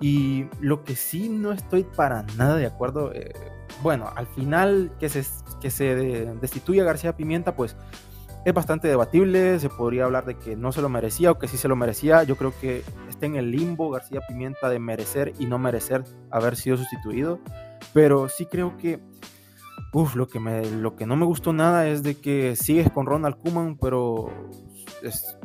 Y 0.00 0.46
lo 0.60 0.82
que 0.82 0.96
sí 0.96 1.28
no 1.28 1.52
estoy 1.52 1.84
para 1.84 2.22
nada 2.36 2.56
de 2.56 2.66
acuerdo, 2.66 3.12
eh, 3.12 3.32
bueno, 3.82 4.10
al 4.16 4.26
final 4.26 4.92
que 4.98 5.08
se, 5.08 5.24
que 5.60 5.70
se 5.70 5.94
destituya 6.40 6.84
García 6.84 7.16
Pimienta, 7.16 7.54
pues 7.54 7.76
es 8.44 8.54
bastante 8.54 8.88
debatible, 8.88 9.58
se 9.60 9.68
podría 9.68 10.04
hablar 10.04 10.24
de 10.24 10.38
que 10.38 10.56
no 10.56 10.72
se 10.72 10.80
lo 10.80 10.88
merecía 10.88 11.30
o 11.30 11.38
que 11.38 11.48
sí 11.48 11.58
se 11.58 11.68
lo 11.68 11.76
merecía. 11.76 12.22
Yo 12.22 12.36
creo 12.36 12.54
que 12.58 12.82
está 13.08 13.26
en 13.26 13.36
el 13.36 13.50
limbo 13.50 13.90
García 13.90 14.20
Pimienta 14.26 14.70
de 14.70 14.78
merecer 14.78 15.34
y 15.38 15.44
no 15.44 15.58
merecer 15.58 16.04
haber 16.30 16.56
sido 16.56 16.78
sustituido, 16.78 17.38
pero 17.92 18.30
sí 18.30 18.46
creo 18.46 18.78
que 18.78 19.00
uf, 19.92 20.14
lo 20.14 20.28
que 20.28 21.06
no 21.06 21.16
me 21.16 21.26
gustó 21.26 21.52
nada 21.52 21.88
es 21.88 22.02
de 22.02 22.14
que 22.14 22.56
sigues 22.56 22.90
con 22.90 23.06
Ronald 23.06 23.36
Koeman, 23.36 23.76
pero 23.76 24.30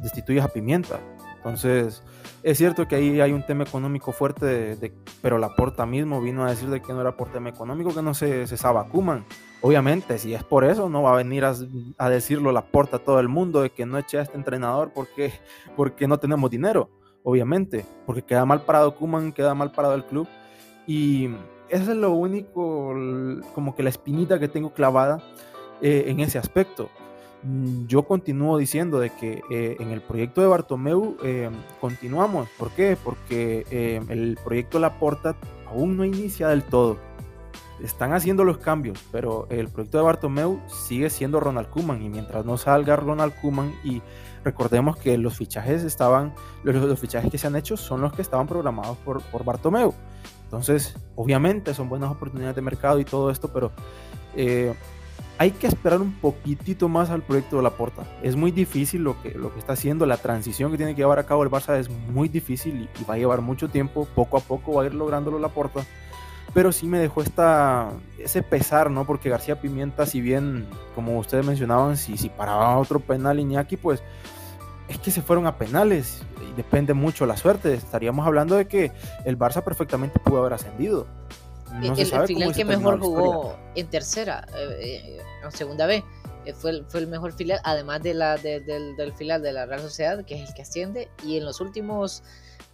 destituyes 0.02 0.44
a 0.44 0.50
Pimienta. 0.50 1.00
Entonces, 1.38 2.04
es 2.46 2.60
cierto 2.60 2.88
que 2.88 2.96
ahí 2.96 3.20
hay 3.22 3.32
un 3.32 3.44
tema 3.44 3.64
económico 3.64 4.12
fuerte, 4.12 4.76
de, 4.76 4.94
pero 5.20 5.40
la 5.40 5.56
porta 5.56 5.88
mismo 5.88 6.22
vino 6.22 6.46
a 6.46 6.52
decir 6.52 6.70
de 6.70 6.80
que 6.80 6.94
no 6.94 7.02
era 7.02 7.18
por 7.18 7.32
tema 7.32 7.50
económico, 7.50 7.92
que 7.92 8.04
no 8.04 8.14
se 8.14 8.46
cesaba 8.46 8.88
Kuman. 8.88 9.26
Obviamente, 9.62 10.20
si 10.20 10.36
es 10.36 10.44
por 10.44 10.64
eso, 10.64 10.88
no 10.88 11.02
va 11.02 11.14
a 11.14 11.16
venir 11.16 11.44
a, 11.44 12.10
decirlo 12.10 12.52
la 12.52 12.62
porta 12.62 12.98
a 12.98 13.00
todo 13.00 13.20
el 13.20 13.30
mundo 13.30 13.64
de 13.64 13.72
que 13.72 13.88
no 13.88 13.98
eche 13.98 14.20
a 14.20 14.22
este 14.22 14.38
entrenador 14.38 14.92
porque, 14.94 15.34
porque 15.76 16.08
no 16.08 16.20
tenemos 16.20 16.52
dinero. 16.52 16.92
Obviamente, 17.24 17.84
porque 18.06 18.22
queda 18.22 18.46
mal 18.46 18.62
parado 18.62 18.96
Kuman, 18.96 19.32
queda 19.32 19.56
mal 19.56 19.72
parado 19.72 19.96
el 19.96 20.06
club. 20.06 20.28
Y 20.86 21.32
eso 21.70 21.94
es 21.94 21.98
lo 21.98 22.12
único, 22.12 22.94
como 23.56 23.76
que 23.76 23.82
la 23.82 23.90
espinita 23.90 24.38
que 24.38 24.50
tengo 24.50 24.72
clavada 24.72 25.20
eh, 25.82 26.04
en 26.10 26.20
ese 26.20 26.38
aspecto. 26.38 26.92
Mm, 27.46 27.86
yo 27.86 28.04
continúo 28.04 28.58
diciendo 28.58 29.00
de 29.00 29.12
que 29.12 29.44
eh, 29.52 29.78
en 29.80 29.92
el 29.92 30.02
proyecto 30.02 30.42
de 30.42 30.48
Bartomeu 30.48 31.16
eh, 31.24 31.52
continuamos. 31.80 32.50
¿Por 32.58 32.72
qué? 32.72 32.98
Porque 33.02 33.66
eh, 33.70 34.02
el 34.10 34.38
proyecto 34.44 34.80
Laporta 34.80 35.36
aún 35.68 35.96
no 35.96 36.04
inicia 36.06 36.48
del 36.48 36.64
todo. 36.64 36.98
están 37.84 38.14
haciendo 38.14 38.44
los 38.46 38.58
cambios, 38.58 39.00
pero 39.12 39.48
el 39.50 39.68
proyecto 39.68 40.00
de 40.00 40.06
Bartomeu 40.06 40.60
sigue 40.68 41.10
siendo 41.12 41.40
Ronald 41.40 41.70
Koeman 41.70 42.02
y 42.02 42.10
mientras 42.10 42.46
no 42.46 42.58
salga 42.58 42.96
Ronald 42.96 43.34
Koeman 43.40 43.76
y 43.84 44.02
recordemos 44.44 44.98
que 44.98 45.18
los 45.18 45.36
fichajes 45.38 45.84
estaban, 45.84 46.34
los, 46.64 47.00
fichajes 47.00 47.30
que 47.30 47.38
se 47.38 47.48
han 47.48 47.56
hecho 47.56 47.78
son 47.78 48.02
los 48.02 48.14
que 48.14 48.24
estaban 48.24 48.48
programados 48.48 48.98
por, 49.00 49.22
por 49.22 49.44
Bartomeu. 49.44 49.94
Entonces, 50.46 50.96
obviamente 51.16 51.74
son 51.74 51.90
buenas 51.90 52.12
oportunidades 52.12 52.56
de 52.56 52.62
mercado 52.62 53.00
y 53.00 53.06
todo 53.06 53.30
esto, 53.30 53.50
pero 53.52 53.72
eh, 54.36 54.74
hay 55.38 55.52
que 55.52 55.68
esperar 55.68 56.02
un 56.02 56.14
poquitito 56.14 56.88
más 56.88 57.10
al 57.10 57.22
proyecto 57.22 57.58
de 57.58 57.64
la 57.64 57.72
Porta. 57.72 58.04
Es 58.24 58.36
muy 58.36 58.52
difícil 58.52 59.04
lo 59.04 59.22
que, 59.22 59.32
lo 59.32 59.54
que 59.54 59.60
está 59.60 59.74
haciendo, 59.74 60.06
la 60.06 60.18
transición 60.18 60.72
que 60.72 60.78
tiene 60.78 60.96
que 60.96 61.02
llevar 61.02 61.20
a 61.20 61.26
cabo 61.26 61.44
el 61.44 61.50
Barça 61.50 61.78
es 61.78 61.90
muy 61.90 62.30
difícil 62.30 62.88
y, 63.00 63.04
va 63.04 63.16
a 63.16 63.18
llevar 63.18 63.42
mucho 63.42 63.70
tiempo, 63.70 64.08
poco 64.16 64.38
a 64.38 64.40
poco 64.40 64.74
va 64.74 64.84
a 64.84 64.86
ir 64.86 64.94
lográndolo 64.94 65.40
la 65.40 65.50
Porta. 65.50 65.86
Pero 66.54 66.72
sí 66.72 66.86
me 66.86 67.00
dejó 67.00 67.22
esta, 67.22 67.92
ese 68.18 68.42
pesar, 68.42 68.90
¿no? 68.90 69.06
Porque 69.06 69.30
García 69.30 69.60
Pimienta, 69.60 70.06
si 70.06 70.22
bien, 70.22 70.66
como 70.94 71.20
ustedes 71.20 71.46
mencionaban, 71.46 71.98
si, 71.98 72.16
si 72.16 72.30
paraba 72.30 72.78
otro 72.78 73.02
penal 73.02 73.40
Iñaki, 73.40 73.76
pues 73.76 74.02
es 74.88 74.98
que 75.00 75.12
se 75.12 75.22
fueron 75.22 75.48
a 75.48 75.58
penales 75.58 76.22
y 76.50 76.56
depende 76.56 76.94
mucho 76.94 77.26
la 77.26 77.36
suerte. 77.36 77.74
Estaríamos 77.74 78.26
hablando 78.26 78.56
de 78.56 78.70
que 78.70 78.94
el 79.26 79.38
Barça 79.38 79.64
perfectamente 79.64 80.18
pudo 80.20 80.40
haber 80.40 80.54
ascendido 80.54 81.08
el, 81.82 82.28
final 82.28 82.54
que 82.54 82.66
mejor 82.66 83.00
jugó 83.00 83.58
en 83.76 83.88
tercera, 83.88 84.48
eh, 84.56 84.78
eh, 84.82 85.22
en 85.44 85.52
segunda 85.52 85.86
B, 85.86 86.04
eh, 86.46 86.54
fue, 86.54 86.72
el, 86.72 86.86
fue 86.86 87.02
el 87.02 87.08
mejor 87.08 87.34
filial, 87.34 87.60
además 87.64 88.02
de 88.04 88.14
la, 88.14 88.38
del, 88.38 88.66
del 88.96 89.14
filial 89.14 89.42
de 89.42 89.52
la 89.52 89.66
Real 89.66 89.82
Sociedad, 89.82 90.24
que 90.26 90.36
es 90.36 90.50
el 90.50 90.56
que 90.56 90.62
asciende, 90.62 91.10
y 91.24 91.38
en 91.38 91.46
los 91.46 91.62
últimos, 91.62 92.24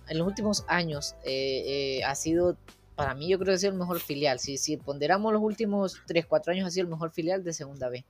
en 0.07 0.17
los 0.17 0.27
últimos 0.27 0.65
años 0.67 1.15
ha 2.05 2.15
sido, 2.15 2.57
para 2.95 3.15
mí 3.15 3.29
yo 3.29 3.37
creo 3.37 3.47
que 3.47 3.55
ha 3.55 3.59
sido 3.59 3.71
el 3.71 3.79
mejor 3.79 3.99
filial. 3.99 4.39
Si, 4.39 4.57
si 4.57 4.77
ponderamos 4.77 5.31
los 5.33 5.41
últimos 5.41 6.01
3, 6.07 6.25
4 6.25 6.53
años, 6.53 6.67
ha 6.67 6.71
sido 6.71 6.85
el 6.85 6.91
mejor 6.91 7.11
filial 7.11 7.43
de 7.43 7.53
segunda 7.53 7.89
B. 7.89 8.05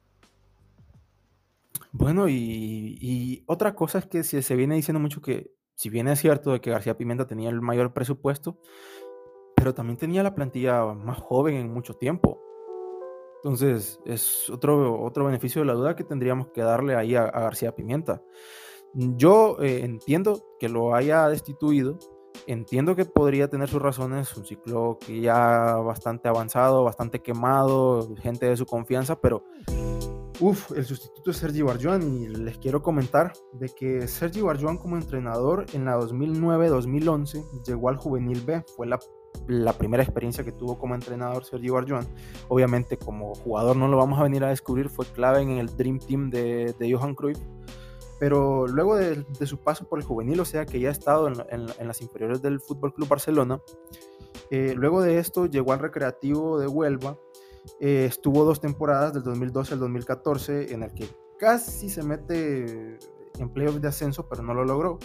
Bueno, 1.92 2.30
y, 2.30 2.98
y 3.02 3.44
otra 3.48 3.76
cosa 3.76 4.00
es 4.00 4.08
que 4.08 4.24
se, 4.24 4.42
se 4.42 4.56
viene 4.56 4.76
diciendo 4.76 5.00
mucho 5.00 5.22
que, 5.22 5.52
si 5.76 5.90
bien 5.90 6.08
es 6.08 6.20
cierto 6.20 6.54
de 6.54 6.62
que 6.62 6.70
García 6.70 6.98
Pimenta 6.98 7.28
tenía 7.28 7.50
el 7.50 7.60
mayor 7.62 7.94
presupuesto, 7.94 8.60
pero 9.62 9.76
también 9.76 9.96
tenía 9.96 10.24
la 10.24 10.34
plantilla 10.34 10.84
más 10.96 11.20
joven 11.20 11.54
en 11.54 11.72
mucho 11.72 11.94
tiempo. 11.94 12.42
Entonces, 13.36 14.00
es 14.06 14.50
otro, 14.50 15.00
otro 15.04 15.26
beneficio 15.26 15.62
de 15.62 15.68
la 15.68 15.74
duda 15.74 15.96
que 15.96 16.04
tendríamos 16.04 16.48
que 16.48 16.62
darle 16.62 16.96
ahí 16.96 17.16
a, 17.16 17.26
García 17.30 17.76
Pimienta. 17.76 18.24
Yo 18.96 19.58
eh, 19.62 19.82
entiendo 19.84 20.56
que 20.60 20.68
lo 20.68 20.96
haya 20.96 21.28
destituido, 21.28 22.00
entiendo 22.48 22.96
que 22.96 23.06
podría 23.06 23.50
tener 23.50 23.70
sus 23.70 23.80
razones, 23.80 24.36
un 24.36 24.48
ciclo 24.48 24.98
que 25.00 25.22
ya 25.22 25.76
bastante 25.76 26.28
avanzado, 26.28 26.84
bastante 26.84 27.22
quemado, 27.22 28.16
gente 28.16 28.48
de 28.48 28.58
su 28.58 28.66
confianza, 28.66 29.22
pero 29.22 29.44
Uf, 30.40 30.72
el 30.72 30.86
sustituto 30.86 31.30
es 31.30 31.38
Sergi 31.38 31.62
Barjuan 31.62 32.02
y 32.02 32.28
les 32.28 32.58
quiero 32.58 32.82
comentar 32.82 33.32
de 33.54 33.70
que 33.70 34.08
Sergi 34.08 34.42
Barjuan 34.42 34.80
como 34.80 34.98
entrenador 34.98 35.68
en 35.74 35.86
la 35.86 36.00
2009-2011 36.00 37.62
llegó 37.64 37.90
al 37.90 37.98
Juvenil 37.98 38.42
B, 38.42 38.64
fue 38.76 38.88
la 38.88 38.98
la 39.48 39.74
primera 39.74 40.04
experiencia 40.04 40.44
que 40.44 40.52
tuvo 40.52 40.78
como 40.78 40.96
entrenador 40.96 41.44
Sergio 41.44 41.74
Barjuan. 41.74 42.08
Obviamente 42.48 42.98
como 42.98 43.36
jugador 43.36 43.76
no 43.76 43.88
lo 43.88 43.98
vamos 43.98 44.20
a 44.20 44.24
venir 44.24 44.44
a 44.44 44.50
descubrir, 44.50 44.90
fue 44.90 45.06
clave 45.06 45.42
en 45.42 45.58
el 45.58 45.76
Dream 45.76 46.00
Team 46.00 46.30
de, 46.30 46.76
Johan 46.92 47.16
Cruyff. 47.16 47.40
Pero 48.20 48.68
luego 48.68 48.96
de, 48.96 49.26
su 49.46 49.58
paso 49.58 49.88
por 49.88 50.00
el 50.00 50.06
juvenil, 50.06 50.40
o 50.40 50.46
sea 50.46 50.66
que 50.66 50.80
ya 50.80 50.90
ha 50.90 50.92
estado 50.92 51.28
en, 51.28 51.88
las 51.88 52.02
inferiores 52.02 52.42
del 52.42 52.60
Fútbol 52.60 52.94
Club 52.94 53.08
Barcelona, 53.08 53.60
eh, 54.52 54.74
luego 54.76 55.02
de 55.02 55.18
esto 55.18 55.48
llegó 55.48 55.74
al 55.74 55.80
Recreativo 55.80 56.60
de 56.60 56.68
Huelva, 56.68 57.18
eh, 57.80 58.06
estuvo 58.08 58.44
dos 58.44 58.60
temporadas 58.60 59.14
del 59.14 59.24
2012 59.24 59.74
al 59.74 59.80
2014 59.80 60.74
en 60.74 60.84
el 60.84 60.94
que 60.94 61.08
casi 61.40 61.90
se 61.90 62.04
mete 62.04 63.00
en 63.40 63.50
playoffs 63.50 63.82
de 63.82 63.88
ascenso, 63.88 64.28
pero 64.30 64.44
no 64.44 64.54
lo 64.54 64.66
logró. 64.66 65.00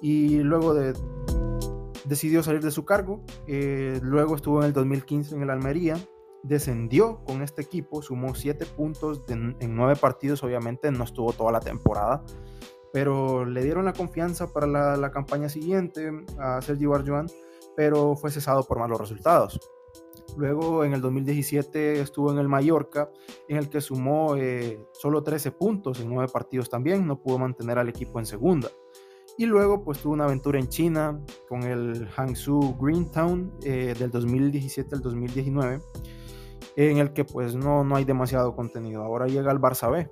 Y 0.00 0.38
luego 0.38 0.74
de 0.74 0.94
decidió 2.08 2.42
salir 2.42 2.62
de 2.62 2.70
su 2.70 2.84
cargo, 2.84 3.22
eh, 3.46 4.00
luego 4.02 4.34
estuvo 4.34 4.60
en 4.60 4.66
el 4.66 4.72
2015 4.72 5.34
en 5.34 5.42
el 5.42 5.50
Almería, 5.50 5.96
descendió 6.42 7.22
con 7.24 7.42
este 7.42 7.62
equipo, 7.62 8.00
sumó 8.02 8.34
7 8.34 8.64
puntos 8.66 9.22
en 9.28 9.56
9 9.60 9.96
partidos, 9.96 10.42
obviamente 10.42 10.90
no 10.90 11.04
estuvo 11.04 11.32
toda 11.32 11.52
la 11.52 11.60
temporada, 11.60 12.24
pero 12.92 13.44
le 13.44 13.62
dieron 13.62 13.84
la 13.84 13.92
confianza 13.92 14.52
para 14.52 14.96
la, 14.96 15.10
campaña 15.10 15.48
siguiente 15.48 16.10
a 16.38 16.62
Sergio 16.62 16.90
Barjuan, 16.90 17.26
pero 17.76 18.16
fue 18.16 18.30
cesado 18.30 18.64
por 18.64 18.78
malos 18.78 19.00
resultados. 19.00 19.60
Luego 20.36 20.84
en 20.84 20.94
el 20.94 21.00
2017 21.00 22.00
estuvo 22.00 22.30
en 22.32 22.38
el 22.38 22.48
Mallorca, 22.48 23.10
en 23.48 23.56
el 23.56 23.68
que 23.68 23.80
sumó 23.80 24.36
eh, 24.36 24.80
solo 24.92 25.22
13 25.22 25.52
puntos 25.52 26.00
en 26.00 26.08
9 26.08 26.30
partidos 26.32 26.68
también, 26.68 27.06
no 27.06 27.20
pudo 27.20 27.38
mantener 27.38 27.78
al 27.78 27.88
equipo 27.88 28.18
en 28.18 28.26
segunda. 28.26 28.68
Y 29.38 29.46
luego 29.46 29.84
pues 29.84 30.00
tuvo 30.00 30.14
una 30.14 30.24
aventura 30.24 30.58
en 30.58 30.68
China 30.68 31.20
con 31.48 31.62
el 31.62 32.08
Hangzhou 32.08 32.76
Greentown 32.76 33.52
eh, 33.62 33.94
del 33.96 34.10
2017 34.10 34.96
al 34.96 35.00
2019, 35.00 35.78
en 36.74 36.98
el 36.98 37.12
que 37.12 37.24
pues 37.24 37.54
no, 37.54 37.84
no 37.84 37.94
hay 37.94 38.04
demasiado 38.04 38.56
contenido. 38.56 39.04
Ahora 39.04 39.28
llega 39.28 39.52
el 39.52 39.60
Barça 39.60 39.92
B. 39.92 40.10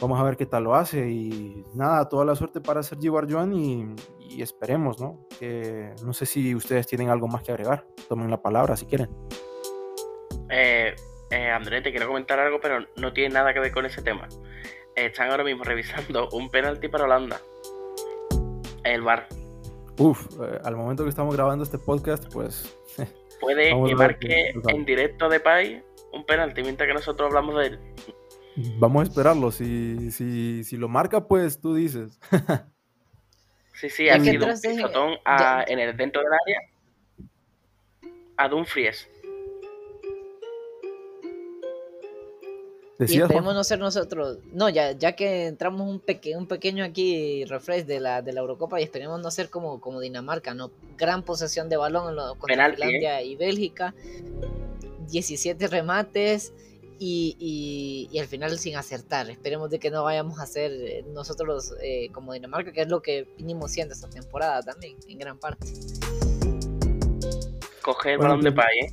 Vamos 0.00 0.18
a 0.18 0.24
ver 0.24 0.36
qué 0.36 0.44
tal 0.46 0.64
lo 0.64 0.74
hace 0.74 1.08
y 1.08 1.64
nada, 1.72 2.08
toda 2.08 2.24
la 2.24 2.34
suerte 2.34 2.60
para 2.60 2.82
Sergi 2.82 3.08
Barjuan 3.08 3.52
y, 3.52 3.94
y 4.18 4.42
esperemos, 4.42 5.00
¿no? 5.00 5.20
No 6.04 6.12
sé 6.12 6.26
si 6.26 6.52
ustedes 6.52 6.88
tienen 6.88 7.10
algo 7.10 7.28
más 7.28 7.44
que 7.44 7.52
agregar. 7.52 7.86
Tomen 8.08 8.28
la 8.28 8.42
palabra 8.42 8.76
si 8.76 8.86
quieren. 8.86 9.08
Eh, 10.50 10.96
eh, 11.30 11.48
André, 11.48 11.80
te 11.80 11.92
quiero 11.92 12.08
comentar 12.08 12.40
algo, 12.40 12.58
pero 12.60 12.84
no 12.96 13.12
tiene 13.12 13.34
nada 13.34 13.54
que 13.54 13.60
ver 13.60 13.70
con 13.70 13.86
ese 13.86 14.02
tema. 14.02 14.26
Están 14.96 15.30
ahora 15.30 15.44
mismo 15.44 15.62
revisando 15.62 16.28
un 16.32 16.50
penalti 16.50 16.88
para 16.88 17.04
Holanda 17.04 17.40
el 18.94 19.02
bar. 19.02 19.28
Uf, 19.98 20.26
eh, 20.40 20.58
al 20.64 20.76
momento 20.76 21.04
que 21.04 21.10
estamos 21.10 21.34
grabando 21.34 21.64
este 21.64 21.78
podcast, 21.78 22.32
pues. 22.32 22.76
Puede 23.40 23.70
que 24.18 24.18
que 24.20 24.52
en 24.68 24.84
directo 24.84 25.28
de 25.28 25.40
Pai 25.40 25.82
un 26.12 26.24
penalti 26.24 26.62
mientras 26.62 26.86
que 26.86 26.94
nosotros 26.94 27.28
hablamos 27.28 27.56
de 27.56 27.66
él. 27.66 27.78
Vamos 28.78 29.00
a 29.00 29.02
esperarlo. 29.04 29.50
Si, 29.50 30.10
si, 30.10 30.62
si 30.64 30.76
lo 30.76 30.88
marca, 30.88 31.26
pues 31.26 31.60
tú 31.60 31.74
dices. 31.74 32.18
sí, 33.74 33.90
sí, 33.90 34.08
ha 34.08 34.20
sido 34.20 34.46
un 34.46 34.60
pisotón 34.60 35.14
en 35.66 35.78
el, 35.78 35.96
dentro 35.96 36.22
del 36.22 36.32
área 36.32 36.60
a 38.36 38.48
Dumfries. 38.48 39.08
Y 42.98 43.20
esperemos 43.20 43.54
no 43.54 43.64
ser 43.64 43.78
nosotros. 43.78 44.38
No, 44.52 44.68
ya, 44.68 44.92
ya 44.92 45.12
que 45.12 45.46
entramos 45.46 45.82
un, 45.82 46.02
un 46.36 46.46
pequeño 46.46 46.84
aquí 46.84 47.44
refresh 47.44 47.84
de 47.84 48.00
la, 48.00 48.22
de 48.22 48.32
la 48.32 48.40
Eurocopa 48.40 48.80
y 48.80 48.84
esperemos 48.84 49.20
no 49.20 49.30
ser 49.30 49.50
como, 49.50 49.80
como 49.80 50.00
Dinamarca, 50.00 50.54
¿no? 50.54 50.70
Gran 50.96 51.22
posesión 51.22 51.68
de 51.68 51.76
balón 51.76 52.10
en 52.10 52.16
lo, 52.16 52.36
contra 52.36 52.70
Finlandia 52.70 53.20
¿eh? 53.20 53.26
y 53.26 53.36
Bélgica. 53.36 53.94
17 55.10 55.66
remates 55.66 56.52
y, 56.98 58.08
y, 58.10 58.18
al 58.18 58.26
final 58.26 58.58
sin 58.58 58.76
acertar. 58.76 59.28
Esperemos 59.28 59.70
de 59.70 59.78
que 59.78 59.90
no 59.90 60.04
vayamos 60.04 60.38
a 60.38 60.46
ser 60.46 60.72
eh, 60.72 61.04
nosotros 61.12 61.74
eh, 61.82 62.08
como 62.12 62.32
Dinamarca, 62.32 62.72
que 62.72 62.82
es 62.82 62.88
lo 62.88 63.02
que 63.02 63.28
vinimos 63.36 63.72
siendo 63.72 63.94
esta 63.94 64.08
temporada 64.08 64.62
también, 64.62 64.96
en 65.08 65.18
gran 65.18 65.38
parte. 65.38 65.66
Coge 67.82 68.12
el 68.12 68.18
balón 68.18 68.40
de 68.40 68.52
pay, 68.52 68.78
¿eh? 68.82 68.92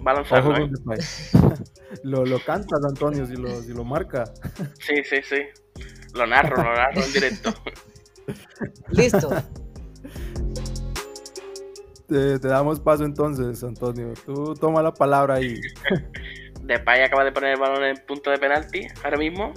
Balanzarlo, 0.00 0.56
¿eh? 0.56 0.70
lo, 2.02 2.24
lo 2.24 2.38
cantas, 2.40 2.84
Antonio, 2.84 3.26
si 3.26 3.36
lo, 3.36 3.62
si 3.62 3.72
lo 3.72 3.84
marca. 3.84 4.24
Sí, 4.78 5.02
sí, 5.04 5.22
sí. 5.22 5.42
Lo 6.14 6.26
narro, 6.26 6.56
lo 6.56 6.74
narro 6.74 7.02
en 7.02 7.12
directo. 7.12 7.54
Listo. 8.90 9.30
Te, 12.08 12.38
damos 12.38 12.80
paso 12.80 13.04
entonces, 13.04 13.62
Antonio. 13.62 14.14
Tú 14.24 14.54
toma 14.54 14.82
la 14.82 14.92
palabra 14.92 15.34
ahí. 15.34 15.60
Depay 16.62 17.02
acaba 17.02 17.24
de 17.24 17.32
poner 17.32 17.52
el 17.52 17.60
balón 17.60 17.84
en 17.84 17.90
el 17.96 18.02
punto 18.02 18.30
de 18.30 18.38
penalti 18.38 18.86
ahora 19.04 19.18
mismo. 19.18 19.52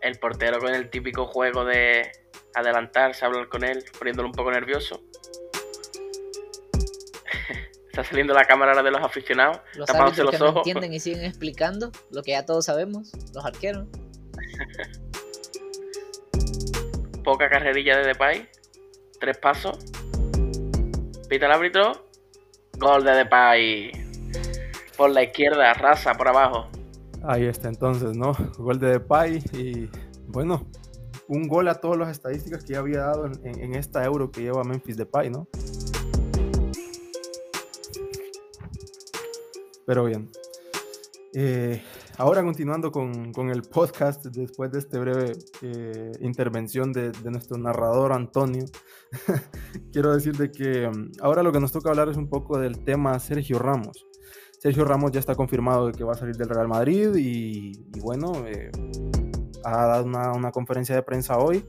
El 0.00 0.18
portero 0.18 0.58
con 0.58 0.74
el 0.74 0.90
típico 0.90 1.26
juego 1.26 1.64
de 1.64 2.10
adelantarse, 2.54 3.24
hablar 3.24 3.48
con 3.48 3.64
él, 3.64 3.84
poniéndolo 3.98 4.28
un 4.28 4.34
poco 4.34 4.50
nervioso. 4.50 5.02
Está 7.96 8.10
saliendo 8.10 8.34
la 8.34 8.44
cámara 8.44 8.82
de 8.82 8.90
los 8.90 9.00
aficionados, 9.00 9.60
los 9.74 9.86
tapándose 9.86 10.22
los 10.22 10.38
ojos. 10.38 10.58
entienden 10.58 10.92
y 10.92 11.00
siguen 11.00 11.24
explicando 11.24 11.90
lo 12.10 12.22
que 12.22 12.32
ya 12.32 12.44
todos 12.44 12.66
sabemos, 12.66 13.10
los 13.32 13.42
arqueros. 13.42 13.86
Poca 17.24 17.48
carrerilla 17.48 17.96
de 17.96 18.08
Depay, 18.08 18.50
tres 19.18 19.38
pasos. 19.38 19.78
Pita 21.30 21.46
el 21.46 21.52
árbitro, 21.52 22.06
gol 22.76 23.02
de 23.02 23.12
Depay. 23.12 23.92
Por 24.98 25.12
la 25.12 25.22
izquierda, 25.22 25.72
raza 25.72 26.12
por 26.12 26.28
abajo. 26.28 26.68
Ahí 27.22 27.46
está 27.46 27.68
entonces, 27.68 28.14
¿no? 28.14 28.34
Gol 28.58 28.78
de 28.78 28.88
Depay 28.88 29.42
y 29.54 29.88
bueno, 30.26 30.66
un 31.28 31.48
gol 31.48 31.66
a 31.68 31.76
todas 31.76 31.96
las 31.96 32.10
estadísticas 32.10 32.62
que 32.62 32.74
ya 32.74 32.80
había 32.80 32.98
dado 32.98 33.24
en, 33.24 33.58
en 33.58 33.74
esta 33.74 34.04
euro 34.04 34.30
que 34.30 34.42
lleva 34.42 34.64
Memphis 34.64 34.98
Depay, 34.98 35.30
¿no? 35.30 35.48
Pero 39.86 40.04
bien. 40.04 40.28
Eh, 41.32 41.82
ahora 42.16 42.42
continuando 42.42 42.90
con, 42.90 43.32
con, 43.32 43.50
el 43.50 43.62
podcast, 43.62 44.24
después 44.26 44.72
de 44.72 44.78
esta 44.78 44.98
breve 44.98 45.32
eh, 45.62 46.12
intervención 46.20 46.92
de, 46.92 47.12
de, 47.12 47.30
nuestro 47.30 47.58
narrador 47.58 48.12
Antonio, 48.12 48.64
quiero 49.92 50.14
decirte 50.14 50.50
que 50.50 50.86
um, 50.86 51.10
ahora 51.20 51.42
lo 51.42 51.52
que 51.52 51.60
nos 51.60 51.72
toca 51.72 51.90
hablar 51.90 52.08
es 52.08 52.16
un 52.16 52.28
poco 52.28 52.58
del 52.58 52.82
tema 52.84 53.18
Sergio 53.18 53.58
Ramos. 53.58 54.06
Sergio 54.58 54.84
Ramos 54.84 55.12
ya 55.12 55.20
está 55.20 55.34
confirmado 55.34 55.88
de 55.88 55.92
que 55.92 56.04
va 56.04 56.12
a 56.12 56.16
salir 56.16 56.36
del 56.36 56.48
Real 56.48 56.68
Madrid 56.68 57.14
y, 57.14 57.72
y 57.94 58.00
bueno, 58.00 58.32
eh, 58.46 58.70
ha 59.62 59.86
dado 59.86 60.04
una, 60.04 60.32
una, 60.32 60.50
conferencia 60.50 60.94
de 60.94 61.02
prensa 61.02 61.36
hoy. 61.36 61.66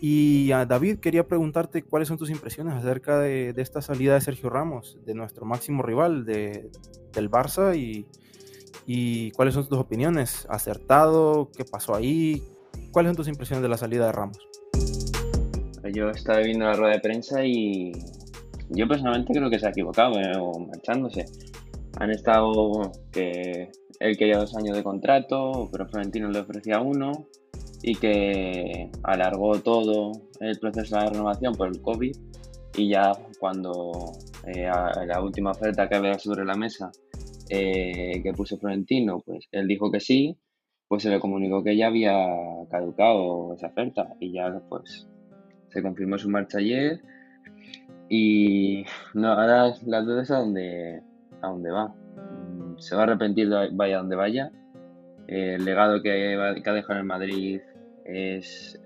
Y 0.00 0.52
a 0.52 0.66
David, 0.66 0.98
quería 0.98 1.26
preguntarte 1.26 1.82
cuáles 1.82 2.08
son 2.08 2.18
tus 2.18 2.30
impresiones 2.30 2.74
acerca 2.74 3.18
de, 3.18 3.52
de 3.54 3.62
esta 3.62 3.80
salida 3.80 4.14
de 4.14 4.20
Sergio 4.20 4.50
Ramos, 4.50 4.98
de 5.06 5.14
nuestro 5.14 5.46
máximo 5.46 5.82
rival 5.82 6.26
de, 6.26 6.70
del 7.14 7.30
Barça 7.30 7.74
y, 7.74 8.06
y 8.86 9.30
cuáles 9.32 9.54
son 9.54 9.66
tus 9.66 9.78
opiniones. 9.78 10.46
¿Acertado? 10.50 11.50
¿Qué 11.56 11.64
pasó 11.64 11.94
ahí? 11.94 12.42
¿Cuáles 12.92 13.10
son 13.10 13.16
tus 13.16 13.28
impresiones 13.28 13.62
de 13.62 13.68
la 13.68 13.78
salida 13.78 14.06
de 14.06 14.12
Ramos? 14.12 14.38
Yo 15.94 16.10
estaba 16.10 16.40
viendo 16.40 16.66
la 16.66 16.74
rueda 16.74 16.94
de 16.94 17.00
prensa 17.00 17.44
y 17.44 17.92
yo 18.68 18.88
personalmente 18.88 19.32
creo 19.32 19.48
que 19.48 19.58
se 19.58 19.66
ha 19.66 19.70
equivocado 19.70 20.18
eh, 20.18 20.32
marchándose. 20.68 21.24
Han 21.98 22.10
estado 22.10 22.92
que 23.12 23.70
él 24.00 24.16
quería 24.18 24.38
dos 24.38 24.54
años 24.56 24.76
de 24.76 24.82
contrato, 24.82 25.68
pero 25.72 25.88
Florentino 25.88 26.28
le 26.28 26.40
ofrecía 26.40 26.80
uno 26.80 27.28
y 27.82 27.94
que 27.94 28.90
alargó 29.02 29.60
todo 29.60 30.12
el 30.40 30.58
proceso 30.58 30.98
de 30.98 31.10
renovación 31.10 31.54
por 31.54 31.68
el 31.68 31.80
COVID 31.80 32.16
y 32.76 32.90
ya 32.90 33.12
cuando 33.38 34.12
eh, 34.46 34.68
la 35.06 35.22
última 35.22 35.52
oferta 35.52 35.88
que 35.88 35.96
había 35.96 36.18
sobre 36.18 36.44
la 36.44 36.54
mesa 36.54 36.90
eh, 37.48 38.20
que 38.22 38.32
puso 38.32 38.58
Florentino, 38.58 39.20
pues 39.24 39.48
él 39.52 39.66
dijo 39.66 39.90
que 39.90 40.00
sí, 40.00 40.36
pues 40.88 41.02
se 41.02 41.10
le 41.10 41.20
comunicó 41.20 41.62
que 41.62 41.76
ya 41.76 41.88
había 41.88 42.14
caducado 42.70 43.54
esa 43.54 43.68
oferta 43.68 44.14
y 44.20 44.32
ya 44.32 44.60
pues 44.68 45.08
se 45.68 45.82
confirmó 45.82 46.18
su 46.18 46.28
marcha 46.28 46.58
ayer 46.58 47.00
y 48.08 48.84
no, 49.14 49.32
ahora 49.32 49.74
las 49.84 50.06
dudas 50.06 50.30
a 50.30 50.38
dónde, 50.38 51.02
a 51.42 51.48
dónde 51.48 51.70
va. 51.70 51.88
Mm, 51.88 52.78
se 52.78 52.94
va 52.94 53.02
a 53.02 53.04
arrepentir 53.04 53.48
vaya 53.72 53.98
donde 53.98 54.16
vaya. 54.16 54.52
El 55.28 55.64
legado 55.64 56.02
que, 56.02 56.10
ha 56.34 56.72
dejado 56.72 57.00
en 57.00 57.06
Madrid 57.06 57.60
es, 58.04 58.80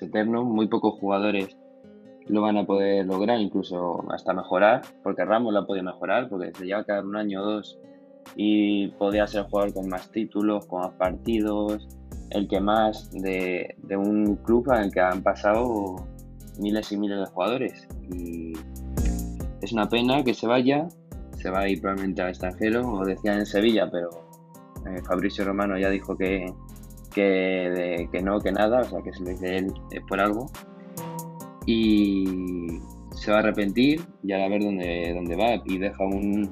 eterno. 0.00 0.44
Muy 0.44 0.68
pocos 0.68 0.98
jugadores 0.98 1.56
lo 2.26 2.40
van 2.40 2.56
a 2.56 2.64
poder 2.64 3.04
lograr, 3.06 3.40
incluso 3.40 4.04
hasta 4.10 4.32
mejorar, 4.32 4.82
porque 5.02 5.24
Ramos 5.24 5.52
lo 5.52 5.60
ha 5.60 5.66
podido 5.66 5.84
mejorar, 5.84 6.28
porque 6.28 6.52
se 6.54 6.64
lleva 6.64 6.84
cada 6.84 7.02
un 7.02 7.16
año 7.16 7.42
o 7.42 7.44
dos 7.44 7.78
y 8.36 8.88
podía 8.88 9.26
ser 9.26 9.44
jugador 9.44 9.74
con 9.74 9.88
más 9.88 10.10
títulos, 10.10 10.66
con 10.66 10.82
más 10.82 10.92
partidos, 10.92 11.88
el 12.30 12.48
que 12.48 12.60
más 12.60 13.10
de, 13.10 13.76
un 13.90 14.36
club 14.36 14.70
el 14.72 14.92
que 14.92 15.00
han 15.00 15.22
pasado 15.22 16.06
miles 16.58 16.90
y 16.92 16.96
miles 16.96 17.18
de 17.18 17.26
jugadores. 17.26 17.88
Y 18.10 18.52
es 19.60 19.72
una 19.72 19.88
pena 19.88 20.24
que 20.24 20.32
se 20.32 20.46
vaya, 20.46 20.88
se 21.36 21.50
va 21.50 21.60
a 21.60 21.68
ir 21.68 21.80
probablemente 21.80 22.22
al 22.22 22.30
extranjero, 22.30 22.88
o 22.88 23.04
decían 23.04 23.40
en 23.40 23.46
Sevilla, 23.46 23.90
pero 23.90 24.31
eh, 24.86 25.02
Fabricio 25.06 25.44
Romano 25.44 25.78
ya 25.78 25.90
dijo 25.90 26.16
que, 26.16 26.52
que, 27.14 28.08
que 28.10 28.22
no, 28.22 28.40
que 28.40 28.52
nada, 28.52 28.80
o 28.80 28.84
sea 28.84 29.02
que 29.02 29.12
se 29.12 29.20
lo 29.20 29.30
dice 29.30 29.58
él 29.58 29.72
es 29.90 30.02
por 30.08 30.20
algo. 30.20 30.50
Y 31.66 32.80
se 33.14 33.30
va 33.30 33.38
a 33.38 33.40
arrepentir 33.40 34.00
y 34.22 34.32
a 34.32 34.48
ver 34.48 34.62
dónde, 34.62 35.12
dónde 35.14 35.36
va 35.36 35.62
y 35.64 35.78
deja 35.78 36.04
un, 36.04 36.50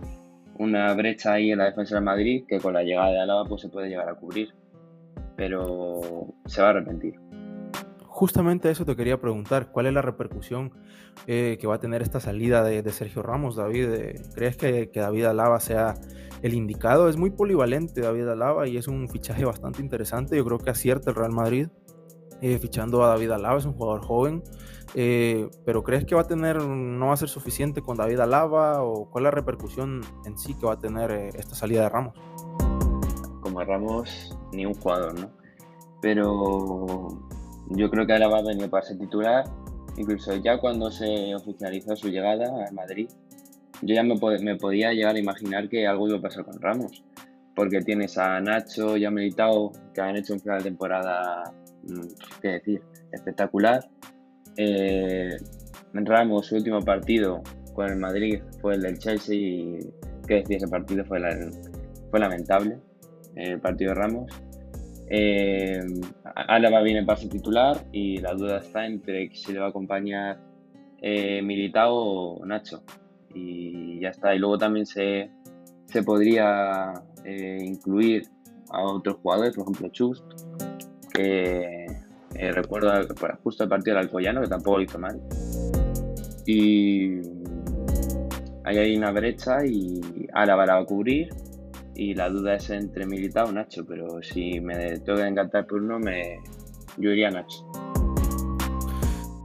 una 0.58 0.92
brecha 0.94 1.32
ahí 1.32 1.50
en 1.50 1.58
la 1.58 1.64
defensa 1.64 1.96
de 1.96 2.02
Madrid 2.02 2.44
que 2.46 2.60
con 2.60 2.74
la 2.74 2.82
llegada 2.82 3.10
de 3.10 3.20
Álava 3.20 3.44
pues 3.46 3.62
se 3.62 3.68
puede 3.68 3.88
llegar 3.88 4.08
a 4.08 4.14
cubrir. 4.14 4.54
Pero 5.36 6.00
se 6.44 6.60
va 6.60 6.68
a 6.68 6.70
arrepentir. 6.70 7.14
Justamente 8.06 8.70
eso 8.70 8.84
te 8.84 8.94
quería 8.94 9.18
preguntar, 9.18 9.72
¿cuál 9.72 9.86
es 9.86 9.94
la 9.94 10.02
repercusión 10.02 10.72
eh, 11.26 11.56
que 11.58 11.66
va 11.66 11.76
a 11.76 11.80
tener 11.80 12.02
esta 12.02 12.20
salida 12.20 12.62
de, 12.62 12.82
de 12.82 12.92
Sergio 12.92 13.22
Ramos, 13.22 13.56
David? 13.56 13.88
Eh, 13.94 14.22
¿Crees 14.34 14.58
que, 14.58 14.90
que, 14.90 15.00
David 15.00 15.24
Alaba 15.24 15.58
sea 15.60 15.94
el 16.42 16.54
indicado? 16.54 17.08
Es 17.08 17.16
muy 17.16 17.30
polivalente 17.30 18.00
David 18.00 18.28
Alaba 18.28 18.68
y 18.68 18.76
es 18.76 18.88
un 18.88 19.08
fichaje 19.08 19.44
bastante 19.44 19.82
interesante. 19.82 20.36
Yo 20.36 20.44
creo 20.44 20.58
que 20.58 20.70
acierta 20.70 21.10
el 21.10 21.16
Real 21.16 21.32
Madrid 21.32 21.68
eh, 22.42 22.58
fichando 22.58 23.04
a 23.04 23.08
David 23.08 23.32
Alaba, 23.32 23.58
es 23.58 23.66
un 23.66 23.74
jugador 23.74 24.02
joven, 24.02 24.42
eh, 24.94 25.50
pero 25.66 25.82
¿crees 25.82 26.06
que 26.06 26.14
va 26.14 26.22
a 26.22 26.26
tener, 26.26 26.62
no 26.62 27.08
va 27.08 27.12
a 27.12 27.16
ser 27.16 27.28
suficiente 27.28 27.82
con 27.82 27.98
David 27.98 28.18
Alaba 28.20 28.82
o 28.82 29.10
cuál 29.10 29.24
es 29.24 29.26
la 29.26 29.30
repercusión 29.32 30.00
en 30.24 30.38
sí 30.38 30.54
que 30.54 30.64
va 30.64 30.72
a 30.72 30.78
tener 30.78 31.10
eh, 31.10 31.28
esta 31.34 31.54
salida 31.54 31.82
de 31.82 31.88
Ramos? 31.90 32.14
Como 33.42 33.62
Ramos, 33.62 34.34
ni 34.52 34.64
un 34.64 34.72
jugador, 34.72 35.20
¿no? 35.20 35.30
Pero 36.00 37.08
yo 37.68 37.90
creo 37.90 38.06
que 38.06 38.14
Alaba 38.14 38.36
va 38.36 38.38
a 38.38 38.42
venir 38.54 38.70
para 38.70 38.86
ser 38.86 38.98
titular, 38.98 39.44
incluso 39.98 40.34
ya 40.36 40.58
cuando 40.58 40.90
se 40.90 41.34
oficializó 41.34 41.94
su 41.94 42.08
llegada 42.08 42.46
a 42.66 42.72
Madrid, 42.72 43.10
yo 43.82 43.94
ya 43.94 44.02
me, 44.02 44.56
podía 44.56 44.92
llegar 44.92 45.16
a 45.16 45.18
imaginar 45.18 45.68
que 45.68 45.86
algo 45.86 46.08
iba 46.08 46.18
a 46.18 46.22
pasar 46.22 46.44
con 46.44 46.60
Ramos 46.60 47.02
porque 47.54 47.80
tienes 47.80 48.16
a 48.16 48.40
Nacho 48.40 48.96
y 48.96 49.04
a 49.04 49.10
Militao 49.10 49.72
que 49.92 50.00
han 50.00 50.16
hecho 50.16 50.34
un 50.34 50.40
final 50.40 50.58
de 50.58 50.64
temporada 50.64 51.52
Mm, 51.82 52.08
qué 52.40 52.48
decir, 52.48 52.82
espectacular. 53.12 53.88
Eh, 54.56 55.36
Ramos, 55.92 56.46
su 56.46 56.56
último 56.56 56.80
partido 56.80 57.42
con 57.74 57.88
el 57.88 57.96
Madrid 57.96 58.42
fue 58.60 58.74
el 58.74 58.82
del 58.82 58.98
Chelsea 58.98 59.34
y 59.34 59.78
qué 60.26 60.34
decir, 60.36 60.56
ese 60.56 60.68
partido 60.68 61.04
fue, 61.04 61.20
fue 62.10 62.20
lamentable, 62.20 62.78
el 63.36 63.60
partido 63.60 63.90
de 63.90 63.94
Ramos. 63.94 64.32
Eh, 65.08 65.80
Álava 66.34 66.82
viene 66.82 67.04
para 67.04 67.18
su 67.18 67.28
titular 67.28 67.76
y 67.90 68.18
la 68.18 68.34
duda 68.34 68.58
está 68.58 68.86
entre 68.86 69.34
si 69.34 69.52
le 69.52 69.58
va 69.58 69.66
a 69.66 69.70
acompañar 69.70 70.38
eh, 71.02 71.42
Militao 71.42 71.94
o 71.94 72.46
Nacho. 72.46 72.82
Y 73.34 74.00
ya 74.00 74.10
está. 74.10 74.34
Y 74.34 74.38
luego 74.38 74.58
también 74.58 74.86
se, 74.86 75.30
se 75.86 76.02
podría 76.02 76.92
eh, 77.24 77.58
incluir 77.62 78.28
a 78.70 78.82
otros 78.82 79.16
jugadores, 79.22 79.54
por 79.54 79.64
ejemplo 79.64 79.88
Chust, 79.88 80.24
que 81.12 81.86
eh, 82.34 82.52
recuerdo 82.52 82.92
justo 83.42 83.64
el 83.64 83.68
partido 83.68 83.96
del 83.96 84.04
Alcoyano, 84.04 84.40
que 84.40 84.48
tampoco 84.48 84.78
lo 84.78 84.82
hizo 84.84 84.98
mal. 84.98 85.20
Y 86.46 87.20
ahí 88.64 88.78
hay 88.78 88.96
una 88.96 89.10
brecha 89.10 89.64
y 89.66 90.00
Álava 90.32 90.66
la 90.66 90.74
va 90.74 90.80
a 90.80 90.84
cubrir. 90.84 91.28
Y 91.94 92.14
la 92.14 92.30
duda 92.30 92.54
es 92.54 92.70
entre 92.70 93.04
Militao 93.04 93.48
o 93.48 93.52
Nacho, 93.52 93.84
pero 93.84 94.22
si 94.22 94.58
me 94.60 94.98
tengo 95.00 95.18
que 95.18 95.26
encantar 95.26 95.66
por 95.66 95.82
uno, 95.82 95.98
me, 95.98 96.38
yo 96.96 97.10
iría 97.10 97.28
a 97.28 97.32
Nacho. 97.32 97.89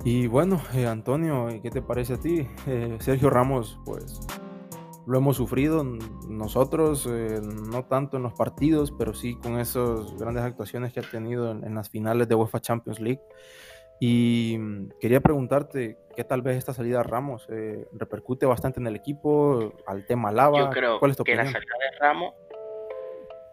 Y 0.06 0.28
bueno, 0.28 0.62
eh, 0.76 0.86
Antonio, 0.86 1.48
¿qué 1.64 1.72
te 1.72 1.82
parece 1.82 2.14
a 2.14 2.20
ti? 2.20 2.48
Eh, 2.68 2.96
Sergio 3.00 3.32
Ramos, 3.32 3.80
pues 3.86 4.20
lo 5.08 5.18
hemos 5.18 5.36
sufrido 5.36 5.84
nosotros, 6.30 7.10
eh, 7.12 7.42
no 7.42 7.86
tanto 7.86 8.18
en 8.18 8.24
los 8.24 8.34
partidos, 8.34 8.94
pero 8.98 9.16
sí 9.16 9.36
con 9.42 9.60
esas 9.60 10.16
grandes 10.18 10.44
actuaciones 10.44 10.94
que 10.94 11.00
ha 11.00 11.04
tenido 11.04 11.50
en, 11.50 11.64
en, 11.64 11.74
las 11.74 11.90
finales 11.90 12.28
de 12.28 12.36
UEFA 12.36 12.62
Champions 12.62 13.00
League. 13.00 13.22
Y 14.00 14.58
mm, 14.60 14.90
quería 15.00 15.22
preguntarte 15.22 15.98
qué 16.16 16.24
tal 16.24 16.44
vez 16.44 16.58
esta 16.58 16.74
salida 16.74 16.98
de 16.98 17.04
Ramos 17.04 17.48
eh, 17.50 17.88
repercute 17.94 18.46
bastante 18.46 18.80
en 18.80 18.86
el 18.86 18.96
equipo, 18.96 19.74
al 19.88 20.06
tema 20.06 20.32
Lava. 20.32 20.60
Yo 20.60 20.70
creo 20.70 21.00
¿Cuál 21.00 21.12
es 21.12 21.18
tu 21.18 21.24
que 21.24 21.34
opinión? 21.34 21.52
la 21.52 21.60
salida 21.60 21.76
de 21.80 21.98
Ramos, 21.98 22.34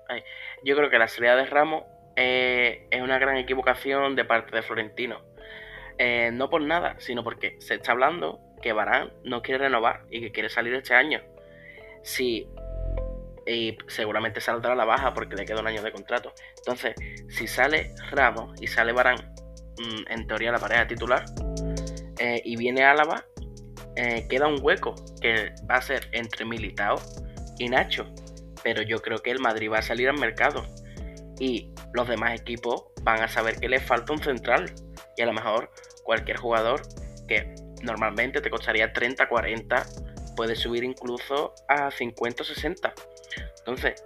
ay, 0.09 0.23
yo 0.65 0.77
creo 0.77 0.91
que 0.91 0.99
la 0.99 1.09
salida 1.09 1.35
de 1.35 1.47
Ramos 1.47 1.85
eh, 2.17 2.89
es 2.91 3.01
una 3.01 3.19
gran 3.19 3.39
equivocación 3.39 4.17
de 4.17 4.25
parte 4.27 4.55
de 4.55 4.63
Florentino. 4.63 5.32
Eh, 5.99 6.31
no 6.33 6.51
por 6.51 6.63
nada, 6.63 6.97
sino 6.99 7.23
porque 7.23 7.57
se 7.61 7.75
está 7.75 7.93
hablando 7.93 8.41
que 8.61 8.73
Barán 8.73 9.13
no 9.25 9.43
quiere 9.43 9.65
renovar 9.65 10.05
y 10.11 10.21
que 10.21 10.33
quiere 10.33 10.49
salir 10.49 10.75
este 10.75 10.95
año 10.95 11.21
si 12.03 12.49
y 13.47 13.77
seguramente 13.89 14.41
saldrá 14.41 14.73
a 14.73 14.77
la 14.77 14.85
baja 14.85 15.15
porque 15.15 15.35
le 15.35 15.45
queda 15.45 15.61
un 15.61 15.67
año 15.67 15.83
de 15.83 15.93
contrato. 15.93 16.33
Entonces, 16.59 16.95
si 17.29 17.47
sale 17.47 17.93
Ramos 18.11 18.61
y 18.61 18.67
sale 18.67 18.93
Barán, 18.93 19.35
mmm, 19.79 20.05
en 20.09 20.27
teoría 20.27 20.53
la 20.53 20.59
pareja 20.59 20.87
titular, 20.87 21.25
eh, 22.19 22.41
y 22.45 22.57
viene 22.57 22.85
Álava, 22.85 23.25
eh, 23.97 24.27
queda 24.29 24.47
un 24.47 24.59
hueco 24.61 24.95
que 25.21 25.53
va 25.69 25.77
a 25.77 25.83
ser 25.83 26.09
entre 26.13 26.45
Militao 26.45 27.01
y 27.59 27.69
Nacho. 27.69 28.07
Pero 28.63 28.83
yo 28.83 29.03
creo 29.03 29.19
que 29.19 29.31
el 29.31 29.41
Madrid 29.41 29.71
va 29.73 29.79
a 29.79 29.83
salir 29.83 30.09
al 30.09 30.19
mercado 30.19 30.65
y 31.41 31.73
los 31.93 32.07
demás 32.07 32.39
equipos 32.41 32.85
van 33.03 33.23
a 33.23 33.29
saber 33.29 33.59
que 33.59 33.69
le 33.69 33.81
falta 33.81 34.13
un 34.13 34.23
central. 34.23 34.73
Y 35.17 35.23
a 35.23 35.27
lo 35.27 35.33
mejor 35.33 35.71
cualquier 36.05 36.37
jugador 36.37 36.83
que 37.29 37.55
normalmente 37.83 38.41
te 38.41 38.51
costaría 38.51 38.93
30, 38.93 39.29
40 39.29 39.87
puede 40.37 40.57
subir 40.57 40.85
incluso 40.85 41.55
a 41.69 41.91
50 41.91 42.43
o 42.43 42.47
60. 42.47 42.95
Entonces, 43.59 44.05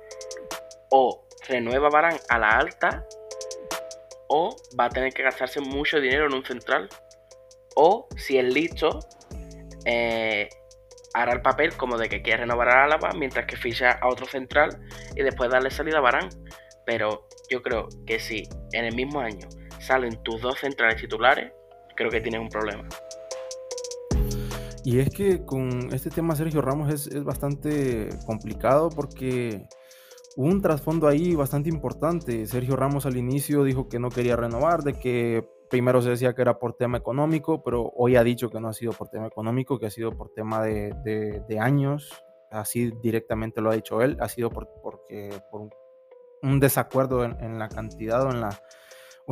o 0.91 1.27
renueva 1.49 1.89
Barán 1.89 2.19
a 2.29 2.39
la 2.39 2.51
alta, 2.51 3.07
o 4.29 4.57
va 4.79 4.87
a 4.87 4.91
tener 4.91 5.13
que 5.13 5.23
gastarse 5.23 5.61
mucho 5.61 6.01
dinero 6.01 6.27
en 6.27 6.35
un 6.35 6.45
central, 6.45 6.89
o 7.75 8.09
si 8.17 8.39
es 8.39 8.45
listo, 8.45 9.01
eh, 9.85 10.49
hará 11.15 11.33
el 11.33 11.43
papel 11.43 11.77
como 11.77 11.97
de 11.97 12.09
que 12.09 12.23
quiere 12.23 12.41
renovar 12.41 12.69
a 12.69 12.85
Álava 12.85 13.11
mientras 13.13 13.47
que 13.47 13.57
ficha 13.57 13.93
a 13.93 14.09
otro 14.09 14.27
central 14.27 14.79
y 15.15 15.23
después 15.23 15.51
darle 15.51 15.71
salida 15.71 15.99
a 15.99 16.01
Barán. 16.01 16.29
Pero 16.85 17.29
yo 17.49 17.63
creo 17.63 17.89
que 18.07 18.19
si 18.19 18.49
en 18.73 18.85
el 18.85 18.95
mismo 18.95 19.21
año 19.21 19.49
salen 19.87 20.23
tus 20.23 20.41
dos 20.41 20.59
centrales 20.59 21.01
titulares, 21.01 21.53
creo 21.95 22.11
que 22.11 22.21
tienes 22.21 22.41
un 22.41 22.49
problema. 22.49 22.89
Y 24.85 24.99
es 25.01 25.11
que 25.11 25.45
con 25.45 25.93
este 25.93 26.11
tema 26.11 26.37
Sergio 26.37 26.61
Ramos 26.61 26.93
es, 26.93 27.07
es 27.09 27.25
bastante 27.25 28.09
complicado 28.25 28.89
porque 28.91 29.67
hubo 30.37 30.47
un 30.47 30.63
trasfondo 30.63 31.09
ahí 31.09 31.35
bastante 31.35 31.69
importante. 31.69 32.47
Sergio 32.47 32.77
Ramos 32.77 33.07
al 33.07 33.17
inicio 33.17 33.65
dijo 33.65 33.89
que 33.89 33.99
no 33.99 34.11
quería 34.11 34.37
renovar, 34.37 34.83
de 34.83 34.93
que 34.93 35.49
primero 35.69 36.03
se 36.03 36.11
decía 36.11 36.35
que 36.35 36.43
era 36.43 36.59
por 36.59 36.75
tema 36.75 36.99
económico, 36.99 37.63
pero 37.63 37.93
hoy 37.97 38.17
ha 38.17 38.23
dicho 38.23 38.51
que 38.51 38.61
no 38.61 38.69
ha 38.69 38.73
sido 38.73 38.93
por 38.93 39.09
tema 39.09 39.27
económico, 39.27 39.79
que 39.79 39.87
ha 39.87 39.91
sido 39.91 40.17
por 40.17 40.33
tema 40.33 40.63
de, 40.63 40.95
de, 41.03 41.43
de 41.49 41.59
años. 41.59 42.13
Así 42.51 42.93
directamente 43.03 43.61
lo 43.61 43.71
ha 43.71 43.75
dicho 43.75 44.03
él, 44.03 44.17
ha 44.21 44.29
sido 44.29 44.51
por, 44.51 44.69
porque, 44.83 45.31
por 45.51 45.69
un, 46.43 46.61
desacuerdo 46.61 47.25
en, 47.25 47.37
en, 47.43 47.59
la 47.59 47.69
cantidad 47.69 48.25
o 48.25 48.31
en, 48.31 48.41
la, 48.41 48.51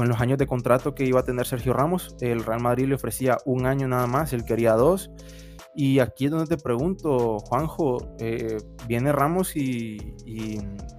en 0.03 0.09
los 0.09 0.21
años 0.21 0.39
de 0.39 0.47
contrato 0.47 0.95
que 0.95 1.05
iba 1.05 1.21
a 1.21 1.25
tener 1.25 1.47
Sergio 1.47 1.73
Ramos. 1.73 2.17
El 2.21 2.45
Real 2.45 2.61
Madrid 2.61 2.87
le 2.87 2.95
ofrecía 2.95 3.39
un 3.45 3.67
año 3.67 3.87
nada 3.87 4.07
más, 4.07 4.33
él 4.33 4.45
quería 4.45 4.73
dos. 4.73 5.11
Y 5.77 5.99
aquí 5.99 6.27
es 6.27 6.31
donde 6.31 6.57
te 6.57 6.63
pregunto, 6.63 7.41
Juanjo, 7.41 8.15
eh, 8.21 8.59
viene 8.87 9.13
Ramos 9.13 9.57
y, 9.57 9.99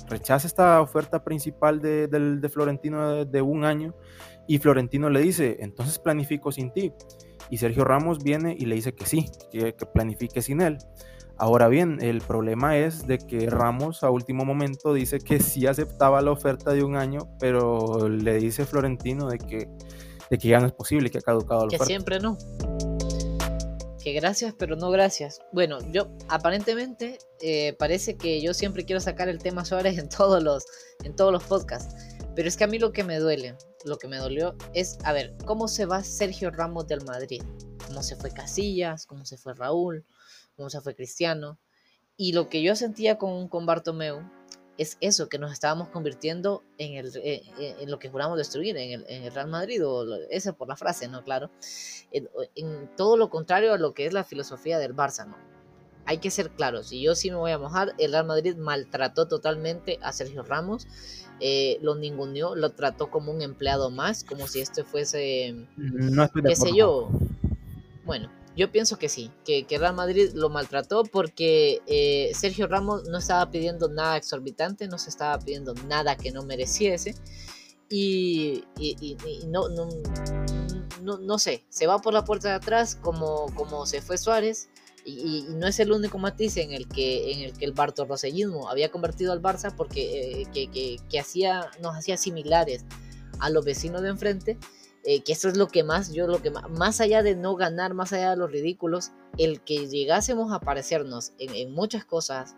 rechaza 0.07 0.45
esta 0.45 0.81
oferta 0.81 1.23
principal 1.23 1.81
de, 1.81 2.49
Florentino 2.53 3.25
de, 3.25 3.41
un 3.41 3.65
año 3.65 3.95
y 4.47 4.59
Florentino 4.59 5.09
le 5.09 5.21
dice, 5.21 5.57
entonces 5.61 5.97
planifico 5.97 6.51
sin 6.51 6.71
ti. 6.71 6.91
Y 7.49 7.57
Sergio 7.57 7.85
Ramos 7.85 8.23
viene 8.23 8.55
y 8.57 8.65
le 8.65 8.75
dice 8.75 8.93
que 8.93 9.05
sí, 9.05 9.29
que 9.51 9.73
planifique 9.93 10.41
sin 10.41 10.61
él. 10.61 10.77
Ahora 11.37 11.67
bien, 11.67 11.97
el 12.01 12.21
problema 12.21 12.77
es 12.77 13.07
de 13.07 13.17
que 13.17 13.49
Ramos 13.49 14.03
a 14.03 14.09
último 14.09 14.45
momento 14.45 14.93
dice 14.93 15.19
que 15.19 15.39
sí 15.39 15.67
aceptaba 15.67 16.21
la 16.21 16.31
oferta 16.31 16.71
de 16.71 16.83
un 16.83 16.95
año, 16.95 17.27
pero 17.39 18.07
le 18.07 18.35
dice 18.35 18.65
Florentino 18.65 19.27
de 19.27 19.39
que, 19.39 19.69
de 20.29 20.37
que 20.37 20.47
ya 20.47 20.59
no 20.59 20.67
es 20.67 20.73
posible, 20.73 21.09
que 21.09 21.17
ha 21.17 21.21
caducado 21.21 21.65
la 21.65 21.69
que 21.69 21.75
oferta. 21.75 21.85
siempre 21.87 22.19
no 22.19 22.37
que 24.05 24.13
gracias, 24.13 24.53
pero 24.55 24.75
no 24.75 24.91
gracias. 24.91 25.41
Bueno, 25.51 25.79
yo 25.91 26.07
aparentemente 26.29 27.17
eh, 27.41 27.73
parece 27.79 28.15
que 28.15 28.39
yo 28.39 28.53
siempre 28.53 28.85
quiero 28.85 29.01
sacar 29.01 29.29
el 29.29 29.39
tema 29.39 29.65
Suárez 29.65 29.97
en 29.97 30.09
todos 30.09 30.43
los 30.43 30.63
en 31.03 31.15
todos 31.15 31.31
los 31.31 31.43
podcasts, 31.43 31.95
pero 32.35 32.47
es 32.47 32.55
que 32.55 32.65
a 32.65 32.67
mí 32.67 32.77
lo 32.77 32.91
que 32.91 33.03
me 33.03 33.17
duele, 33.17 33.55
lo 33.83 33.97
que 33.97 34.07
me 34.07 34.17
dolió 34.17 34.55
es, 34.75 34.99
a 35.03 35.11
ver, 35.11 35.33
cómo 35.45 35.67
se 35.67 35.87
va 35.87 36.03
Sergio 36.03 36.51
Ramos 36.51 36.85
del 36.87 37.03
Madrid, 37.03 37.41
cómo 37.87 38.03
se 38.03 38.15
fue 38.15 38.29
Casillas, 38.29 39.07
cómo 39.07 39.25
se 39.25 39.37
fue 39.37 39.55
Raúl, 39.55 40.05
se 40.67 40.81
fue 40.81 40.95
Cristiano, 40.95 41.57
y 42.17 42.33
lo 42.33 42.49
que 42.49 42.61
yo 42.61 42.75
sentía 42.75 43.17
con, 43.17 43.47
con 43.47 43.65
Bartomeu 43.65 44.21
es 44.77 44.97
eso, 44.99 45.29
que 45.29 45.37
nos 45.37 45.53
estábamos 45.53 45.89
convirtiendo 45.89 46.63
en, 46.77 46.95
el, 46.95 47.11
en, 47.15 47.79
en 47.79 47.91
lo 47.91 47.99
que 47.99 48.09
juramos 48.09 48.37
destruir, 48.37 48.75
en 48.77 48.91
el, 48.91 49.05
en 49.07 49.23
el, 49.23 49.33
Real 49.33 49.47
Madrid, 49.47 49.85
o 49.85 50.05
esa 50.29 50.53
por 50.53 50.67
la 50.67 50.75
frase, 50.75 51.07
¿no? 51.07 51.23
Claro. 51.23 51.49
En, 52.11 52.29
en, 52.55 52.89
todo 52.95 53.15
lo 53.17 53.29
contrario 53.29 53.73
a 53.73 53.77
lo 53.77 53.93
que 53.93 54.05
es 54.05 54.13
la 54.13 54.23
filosofía 54.23 54.79
del 54.79 54.95
Barça, 54.95 55.27
¿no? 55.27 55.37
Hay 56.07 56.19
que 56.19 56.29
ser 56.29 56.51
claros, 56.51 56.91
y 56.91 57.01
yo 57.01 57.15
sí 57.15 57.31
me 57.31 57.37
voy 57.37 57.51
a 57.51 57.57
mojar, 57.57 57.93
el 57.97 58.11
Real 58.11 58.25
Madrid 58.25 58.55
maltrató 58.55 59.27
totalmente 59.27 59.97
a 60.01 60.11
Sergio 60.13 60.43
Ramos, 60.43 60.87
eh, 61.39 61.79
lo 61.81 61.95
ninguneó, 61.95 62.55
lo 62.55 62.71
trató 62.71 63.09
como 63.09 63.31
un 63.31 63.41
empleado 63.41 63.89
más, 63.89 64.23
como 64.23 64.47
si 64.47 64.61
este 64.61 64.83
fuese, 64.83 65.55
no 65.75 66.29
qué 66.31 66.55
sé 66.55 66.75
yo, 66.75 67.09
bueno, 68.05 68.29
yo 68.55 68.71
pienso 68.71 68.97
que 68.97 69.09
sí, 69.09 69.31
que, 69.43 69.65
que, 69.65 69.77
Real 69.77 69.95
Madrid 69.95 70.31
lo 70.33 70.49
maltrató 70.49 71.03
porque 71.03 71.81
eh, 71.87 72.31
Sergio 72.33 72.67
Ramos 72.67 73.07
no 73.09 73.17
estaba 73.17 73.51
pidiendo 73.51 73.89
nada 73.89 74.15
exorbitante, 74.15 74.87
no 74.87 74.97
se 74.97 75.09
estaba 75.09 75.37
pidiendo 75.39 75.73
nada 75.87 76.15
que 76.15 76.31
no 76.31 76.43
mereciese. 76.43 77.15
Y, 77.89 78.63
y, 78.79 78.95
y, 78.99 79.17
y 79.27 79.45
no, 79.47 79.69
no, 79.69 79.89
no, 81.01 81.17
no, 81.19 81.37
sé, 81.37 81.65
se 81.69 81.85
va 81.85 81.99
por 81.99 82.13
la 82.13 82.25
puerta 82.25 82.49
de 82.49 82.55
atrás 82.55 82.95
como, 82.95 83.45
como 83.55 83.85
se 83.85 84.01
fue 84.01 84.17
Suárez. 84.17 84.69
Y, 85.03 85.45
no 85.49 85.67
es 85.67 85.79
el 85.79 85.91
único 85.91 86.17
matiz 86.17 86.57
en 86.57 86.71
el 86.71 86.87
que, 86.87 87.31
en 87.33 87.39
el, 87.41 87.53
que 87.53 87.65
el 87.65 87.73
había 88.69 88.89
convertido 88.89 89.33
al 89.33 89.41
Barça 89.41 89.75
porque 89.75 90.41
eh, 90.41 90.47
que, 90.51 90.71
que, 90.71 90.97
que 91.09 91.19
hacía, 91.19 91.69
nos 91.81 91.95
hacía 91.95 92.17
similares 92.17 92.85
a 93.39 93.49
los 93.49 93.65
vecinos 93.65 94.01
de 94.01 94.09
enfrente 94.09 94.57
eh, 95.07 95.21
que 95.21 95.33
eso 95.33 95.47
es 95.49 95.55
lo 95.55 95.67
que 95.67 95.83
más, 95.83 96.11
yo 96.11 96.25
lo 96.25 96.41
que 96.41 96.49
más, 96.49 96.67
más 96.71 96.99
allá 96.99 97.21
de 97.21 97.35
no 97.35 97.55
ganar, 97.55 97.93
más 97.93 98.11
allá 98.11 98.31
de 98.31 98.37
los 98.37 98.51
ridículos, 98.51 99.11
el 99.37 99.61
que 99.61 99.87
llegásemos 99.87 100.51
a 100.51 100.59
parecernos 100.59 101.33
en, 101.37 101.53
en 101.53 101.73
muchas 101.73 102.05
cosas 102.05 102.55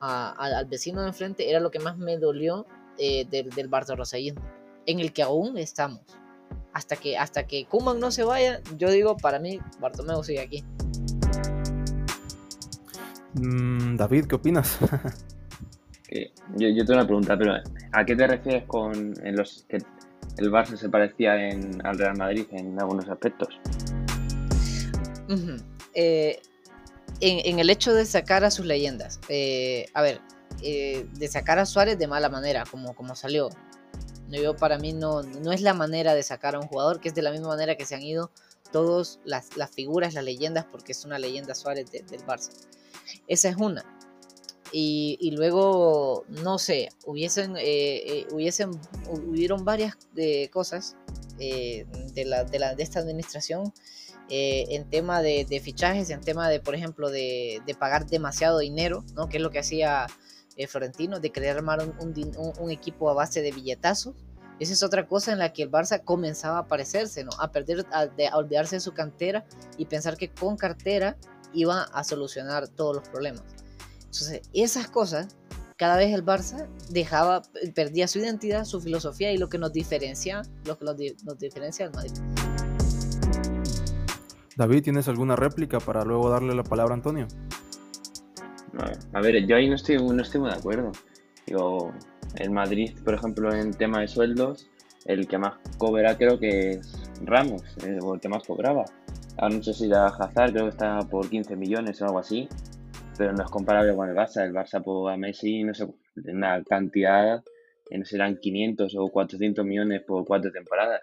a, 0.00 0.30
a, 0.30 0.58
al 0.58 0.66
vecino 0.66 1.02
de 1.02 1.08
enfrente 1.08 1.48
era 1.48 1.60
lo 1.60 1.70
que 1.70 1.78
más 1.78 1.96
me 1.96 2.18
dolió 2.18 2.66
eh, 2.98 3.26
del, 3.30 3.50
del 3.50 3.70
en 4.86 5.00
el 5.00 5.12
que 5.12 5.22
aún 5.22 5.56
estamos. 5.56 6.00
Hasta 6.72 6.96
que, 6.96 7.16
hasta 7.16 7.46
que 7.46 7.66
Kuman 7.66 8.00
no 8.00 8.10
se 8.10 8.24
vaya, 8.24 8.60
yo 8.76 8.90
digo, 8.90 9.16
para 9.16 9.38
mí, 9.38 9.60
Bartomeu 9.78 10.24
sigue 10.24 10.40
aquí. 10.40 10.64
Mm, 13.34 13.96
David, 13.96 14.26
¿qué 14.26 14.34
opinas? 14.34 14.78
yo, 16.56 16.68
yo 16.68 16.84
tengo 16.84 16.94
una 16.94 17.06
pregunta, 17.06 17.38
pero 17.38 17.54
¿a 17.92 18.04
qué 18.04 18.16
te 18.16 18.26
refieres 18.26 18.64
con 18.64 19.14
en 19.24 19.36
los 19.36 19.64
que 19.68 19.78
el 20.36 20.50
Barça 20.50 20.76
se 20.76 20.88
parecía 20.88 21.48
en, 21.48 21.84
al 21.86 21.98
Real 21.98 22.16
Madrid 22.16 22.46
en 22.50 22.78
algunos 22.80 23.08
aspectos. 23.08 23.48
Eh, 25.94 26.40
en, 27.20 27.58
el 27.58 27.70
hecho 27.70 27.94
de 27.94 28.04
sacar 28.04 28.44
a 28.44 28.50
sus 28.50 28.66
leyendas. 28.66 29.20
Eh, 29.28 29.86
a 29.94 30.02
ver, 30.02 30.20
eh, 30.62 31.06
de 31.12 31.28
sacar 31.28 31.58
a 31.58 31.66
Suárez 31.66 31.98
de 31.98 32.06
mala 32.06 32.28
manera, 32.28 32.64
como, 32.70 32.94
como 32.94 33.14
salió. 33.14 33.48
Yo, 34.28 34.56
para 34.56 34.78
mí 34.78 34.92
no, 34.92 35.22
no 35.22 35.52
es 35.52 35.60
la 35.60 35.74
manera 35.74 36.14
de 36.14 36.22
sacar 36.22 36.56
a 36.56 36.60
un 36.60 36.66
jugador, 36.66 37.00
que 37.00 37.08
es 37.08 37.14
de 37.14 37.22
la 37.22 37.30
misma 37.30 37.48
manera 37.48 37.76
que 37.76 37.86
se 37.86 37.94
han 37.94 38.02
ido 38.02 38.32
todas 38.72 39.20
las, 39.24 39.50
figuras, 39.72 40.14
las 40.14 40.24
leyendas, 40.24 40.64
porque 40.64 40.92
es 40.92 41.04
una 41.04 41.18
leyenda 41.18 41.54
Suárez 41.54 41.90
de, 41.92 42.02
del 42.02 42.26
Barça. 42.26 42.50
Esa 43.28 43.48
es 43.48 43.56
una. 43.56 43.84
Y, 44.76 45.30
luego, 45.36 46.24
no 46.26 46.58
sé, 46.58 46.88
hubiesen, 47.06 47.56
eh, 47.56 47.62
eh, 47.62 48.26
hubiesen 48.32 48.72
hubieron 49.08 49.64
varias 49.64 49.96
eh, 50.16 50.48
cosas 50.48 50.96
de, 51.38 51.86
la, 52.26 52.42
de, 52.42 52.58
la, 52.58 52.74
de, 52.74 52.82
esta 52.82 52.98
administración 52.98 53.72
en 54.28 54.90
tema 54.90 55.22
de, 55.22 55.60
fichajes, 55.62 56.10
en 56.10 56.22
tema 56.22 56.48
de, 56.48 56.58
por 56.58 56.74
ejemplo, 56.74 57.08
de, 57.10 57.62
pagar 57.78 58.06
demasiado 58.06 58.58
dinero, 58.58 59.04
¿no? 59.14 59.28
que 59.28 59.36
es 59.36 59.42
lo 59.44 59.52
que 59.52 59.60
hacía 59.60 60.08
Florentino, 60.66 61.20
de 61.20 61.30
querer 61.30 61.56
armar 61.56 61.80
un, 61.80 61.94
un, 62.36 62.52
un, 62.58 62.70
equipo 62.72 63.08
a 63.08 63.14
base 63.14 63.42
de 63.42 63.52
billetazos. 63.52 64.16
Esa 64.58 64.72
es 64.72 64.82
otra 64.82 65.06
cosa 65.06 65.30
en 65.30 65.38
la 65.38 65.52
que 65.52 65.62
el 65.62 65.70
Barça 65.70 66.02
comenzaba 66.02 66.58
a 66.58 66.66
parecerse, 66.66 67.22
¿no? 67.22 67.30
a 67.38 67.52
perder, 67.52 67.86
a, 67.92 68.08
a 68.32 68.36
olvidarse 68.36 68.74
de 68.74 68.80
su 68.80 68.92
cantera 68.92 69.46
y 69.78 69.84
pensar 69.84 70.16
que 70.16 70.30
con 70.30 70.56
cartera 70.56 71.16
iba 71.52 71.84
a 71.84 72.02
solucionar 72.02 72.66
todos 72.66 72.96
los 72.96 73.08
problemas. 73.08 73.44
Entonces, 74.14 74.48
esas 74.52 74.86
cosas, 74.86 75.36
cada 75.76 75.96
vez 75.96 76.14
el 76.14 76.24
Barça 76.24 76.68
dejaba, 76.88 77.42
perdía 77.74 78.06
su 78.06 78.20
identidad, 78.20 78.64
su 78.64 78.80
filosofía 78.80 79.32
y 79.32 79.38
lo 79.38 79.48
que 79.48 79.58
nos 79.58 79.72
diferencia, 79.72 80.42
lo 80.64 80.78
que 80.78 80.84
nos, 80.84 80.96
nos 81.24 81.36
diferencia 81.36 81.88
del 81.88 81.96
Madrid. 81.96 82.12
David, 84.56 84.84
¿tienes 84.84 85.08
alguna 85.08 85.34
réplica 85.34 85.80
para 85.80 86.04
luego 86.04 86.30
darle 86.30 86.54
la 86.54 86.62
palabra 86.62 86.94
a 86.94 86.98
Antonio? 86.98 87.26
A 89.12 89.20
ver, 89.20 89.44
yo 89.48 89.56
ahí 89.56 89.68
no 89.68 89.74
estoy, 89.74 89.96
no 89.96 90.22
estoy 90.22 90.42
muy 90.42 90.50
de 90.50 90.58
acuerdo. 90.58 90.92
Digo, 91.48 91.92
el 92.36 92.52
Madrid, 92.52 92.96
por 93.04 93.14
ejemplo, 93.14 93.52
en 93.52 93.72
tema 93.72 93.98
de 93.98 94.06
sueldos, 94.06 94.70
el 95.06 95.26
que 95.26 95.38
más 95.38 95.54
cobra 95.76 96.16
creo 96.16 96.38
que 96.38 96.70
es 96.70 97.10
Ramos, 97.24 97.62
eh, 97.84 97.98
o 98.00 98.14
el 98.14 98.20
que 98.20 98.28
más 98.28 98.44
cobraba. 98.44 98.84
Ahora 99.38 99.56
no 99.56 99.62
sé 99.64 99.74
si 99.74 99.88
la 99.88 100.06
Hazard, 100.06 100.52
creo 100.52 100.66
que 100.66 100.70
está 100.70 101.00
por 101.00 101.28
15 101.28 101.56
millones 101.56 102.00
o 102.00 102.04
algo 102.04 102.20
así 102.20 102.48
pero 103.16 103.32
no 103.32 103.44
es 103.44 103.50
comparable 103.50 103.94
con 103.94 104.08
el 104.08 104.14
Barça. 104.14 104.44
El 104.44 104.52
Barça 104.52 104.82
por 104.82 105.10
a 105.10 105.16
Messi, 105.16 105.62
no 105.62 105.74
sé, 105.74 105.86
una 106.24 106.62
cantidad, 106.64 107.42
no 107.90 108.04
serán 108.04 108.38
500 108.38 108.94
o 108.96 109.08
400 109.08 109.64
millones 109.64 110.02
por 110.02 110.24
cuatro 110.24 110.50
temporadas. 110.50 111.02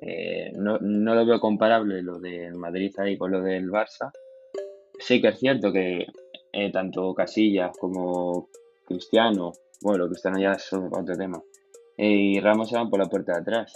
Eh, 0.00 0.52
no, 0.56 0.78
no, 0.78 1.14
lo 1.14 1.24
veo 1.24 1.40
comparable 1.40 2.02
lo 2.02 2.18
del 2.18 2.54
Madrid 2.54 2.92
ahí 2.98 3.16
con 3.16 3.30
lo 3.30 3.40
del 3.40 3.70
Barça. 3.70 4.10
Sí 4.98 5.20
que 5.20 5.28
es 5.28 5.38
cierto 5.38 5.72
que 5.72 6.06
eh, 6.52 6.72
tanto 6.72 7.14
Casillas 7.14 7.76
como 7.78 8.48
Cristiano, 8.84 9.52
bueno, 9.80 10.08
Cristiano 10.08 10.38
ya 10.40 10.52
es 10.52 10.72
otro 10.72 11.16
tema, 11.16 11.42
eh, 11.96 12.08
y 12.08 12.40
Ramos 12.40 12.68
se 12.68 12.76
van 12.76 12.90
por 12.90 13.00
la 13.00 13.08
puerta 13.08 13.32
de 13.32 13.40
atrás. 13.40 13.72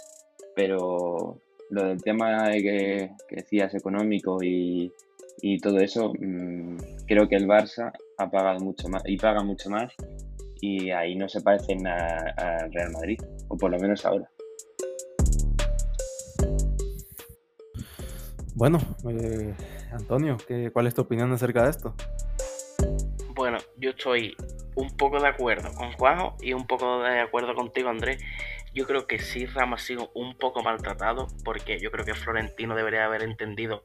Pero 0.55 1.39
lo 1.69 1.83
del 1.83 2.01
tema 2.01 2.49
de 2.49 2.61
que 2.61 3.11
decías 3.35 3.73
económico 3.75 4.41
y, 4.41 4.91
y 5.41 5.59
todo 5.59 5.79
eso, 5.79 6.13
mmm, 6.19 6.77
creo 7.05 7.27
que 7.27 7.35
el 7.35 7.47
Barça 7.47 7.91
ha 8.17 8.29
pagado 8.29 8.59
mucho 8.59 8.87
más 8.89 9.03
y 9.05 9.17
paga 9.17 9.43
mucho 9.43 9.69
más 9.69 9.93
y 10.61 10.89
ahí 10.89 11.15
no 11.15 11.29
se 11.29 11.41
parecen 11.41 11.85
al 11.87 12.71
Real 12.73 12.91
Madrid, 12.91 13.19
o 13.47 13.57
por 13.57 13.71
lo 13.71 13.79
menos 13.79 14.05
ahora. 14.05 14.29
Bueno, 18.55 18.79
eh, 19.09 19.53
Antonio, 19.91 20.37
¿qué, 20.47 20.71
¿cuál 20.71 20.87
es 20.87 20.95
tu 20.95 21.01
opinión 21.01 21.31
acerca 21.31 21.63
de 21.63 21.69
esto? 21.69 21.93
yo 23.77 23.91
estoy 23.91 24.35
un 24.75 24.95
poco 24.97 25.19
de 25.19 25.27
acuerdo 25.27 25.71
con 25.73 25.91
Juanjo 25.93 26.35
y 26.41 26.53
un 26.53 26.65
poco 26.65 27.03
de 27.03 27.19
acuerdo 27.19 27.53
contigo, 27.53 27.89
Andrés. 27.89 28.23
Yo 28.73 28.85
creo 28.85 29.07
que 29.07 29.19
sí 29.19 29.45
Ramos 29.45 29.81
ha 29.81 29.85
sido 29.85 30.11
un 30.13 30.37
poco 30.37 30.61
maltratado 30.61 31.27
porque 31.43 31.79
yo 31.79 31.91
creo 31.91 32.05
que 32.05 32.13
Florentino 32.13 32.75
debería 32.75 33.05
haber 33.05 33.23
entendido 33.23 33.83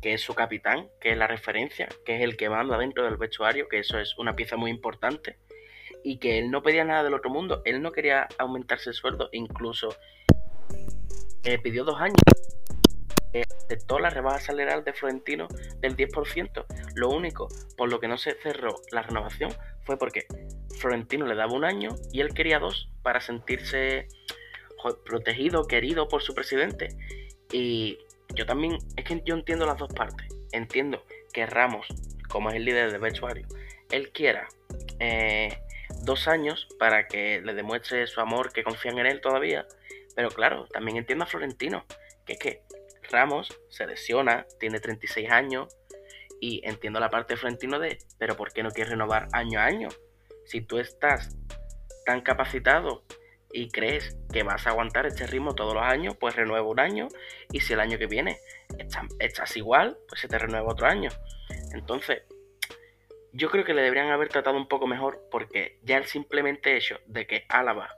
que 0.00 0.14
es 0.14 0.20
su 0.20 0.34
capitán, 0.34 0.88
que 1.00 1.12
es 1.12 1.18
la 1.18 1.26
referencia, 1.26 1.88
que 2.04 2.16
es 2.16 2.22
el 2.22 2.36
que 2.36 2.48
manda 2.48 2.78
dentro 2.78 3.04
del 3.04 3.16
vestuario, 3.16 3.68
que 3.68 3.80
eso 3.80 3.98
es 3.98 4.16
una 4.18 4.34
pieza 4.34 4.56
muy 4.56 4.70
importante 4.70 5.38
y 6.04 6.18
que 6.18 6.38
él 6.38 6.50
no 6.50 6.62
pedía 6.62 6.84
nada 6.84 7.04
del 7.04 7.14
otro 7.14 7.30
mundo, 7.30 7.62
él 7.64 7.82
no 7.82 7.92
quería 7.92 8.28
aumentarse 8.38 8.90
el 8.90 8.94
sueldo, 8.94 9.28
incluso 9.32 9.94
eh, 11.44 11.58
pidió 11.58 11.84
dos 11.84 12.00
años 12.00 12.22
aceptó 13.68 13.98
la 13.98 14.08
rebaja 14.08 14.40
salarial 14.40 14.82
de 14.82 14.94
Florentino 14.94 15.46
del 15.80 15.94
10%. 15.96 16.64
Lo 16.94 17.10
único 17.10 17.48
por 17.76 17.90
lo 17.90 18.00
que 18.00 18.08
no 18.08 18.16
se 18.16 18.32
cerró 18.34 18.76
la 18.92 19.02
renovación 19.02 19.52
fue 19.82 19.98
porque 19.98 20.26
Florentino 20.78 21.26
le 21.26 21.34
daba 21.34 21.52
un 21.52 21.64
año 21.64 21.90
y 22.12 22.20
él 22.20 22.32
quería 22.32 22.58
dos 22.58 22.90
para 23.02 23.20
sentirse 23.20 24.08
protegido, 25.04 25.66
querido 25.66 26.08
por 26.08 26.22
su 26.22 26.34
presidente. 26.34 26.88
Y 27.52 27.98
yo 28.38 28.46
también, 28.46 28.78
es 28.96 29.04
que 29.04 29.20
yo 29.24 29.34
entiendo 29.34 29.66
las 29.66 29.78
dos 29.78 29.92
partes. 29.92 30.28
Entiendo 30.52 31.04
que 31.32 31.44
Ramos, 31.44 31.88
como 32.28 32.50
es 32.50 32.56
el 32.56 32.64
líder 32.64 32.92
del 32.92 33.00
vestuario, 33.00 33.46
él 33.90 34.12
quiera 34.12 34.46
eh, 35.00 35.58
dos 36.02 36.28
años 36.28 36.68
para 36.78 37.08
que 37.08 37.40
le 37.42 37.52
demuestre 37.52 38.06
su 38.06 38.20
amor, 38.20 38.52
que 38.52 38.62
confían 38.62 38.98
en 38.98 39.06
él 39.06 39.20
todavía. 39.20 39.66
Pero 40.14 40.30
claro, 40.30 40.66
también 40.66 40.98
entiendo 40.98 41.24
a 41.24 41.26
Florentino, 41.26 41.84
que 42.24 42.34
es 42.34 42.38
que 42.38 42.62
Ramos 43.10 43.48
se 43.70 43.86
lesiona, 43.86 44.46
tiene 44.60 44.78
36 44.78 45.30
años 45.30 45.76
y 46.40 46.60
entiendo 46.64 47.00
la 47.00 47.10
parte 47.10 47.34
de 47.34 47.38
Florentino 47.38 47.80
de, 47.80 47.98
pero 48.18 48.36
¿por 48.36 48.52
qué 48.52 48.62
no 48.62 48.70
quieres 48.70 48.90
renovar 48.90 49.26
año 49.32 49.58
a 49.58 49.64
año? 49.64 49.88
Si 50.44 50.60
tú 50.60 50.78
estás 50.78 51.36
tan 52.06 52.20
capacitado 52.20 53.02
y 53.52 53.70
crees 53.70 54.16
que 54.32 54.42
vas 54.42 54.66
a 54.66 54.70
aguantar 54.70 55.06
este 55.06 55.26
ritmo 55.26 55.54
todos 55.54 55.74
los 55.74 55.82
años, 55.82 56.16
pues 56.18 56.36
renueva 56.36 56.66
un 56.66 56.80
año 56.80 57.08
y 57.52 57.60
si 57.60 57.72
el 57.72 57.80
año 57.80 57.98
que 57.98 58.06
viene 58.06 58.38
estás, 59.18 59.56
igual, 59.56 59.98
pues 60.08 60.20
se 60.20 60.28
te 60.28 60.38
renueva 60.38 60.70
otro 60.70 60.86
año. 60.86 61.10
Entonces, 61.72 62.22
yo 63.32 63.50
creo 63.50 63.64
que 63.64 63.74
le 63.74 63.82
deberían 63.82 64.10
haber 64.10 64.28
tratado 64.28 64.56
un 64.56 64.68
poco 64.68 64.86
mejor 64.86 65.22
porque 65.30 65.78
ya 65.82 65.96
el 65.96 66.04
simplemente 66.04 66.76
hecho 66.76 66.98
de 67.06 67.26
que 67.26 67.44
Álava 67.48 67.88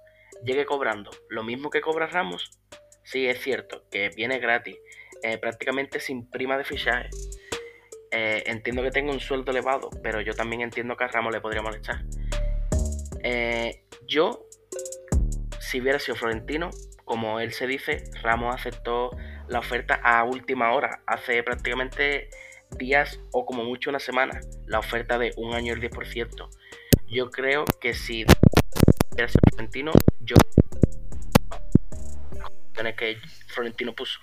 llegue 0.44 0.64
cobrando 0.64 1.10
lo 1.28 1.42
mismo 1.42 1.70
que 1.70 1.80
cobra 1.80 2.06
Ramos, 2.06 2.58
sí 3.04 3.26
es 3.26 3.40
cierto 3.40 3.84
que 3.90 4.10
viene 4.10 4.38
gratis 4.38 4.76
eh, 5.22 5.38
prácticamente 5.38 6.00
sin 6.00 6.30
prima 6.30 6.56
de 6.56 6.64
fichaje. 6.64 7.10
Eh, 8.12 8.42
entiendo 8.46 8.82
que 8.82 8.90
tengo 8.90 9.12
un 9.12 9.20
sueldo 9.20 9.52
elevado, 9.52 9.90
pero 10.02 10.20
yo 10.20 10.34
también 10.34 10.62
entiendo 10.62 10.96
que 10.96 11.04
a 11.04 11.08
Ramos 11.08 11.32
le 11.32 11.40
podría 11.40 11.62
molestar. 11.62 12.02
Eh, 13.22 13.84
yo, 14.06 14.46
si 15.70 15.80
hubiera 15.80 16.00
sido 16.00 16.16
Florentino, 16.16 16.70
como 17.04 17.38
él 17.38 17.52
se 17.52 17.68
dice, 17.68 18.02
Ramos 18.22 18.52
aceptó 18.52 19.10
la 19.46 19.60
oferta 19.60 20.00
a 20.02 20.24
última 20.24 20.72
hora, 20.72 21.00
hace 21.06 21.44
prácticamente 21.44 22.28
días 22.76 23.20
o 23.30 23.46
como 23.46 23.62
mucho 23.62 23.88
una 23.88 24.00
semana, 24.00 24.40
la 24.66 24.80
oferta 24.80 25.16
de 25.16 25.32
un 25.36 25.54
año 25.54 25.72
el 25.72 25.80
10%. 25.80 26.48
Yo 27.08 27.30
creo 27.30 27.64
que 27.80 27.94
si 27.94 28.24
hubiera 29.12 29.28
sido 29.28 29.40
Florentino, 29.52 29.92
yo 30.22 30.34
que 32.96 33.18
Florentino 33.46 33.92
puso. 33.92 34.18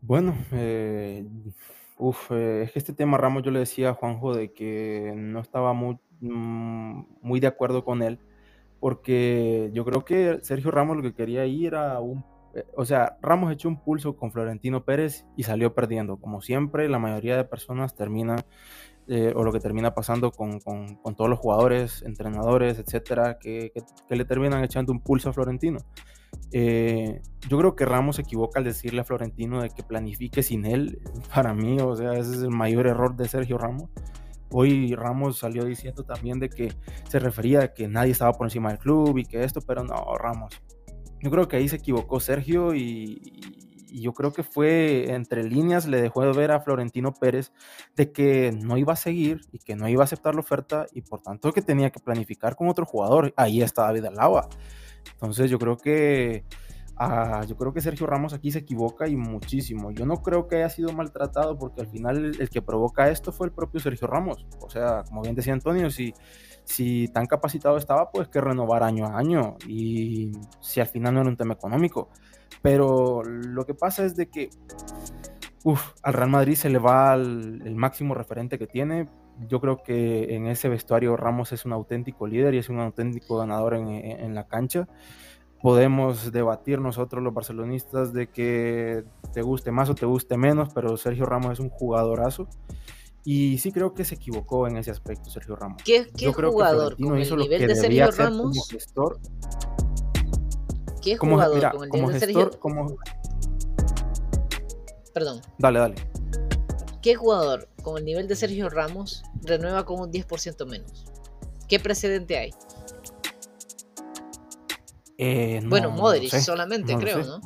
Bueno, 0.00 0.38
eh, 0.52 1.26
eh, 2.30 2.62
es 2.64 2.72
que 2.72 2.78
este 2.78 2.92
tema 2.94 3.18
Ramos 3.18 3.42
yo 3.42 3.50
le 3.50 3.58
decía 3.58 3.90
a 3.90 3.94
Juanjo 3.94 4.34
de 4.34 4.52
que 4.52 5.12
no 5.14 5.40
estaba 5.40 5.72
muy, 5.72 5.98
muy 6.30 7.40
de 7.40 7.46
acuerdo 7.46 7.84
con 7.84 8.02
él, 8.02 8.18
porque 8.80 9.70
yo 9.72 9.84
creo 9.84 10.04
que 10.04 10.38
Sergio 10.42 10.70
Ramos 10.70 10.96
lo 10.96 11.02
que 11.02 11.14
quería 11.14 11.46
ir 11.46 11.68
era 11.68 12.00
un... 12.00 12.24
Eh, 12.54 12.64
o 12.76 12.84
sea, 12.84 13.18
Ramos 13.22 13.52
echó 13.52 13.68
un 13.68 13.80
pulso 13.80 14.16
con 14.16 14.32
Florentino 14.32 14.84
Pérez 14.84 15.26
y 15.36 15.42
salió 15.42 15.74
perdiendo. 15.74 16.16
Como 16.16 16.40
siempre, 16.40 16.88
la 16.88 16.98
mayoría 16.98 17.36
de 17.36 17.44
personas 17.44 17.94
terminan 17.94 18.40
o 19.34 19.44
lo 19.44 19.52
que 19.52 19.60
termina 19.60 19.94
pasando 19.94 20.30
con, 20.30 20.60
con, 20.60 20.96
con, 20.96 21.14
todos 21.14 21.28
los 21.28 21.38
jugadores, 21.38 22.02
entrenadores, 22.06 22.78
etcétera, 22.78 23.38
que, 23.38 23.70
que, 24.08 24.16
le 24.16 24.24
terminan 24.24 24.64
echando 24.64 24.92
un 24.92 25.00
pulso 25.00 25.28
a 25.28 25.34
Florentino. 25.34 25.78
Eh, 26.52 27.20
yo 27.48 27.58
creo 27.58 27.74
que 27.74 27.84
Ramos 27.84 28.16
se 28.16 28.22
equivoca 28.22 28.58
al 28.58 28.64
decirle 28.64 29.00
a 29.00 29.04
Florentino 29.04 29.62
de 29.62 29.70
que 29.70 29.82
planifique 29.82 30.42
sin 30.42 30.64
él. 30.64 31.00
Para 31.34 31.54
mí, 31.54 31.78
o 31.80 31.94
sea, 31.96 32.12
ese 32.12 32.34
es 32.34 32.42
el 32.42 32.50
mayor 32.50 32.86
error 32.86 33.16
de 33.16 33.28
Sergio 33.28 33.58
Ramos. 33.58 33.90
Hoy 34.56 34.94
Ramos 34.94 35.38
salió 35.38 35.64
diciendo 35.64 36.04
también 36.04 36.38
de 36.38 36.48
que 36.48 36.72
se 37.08 37.18
refería 37.18 37.62
a 37.62 37.74
que 37.74 37.88
nadie 37.88 38.12
estaba 38.12 38.32
por 38.34 38.46
encima 38.46 38.68
del 38.68 38.78
club 38.78 39.18
y 39.18 39.24
que 39.24 39.42
esto, 39.42 39.60
pero 39.60 39.82
no, 39.82 40.16
Ramos. 40.16 40.62
Yo 41.20 41.28
creo 41.32 41.48
que 41.48 41.56
ahí 41.56 41.68
se 41.68 41.74
equivocó 41.74 42.20
Sergio 42.20 42.72
y, 42.72 43.20
yo 43.90 44.12
creo 44.12 44.32
que 44.32 44.44
fue 44.44 45.12
entre 45.12 45.42
líneas, 45.42 45.86
le 45.86 46.00
dejó 46.00 46.22
de 46.22 46.32
ver 46.32 46.52
a 46.52 46.60
Florentino 46.60 47.12
Pérez 47.12 47.52
de 47.96 48.12
que 48.12 48.52
no 48.52 48.78
iba 48.78 48.92
a 48.92 48.96
seguir 48.96 49.40
y 49.50 49.58
que 49.58 49.74
no 49.74 49.88
iba 49.88 50.02
a 50.02 50.04
aceptar 50.04 50.34
la 50.34 50.40
oferta 50.40 50.86
y 50.92 51.00
por 51.00 51.20
tanto 51.20 51.52
que 51.52 51.60
tenía 51.60 51.90
que 51.90 51.98
planificar 51.98 52.54
con 52.54 52.68
otro 52.68 52.86
jugador. 52.86 53.34
Ahí 53.36 53.60
está 53.60 53.82
David 53.82 54.04
Alaba. 54.04 54.48
Entonces 55.14 55.50
yo 55.50 55.58
creo 55.58 55.76
que 55.78 56.44
ah, 56.96 57.42
yo 57.46 57.56
creo 57.56 57.72
que 57.72 57.80
Sergio 57.80 58.06
Ramos 58.06 58.32
aquí 58.32 58.50
se 58.50 58.60
equivoca 58.60 59.08
y 59.08 59.16
muchísimo. 59.16 59.90
Yo 59.90 60.06
no 60.06 60.22
creo 60.22 60.46
que 60.46 60.56
haya 60.56 60.68
sido 60.68 60.92
maltratado 60.92 61.58
porque 61.58 61.80
al 61.80 61.88
final 61.88 62.36
el, 62.38 62.50
que 62.50 62.62
provoca 62.62 63.10
esto 63.10 63.32
fue 63.32 63.46
el 63.46 63.52
propio 63.52 63.80
Sergio 63.80 64.06
Ramos. 64.06 64.46
O 64.60 64.70
sea, 64.70 65.04
como 65.04 65.22
bien 65.22 65.34
decía 65.34 65.52
Antonio, 65.52 65.90
si, 65.90 66.14
si 66.64 67.08
tan 67.08 67.26
capacitado 67.26 67.76
estaba, 67.76 68.10
pues 68.10 68.28
que 68.28 68.40
renovar 68.40 68.82
año 68.82 69.06
a 69.06 69.18
año. 69.18 69.56
Y 69.66 70.32
si 70.60 70.80
al 70.80 70.86
final 70.86 71.14
no 71.14 71.20
era 71.20 71.30
un 71.30 71.36
tema 71.36 71.54
económico. 71.54 72.10
Pero 72.62 73.22
lo 73.24 73.66
que 73.66 73.74
pasa 73.74 74.04
es 74.04 74.16
de 74.16 74.28
que 74.28 74.50
al 76.02 76.12
Real 76.12 76.30
Madrid 76.30 76.54
se 76.54 76.68
le 76.70 76.78
va 76.78 77.14
el 77.14 77.74
máximo 77.74 78.14
referente 78.14 78.58
que 78.58 78.66
tiene 78.66 79.08
yo 79.48 79.60
creo 79.60 79.82
que 79.82 80.34
en 80.34 80.46
ese 80.46 80.68
vestuario 80.68 81.16
Ramos 81.16 81.52
es 81.52 81.64
un 81.64 81.72
auténtico 81.72 82.26
líder 82.26 82.54
y 82.54 82.58
es 82.58 82.68
un 82.68 82.80
auténtico 82.80 83.38
ganador 83.38 83.74
en, 83.74 84.34
la 84.34 84.46
cancha. 84.46 84.88
Podemos 85.64 86.30
debatir 86.30 86.78
nosotros 86.78 87.22
los 87.22 87.32
barcelonistas 87.32 88.12
de 88.12 88.28
que 88.28 89.02
te 89.32 89.40
guste 89.40 89.70
más 89.70 89.88
o 89.88 89.94
te 89.94 90.04
guste 90.04 90.36
menos, 90.36 90.68
pero 90.74 90.98
Sergio 90.98 91.24
Ramos 91.24 91.54
es 91.54 91.58
un 91.58 91.70
jugadorazo. 91.70 92.46
Y 93.24 93.56
sí 93.56 93.72
creo 93.72 93.94
que 93.94 94.04
se 94.04 94.16
equivocó 94.16 94.68
en 94.68 94.76
ese 94.76 94.90
aspecto, 94.90 95.30
Sergio 95.30 95.56
Ramos. 95.56 95.82
¿Qué, 95.82 96.06
qué 96.14 96.30
jugador 96.30 96.98
con 96.98 97.16
el 97.16 97.38
nivel 97.38 97.66
de 97.66 97.76
Sergio 97.76 98.10
Ramos? 98.10 98.68
gestor. 98.68 99.18
¿Qué 101.00 101.16
jugador 101.16 101.70
con 101.72 101.84
el 101.84 101.90
nivel 101.90 102.12
de 102.12 102.20
Sergio? 102.20 102.50
Perdón. 105.14 105.40
Dale, 105.58 105.78
dale. 105.78 105.94
¿Qué 107.00 107.14
jugador 107.14 107.70
con 107.82 107.96
el 107.96 108.04
nivel 108.04 108.28
de 108.28 108.36
Sergio 108.36 108.68
Ramos 108.68 109.24
renueva 109.40 109.86
con 109.86 109.98
un 109.98 110.12
10% 110.12 110.66
menos? 110.66 111.06
¿Qué 111.70 111.80
precedente 111.80 112.36
hay? 112.36 112.50
Eh, 115.18 115.60
bueno, 115.64 115.90
Modric 115.90 116.32
solamente, 116.38 116.96
creo, 116.96 117.22
¿no? 117.24 117.40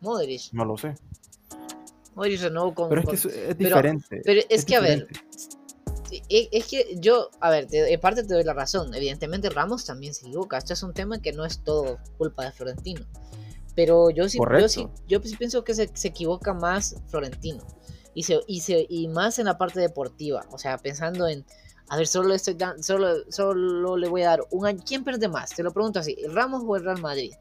Modric. 0.00 0.52
No 0.52 0.64
lo 0.64 0.76
sé. 0.76 0.94
Modric 2.14 2.40
renovó 2.40 2.74
con. 2.74 2.88
Pero 2.88 3.00
es 3.00 3.22
que 3.22 3.50
es, 3.50 3.58
diferente. 3.58 4.20
Pero, 4.24 4.40
es, 4.48 4.64
que, 4.64 4.76
a 4.76 4.80
ver. 4.80 5.08
Es 6.28 6.66
que 6.68 6.96
yo, 6.98 7.30
a 7.40 7.50
ver, 7.50 7.66
en 7.70 8.00
parte 8.00 8.22
te 8.22 8.34
doy 8.34 8.44
la 8.44 8.54
razón. 8.54 8.94
Evidentemente, 8.94 9.50
Ramos 9.50 9.84
también 9.84 10.14
se 10.14 10.26
equivoca. 10.26 10.58
Esto 10.58 10.72
es 10.72 10.82
un 10.82 10.94
tema 10.94 11.20
que 11.20 11.32
no 11.32 11.44
es 11.44 11.62
todo 11.64 11.98
culpa 12.16 12.44
de 12.44 12.52
Florentino. 12.52 13.04
Pero 13.74 14.10
yo 14.10 14.28
sí, 14.28 14.38
yo 14.38 14.68
sí, 14.68 14.88
yo 15.06 15.20
sí 15.22 15.36
pienso 15.36 15.62
que 15.64 15.74
se, 15.74 15.90
se 15.92 16.08
equivoca 16.08 16.54
más 16.54 16.96
Florentino 17.08 17.62
y, 18.16 18.22
se, 18.22 18.40
y, 18.46 18.60
se, 18.60 18.86
y 18.88 19.08
más 19.08 19.38
en 19.38 19.44
la 19.44 19.58
parte 19.58 19.78
deportiva. 19.78 20.46
O 20.50 20.58
sea, 20.58 20.78
pensando 20.78 21.28
en, 21.28 21.44
a 21.88 21.96
ver, 21.96 22.06
solo, 22.06 22.34
estoy 22.34 22.56
solo, 22.80 23.08
solo 23.28 23.96
le 23.96 24.08
voy 24.08 24.22
a 24.22 24.30
dar 24.30 24.40
un 24.50 24.66
año. 24.66 24.80
¿Quién 24.84 25.04
pierde 25.04 25.28
más? 25.28 25.50
Te 25.50 25.62
lo 25.62 25.72
pregunto 25.72 26.00
así, 26.00 26.16
¿el 26.18 26.34
Ramos 26.34 26.62
o 26.66 26.76
el 26.76 26.84
Real 26.84 27.00
Madrid? 27.00 27.32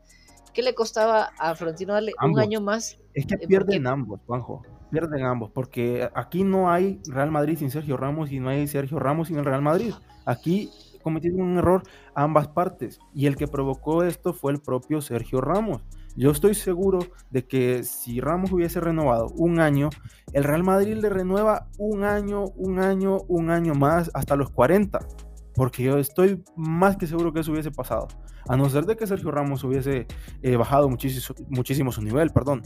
¿Qué 0.53 0.61
le 0.61 0.73
costaba 0.73 1.31
a 1.37 1.55
Florentino 1.55 1.93
darle 1.93 2.13
un 2.23 2.39
año 2.39 2.61
más? 2.61 2.97
Es 3.13 3.25
que 3.25 3.35
eh, 3.35 3.47
pierden 3.47 3.87
ambos, 3.87 4.21
Juanjo. 4.25 4.61
Pierden 4.91 5.23
ambos, 5.23 5.51
porque 5.51 6.09
aquí 6.13 6.43
no 6.43 6.71
hay 6.71 7.01
Real 7.07 7.31
Madrid 7.31 7.57
sin 7.57 7.71
Sergio 7.71 7.97
Ramos 7.97 8.31
y 8.31 8.39
no 8.39 8.49
hay 8.49 8.67
Sergio 8.67 8.99
Ramos 8.99 9.27
sin 9.27 9.37
el 9.37 9.45
Real 9.45 9.61
Madrid. 9.61 9.93
Aquí 10.25 10.69
cometieron 11.01 11.41
un 11.41 11.57
error 11.57 11.83
ambas 12.13 12.47
partes 12.47 12.99
y 13.13 13.25
el 13.25 13.35
que 13.35 13.47
provocó 13.47 14.03
esto 14.03 14.33
fue 14.33 14.53
el 14.53 14.61
propio 14.61 15.01
Sergio 15.01 15.41
Ramos. 15.41 15.81
Yo 16.15 16.31
estoy 16.31 16.55
seguro 16.55 16.99
de 17.29 17.45
que 17.45 17.83
si 17.83 18.21
Ramos 18.21 18.51
hubiese 18.51 18.79
renovado 18.79 19.27
un 19.35 19.59
año, 19.59 19.89
el 20.31 20.45
Real 20.45 20.63
Madrid 20.63 20.95
le 20.95 21.09
renueva 21.09 21.67
un 21.77 22.03
año, 22.03 22.45
un 22.55 22.79
año, 22.79 23.17
un 23.27 23.49
año 23.49 23.73
más 23.75 24.09
hasta 24.13 24.35
los 24.37 24.49
40. 24.49 24.99
Porque 25.55 25.83
yo 25.83 25.97
estoy 25.97 26.43
más 26.55 26.97
que 26.97 27.07
seguro 27.07 27.33
que 27.33 27.41
eso 27.41 27.51
hubiese 27.51 27.71
pasado. 27.71 28.07
A 28.47 28.55
no 28.55 28.69
ser 28.69 28.85
de 28.85 28.95
que 28.95 29.07
Sergio 29.07 29.31
Ramos 29.31 29.63
hubiese 29.63 30.07
eh, 30.41 30.55
bajado 30.55 30.89
muchísimo, 30.89 31.35
muchísimo 31.49 31.91
su 31.91 32.01
nivel, 32.01 32.29
perdón. 32.31 32.63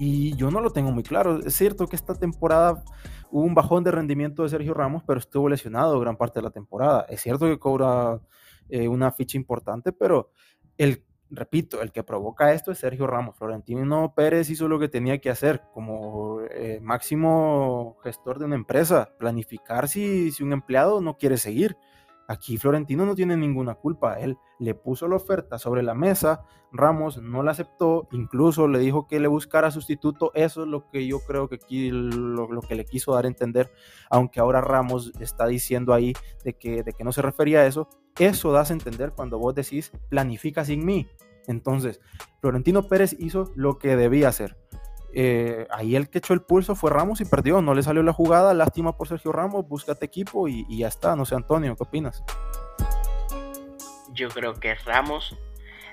Y 0.00 0.34
yo 0.36 0.50
no 0.50 0.60
lo 0.60 0.70
tengo 0.70 0.90
muy 0.90 1.02
claro. 1.04 1.40
Es 1.44 1.54
cierto 1.54 1.86
que 1.86 1.96
esta 1.96 2.14
temporada 2.14 2.82
hubo 3.30 3.44
un 3.44 3.54
bajón 3.54 3.84
de 3.84 3.92
rendimiento 3.92 4.42
de 4.42 4.48
Sergio 4.48 4.74
Ramos, 4.74 5.02
pero 5.06 5.20
estuvo 5.20 5.48
lesionado 5.48 5.98
gran 6.00 6.16
parte 6.16 6.40
de 6.40 6.44
la 6.44 6.50
temporada. 6.50 7.06
Es 7.08 7.20
cierto 7.20 7.46
que 7.46 7.58
cobra 7.58 8.20
eh, 8.68 8.88
una 8.88 9.12
ficha 9.12 9.36
importante, 9.36 9.92
pero 9.92 10.30
el, 10.78 11.04
repito, 11.34 11.82
el 11.82 11.92
que 11.92 12.02
provoca 12.02 12.52
esto 12.52 12.72
es 12.72 12.78
Sergio 12.78 13.06
Ramos. 13.06 13.36
Florentino 13.36 14.12
Pérez 14.14 14.50
hizo 14.50 14.68
lo 14.68 14.78
que 14.78 14.88
tenía 14.88 15.18
que 15.18 15.30
hacer 15.30 15.62
como 15.72 16.40
eh, 16.50 16.80
máximo 16.82 17.96
gestor 18.02 18.38
de 18.38 18.46
una 18.46 18.56
empresa, 18.56 19.10
planificar 19.18 19.88
si, 19.88 20.30
si 20.32 20.42
un 20.42 20.52
empleado 20.52 21.00
no 21.00 21.16
quiere 21.16 21.36
seguir. 21.36 21.76
Aquí 22.26 22.56
Florentino 22.56 23.04
no 23.04 23.14
tiene 23.14 23.36
ninguna 23.36 23.74
culpa. 23.74 24.18
Él 24.18 24.38
le 24.58 24.74
puso 24.74 25.08
la 25.08 25.16
oferta 25.16 25.58
sobre 25.58 25.82
la 25.82 25.94
mesa, 25.94 26.44
Ramos 26.72 27.18
no 27.18 27.42
la 27.42 27.52
aceptó, 27.52 28.08
incluso 28.10 28.66
le 28.66 28.80
dijo 28.80 29.06
que 29.06 29.20
le 29.20 29.28
buscara 29.28 29.70
sustituto. 29.70 30.32
Eso 30.34 30.62
es 30.62 30.68
lo 30.68 30.88
que 30.90 31.06
yo 31.06 31.20
creo 31.20 31.48
que 31.48 31.58
lo, 31.92 32.60
que 32.62 32.74
le 32.74 32.84
quiso 32.84 33.14
dar 33.14 33.26
a 33.26 33.28
entender, 33.28 33.70
aunque 34.10 34.40
ahora 34.40 34.60
Ramos 34.60 35.12
está 35.20 35.46
diciendo 35.46 35.92
ahí 35.92 36.14
de 36.44 36.54
que, 36.54 36.82
de 36.82 36.92
que 36.92 37.04
no 37.04 37.12
se 37.12 37.22
refería 37.22 37.60
a 37.60 37.66
eso. 37.66 37.88
Eso 38.18 38.52
das 38.52 38.70
a 38.70 38.74
entender 38.74 39.12
cuando 39.12 39.38
vos 39.38 39.54
decís 39.54 39.92
planifica 40.08 40.64
sin 40.64 40.84
mí. 40.84 41.06
Entonces, 41.46 42.00
Florentino 42.40 42.88
Pérez 42.88 43.16
hizo 43.18 43.52
lo 43.54 43.78
que 43.78 43.96
debía 43.96 44.28
hacer. 44.28 44.56
Eh, 45.16 45.68
ahí 45.70 45.94
el 45.94 46.10
que 46.10 46.18
echó 46.18 46.34
el 46.34 46.42
pulso 46.42 46.74
fue 46.74 46.90
Ramos 46.90 47.20
y 47.20 47.24
perdió, 47.24 47.62
no 47.62 47.74
le 47.74 47.84
salió 47.84 48.02
la 48.02 48.12
jugada, 48.12 48.52
lástima 48.52 48.96
por 48.96 49.06
Sergio 49.06 49.30
Ramos, 49.30 49.68
búscate 49.68 50.04
equipo 50.04 50.48
y, 50.48 50.66
ya 50.76 50.88
está, 50.88 51.14
no 51.14 51.24
sé 51.24 51.36
Antonio, 51.36 51.76
¿qué 51.76 51.84
opinas? 51.84 52.24
Yo 54.12 54.28
creo 54.30 54.54
que 54.54 54.74
Ramos, 54.74 55.36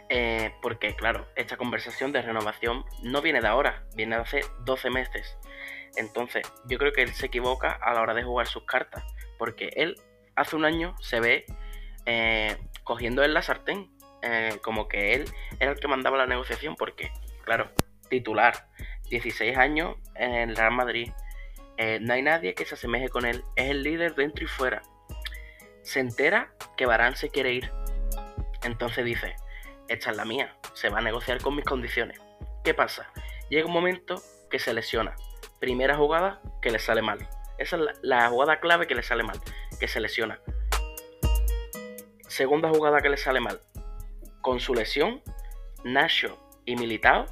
eh, 0.09 0.55
porque 0.63 0.95
claro, 0.95 1.27
esta 1.35 1.55
conversación 1.55 2.11
de 2.11 2.23
renovación 2.23 2.83
no 3.03 3.21
viene 3.21 3.41
de 3.41 3.47
ahora, 3.47 3.85
viene 3.95 4.15
de 4.15 4.23
hace 4.23 4.41
12 4.65 4.89
meses. 4.89 5.37
Entonces, 5.97 6.41
yo 6.67 6.79
creo 6.79 6.91
que 6.91 7.03
él 7.03 7.13
se 7.13 7.27
equivoca 7.27 7.73
a 7.73 7.93
la 7.93 8.01
hora 8.01 8.15
de 8.15 8.23
jugar 8.23 8.47
sus 8.47 8.63
cartas, 8.63 9.03
porque 9.37 9.69
él 9.75 9.95
hace 10.35 10.55
un 10.55 10.65
año 10.65 10.95
se 10.99 11.19
ve 11.19 11.45
eh, 12.07 12.57
cogiendo 12.83 13.23
en 13.23 13.35
la 13.35 13.43
sartén, 13.43 13.91
como 14.61 14.87
que 14.87 15.13
él 15.13 15.25
era 15.59 15.71
el 15.71 15.79
que 15.79 15.87
mandaba 15.87 16.17
la 16.17 16.27
negociación, 16.27 16.75
porque, 16.75 17.11
claro, 17.43 17.69
titular, 18.09 18.67
16 19.11 19.57
años 19.57 19.95
en 20.15 20.49
el 20.49 20.55
Real 20.55 20.71
Madrid. 20.71 21.11
Eh, 21.77 21.99
no 22.01 22.13
hay 22.13 22.21
nadie 22.21 22.53
que 22.53 22.65
se 22.65 22.75
asemeje 22.75 23.09
con 23.09 23.25
él. 23.25 23.43
Es 23.55 23.69
el 23.69 23.83
líder 23.83 24.15
dentro 24.15 24.43
y 24.43 24.47
fuera. 24.47 24.81
Se 25.83 25.99
entera 25.99 26.53
que 26.77 26.85
Barán 26.85 27.15
se 27.15 27.29
quiere 27.29 27.53
ir. 27.53 27.71
Entonces 28.63 29.03
dice, 29.03 29.35
esta 29.87 30.11
es 30.11 30.17
la 30.17 30.25
mía. 30.25 30.55
Se 30.73 30.89
va 30.89 30.99
a 30.99 31.01
negociar 31.01 31.41
con 31.41 31.55
mis 31.55 31.65
condiciones. 31.65 32.19
¿Qué 32.63 32.73
pasa? 32.73 33.11
Llega 33.49 33.67
un 33.67 33.73
momento 33.73 34.21
que 34.49 34.59
se 34.59 34.73
lesiona. 34.73 35.15
Primera 35.59 35.97
jugada 35.97 36.41
que 36.61 36.71
le 36.71 36.79
sale 36.79 37.01
mal. 37.01 37.27
Esa 37.57 37.75
es 37.75 37.83
la, 38.01 38.29
jugada 38.29 38.59
clave 38.59 38.87
que 38.87 38.95
le 38.95 39.03
sale 39.03 39.23
mal. 39.23 39.39
Que 39.79 39.87
se 39.87 39.99
lesiona. 39.99 40.39
Segunda 42.27 42.69
jugada 42.69 43.01
que 43.01 43.09
le 43.09 43.17
sale 43.17 43.39
mal. 43.39 43.61
Con 44.41 44.59
su 44.59 44.73
lesión, 44.73 45.21
Nacho 45.83 46.37
y 46.65 46.75
Militao 46.75 47.25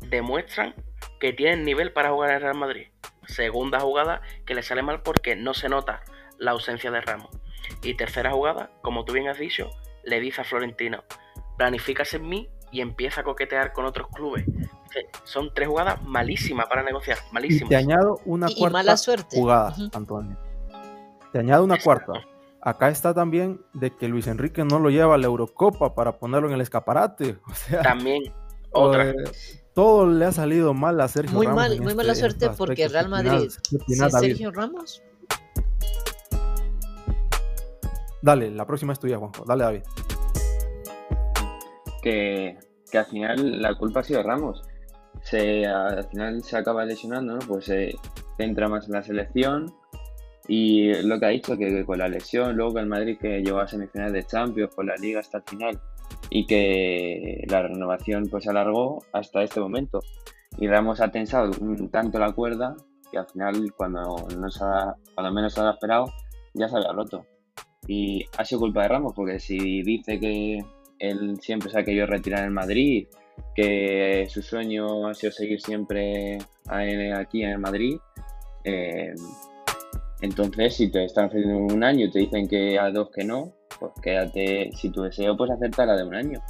demuestran 0.00 0.74
que 1.20 1.32
tienen 1.32 1.64
nivel 1.64 1.92
para 1.92 2.10
jugar 2.10 2.30
en 2.30 2.40
Real 2.40 2.56
Madrid. 2.56 2.88
Segunda 3.26 3.80
jugada 3.80 4.20
que 4.46 4.54
le 4.54 4.62
sale 4.62 4.82
mal 4.82 5.02
porque 5.02 5.36
no 5.36 5.54
se 5.54 5.68
nota 5.68 6.02
la 6.38 6.52
ausencia 6.52 6.90
de 6.90 7.00
Ramos. 7.00 7.30
Y 7.82 7.94
tercera 7.94 8.30
jugada, 8.30 8.70
como 8.82 9.04
tú 9.04 9.12
bien 9.14 9.28
has 9.28 9.38
dicho, 9.38 9.70
le 10.04 10.20
dice 10.20 10.42
a 10.42 10.44
Florentino, 10.44 11.04
planifícase 11.56 12.16
en 12.16 12.28
mí 12.28 12.48
y 12.70 12.80
empieza 12.80 13.22
a 13.22 13.24
coquetear 13.24 13.72
con 13.72 13.84
otros 13.84 14.08
clubes. 14.08 14.44
Son 15.24 15.52
tres 15.54 15.68
jugadas 15.68 16.02
malísimas 16.02 16.66
para 16.66 16.82
negociar, 16.82 17.18
malísimas. 17.32 17.68
te 17.68 17.76
añado 17.76 18.20
una 18.24 18.46
cuarta 18.46 18.72
mala 18.72 18.96
suerte. 18.96 19.36
jugada, 19.36 19.74
Antonio. 19.92 20.36
Te 21.32 21.38
añado 21.38 21.64
una 21.64 21.78
cuarta. 21.78 22.12
Acá 22.64 22.88
está 22.88 23.12
también 23.12 23.60
de 23.74 23.94
que 23.94 24.08
Luis 24.08 24.26
Enrique 24.26 24.64
no 24.64 24.78
lo 24.78 24.88
lleva 24.88 25.16
a 25.16 25.18
la 25.18 25.26
Eurocopa 25.26 25.94
para 25.94 26.18
ponerlo 26.18 26.48
en 26.48 26.54
el 26.54 26.62
escaparate. 26.62 27.36
O 27.50 27.54
sea, 27.54 27.82
también 27.82 28.22
otra 28.72 29.14
todo 29.74 30.06
le 30.06 30.24
ha 30.24 30.32
salido 30.32 30.72
mal 30.72 31.00
a 31.00 31.08
Sergio 31.08 31.36
muy 31.36 31.46
Ramos. 31.46 31.62
Mal, 31.62 31.80
muy 31.80 31.94
mala 31.94 32.12
este 32.12 32.20
suerte 32.20 32.50
porque 32.56 32.88
Real 32.88 33.08
Madrid. 33.08 33.50
Sergio 33.88 34.50
Ramos. 34.52 35.02
Dale, 38.22 38.50
la 38.50 38.64
próxima 38.66 38.92
es 38.94 39.00
tuya, 39.00 39.18
Juanjo. 39.18 39.44
Dale, 39.44 39.64
David. 39.64 39.82
Que, 42.02 42.56
que 42.90 42.98
al 42.98 43.06
final 43.06 43.60
la 43.60 43.74
culpa 43.74 44.00
ha 44.00 44.04
sido 44.04 44.22
Ramos. 44.22 44.62
Se, 45.22 45.66
al 45.66 46.04
final 46.08 46.42
se 46.42 46.56
acaba 46.56 46.84
lesionando, 46.84 47.34
¿no? 47.34 47.40
Pues 47.40 47.66
se 47.66 47.94
entra 48.38 48.68
más 48.68 48.86
en 48.86 48.92
la 48.92 49.02
selección. 49.02 49.74
Y 50.46 50.92
lo 51.02 51.18
que 51.18 51.26
ha 51.26 51.30
dicho, 51.30 51.56
que, 51.56 51.84
con 51.84 51.98
la 51.98 52.08
lesión, 52.08 52.56
luego 52.56 52.74
que 52.74 52.80
el 52.80 52.86
Madrid 52.86 53.18
que 53.18 53.40
llegó 53.40 53.60
a 53.60 53.66
semifinales 53.66 54.12
de 54.12 54.24
Champions, 54.24 54.74
con 54.74 54.86
la 54.86 54.96
Liga 54.96 55.20
hasta 55.20 55.38
el 55.38 55.44
final, 55.44 55.80
y 56.30 56.46
que 56.46 57.44
la 57.48 57.62
renovación 57.62 58.28
pues 58.30 58.44
se 58.44 58.50
alargó 58.50 59.02
hasta 59.12 59.42
este 59.42 59.60
momento. 59.60 60.00
Y 60.58 60.68
Ramos 60.68 61.00
ha 61.00 61.10
tensado 61.10 61.50
tanto 61.90 62.18
la 62.18 62.32
cuerda 62.32 62.76
que 63.10 63.18
al 63.18 63.26
final 63.26 63.72
cuando, 63.76 64.26
no 64.38 64.50
se 64.50 64.64
ha, 64.64 64.94
cuando 65.14 65.32
menos 65.32 65.54
se 65.54 65.60
ha 65.60 65.70
esperado 65.70 66.06
ya 66.52 66.68
se 66.68 66.76
había 66.76 66.92
roto. 66.92 67.26
Y 67.86 68.24
ha 68.38 68.44
sido 68.44 68.60
culpa 68.60 68.82
de 68.82 68.88
Ramos 68.88 69.12
porque 69.14 69.40
si 69.40 69.82
dice 69.82 70.18
que 70.20 70.58
él 70.98 71.38
siempre 71.40 71.70
se 71.70 71.78
ha 71.78 71.84
querido 71.84 72.06
retirar 72.06 72.44
en 72.44 72.52
Madrid, 72.52 73.08
que 73.54 74.26
su 74.28 74.42
sueño 74.42 75.08
ha 75.08 75.14
sido 75.14 75.32
seguir 75.32 75.60
siempre 75.60 76.38
aquí 76.66 77.42
en 77.42 77.50
el 77.50 77.58
Madrid, 77.58 77.96
eh, 78.64 79.14
entonces 80.24 80.74
si 80.74 80.90
te 80.90 81.04
están 81.04 81.26
ofreciendo 81.26 81.74
un 81.74 81.84
año 81.84 82.06
y 82.06 82.10
te 82.10 82.18
dicen 82.20 82.48
que 82.48 82.78
a 82.78 82.90
dos 82.90 83.10
que 83.10 83.24
no, 83.24 83.52
pues 83.78 83.92
quédate, 84.02 84.70
si 84.72 84.90
tu 84.90 85.02
deseo, 85.02 85.36
pues 85.36 85.50
acepta 85.50 85.84
la 85.86 85.96
de 85.96 86.04
un 86.04 86.14
año. 86.14 86.40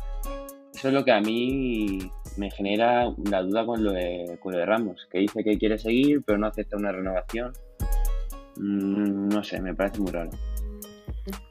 Eso 0.72 0.88
es 0.88 0.94
lo 0.94 1.04
que 1.04 1.12
a 1.12 1.20
mí 1.20 1.98
me 2.36 2.50
genera 2.50 3.12
la 3.30 3.42
duda 3.42 3.66
con 3.66 3.82
lo 3.82 3.92
de, 3.92 4.38
con 4.40 4.52
de 4.52 4.64
Ramos, 4.64 5.06
que 5.10 5.18
dice 5.18 5.44
que 5.44 5.58
quiere 5.58 5.78
seguir, 5.78 6.22
pero 6.24 6.38
no 6.38 6.46
acepta 6.46 6.76
una 6.76 6.92
renovación. 6.92 7.52
Mm, 8.56 9.28
no 9.28 9.42
sé, 9.42 9.60
me 9.60 9.74
parece 9.74 10.00
muy 10.00 10.12
raro. 10.12 10.30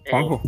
Juanjo 0.09 0.41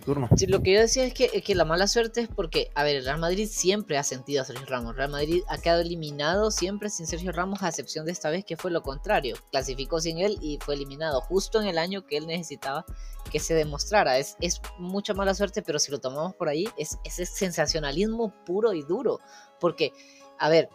turno. 0.00 0.28
Sí, 0.36 0.46
lo 0.46 0.62
que 0.62 0.72
yo 0.74 0.80
decía 0.80 1.04
es 1.04 1.14
que, 1.14 1.28
que, 1.28 1.54
la 1.54 1.64
mala 1.64 1.86
suerte 1.86 2.22
es 2.22 2.28
porque, 2.28 2.70
a 2.74 2.84
ver, 2.84 3.04
Real 3.04 3.18
Madrid 3.18 3.48
siempre 3.50 3.98
ha 3.98 4.02
sentido 4.02 4.42
a 4.42 4.44
Sergio 4.44 4.66
Ramos. 4.66 4.96
Real 4.96 5.10
Madrid 5.10 5.42
ha 5.48 5.58
quedado 5.58 5.80
eliminado 5.80 6.50
siempre 6.50 6.90
sin 6.90 7.06
Sergio 7.06 7.32
Ramos, 7.32 7.62
a 7.62 7.68
excepción 7.68 8.06
de 8.06 8.12
esta 8.12 8.30
vez 8.30 8.44
que 8.44 8.56
fue 8.56 8.70
lo 8.70 8.82
contrario. 8.82 9.36
Clasificó 9.50 10.00
sin 10.00 10.18
él 10.18 10.38
y 10.40 10.58
fue 10.60 10.74
eliminado 10.74 11.20
justo 11.20 11.60
en 11.60 11.66
el 11.66 11.78
año 11.78 12.06
que 12.06 12.16
él 12.16 12.26
necesitaba 12.26 12.84
que 13.30 13.40
se 13.40 13.54
demostrara. 13.54 14.18
Es, 14.18 14.36
es 14.40 14.60
mucha 14.78 15.14
mala 15.14 15.34
suerte, 15.34 15.62
pero 15.62 15.78
si 15.78 15.90
lo 15.90 15.98
tomamos 15.98 16.34
por 16.34 16.48
ahí, 16.48 16.66
es, 16.76 16.98
es 17.04 17.28
sensacionalismo 17.28 18.34
puro 18.44 18.72
y 18.72 18.82
duro. 18.82 19.18
Porque, 19.60 19.92
a 20.38 20.48
ver, 20.48 20.68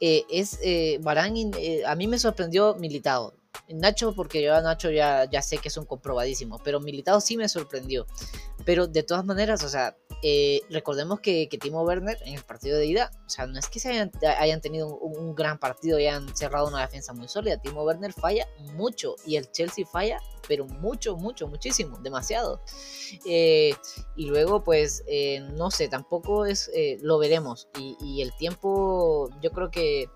eh, 0.00 0.24
es 0.28 0.58
eh, 0.62 0.98
Barán, 1.02 1.34
eh, 1.36 1.82
a 1.86 1.94
mí 1.94 2.06
me 2.06 2.18
sorprendió 2.18 2.74
Militado 2.74 3.34
Nacho, 3.68 4.14
porque 4.14 4.42
yo 4.42 4.54
a 4.54 4.60
Nacho 4.60 4.90
ya, 4.90 5.28
ya 5.30 5.42
sé 5.42 5.58
que 5.58 5.68
es 5.68 5.76
un 5.76 5.86
comprobadísimo, 5.86 6.60
pero 6.62 6.80
Militado 6.80 7.20
sí 7.20 7.36
me 7.36 7.48
sorprendió. 7.48 8.06
Pero 8.64 8.86
de 8.86 9.02
todas 9.02 9.24
maneras, 9.24 9.62
o 9.64 9.68
sea, 9.68 9.96
eh, 10.22 10.62
recordemos 10.70 11.20
que, 11.20 11.48
Timo 11.60 11.82
Werner 11.82 12.18
en 12.24 12.34
el 12.34 12.42
partido 12.42 12.78
de 12.78 12.86
ida, 12.86 13.10
o 13.26 13.28
sea, 13.28 13.46
no 13.46 13.58
es 13.58 13.68
que 13.68 13.78
se 13.78 13.90
hayan, 13.90 14.10
hayan 14.38 14.60
tenido 14.60 14.88
un, 14.88 15.34
gran 15.34 15.58
partido 15.58 15.98
y 15.98 16.06
hayan 16.06 16.34
cerrado 16.36 16.68
una 16.68 16.80
defensa 16.80 17.12
muy 17.12 17.28
sólida. 17.28 17.60
Timo 17.60 17.82
Werner 17.84 18.12
falla 18.12 18.46
mucho 18.74 19.16
y 19.26 19.36
el 19.36 19.50
Chelsea 19.50 19.84
falla, 19.86 20.18
pero 20.48 20.66
mucho, 20.66 21.16
mucho, 21.16 21.46
muchísimo, 21.46 21.98
demasiado. 21.98 22.60
Eh, 23.26 23.74
y 24.16 24.26
luego, 24.26 24.64
pues, 24.64 25.04
eh, 25.06 25.40
no 25.54 25.70
sé, 25.70 25.88
tampoco 25.88 26.46
es, 26.46 26.70
lo 27.02 27.18
veremos. 27.18 27.68
y 27.78 28.22
el 28.22 28.34
tiempo, 28.36 29.28
yo 29.42 29.50
creo 29.50 29.70
que 29.70 30.08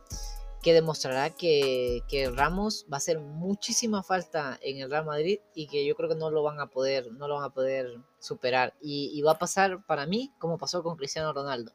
que 0.62 0.72
demostrará 0.72 1.30
que, 1.30 2.02
Ramos 2.34 2.86
va 2.90 2.96
a 2.96 2.98
hacer 2.98 3.20
muchísima 3.20 4.02
falta 4.02 4.58
en 4.62 4.78
el 4.78 4.90
Real 4.90 5.04
Madrid 5.04 5.38
y 5.54 5.68
que 5.68 5.86
yo 5.86 5.94
creo 5.94 6.08
que 6.08 6.16
no 6.16 6.30
lo 6.30 6.42
van 6.42 6.60
a 6.60 6.66
poder, 6.68 7.12
no 7.12 7.28
lo 7.28 7.36
van 7.36 7.44
a 7.44 7.54
poder 7.54 7.98
superar. 8.18 8.74
Y, 8.80 9.20
va 9.22 9.32
a 9.32 9.38
pasar 9.38 9.84
para 9.86 10.06
mí 10.06 10.32
como 10.38 10.58
pasó 10.58 10.82
con 10.82 10.96
Cristiano 10.96 11.32
Ronaldo. 11.32 11.72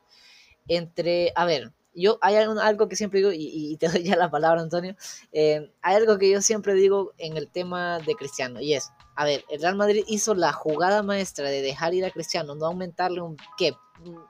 Entre, 0.68 1.32
a 1.36 1.46
ver, 1.46 1.72
yo 1.96 2.18
hay 2.22 2.36
algo, 2.36 2.88
que 2.88 2.96
siempre 2.96 3.20
digo, 3.20 3.32
y, 3.34 3.78
te 3.78 3.88
doy 3.88 4.04
ya 4.04 4.16
la 4.16 4.32
palabra, 4.32 4.62
Antonio. 4.62 4.96
Eh, 5.32 5.72
hay 5.82 5.96
algo 5.96 6.18
que 6.18 6.30
yo 6.30 6.42
siempre 6.42 6.74
digo 6.74 7.14
en 7.18 7.38
el 7.38 7.50
tema 7.50 8.00
de 8.00 8.16
Cristiano, 8.16 8.60
y 8.60 8.74
es, 8.74 8.92
a 9.16 9.26
ver, 9.26 9.46
el 9.50 9.62
Real 9.62 9.76
Madrid 9.76 10.04
hizo 10.08 10.34
la 10.34 10.52
jugada 10.52 11.04
maestra 11.04 11.50
de 11.50 11.62
dejar 11.62 11.94
ir 11.94 12.06
a 12.06 12.12
Cristiano, 12.12 12.56
no 12.56 12.66
aumentarle 12.66 13.22
un, 13.22 13.38
que 13.58 13.74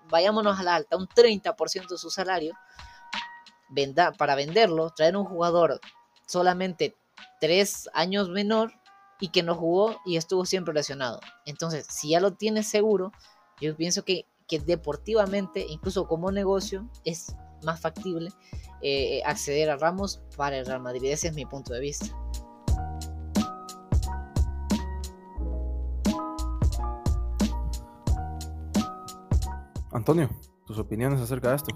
vayámonos 0.09 0.59
a 0.59 0.63
la 0.63 0.75
alta, 0.75 0.97
un 0.97 1.07
30% 1.07 1.87
de 1.87 1.97
su 1.97 2.09
salario 2.09 2.53
para 4.17 4.35
venderlo, 4.35 4.91
traer 4.91 5.17
un 5.17 5.25
jugador 5.25 5.79
solamente 6.27 6.95
tres 7.39 7.89
años 7.93 8.29
menor 8.29 8.71
y 9.19 9.29
que 9.29 9.43
no 9.43 9.55
jugó 9.55 9.97
y 10.05 10.17
estuvo 10.17 10.45
siempre 10.45 10.73
lesionado. 10.73 11.19
Entonces, 11.45 11.85
si 11.89 12.09
ya 12.09 12.19
lo 12.19 12.33
tienes 12.33 12.67
seguro, 12.67 13.11
yo 13.61 13.75
pienso 13.75 14.03
que, 14.03 14.25
que 14.47 14.59
deportivamente, 14.59 15.65
incluso 15.67 16.07
como 16.07 16.31
negocio, 16.31 16.89
es 17.05 17.35
más 17.63 17.79
factible 17.79 18.31
eh, 18.81 19.21
acceder 19.25 19.69
a 19.69 19.77
Ramos 19.77 20.21
para 20.35 20.57
el 20.57 20.65
Real 20.65 20.81
Madrid. 20.81 21.05
Ese 21.05 21.29
es 21.29 21.33
mi 21.33 21.45
punto 21.45 21.73
de 21.73 21.79
vista. 21.79 22.07
Antonio, 29.93 30.29
tus 30.65 30.79
opiniones 30.79 31.21
acerca 31.21 31.51
de 31.51 31.55
esto. 31.57 31.73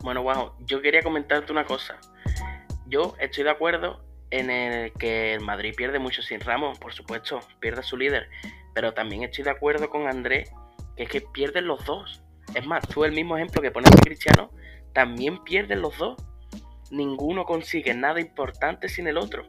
Bueno, 0.00 0.22
wow, 0.22 0.52
yo 0.60 0.80
quería 0.80 1.02
comentarte 1.02 1.52
una 1.52 1.64
cosa. 1.64 1.98
Yo 2.86 3.14
estoy 3.18 3.44
de 3.44 3.50
acuerdo 3.50 4.04
en 4.30 4.50
el 4.50 4.92
que 4.92 5.34
el 5.34 5.40
Madrid 5.40 5.74
pierde 5.76 5.98
mucho 5.98 6.22
sin 6.22 6.40
Ramos, 6.40 6.78
por 6.78 6.92
supuesto, 6.92 7.40
pierde 7.60 7.82
su 7.82 7.96
líder, 7.96 8.28
pero 8.74 8.92
también 8.92 9.22
estoy 9.24 9.44
de 9.44 9.50
acuerdo 9.50 9.90
con 9.90 10.06
André 10.06 10.44
que 10.98 11.04
es 11.04 11.08
que 11.08 11.20
pierden 11.20 11.66
los 11.66 11.84
dos. 11.84 12.22
Es 12.54 12.66
más, 12.66 12.86
tú 12.88 13.04
el 13.04 13.12
mismo 13.12 13.36
ejemplo 13.36 13.62
que 13.62 13.70
pones 13.70 13.90
de 13.90 13.98
Cristiano, 13.98 14.50
también 14.92 15.44
pierden 15.44 15.80
los 15.80 15.96
dos. 15.96 16.16
Ninguno 16.90 17.44
consigue 17.44 17.94
nada 17.94 18.20
importante 18.20 18.88
sin 18.88 19.06
el 19.06 19.16
otro. 19.16 19.44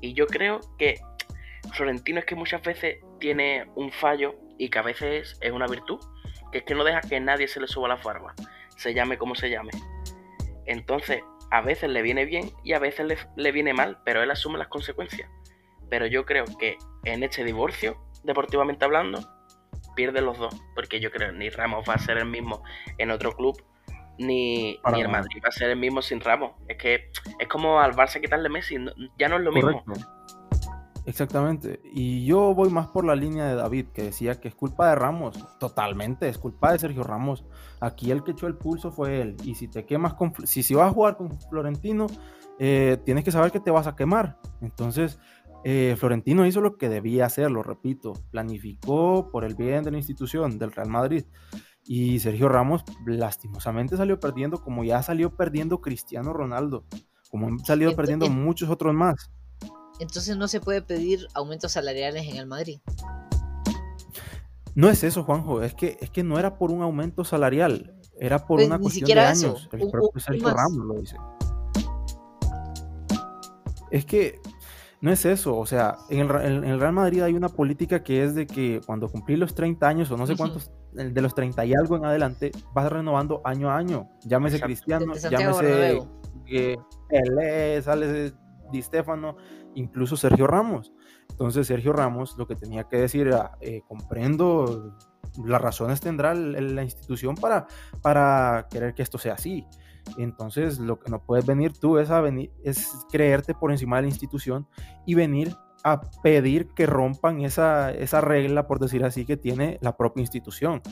Y 0.00 0.14
yo 0.14 0.26
creo 0.26 0.60
que 0.78 1.00
Florentino 1.72 2.20
es 2.20 2.24
que 2.24 2.36
muchas 2.36 2.62
veces 2.62 2.98
tiene 3.18 3.66
un 3.74 3.90
fallo 3.90 4.36
y 4.58 4.68
que 4.68 4.78
a 4.78 4.82
veces 4.82 5.38
es 5.40 5.52
una 5.52 5.66
virtud, 5.66 5.98
que 6.52 6.58
es 6.58 6.64
que 6.64 6.74
no 6.74 6.84
deja 6.84 7.00
que 7.00 7.18
nadie 7.18 7.48
se 7.48 7.60
le 7.60 7.66
suba 7.66 7.88
la 7.88 7.96
farma, 7.96 8.34
se 8.80 8.94
llame 8.94 9.18
como 9.18 9.34
se 9.34 9.50
llame. 9.50 9.72
Entonces, 10.64 11.22
a 11.50 11.60
veces 11.60 11.90
le 11.90 12.00
viene 12.00 12.24
bien 12.24 12.50
y 12.64 12.72
a 12.72 12.78
veces 12.78 13.06
le, 13.06 13.18
le 13.36 13.52
viene 13.52 13.74
mal, 13.74 13.98
pero 14.04 14.22
él 14.22 14.30
asume 14.30 14.58
las 14.58 14.68
consecuencias. 14.68 15.30
Pero 15.90 16.06
yo 16.06 16.24
creo 16.24 16.44
que 16.58 16.78
en 17.04 17.22
este 17.22 17.44
divorcio, 17.44 18.00
deportivamente 18.24 18.86
hablando, 18.86 19.20
pierden 19.94 20.24
los 20.24 20.38
dos, 20.38 20.54
porque 20.74 20.98
yo 20.98 21.10
creo 21.10 21.30
ni 21.32 21.50
Ramos 21.50 21.86
va 21.86 21.94
a 21.94 21.98
ser 21.98 22.16
el 22.16 22.24
mismo 22.24 22.62
en 22.96 23.10
otro 23.10 23.32
club, 23.32 23.62
ni, 24.18 24.80
ni 24.92 25.00
el 25.00 25.08
Madrid 25.08 25.42
va 25.44 25.48
a 25.48 25.52
ser 25.52 25.70
el 25.70 25.76
mismo 25.76 26.00
sin 26.00 26.20
Ramos. 26.20 26.52
Es 26.66 26.78
que 26.78 27.10
es 27.38 27.48
como 27.48 27.80
al 27.80 27.92
Barça 27.92 28.18
quitarle 28.18 28.48
Messi, 28.48 28.76
ya 29.18 29.28
no 29.28 29.36
es 29.36 29.42
lo 29.42 29.52
mismo. 29.52 29.84
Exactamente. 31.10 31.80
Y 31.92 32.24
yo 32.24 32.54
voy 32.54 32.70
más 32.70 32.86
por 32.86 33.04
la 33.04 33.16
línea 33.16 33.44
de 33.46 33.56
David, 33.56 33.86
que 33.92 34.04
decía 34.04 34.40
que 34.40 34.46
es 34.46 34.54
culpa 34.54 34.90
de 34.90 34.94
Ramos. 34.94 35.36
Totalmente, 35.58 36.28
es 36.28 36.38
culpa 36.38 36.70
de 36.70 36.78
Sergio 36.78 37.02
Ramos. 37.02 37.44
Aquí 37.80 38.12
el 38.12 38.22
que 38.22 38.30
echó 38.30 38.46
el 38.46 38.54
pulso 38.54 38.92
fue 38.92 39.20
él. 39.20 39.36
Y 39.42 39.56
si 39.56 39.66
te 39.66 39.84
quemas 39.84 40.14
con. 40.14 40.32
Si, 40.46 40.62
si 40.62 40.72
vas 40.72 40.88
a 40.88 40.94
jugar 40.94 41.16
con 41.16 41.36
Florentino, 41.50 42.06
eh, 42.60 42.96
tienes 43.04 43.24
que 43.24 43.32
saber 43.32 43.50
que 43.50 43.58
te 43.58 43.72
vas 43.72 43.88
a 43.88 43.96
quemar. 43.96 44.38
Entonces, 44.60 45.18
eh, 45.64 45.96
Florentino 45.98 46.46
hizo 46.46 46.60
lo 46.60 46.76
que 46.76 46.88
debía 46.88 47.26
hacer, 47.26 47.50
lo 47.50 47.64
repito, 47.64 48.12
planificó 48.30 49.30
por 49.32 49.44
el 49.44 49.56
bien 49.56 49.82
de 49.82 49.90
la 49.90 49.98
institución 49.98 50.60
del 50.60 50.70
Real 50.70 50.90
Madrid. 50.90 51.24
Y 51.84 52.20
Sergio 52.20 52.48
Ramos 52.48 52.84
lastimosamente 53.04 53.96
salió 53.96 54.20
perdiendo, 54.20 54.62
como 54.62 54.84
ya 54.84 55.02
salió 55.02 55.34
perdiendo 55.34 55.80
Cristiano 55.80 56.32
Ronaldo, 56.32 56.84
como 57.30 57.48
han 57.48 57.58
salido 57.58 57.96
perdiendo 57.96 58.30
muchos 58.30 58.70
otros 58.70 58.94
más. 58.94 59.32
Entonces 60.00 60.36
no 60.36 60.48
se 60.48 60.60
puede 60.60 60.82
pedir 60.82 61.26
aumentos 61.34 61.72
salariales 61.72 62.26
en 62.26 62.36
el 62.36 62.46
Madrid. 62.46 62.80
No 64.74 64.88
es 64.88 65.04
eso, 65.04 65.24
Juanjo, 65.24 65.62
es 65.62 65.74
que, 65.74 65.98
es 66.00 66.10
que 66.10 66.22
no 66.22 66.38
era 66.38 66.56
por 66.56 66.70
un 66.70 66.82
aumento 66.82 67.22
salarial, 67.24 67.94
era 68.18 68.38
por 68.38 68.58
pues 68.58 68.66
una 68.66 68.78
cuestión 68.78 69.06
de 69.06 69.20
años. 69.20 69.68
El 69.72 69.90
propio 69.90 70.20
Sergio 70.20 70.48
Ramos 70.48 70.86
lo 70.86 70.94
dice. 70.94 71.16
Es 73.90 74.06
que 74.06 74.40
no 75.02 75.12
es 75.12 75.24
eso, 75.24 75.56
o 75.56 75.66
sea, 75.66 75.98
en 76.08 76.20
el, 76.20 76.28
Real 76.80 76.92
Madrid 76.92 77.22
hay 77.22 77.34
una 77.34 77.48
política 77.48 78.02
que 78.02 78.24
es 78.24 78.34
de 78.34 78.46
que 78.46 78.80
cuando 78.86 79.08
cumplís 79.08 79.38
los 79.38 79.54
30 79.54 79.86
años 79.86 80.10
o 80.10 80.16
no 80.16 80.26
sé 80.26 80.36
cuántos, 80.36 80.70
de 80.92 81.20
los 81.20 81.34
30 81.34 81.64
y 81.64 81.74
algo 81.74 81.96
en 81.96 82.04
adelante, 82.04 82.52
vas 82.72 82.90
renovando 82.90 83.42
año 83.44 83.70
a 83.70 83.76
año. 83.76 84.08
Llámese 84.24 84.60
Cristiano, 84.60 85.14
llámese 85.14 86.02
que 86.46 86.78
Pelé, 87.08 87.82
sale 87.82 88.32
Di 88.70 88.82
Stefano, 88.82 89.36
incluso 89.74 90.16
Sergio 90.16 90.46
Ramos. 90.46 90.92
Entonces 91.30 91.66
Sergio 91.66 91.92
Ramos 91.92 92.36
lo 92.38 92.46
que 92.46 92.56
tenía 92.56 92.84
que 92.84 92.98
decir 92.98 93.26
era, 93.26 93.52
eh, 93.60 93.82
comprendo 93.86 94.96
las 95.44 95.60
razones 95.60 96.00
tendrá 96.00 96.34
la 96.34 96.82
institución 96.82 97.34
para, 97.34 97.66
para 98.02 98.66
querer 98.70 98.94
que 98.94 99.02
esto 99.02 99.18
sea 99.18 99.34
así. 99.34 99.66
Entonces, 100.16 100.78
lo 100.78 100.98
que 100.98 101.10
no 101.10 101.22
puedes 101.22 101.46
venir 101.46 101.72
tú 101.72 101.98
es, 101.98 102.10
a 102.10 102.20
venir, 102.20 102.50
es 102.64 102.90
creerte 103.10 103.54
por 103.54 103.70
encima 103.70 103.96
de 103.96 104.02
la 104.02 104.08
institución 104.08 104.66
y 105.06 105.14
venir 105.14 105.54
a 105.84 106.00
pedir 106.22 106.68
que 106.68 106.86
rompan 106.86 107.40
esa, 107.42 107.90
esa 107.92 108.20
regla, 108.20 108.66
por 108.66 108.78
decir 108.78 109.04
así, 109.04 109.24
que 109.24 109.36
tiene 109.36 109.78
la 109.82 109.96
propia 109.96 110.22
institución. 110.22 110.82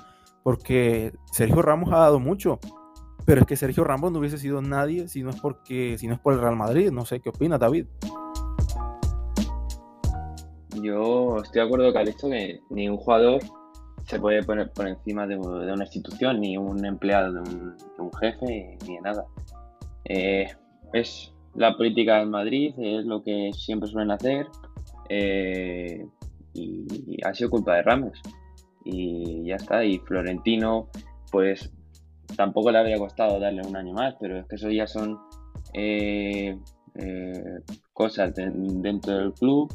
Porque 0.43 1.13
Sergio 1.33 1.63
Ramos 1.63 1.93
ha 1.93 1.99
dado 1.99 2.21
mucho, 2.21 2.59
pero 3.24 3.43
es 3.43 3.47
que 3.47 3.57
Sergio 3.57 3.85
Ramos 3.85 4.12
no 4.12 4.19
hubiese 4.19 4.39
sido 4.39 4.62
nadie 4.62 5.09
si 5.09 5.23
no 5.23 5.31
es, 5.31 5.40
porque, 5.40 5.99
si 5.99 6.07
no 6.07 6.15
es 6.15 6.20
por 6.20 6.35
el 6.35 6.40
Real 6.40 6.57
Madrid. 6.57 6.90
No 6.90 7.05
sé 7.05 7.20
qué 7.20 7.28
opina 7.28 7.59
David. 7.59 7.86
Yo 10.82 11.36
estoy 11.39 11.61
de 11.61 11.66
acuerdo 11.66 11.93
dicho 12.05 12.28
que 12.28 12.61
ni 12.70 12.89
un 12.89 12.97
jugador 12.97 13.40
se 14.05 14.19
puede 14.19 14.43
poner 14.43 14.70
por 14.73 14.89
encima 14.89 15.27
de, 15.27 15.36
una 15.36 15.85
institución, 15.85 16.40
ni 16.40 16.57
un 16.57 16.85
empleado 16.85 17.32
de 17.32 17.40
un, 17.40 18.12
jefe, 18.20 18.78
ni 18.86 18.95
de 18.95 19.01
nada. 19.03 19.27
Eh, 20.07 20.47
es 20.95 21.35
la 21.55 21.77
política 21.77 22.19
del 22.19 22.31
Madrid, 22.31 22.73
es 22.78 23.05
lo 23.05 23.23
que 23.23 23.51
siempre 23.53 23.89
suelen 23.89 24.11
hacer 24.11 24.47
eh, 25.11 26.07
y, 26.55 27.19
ha 27.24 27.35
sido 27.35 27.51
culpa 27.51 27.74
de 27.74 27.82
Ramos. 27.82 28.23
Y 28.85 29.45
ya 29.45 29.57
está, 29.57 29.85
y 29.85 29.99
Florentino, 29.99 30.89
pues 31.31 31.70
tampoco 32.39 32.70
le 32.70 32.78
habría 32.78 32.98
costado 32.98 33.40
darle 33.40 33.62
un 33.66 33.77
año 33.77 33.93
más, 33.93 34.15
pero 34.20 34.39
es 34.39 34.47
que 34.47 34.55
eso 34.55 34.70
ya 34.70 34.86
son 34.86 35.19
eh, 35.74 36.56
cosas 37.93 38.32
dentro 38.35 39.19
del 39.19 39.32
club. 39.32 39.74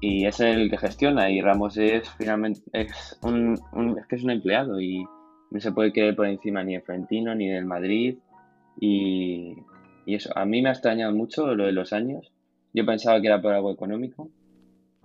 Y 0.00 0.24
es 0.26 0.40
el 0.40 0.70
que 0.70 0.78
gestiona 0.78 1.30
y 1.30 1.42
Ramos 1.42 1.76
es 1.76 2.08
finalmente 2.18 2.62
es 2.72 3.18
un, 3.22 3.52
es 3.98 4.06
que 4.06 4.16
es 4.16 4.24
un 4.24 4.30
empleado 4.30 4.80
y 4.80 5.04
no 5.50 5.60
se 5.60 5.70
puede 5.70 5.92
querer 5.92 6.16
por 6.16 6.26
encima 6.26 6.64
ni 6.64 6.74
de 6.74 6.80
Florentino 6.80 7.34
ni 7.34 7.48
del 7.48 7.66
Madrid 7.66 8.16
y, 8.80 9.54
eso. 10.06 10.32
A 10.34 10.46
mí 10.46 10.62
me 10.62 10.70
ha 10.70 10.72
extrañado 10.72 11.12
mucho 11.14 11.54
lo 11.54 11.66
de 11.66 11.72
los 11.72 11.92
años. 11.92 12.32
Yo 12.72 12.84
pensaba 12.84 13.20
que 13.20 13.28
era 13.28 13.42
por 13.42 13.52
algo 13.52 13.70
económico 13.70 14.30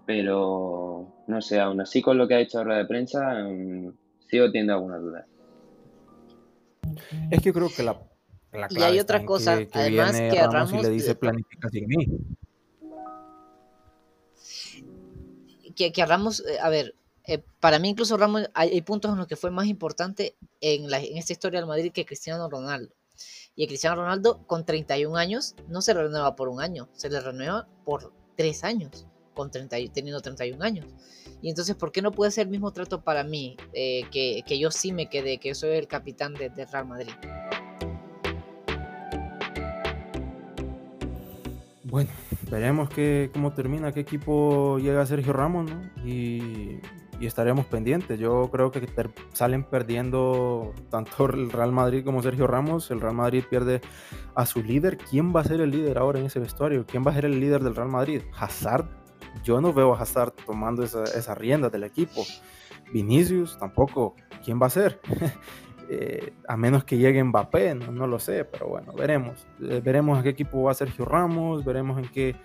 pero 0.06 1.26
no 1.28 1.41
sé 1.41 1.60
aún 1.60 1.82
así 1.82 2.02
con 2.02 2.18
lo 2.18 2.30
que 2.30 2.36
ha 2.36 2.40
hecho 2.40 2.60
ahora 2.60 2.78
de 2.78 2.86
prensa 2.86 3.44
mm, 3.44 3.91
sigo 4.30 4.45
teniendo 4.45 4.76
alguna 4.76 4.98
duda 4.99 5.28
es 7.32 7.41
que 7.41 7.48
yo 7.48 7.53
creo 7.53 7.69
que 7.76 7.84
la, 7.84 7.99
la 8.52 8.68
y 8.69 8.82
hay 8.82 8.99
otra 8.99 9.26
cosa 9.26 9.60
además 9.72 10.14
que 10.14 10.40
a 10.40 10.48
Ramos, 10.48 10.84
le 10.84 10.90
dice 10.90 11.15
planifica 11.15 11.69
sin 11.69 11.88
mí 11.88 12.07
que, 15.78 15.94
que 15.94 16.06
Ramos, 16.06 16.44
eh, 16.45 16.57
a 16.60 16.69
ver, 16.69 16.95
eh, 17.24 17.41
para 17.61 17.80
mí 17.80 17.90
incluso 17.90 18.18
Ramos, 18.18 18.49
hay, 18.53 18.82
puntos 18.82 19.11
en 19.11 19.18
los 19.18 19.28
que 19.28 19.38
fue 19.38 19.52
más 19.52 19.68
importante 19.68 20.36
en, 20.60 20.90
la, 20.90 20.99
en 20.99 21.18
esta 21.18 21.32
historia 21.32 21.60
del 21.60 21.68
Madrid 21.68 21.94
que 21.94 22.06
Cristiano 22.06 22.49
Ronaldo. 22.49 22.94
Y 23.56 23.68
Cristiano 23.68 23.95
Ronaldo 23.95 24.45
con 24.45 24.65
31 24.65 25.15
años 25.15 25.56
no 25.69 25.82
se 25.82 25.94
renueva 25.94 26.36
por 26.36 26.49
un 26.49 26.61
año, 26.61 26.90
se 26.94 27.10
le 27.10 27.19
renueva 27.19 27.68
por 27.86 28.14
3 28.36 28.64
años, 28.65 29.07
con 29.34 29.49
30, 29.49 29.78
teniendo 29.94 30.22
31 30.22 30.64
años. 30.64 30.86
Y 31.42 31.50
entonces, 31.50 31.76
¿por 31.76 31.92
qué 31.92 32.02
no 32.02 32.12
puede 32.12 32.32
ser 32.32 32.46
el 32.46 32.52
mismo 32.52 32.72
trato 32.72 33.02
para 33.02 33.24
mí? 33.24 33.58
Eh, 33.74 34.04
que, 34.12 34.44
que, 34.46 34.58
yo 34.58 34.72
sí 34.72 34.92
me 34.92 35.08
quedé, 35.08 35.38
que 35.38 35.54
soy 35.54 35.72
el 35.72 35.88
capitán 35.88 36.34
de, 36.34 36.50
Real 36.50 36.88
Madrid. 36.88 37.12
Bueno, 41.84 42.10
veremos 42.50 42.90
que, 42.90 43.30
cómo 43.34 43.54
termina, 43.54 43.92
qué 43.92 44.02
equipo 44.02 44.80
llega 44.80 45.06
Sergio 45.06 45.32
Ramos, 45.34 45.70
¿no? 45.70 45.82
Y, 46.06 46.80
estaremos 47.22 47.66
pendientes. 47.66 48.20
Yo 48.20 48.50
creo 48.52 48.72
que 48.72 48.88
salen 49.34 49.64
perdiendo 49.64 50.74
tanto 50.92 51.26
el 51.26 51.52
Real 51.52 51.72
Madrid 51.72 52.06
como 52.06 52.22
Sergio 52.22 52.46
Ramos. 52.46 52.92
El 52.92 53.02
Real 53.02 53.16
Madrid 53.16 53.44
pierde 53.50 53.82
a 54.36 54.46
su 54.46 54.62
líder. 54.62 54.98
¿Quién 54.98 55.36
va 55.36 55.42
a 55.42 55.44
ser 55.44 55.62
el 55.62 55.72
líder 55.72 55.98
ahora 55.98 56.20
en 56.20 56.28
ese 56.28 56.40
vestuario? 56.40 56.86
¿Quién 56.86 57.04
va 57.06 57.10
a 57.12 57.16
ser 57.16 57.26
el 57.26 57.40
líder 57.40 57.64
del 57.64 57.76
Real 57.76 57.90
Madrid? 57.90 58.22
Hazard. 58.38 59.07
Yo 59.44 59.62
no 59.62 59.74
veo 59.74 59.94
a 59.94 60.02
Hazard 60.02 60.34
tomando 60.46 60.84
esa, 60.84 61.04
esa 61.04 61.36
rienda 61.36 61.70
del 61.70 61.84
equipo. 61.84 62.24
Vinicius 62.92 63.58
tampoco. 63.58 64.16
¿Quién 64.44 64.62
va 64.62 64.68
a 64.68 64.72
ser? 64.72 65.00
Eh, 65.90 66.34
a 66.50 66.58
menos 66.58 66.84
que 66.84 66.98
llegue 66.98 67.24
Mbappé, 67.24 67.74
no, 67.76 68.08
lo 68.08 68.20
sé, 68.20 68.44
pero 68.44 68.68
bueno, 68.68 68.92
veremos. 68.92 69.48
Eh, 69.62 69.82
veremos 69.82 70.20
a 70.20 70.24
qué 70.24 70.30
equipo 70.30 70.64
va 70.64 70.74
Sergio 70.74 71.06
Ramos, 71.06 71.64
veremos 71.64 71.98
en 71.98 72.10
qué 72.10 72.36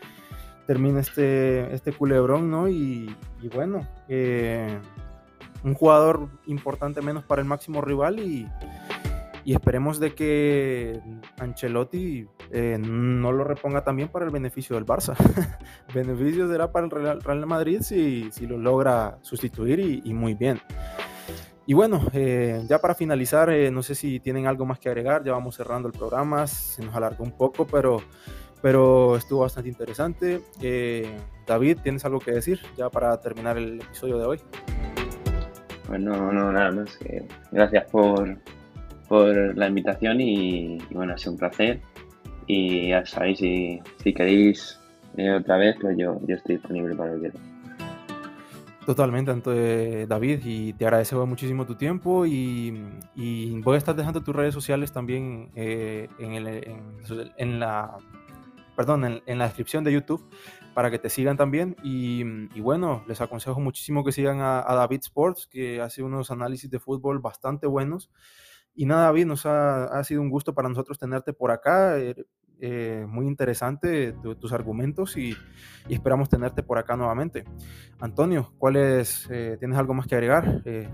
termina 0.66 1.00
este, 1.00 1.74
este 1.74 1.92
culebrón, 1.92 2.52
¿no? 2.52 2.68
Y, 2.68 3.16
bueno, 3.52 3.88
eh, 4.08 4.78
un 5.64 5.74
jugador 5.74 6.28
importante 6.46 7.02
menos 7.02 7.24
para 7.24 7.42
el 7.42 7.48
máximo 7.48 7.80
rival 7.80 8.20
y, 8.20 8.48
esperemos 9.46 9.98
de 9.98 10.14
que 10.14 11.00
Ancelotti 11.38 12.26
no 12.78 13.32
lo 13.32 13.44
reponga 13.44 13.82
también 13.82 14.08
para 14.08 14.24
el 14.24 14.30
beneficio 14.30 14.76
del 14.76 14.86
Barça. 14.86 15.16
beneficio 15.94 16.48
será 16.48 16.70
para 16.70 16.86
el 16.86 16.90
Real, 16.90 17.46
Madrid 17.46 17.80
si, 17.82 18.30
si, 18.30 18.46
lo 18.46 18.56
logra 18.56 19.18
sustituir 19.22 20.02
y 20.04 20.14
muy 20.14 20.34
bien. 20.34 20.60
Y 21.64 21.74
bueno, 21.74 22.04
eh, 22.12 22.60
ya 22.68 22.80
para 22.80 22.94
finalizar, 22.94 23.48
eh, 23.50 23.70
no 23.70 23.82
sé 23.82 23.94
si 23.94 24.18
tienen 24.18 24.46
algo 24.46 24.66
más 24.66 24.80
que 24.80 24.88
agregar, 24.88 25.22
ya 25.22 25.32
vamos 25.32 25.54
cerrando 25.54 25.86
el 25.86 25.94
programa, 25.94 26.46
se 26.46 26.84
nos 26.84 26.94
alargó 26.94 27.22
un 27.22 27.32
poco, 27.32 27.66
pero, 27.66 28.02
pero 28.60 29.16
estuvo 29.16 29.42
bastante 29.42 29.68
interesante. 29.68 30.40
Eh, 30.60 31.16
David, 31.46 31.78
¿tienes 31.82 32.04
algo 32.04 32.18
que 32.18 32.32
decir 32.32 32.60
ya 32.76 32.90
para 32.90 33.20
terminar 33.20 33.58
el 33.58 33.80
episodio 33.80 34.18
de 34.18 34.26
hoy? 34.26 34.40
Pues 35.86 36.00
no, 36.00 36.32
no, 36.32 36.50
nada 36.50 36.72
más. 36.72 36.98
gracias 37.52 37.88
por, 37.90 38.38
por 39.12 39.58
la 39.58 39.68
invitación 39.68 40.22
y, 40.22 40.78
bueno, 40.90 41.12
ha 41.12 41.18
sido 41.18 41.32
un 41.32 41.38
placer. 41.38 41.82
Y 42.46 42.88
ya 42.88 43.04
sabéis, 43.04 43.40
si, 43.40 43.78
si 44.02 44.14
queréis 44.14 44.80
otra 45.38 45.58
vez, 45.58 45.76
pues 45.78 45.98
yo, 45.98 46.18
yo 46.26 46.34
estoy 46.34 46.56
disponible 46.56 46.94
para 46.94 47.12
lo 47.12 47.20
que 47.20 47.30
Totalmente, 48.86 49.30
eh, 49.48 50.06
David, 50.08 50.40
y 50.46 50.72
te 50.72 50.86
agradezco 50.86 51.26
muchísimo 51.26 51.66
tu 51.66 51.74
tiempo 51.74 52.24
y, 52.24 52.70
voy 53.62 53.74
a 53.74 53.78
estar 53.78 53.94
dejando 53.94 54.22
tus 54.22 54.34
redes 54.34 54.54
sociales 54.54 54.92
también 54.92 55.50
eh, 55.56 56.08
en, 56.18 57.60
la, 57.60 57.98
perdón, 58.74 59.20
en, 59.26 59.38
la 59.38 59.44
descripción 59.44 59.84
de 59.84 59.92
YouTube 59.92 60.26
para 60.72 60.90
que 60.90 60.98
te 60.98 61.10
sigan 61.10 61.36
también 61.36 61.76
y, 61.84 62.24
bueno, 62.60 63.04
les 63.06 63.20
aconsejo 63.20 63.60
muchísimo 63.60 64.04
que 64.04 64.12
sigan 64.12 64.40
a, 64.40 64.64
David 64.74 65.00
Sports, 65.02 65.46
que 65.46 65.82
hace 65.82 66.02
unos 66.02 66.30
análisis 66.30 66.70
de 66.70 66.78
fútbol 66.78 67.18
bastante 67.18 67.66
buenos. 67.66 68.10
Y 68.74 68.86
nada, 68.86 69.04
David, 69.04 69.26
nos 69.26 69.46
ha, 69.46 69.84
ha 69.84 70.04
sido 70.04 70.22
un 70.22 70.30
gusto 70.30 70.54
para 70.54 70.68
nosotros 70.68 70.98
tenerte 70.98 71.32
por 71.32 71.50
acá. 71.50 71.98
Er, 71.98 72.26
eh, 72.64 73.04
muy 73.08 73.26
interesante 73.26 74.12
tus 74.12 74.52
argumentos 74.52 75.16
y, 75.16 75.36
esperamos 75.88 76.28
tenerte 76.28 76.62
por 76.62 76.78
acá 76.78 76.96
nuevamente. 76.96 77.42
Antonio, 77.98 78.52
¿cuáles 78.56 79.28
eh, 79.32 79.56
tienes 79.58 79.76
algo 79.76 79.94
más 79.94 80.06
que 80.06 80.14
agregar? 80.14 80.62
Eh, 80.64 80.88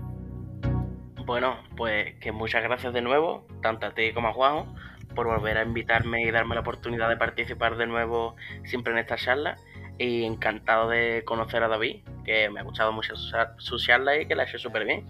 bueno, 1.27 1.57
pues 1.77 2.15
que 2.15 2.31
muchas 2.31 2.63
gracias 2.63 2.91
de 2.91 3.03
nuevo, 3.03 3.45
tanto 3.61 3.85
a 3.85 3.93
ti 3.93 4.11
como 4.13 4.29
a 4.29 4.33
Juanjo, 4.33 4.73
por 5.13 5.27
volver 5.27 5.59
a 5.59 5.63
invitarme 5.63 6.23
y 6.23 6.31
darme 6.31 6.55
la 6.55 6.61
oportunidad 6.61 7.07
de 7.07 7.17
participar 7.17 7.77
de 7.77 7.85
nuevo 7.85 8.35
siempre 8.63 8.91
en 8.93 8.97
esta 8.97 9.15
charla. 9.15 9.55
Y 9.99 10.23
encantado 10.23 10.89
de 10.89 11.23
conocer 11.23 11.61
a 11.61 11.67
David, 11.67 12.03
que 12.25 12.49
me 12.49 12.61
ha 12.61 12.63
gustado 12.63 12.91
mucho 12.93 13.15
su, 13.15 13.77
charla 13.77 14.19
y 14.19 14.25
que 14.25 14.33
la 14.33 14.41
ha 14.41 14.45
hecho 14.47 14.57
súper 14.57 14.85
bien. 14.85 15.07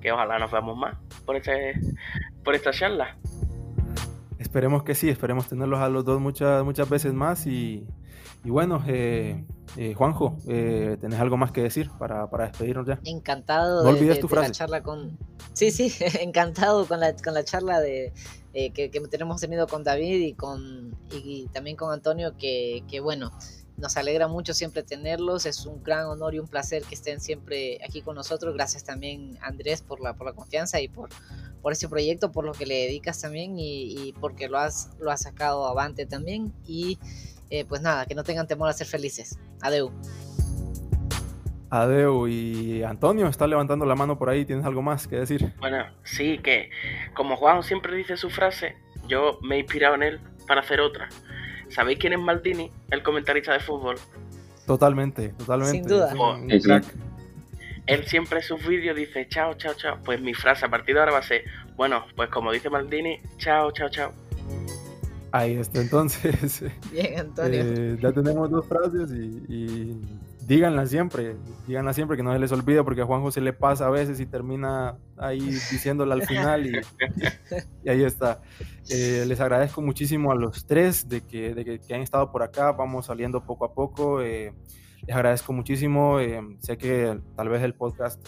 Que 0.00 0.12
ojalá 0.12 0.38
nos 0.38 0.50
veamos 0.50 0.76
más 0.76 0.96
por, 1.24 1.36
este, 1.36 1.74
por 2.44 2.54
esta 2.54 2.70
charla. 2.70 3.16
Esperemos 4.38 4.82
que 4.82 4.94
sí, 4.94 5.08
esperemos 5.08 5.48
tenerlos 5.48 5.80
a 5.80 5.88
los 5.88 6.04
dos 6.04 6.20
muchas, 6.20 6.64
muchas 6.64 6.88
veces 6.88 7.12
más. 7.12 7.46
Y, 7.46 7.86
bueno, 8.42 8.82
eh, 8.86 9.44
eh, 9.76 9.92
Juanjo, 9.94 10.38
eh, 10.48 10.96
¿tenés 11.00 11.20
algo 11.20 11.36
más 11.36 11.52
que 11.52 11.62
decir 11.62 11.90
para, 11.98 12.28
para 12.30 12.46
despedirnos 12.46 12.86
ya? 12.86 12.98
Encantado 13.04 13.82
de, 13.82 14.18
la 14.30 14.50
charla 14.50 14.82
con... 14.82 15.18
Sí, 15.52 15.70
sí, 15.70 15.92
encantado 16.20 16.86
con 16.86 17.00
la, 17.00 17.14
con 17.14 17.34
la 17.34 17.44
charla 17.44 17.80
de, 17.80 18.12
que, 18.52 18.90
que, 18.90 19.00
tenemos 19.10 19.40
tenido 19.40 19.66
con 19.66 19.84
David 19.84 20.20
y, 20.20 20.32
con, 20.32 20.96
y, 21.12 21.46
también 21.52 21.76
con 21.76 21.92
Antonio, 21.92 22.34
que, 22.38 22.82
que 22.88 23.00
bueno 23.00 23.30
nos 23.80 23.96
alegra 23.96 24.28
mucho 24.28 24.54
siempre 24.54 24.82
tenerlos, 24.82 25.46
es 25.46 25.66
un 25.66 25.82
gran 25.82 26.06
honor 26.06 26.34
y 26.34 26.38
un 26.38 26.46
placer 26.46 26.82
que 26.84 26.94
estén 26.94 27.20
siempre 27.20 27.78
aquí 27.84 28.02
con 28.02 28.14
nosotros. 28.14 28.54
Gracias 28.54 28.84
también 28.84 29.38
Andrés 29.40 29.82
por 29.82 30.00
la, 30.00 30.14
por 30.14 30.26
la 30.26 30.32
confianza 30.32 30.80
y 30.80 30.88
por, 30.88 31.08
por 31.62 31.72
ese 31.72 31.88
proyecto, 31.88 32.30
por 32.30 32.44
lo 32.44 32.52
que 32.52 32.66
le 32.66 32.74
dedicas 32.74 33.20
también 33.20 33.54
y, 33.58 34.14
porque 34.20 34.48
lo 34.48 34.58
has, 34.58 34.90
lo 35.00 35.10
has 35.10 35.22
sacado 35.22 35.66
avante 35.66 36.06
también. 36.06 36.52
Y 36.66 36.98
eh, 37.50 37.64
pues 37.64 37.82
nada, 37.82 38.06
que 38.06 38.14
no 38.14 38.22
tengan 38.22 38.46
temor 38.46 38.68
a 38.68 38.72
ser 38.72 38.86
felices. 38.86 39.38
Adeu. 39.60 39.90
Adeu 41.70 42.26
y 42.26 42.82
Antonio 42.82 43.28
está 43.28 43.46
levantando 43.46 43.86
la 43.86 43.94
mano 43.94 44.18
por 44.18 44.28
ahí, 44.28 44.44
¿tienes 44.44 44.64
algo 44.66 44.82
más 44.82 45.06
que 45.06 45.16
decir? 45.16 45.54
Bueno, 45.60 45.84
sí, 46.02 46.38
que 46.38 46.70
como 47.14 47.36
Juan 47.36 47.62
siempre 47.62 47.94
dice 47.94 48.16
su 48.16 48.28
frase, 48.28 48.76
yo 49.06 49.38
me 49.42 49.56
he 49.56 49.58
inspirado 49.60 49.94
en 49.94 50.02
él 50.02 50.20
para 50.48 50.62
hacer 50.62 50.80
otra. 50.80 51.08
¿Sabéis 51.70 51.98
quién 51.98 52.12
es 52.12 52.20
Maldini, 52.20 52.70
el 52.90 53.02
comentarista 53.02 53.52
de 53.52 53.60
fútbol? 53.60 53.96
Totalmente, 54.66 55.30
totalmente. 55.30 55.78
Sin 55.78 55.86
duda. 55.86 56.12
Él 57.86 58.06
siempre 58.06 58.38
en 58.38 58.44
sus 58.44 58.64
vídeos 58.66 58.96
dice 58.96 59.26
chao, 59.28 59.54
chao, 59.54 59.74
chao. 59.74 59.98
Pues 60.04 60.20
mi 60.20 60.34
frase 60.34 60.66
a 60.66 60.68
partir 60.68 60.94
de 60.94 61.00
ahora 61.00 61.12
va 61.12 61.18
a 61.18 61.22
ser, 61.22 61.44
bueno, 61.76 62.04
pues 62.14 62.28
como 62.28 62.52
dice 62.52 62.70
Maldini, 62.70 63.20
chao, 63.38 63.72
chao, 63.72 63.88
chao. 63.88 64.12
Ahí 65.32 65.54
está, 65.54 65.80
entonces. 65.80 66.62
Bien, 66.92 67.20
Antonio. 67.20 67.62
Eh, 67.62 67.98
ya 68.00 68.12
tenemos 68.12 68.50
dos 68.50 68.66
frases 68.66 69.10
y 69.12 69.96
díganla 70.50 70.84
siempre, 70.84 71.36
díganla 71.68 71.92
siempre 71.92 72.16
que 72.16 72.24
no 72.24 72.32
se 72.32 72.40
les 72.40 72.50
olvide 72.50 72.82
porque 72.82 73.02
a 73.02 73.06
Juanjo 73.06 73.30
se 73.30 73.40
le 73.40 73.52
pasa 73.52 73.86
a 73.86 73.90
veces 73.90 74.18
y 74.18 74.26
termina 74.26 74.98
ahí 75.16 75.38
diciéndola 75.38 76.14
al 76.14 76.22
final 76.22 76.66
y, 76.66 77.88
ahí 77.88 78.02
está. 78.02 78.40
Eh, 78.88 79.24
les 79.28 79.38
agradezco 79.38 79.80
muchísimo 79.80 80.32
a 80.32 80.34
los 80.34 80.66
tres 80.66 81.08
de 81.08 81.20
que, 81.20 81.54
de 81.54 81.78
que, 81.78 81.94
han 81.94 82.00
estado 82.00 82.32
por 82.32 82.42
acá, 82.42 82.72
vamos 82.72 83.06
saliendo 83.06 83.44
poco 83.44 83.64
a 83.64 83.72
poco. 83.72 84.22
Eh, 84.22 84.52
les 85.06 85.14
agradezco 85.14 85.52
muchísimo, 85.52 86.18
eh, 86.18 86.40
sé 86.58 86.76
que 86.76 87.16
tal 87.36 87.48
vez 87.48 87.62
el 87.62 87.74
podcast 87.74 88.20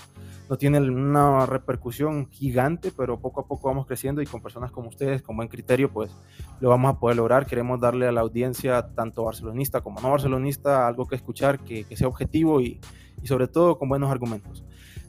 no 0.52 0.58
tiene 0.58 0.80
una 0.80 1.46
repercusión 1.46 2.28
gigante, 2.28 2.92
pero 2.94 3.18
poco 3.18 3.40
a 3.40 3.46
poco 3.46 3.68
vamos 3.68 3.86
creciendo 3.86 4.20
y 4.20 4.26
con 4.26 4.42
personas 4.42 4.70
como 4.70 4.90
ustedes, 4.90 5.22
con 5.22 5.34
buen 5.34 5.48
criterio, 5.48 5.90
pues 5.90 6.14
lo 6.60 6.68
vamos 6.68 6.94
a 6.94 7.00
poder 7.00 7.16
lograr. 7.16 7.46
Queremos 7.46 7.80
darle 7.80 8.06
a 8.06 8.12
la 8.12 8.20
audiencia, 8.20 8.86
tanto 8.94 9.24
barcelonista 9.24 9.80
como 9.80 10.02
no 10.02 10.10
barcelonista, 10.10 10.86
algo 10.86 11.08
que 11.08 11.16
escuchar, 11.16 11.60
que, 11.60 11.86
sea 11.96 12.06
objetivo 12.06 12.60
y, 12.60 12.82
y, 13.22 13.26
sobre 13.26 13.48
todo 13.48 13.78
con 13.78 13.88
buenos 13.88 14.10
argumentos. 14.10 14.62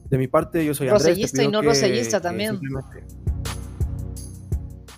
De 0.05 0.17
mi 0.17 0.29
parte, 0.29 0.63
yo 0.63 0.73
soy 0.73 0.87
Andrés. 0.87 1.07
Rosellista 1.07 1.43
y 1.43 1.49
no 1.49 1.61
rosellista 1.61 2.21
también. 2.21 2.61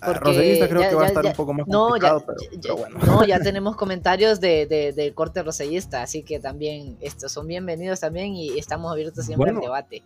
Ah, 0.00 0.12
rosellista 0.12 0.68
creo 0.68 0.88
que 0.88 0.94
va 0.94 1.02
a 1.02 1.08
estar 1.08 1.26
un 1.26 1.32
poco 1.32 1.54
más 1.54 1.66
complicado, 1.66 2.24
pero, 2.24 2.76
bueno. 2.76 2.98
No, 3.04 3.26
ya 3.26 3.40
tenemos 3.40 3.74
comentarios 3.74 4.40
de, 4.40 4.94
de, 4.94 5.12
corte 5.12 5.42
rosellista, 5.42 6.02
así 6.02 6.22
que 6.22 6.38
también 6.38 6.98
estos 7.00 7.32
son 7.32 7.48
bienvenidos 7.48 7.98
también 7.98 8.36
y 8.36 8.56
estamos 8.56 8.92
abiertos 8.92 9.24
siempre 9.24 9.50
al 9.50 9.58
debate. 9.58 10.04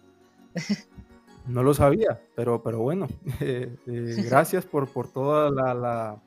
No 1.46 1.62
lo 1.62 1.74
sabía, 1.74 2.20
pero, 2.36 2.62
pero 2.62 2.78
bueno, 2.80 3.08
eh, 3.40 3.74
eh, 3.86 4.24
gracias 4.28 4.64
por, 4.64 4.88
por, 4.88 5.08
toda 5.08 5.50
la, 5.74 6.22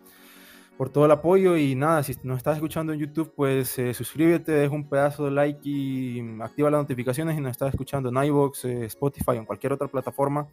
por 0.77 0.89
todo 0.89 1.05
el 1.05 1.11
apoyo 1.11 1.55
y 1.55 1.75
nada, 1.75 2.03
si 2.03 2.15
nos 2.23 2.37
estás 2.37 2.55
escuchando 2.55 2.93
en 2.93 2.99
YouTube, 2.99 3.33
pues 3.35 3.77
eh, 3.79 3.93
suscríbete, 3.93 4.51
deja 4.51 4.73
un 4.73 4.89
pedazo 4.89 5.25
de 5.25 5.31
like 5.31 5.61
y 5.63 6.21
activa 6.41 6.69
las 6.69 6.81
notificaciones 6.81 7.37
y 7.37 7.41
nos 7.41 7.51
estás 7.51 7.69
escuchando 7.69 8.09
en 8.09 8.23
iVoox, 8.25 8.65
Spotify 8.65 9.31
o 9.31 9.33
en 9.33 9.45
cualquier 9.45 9.73
otra 9.73 9.87
plataforma, 9.87 10.47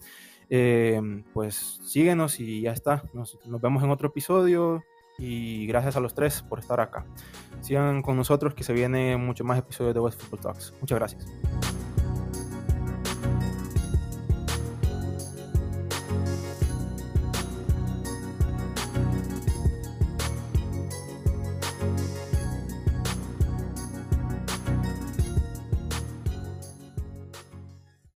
pues 1.33 1.81
síguenos 1.85 2.39
y 2.41 2.63
ya 2.63 2.73
está, 2.73 3.05
nos, 3.13 3.39
nos 3.47 3.61
vemos 3.61 3.83
en 3.83 3.91
otro 3.91 4.09
episodio 4.09 4.83
y 5.19 5.67
gracias 5.67 5.97
a 5.97 6.01
los 6.01 6.15
tres 6.15 6.43
por 6.43 6.59
estar 6.59 6.81
acá. 6.81 7.05
Sigan 7.61 8.03
con 8.03 8.17
nosotros 8.17 8.55
que 8.55 8.65
se 8.65 8.73
vienen 8.73 9.21
mucho 9.21 9.45
más 9.45 9.59
episodios 9.59 9.95
de 9.95 10.01
West 10.01 10.21
Football 10.21 10.41
Talks. 10.41 10.75
Muchas 10.81 10.99
gracias. 10.99 11.27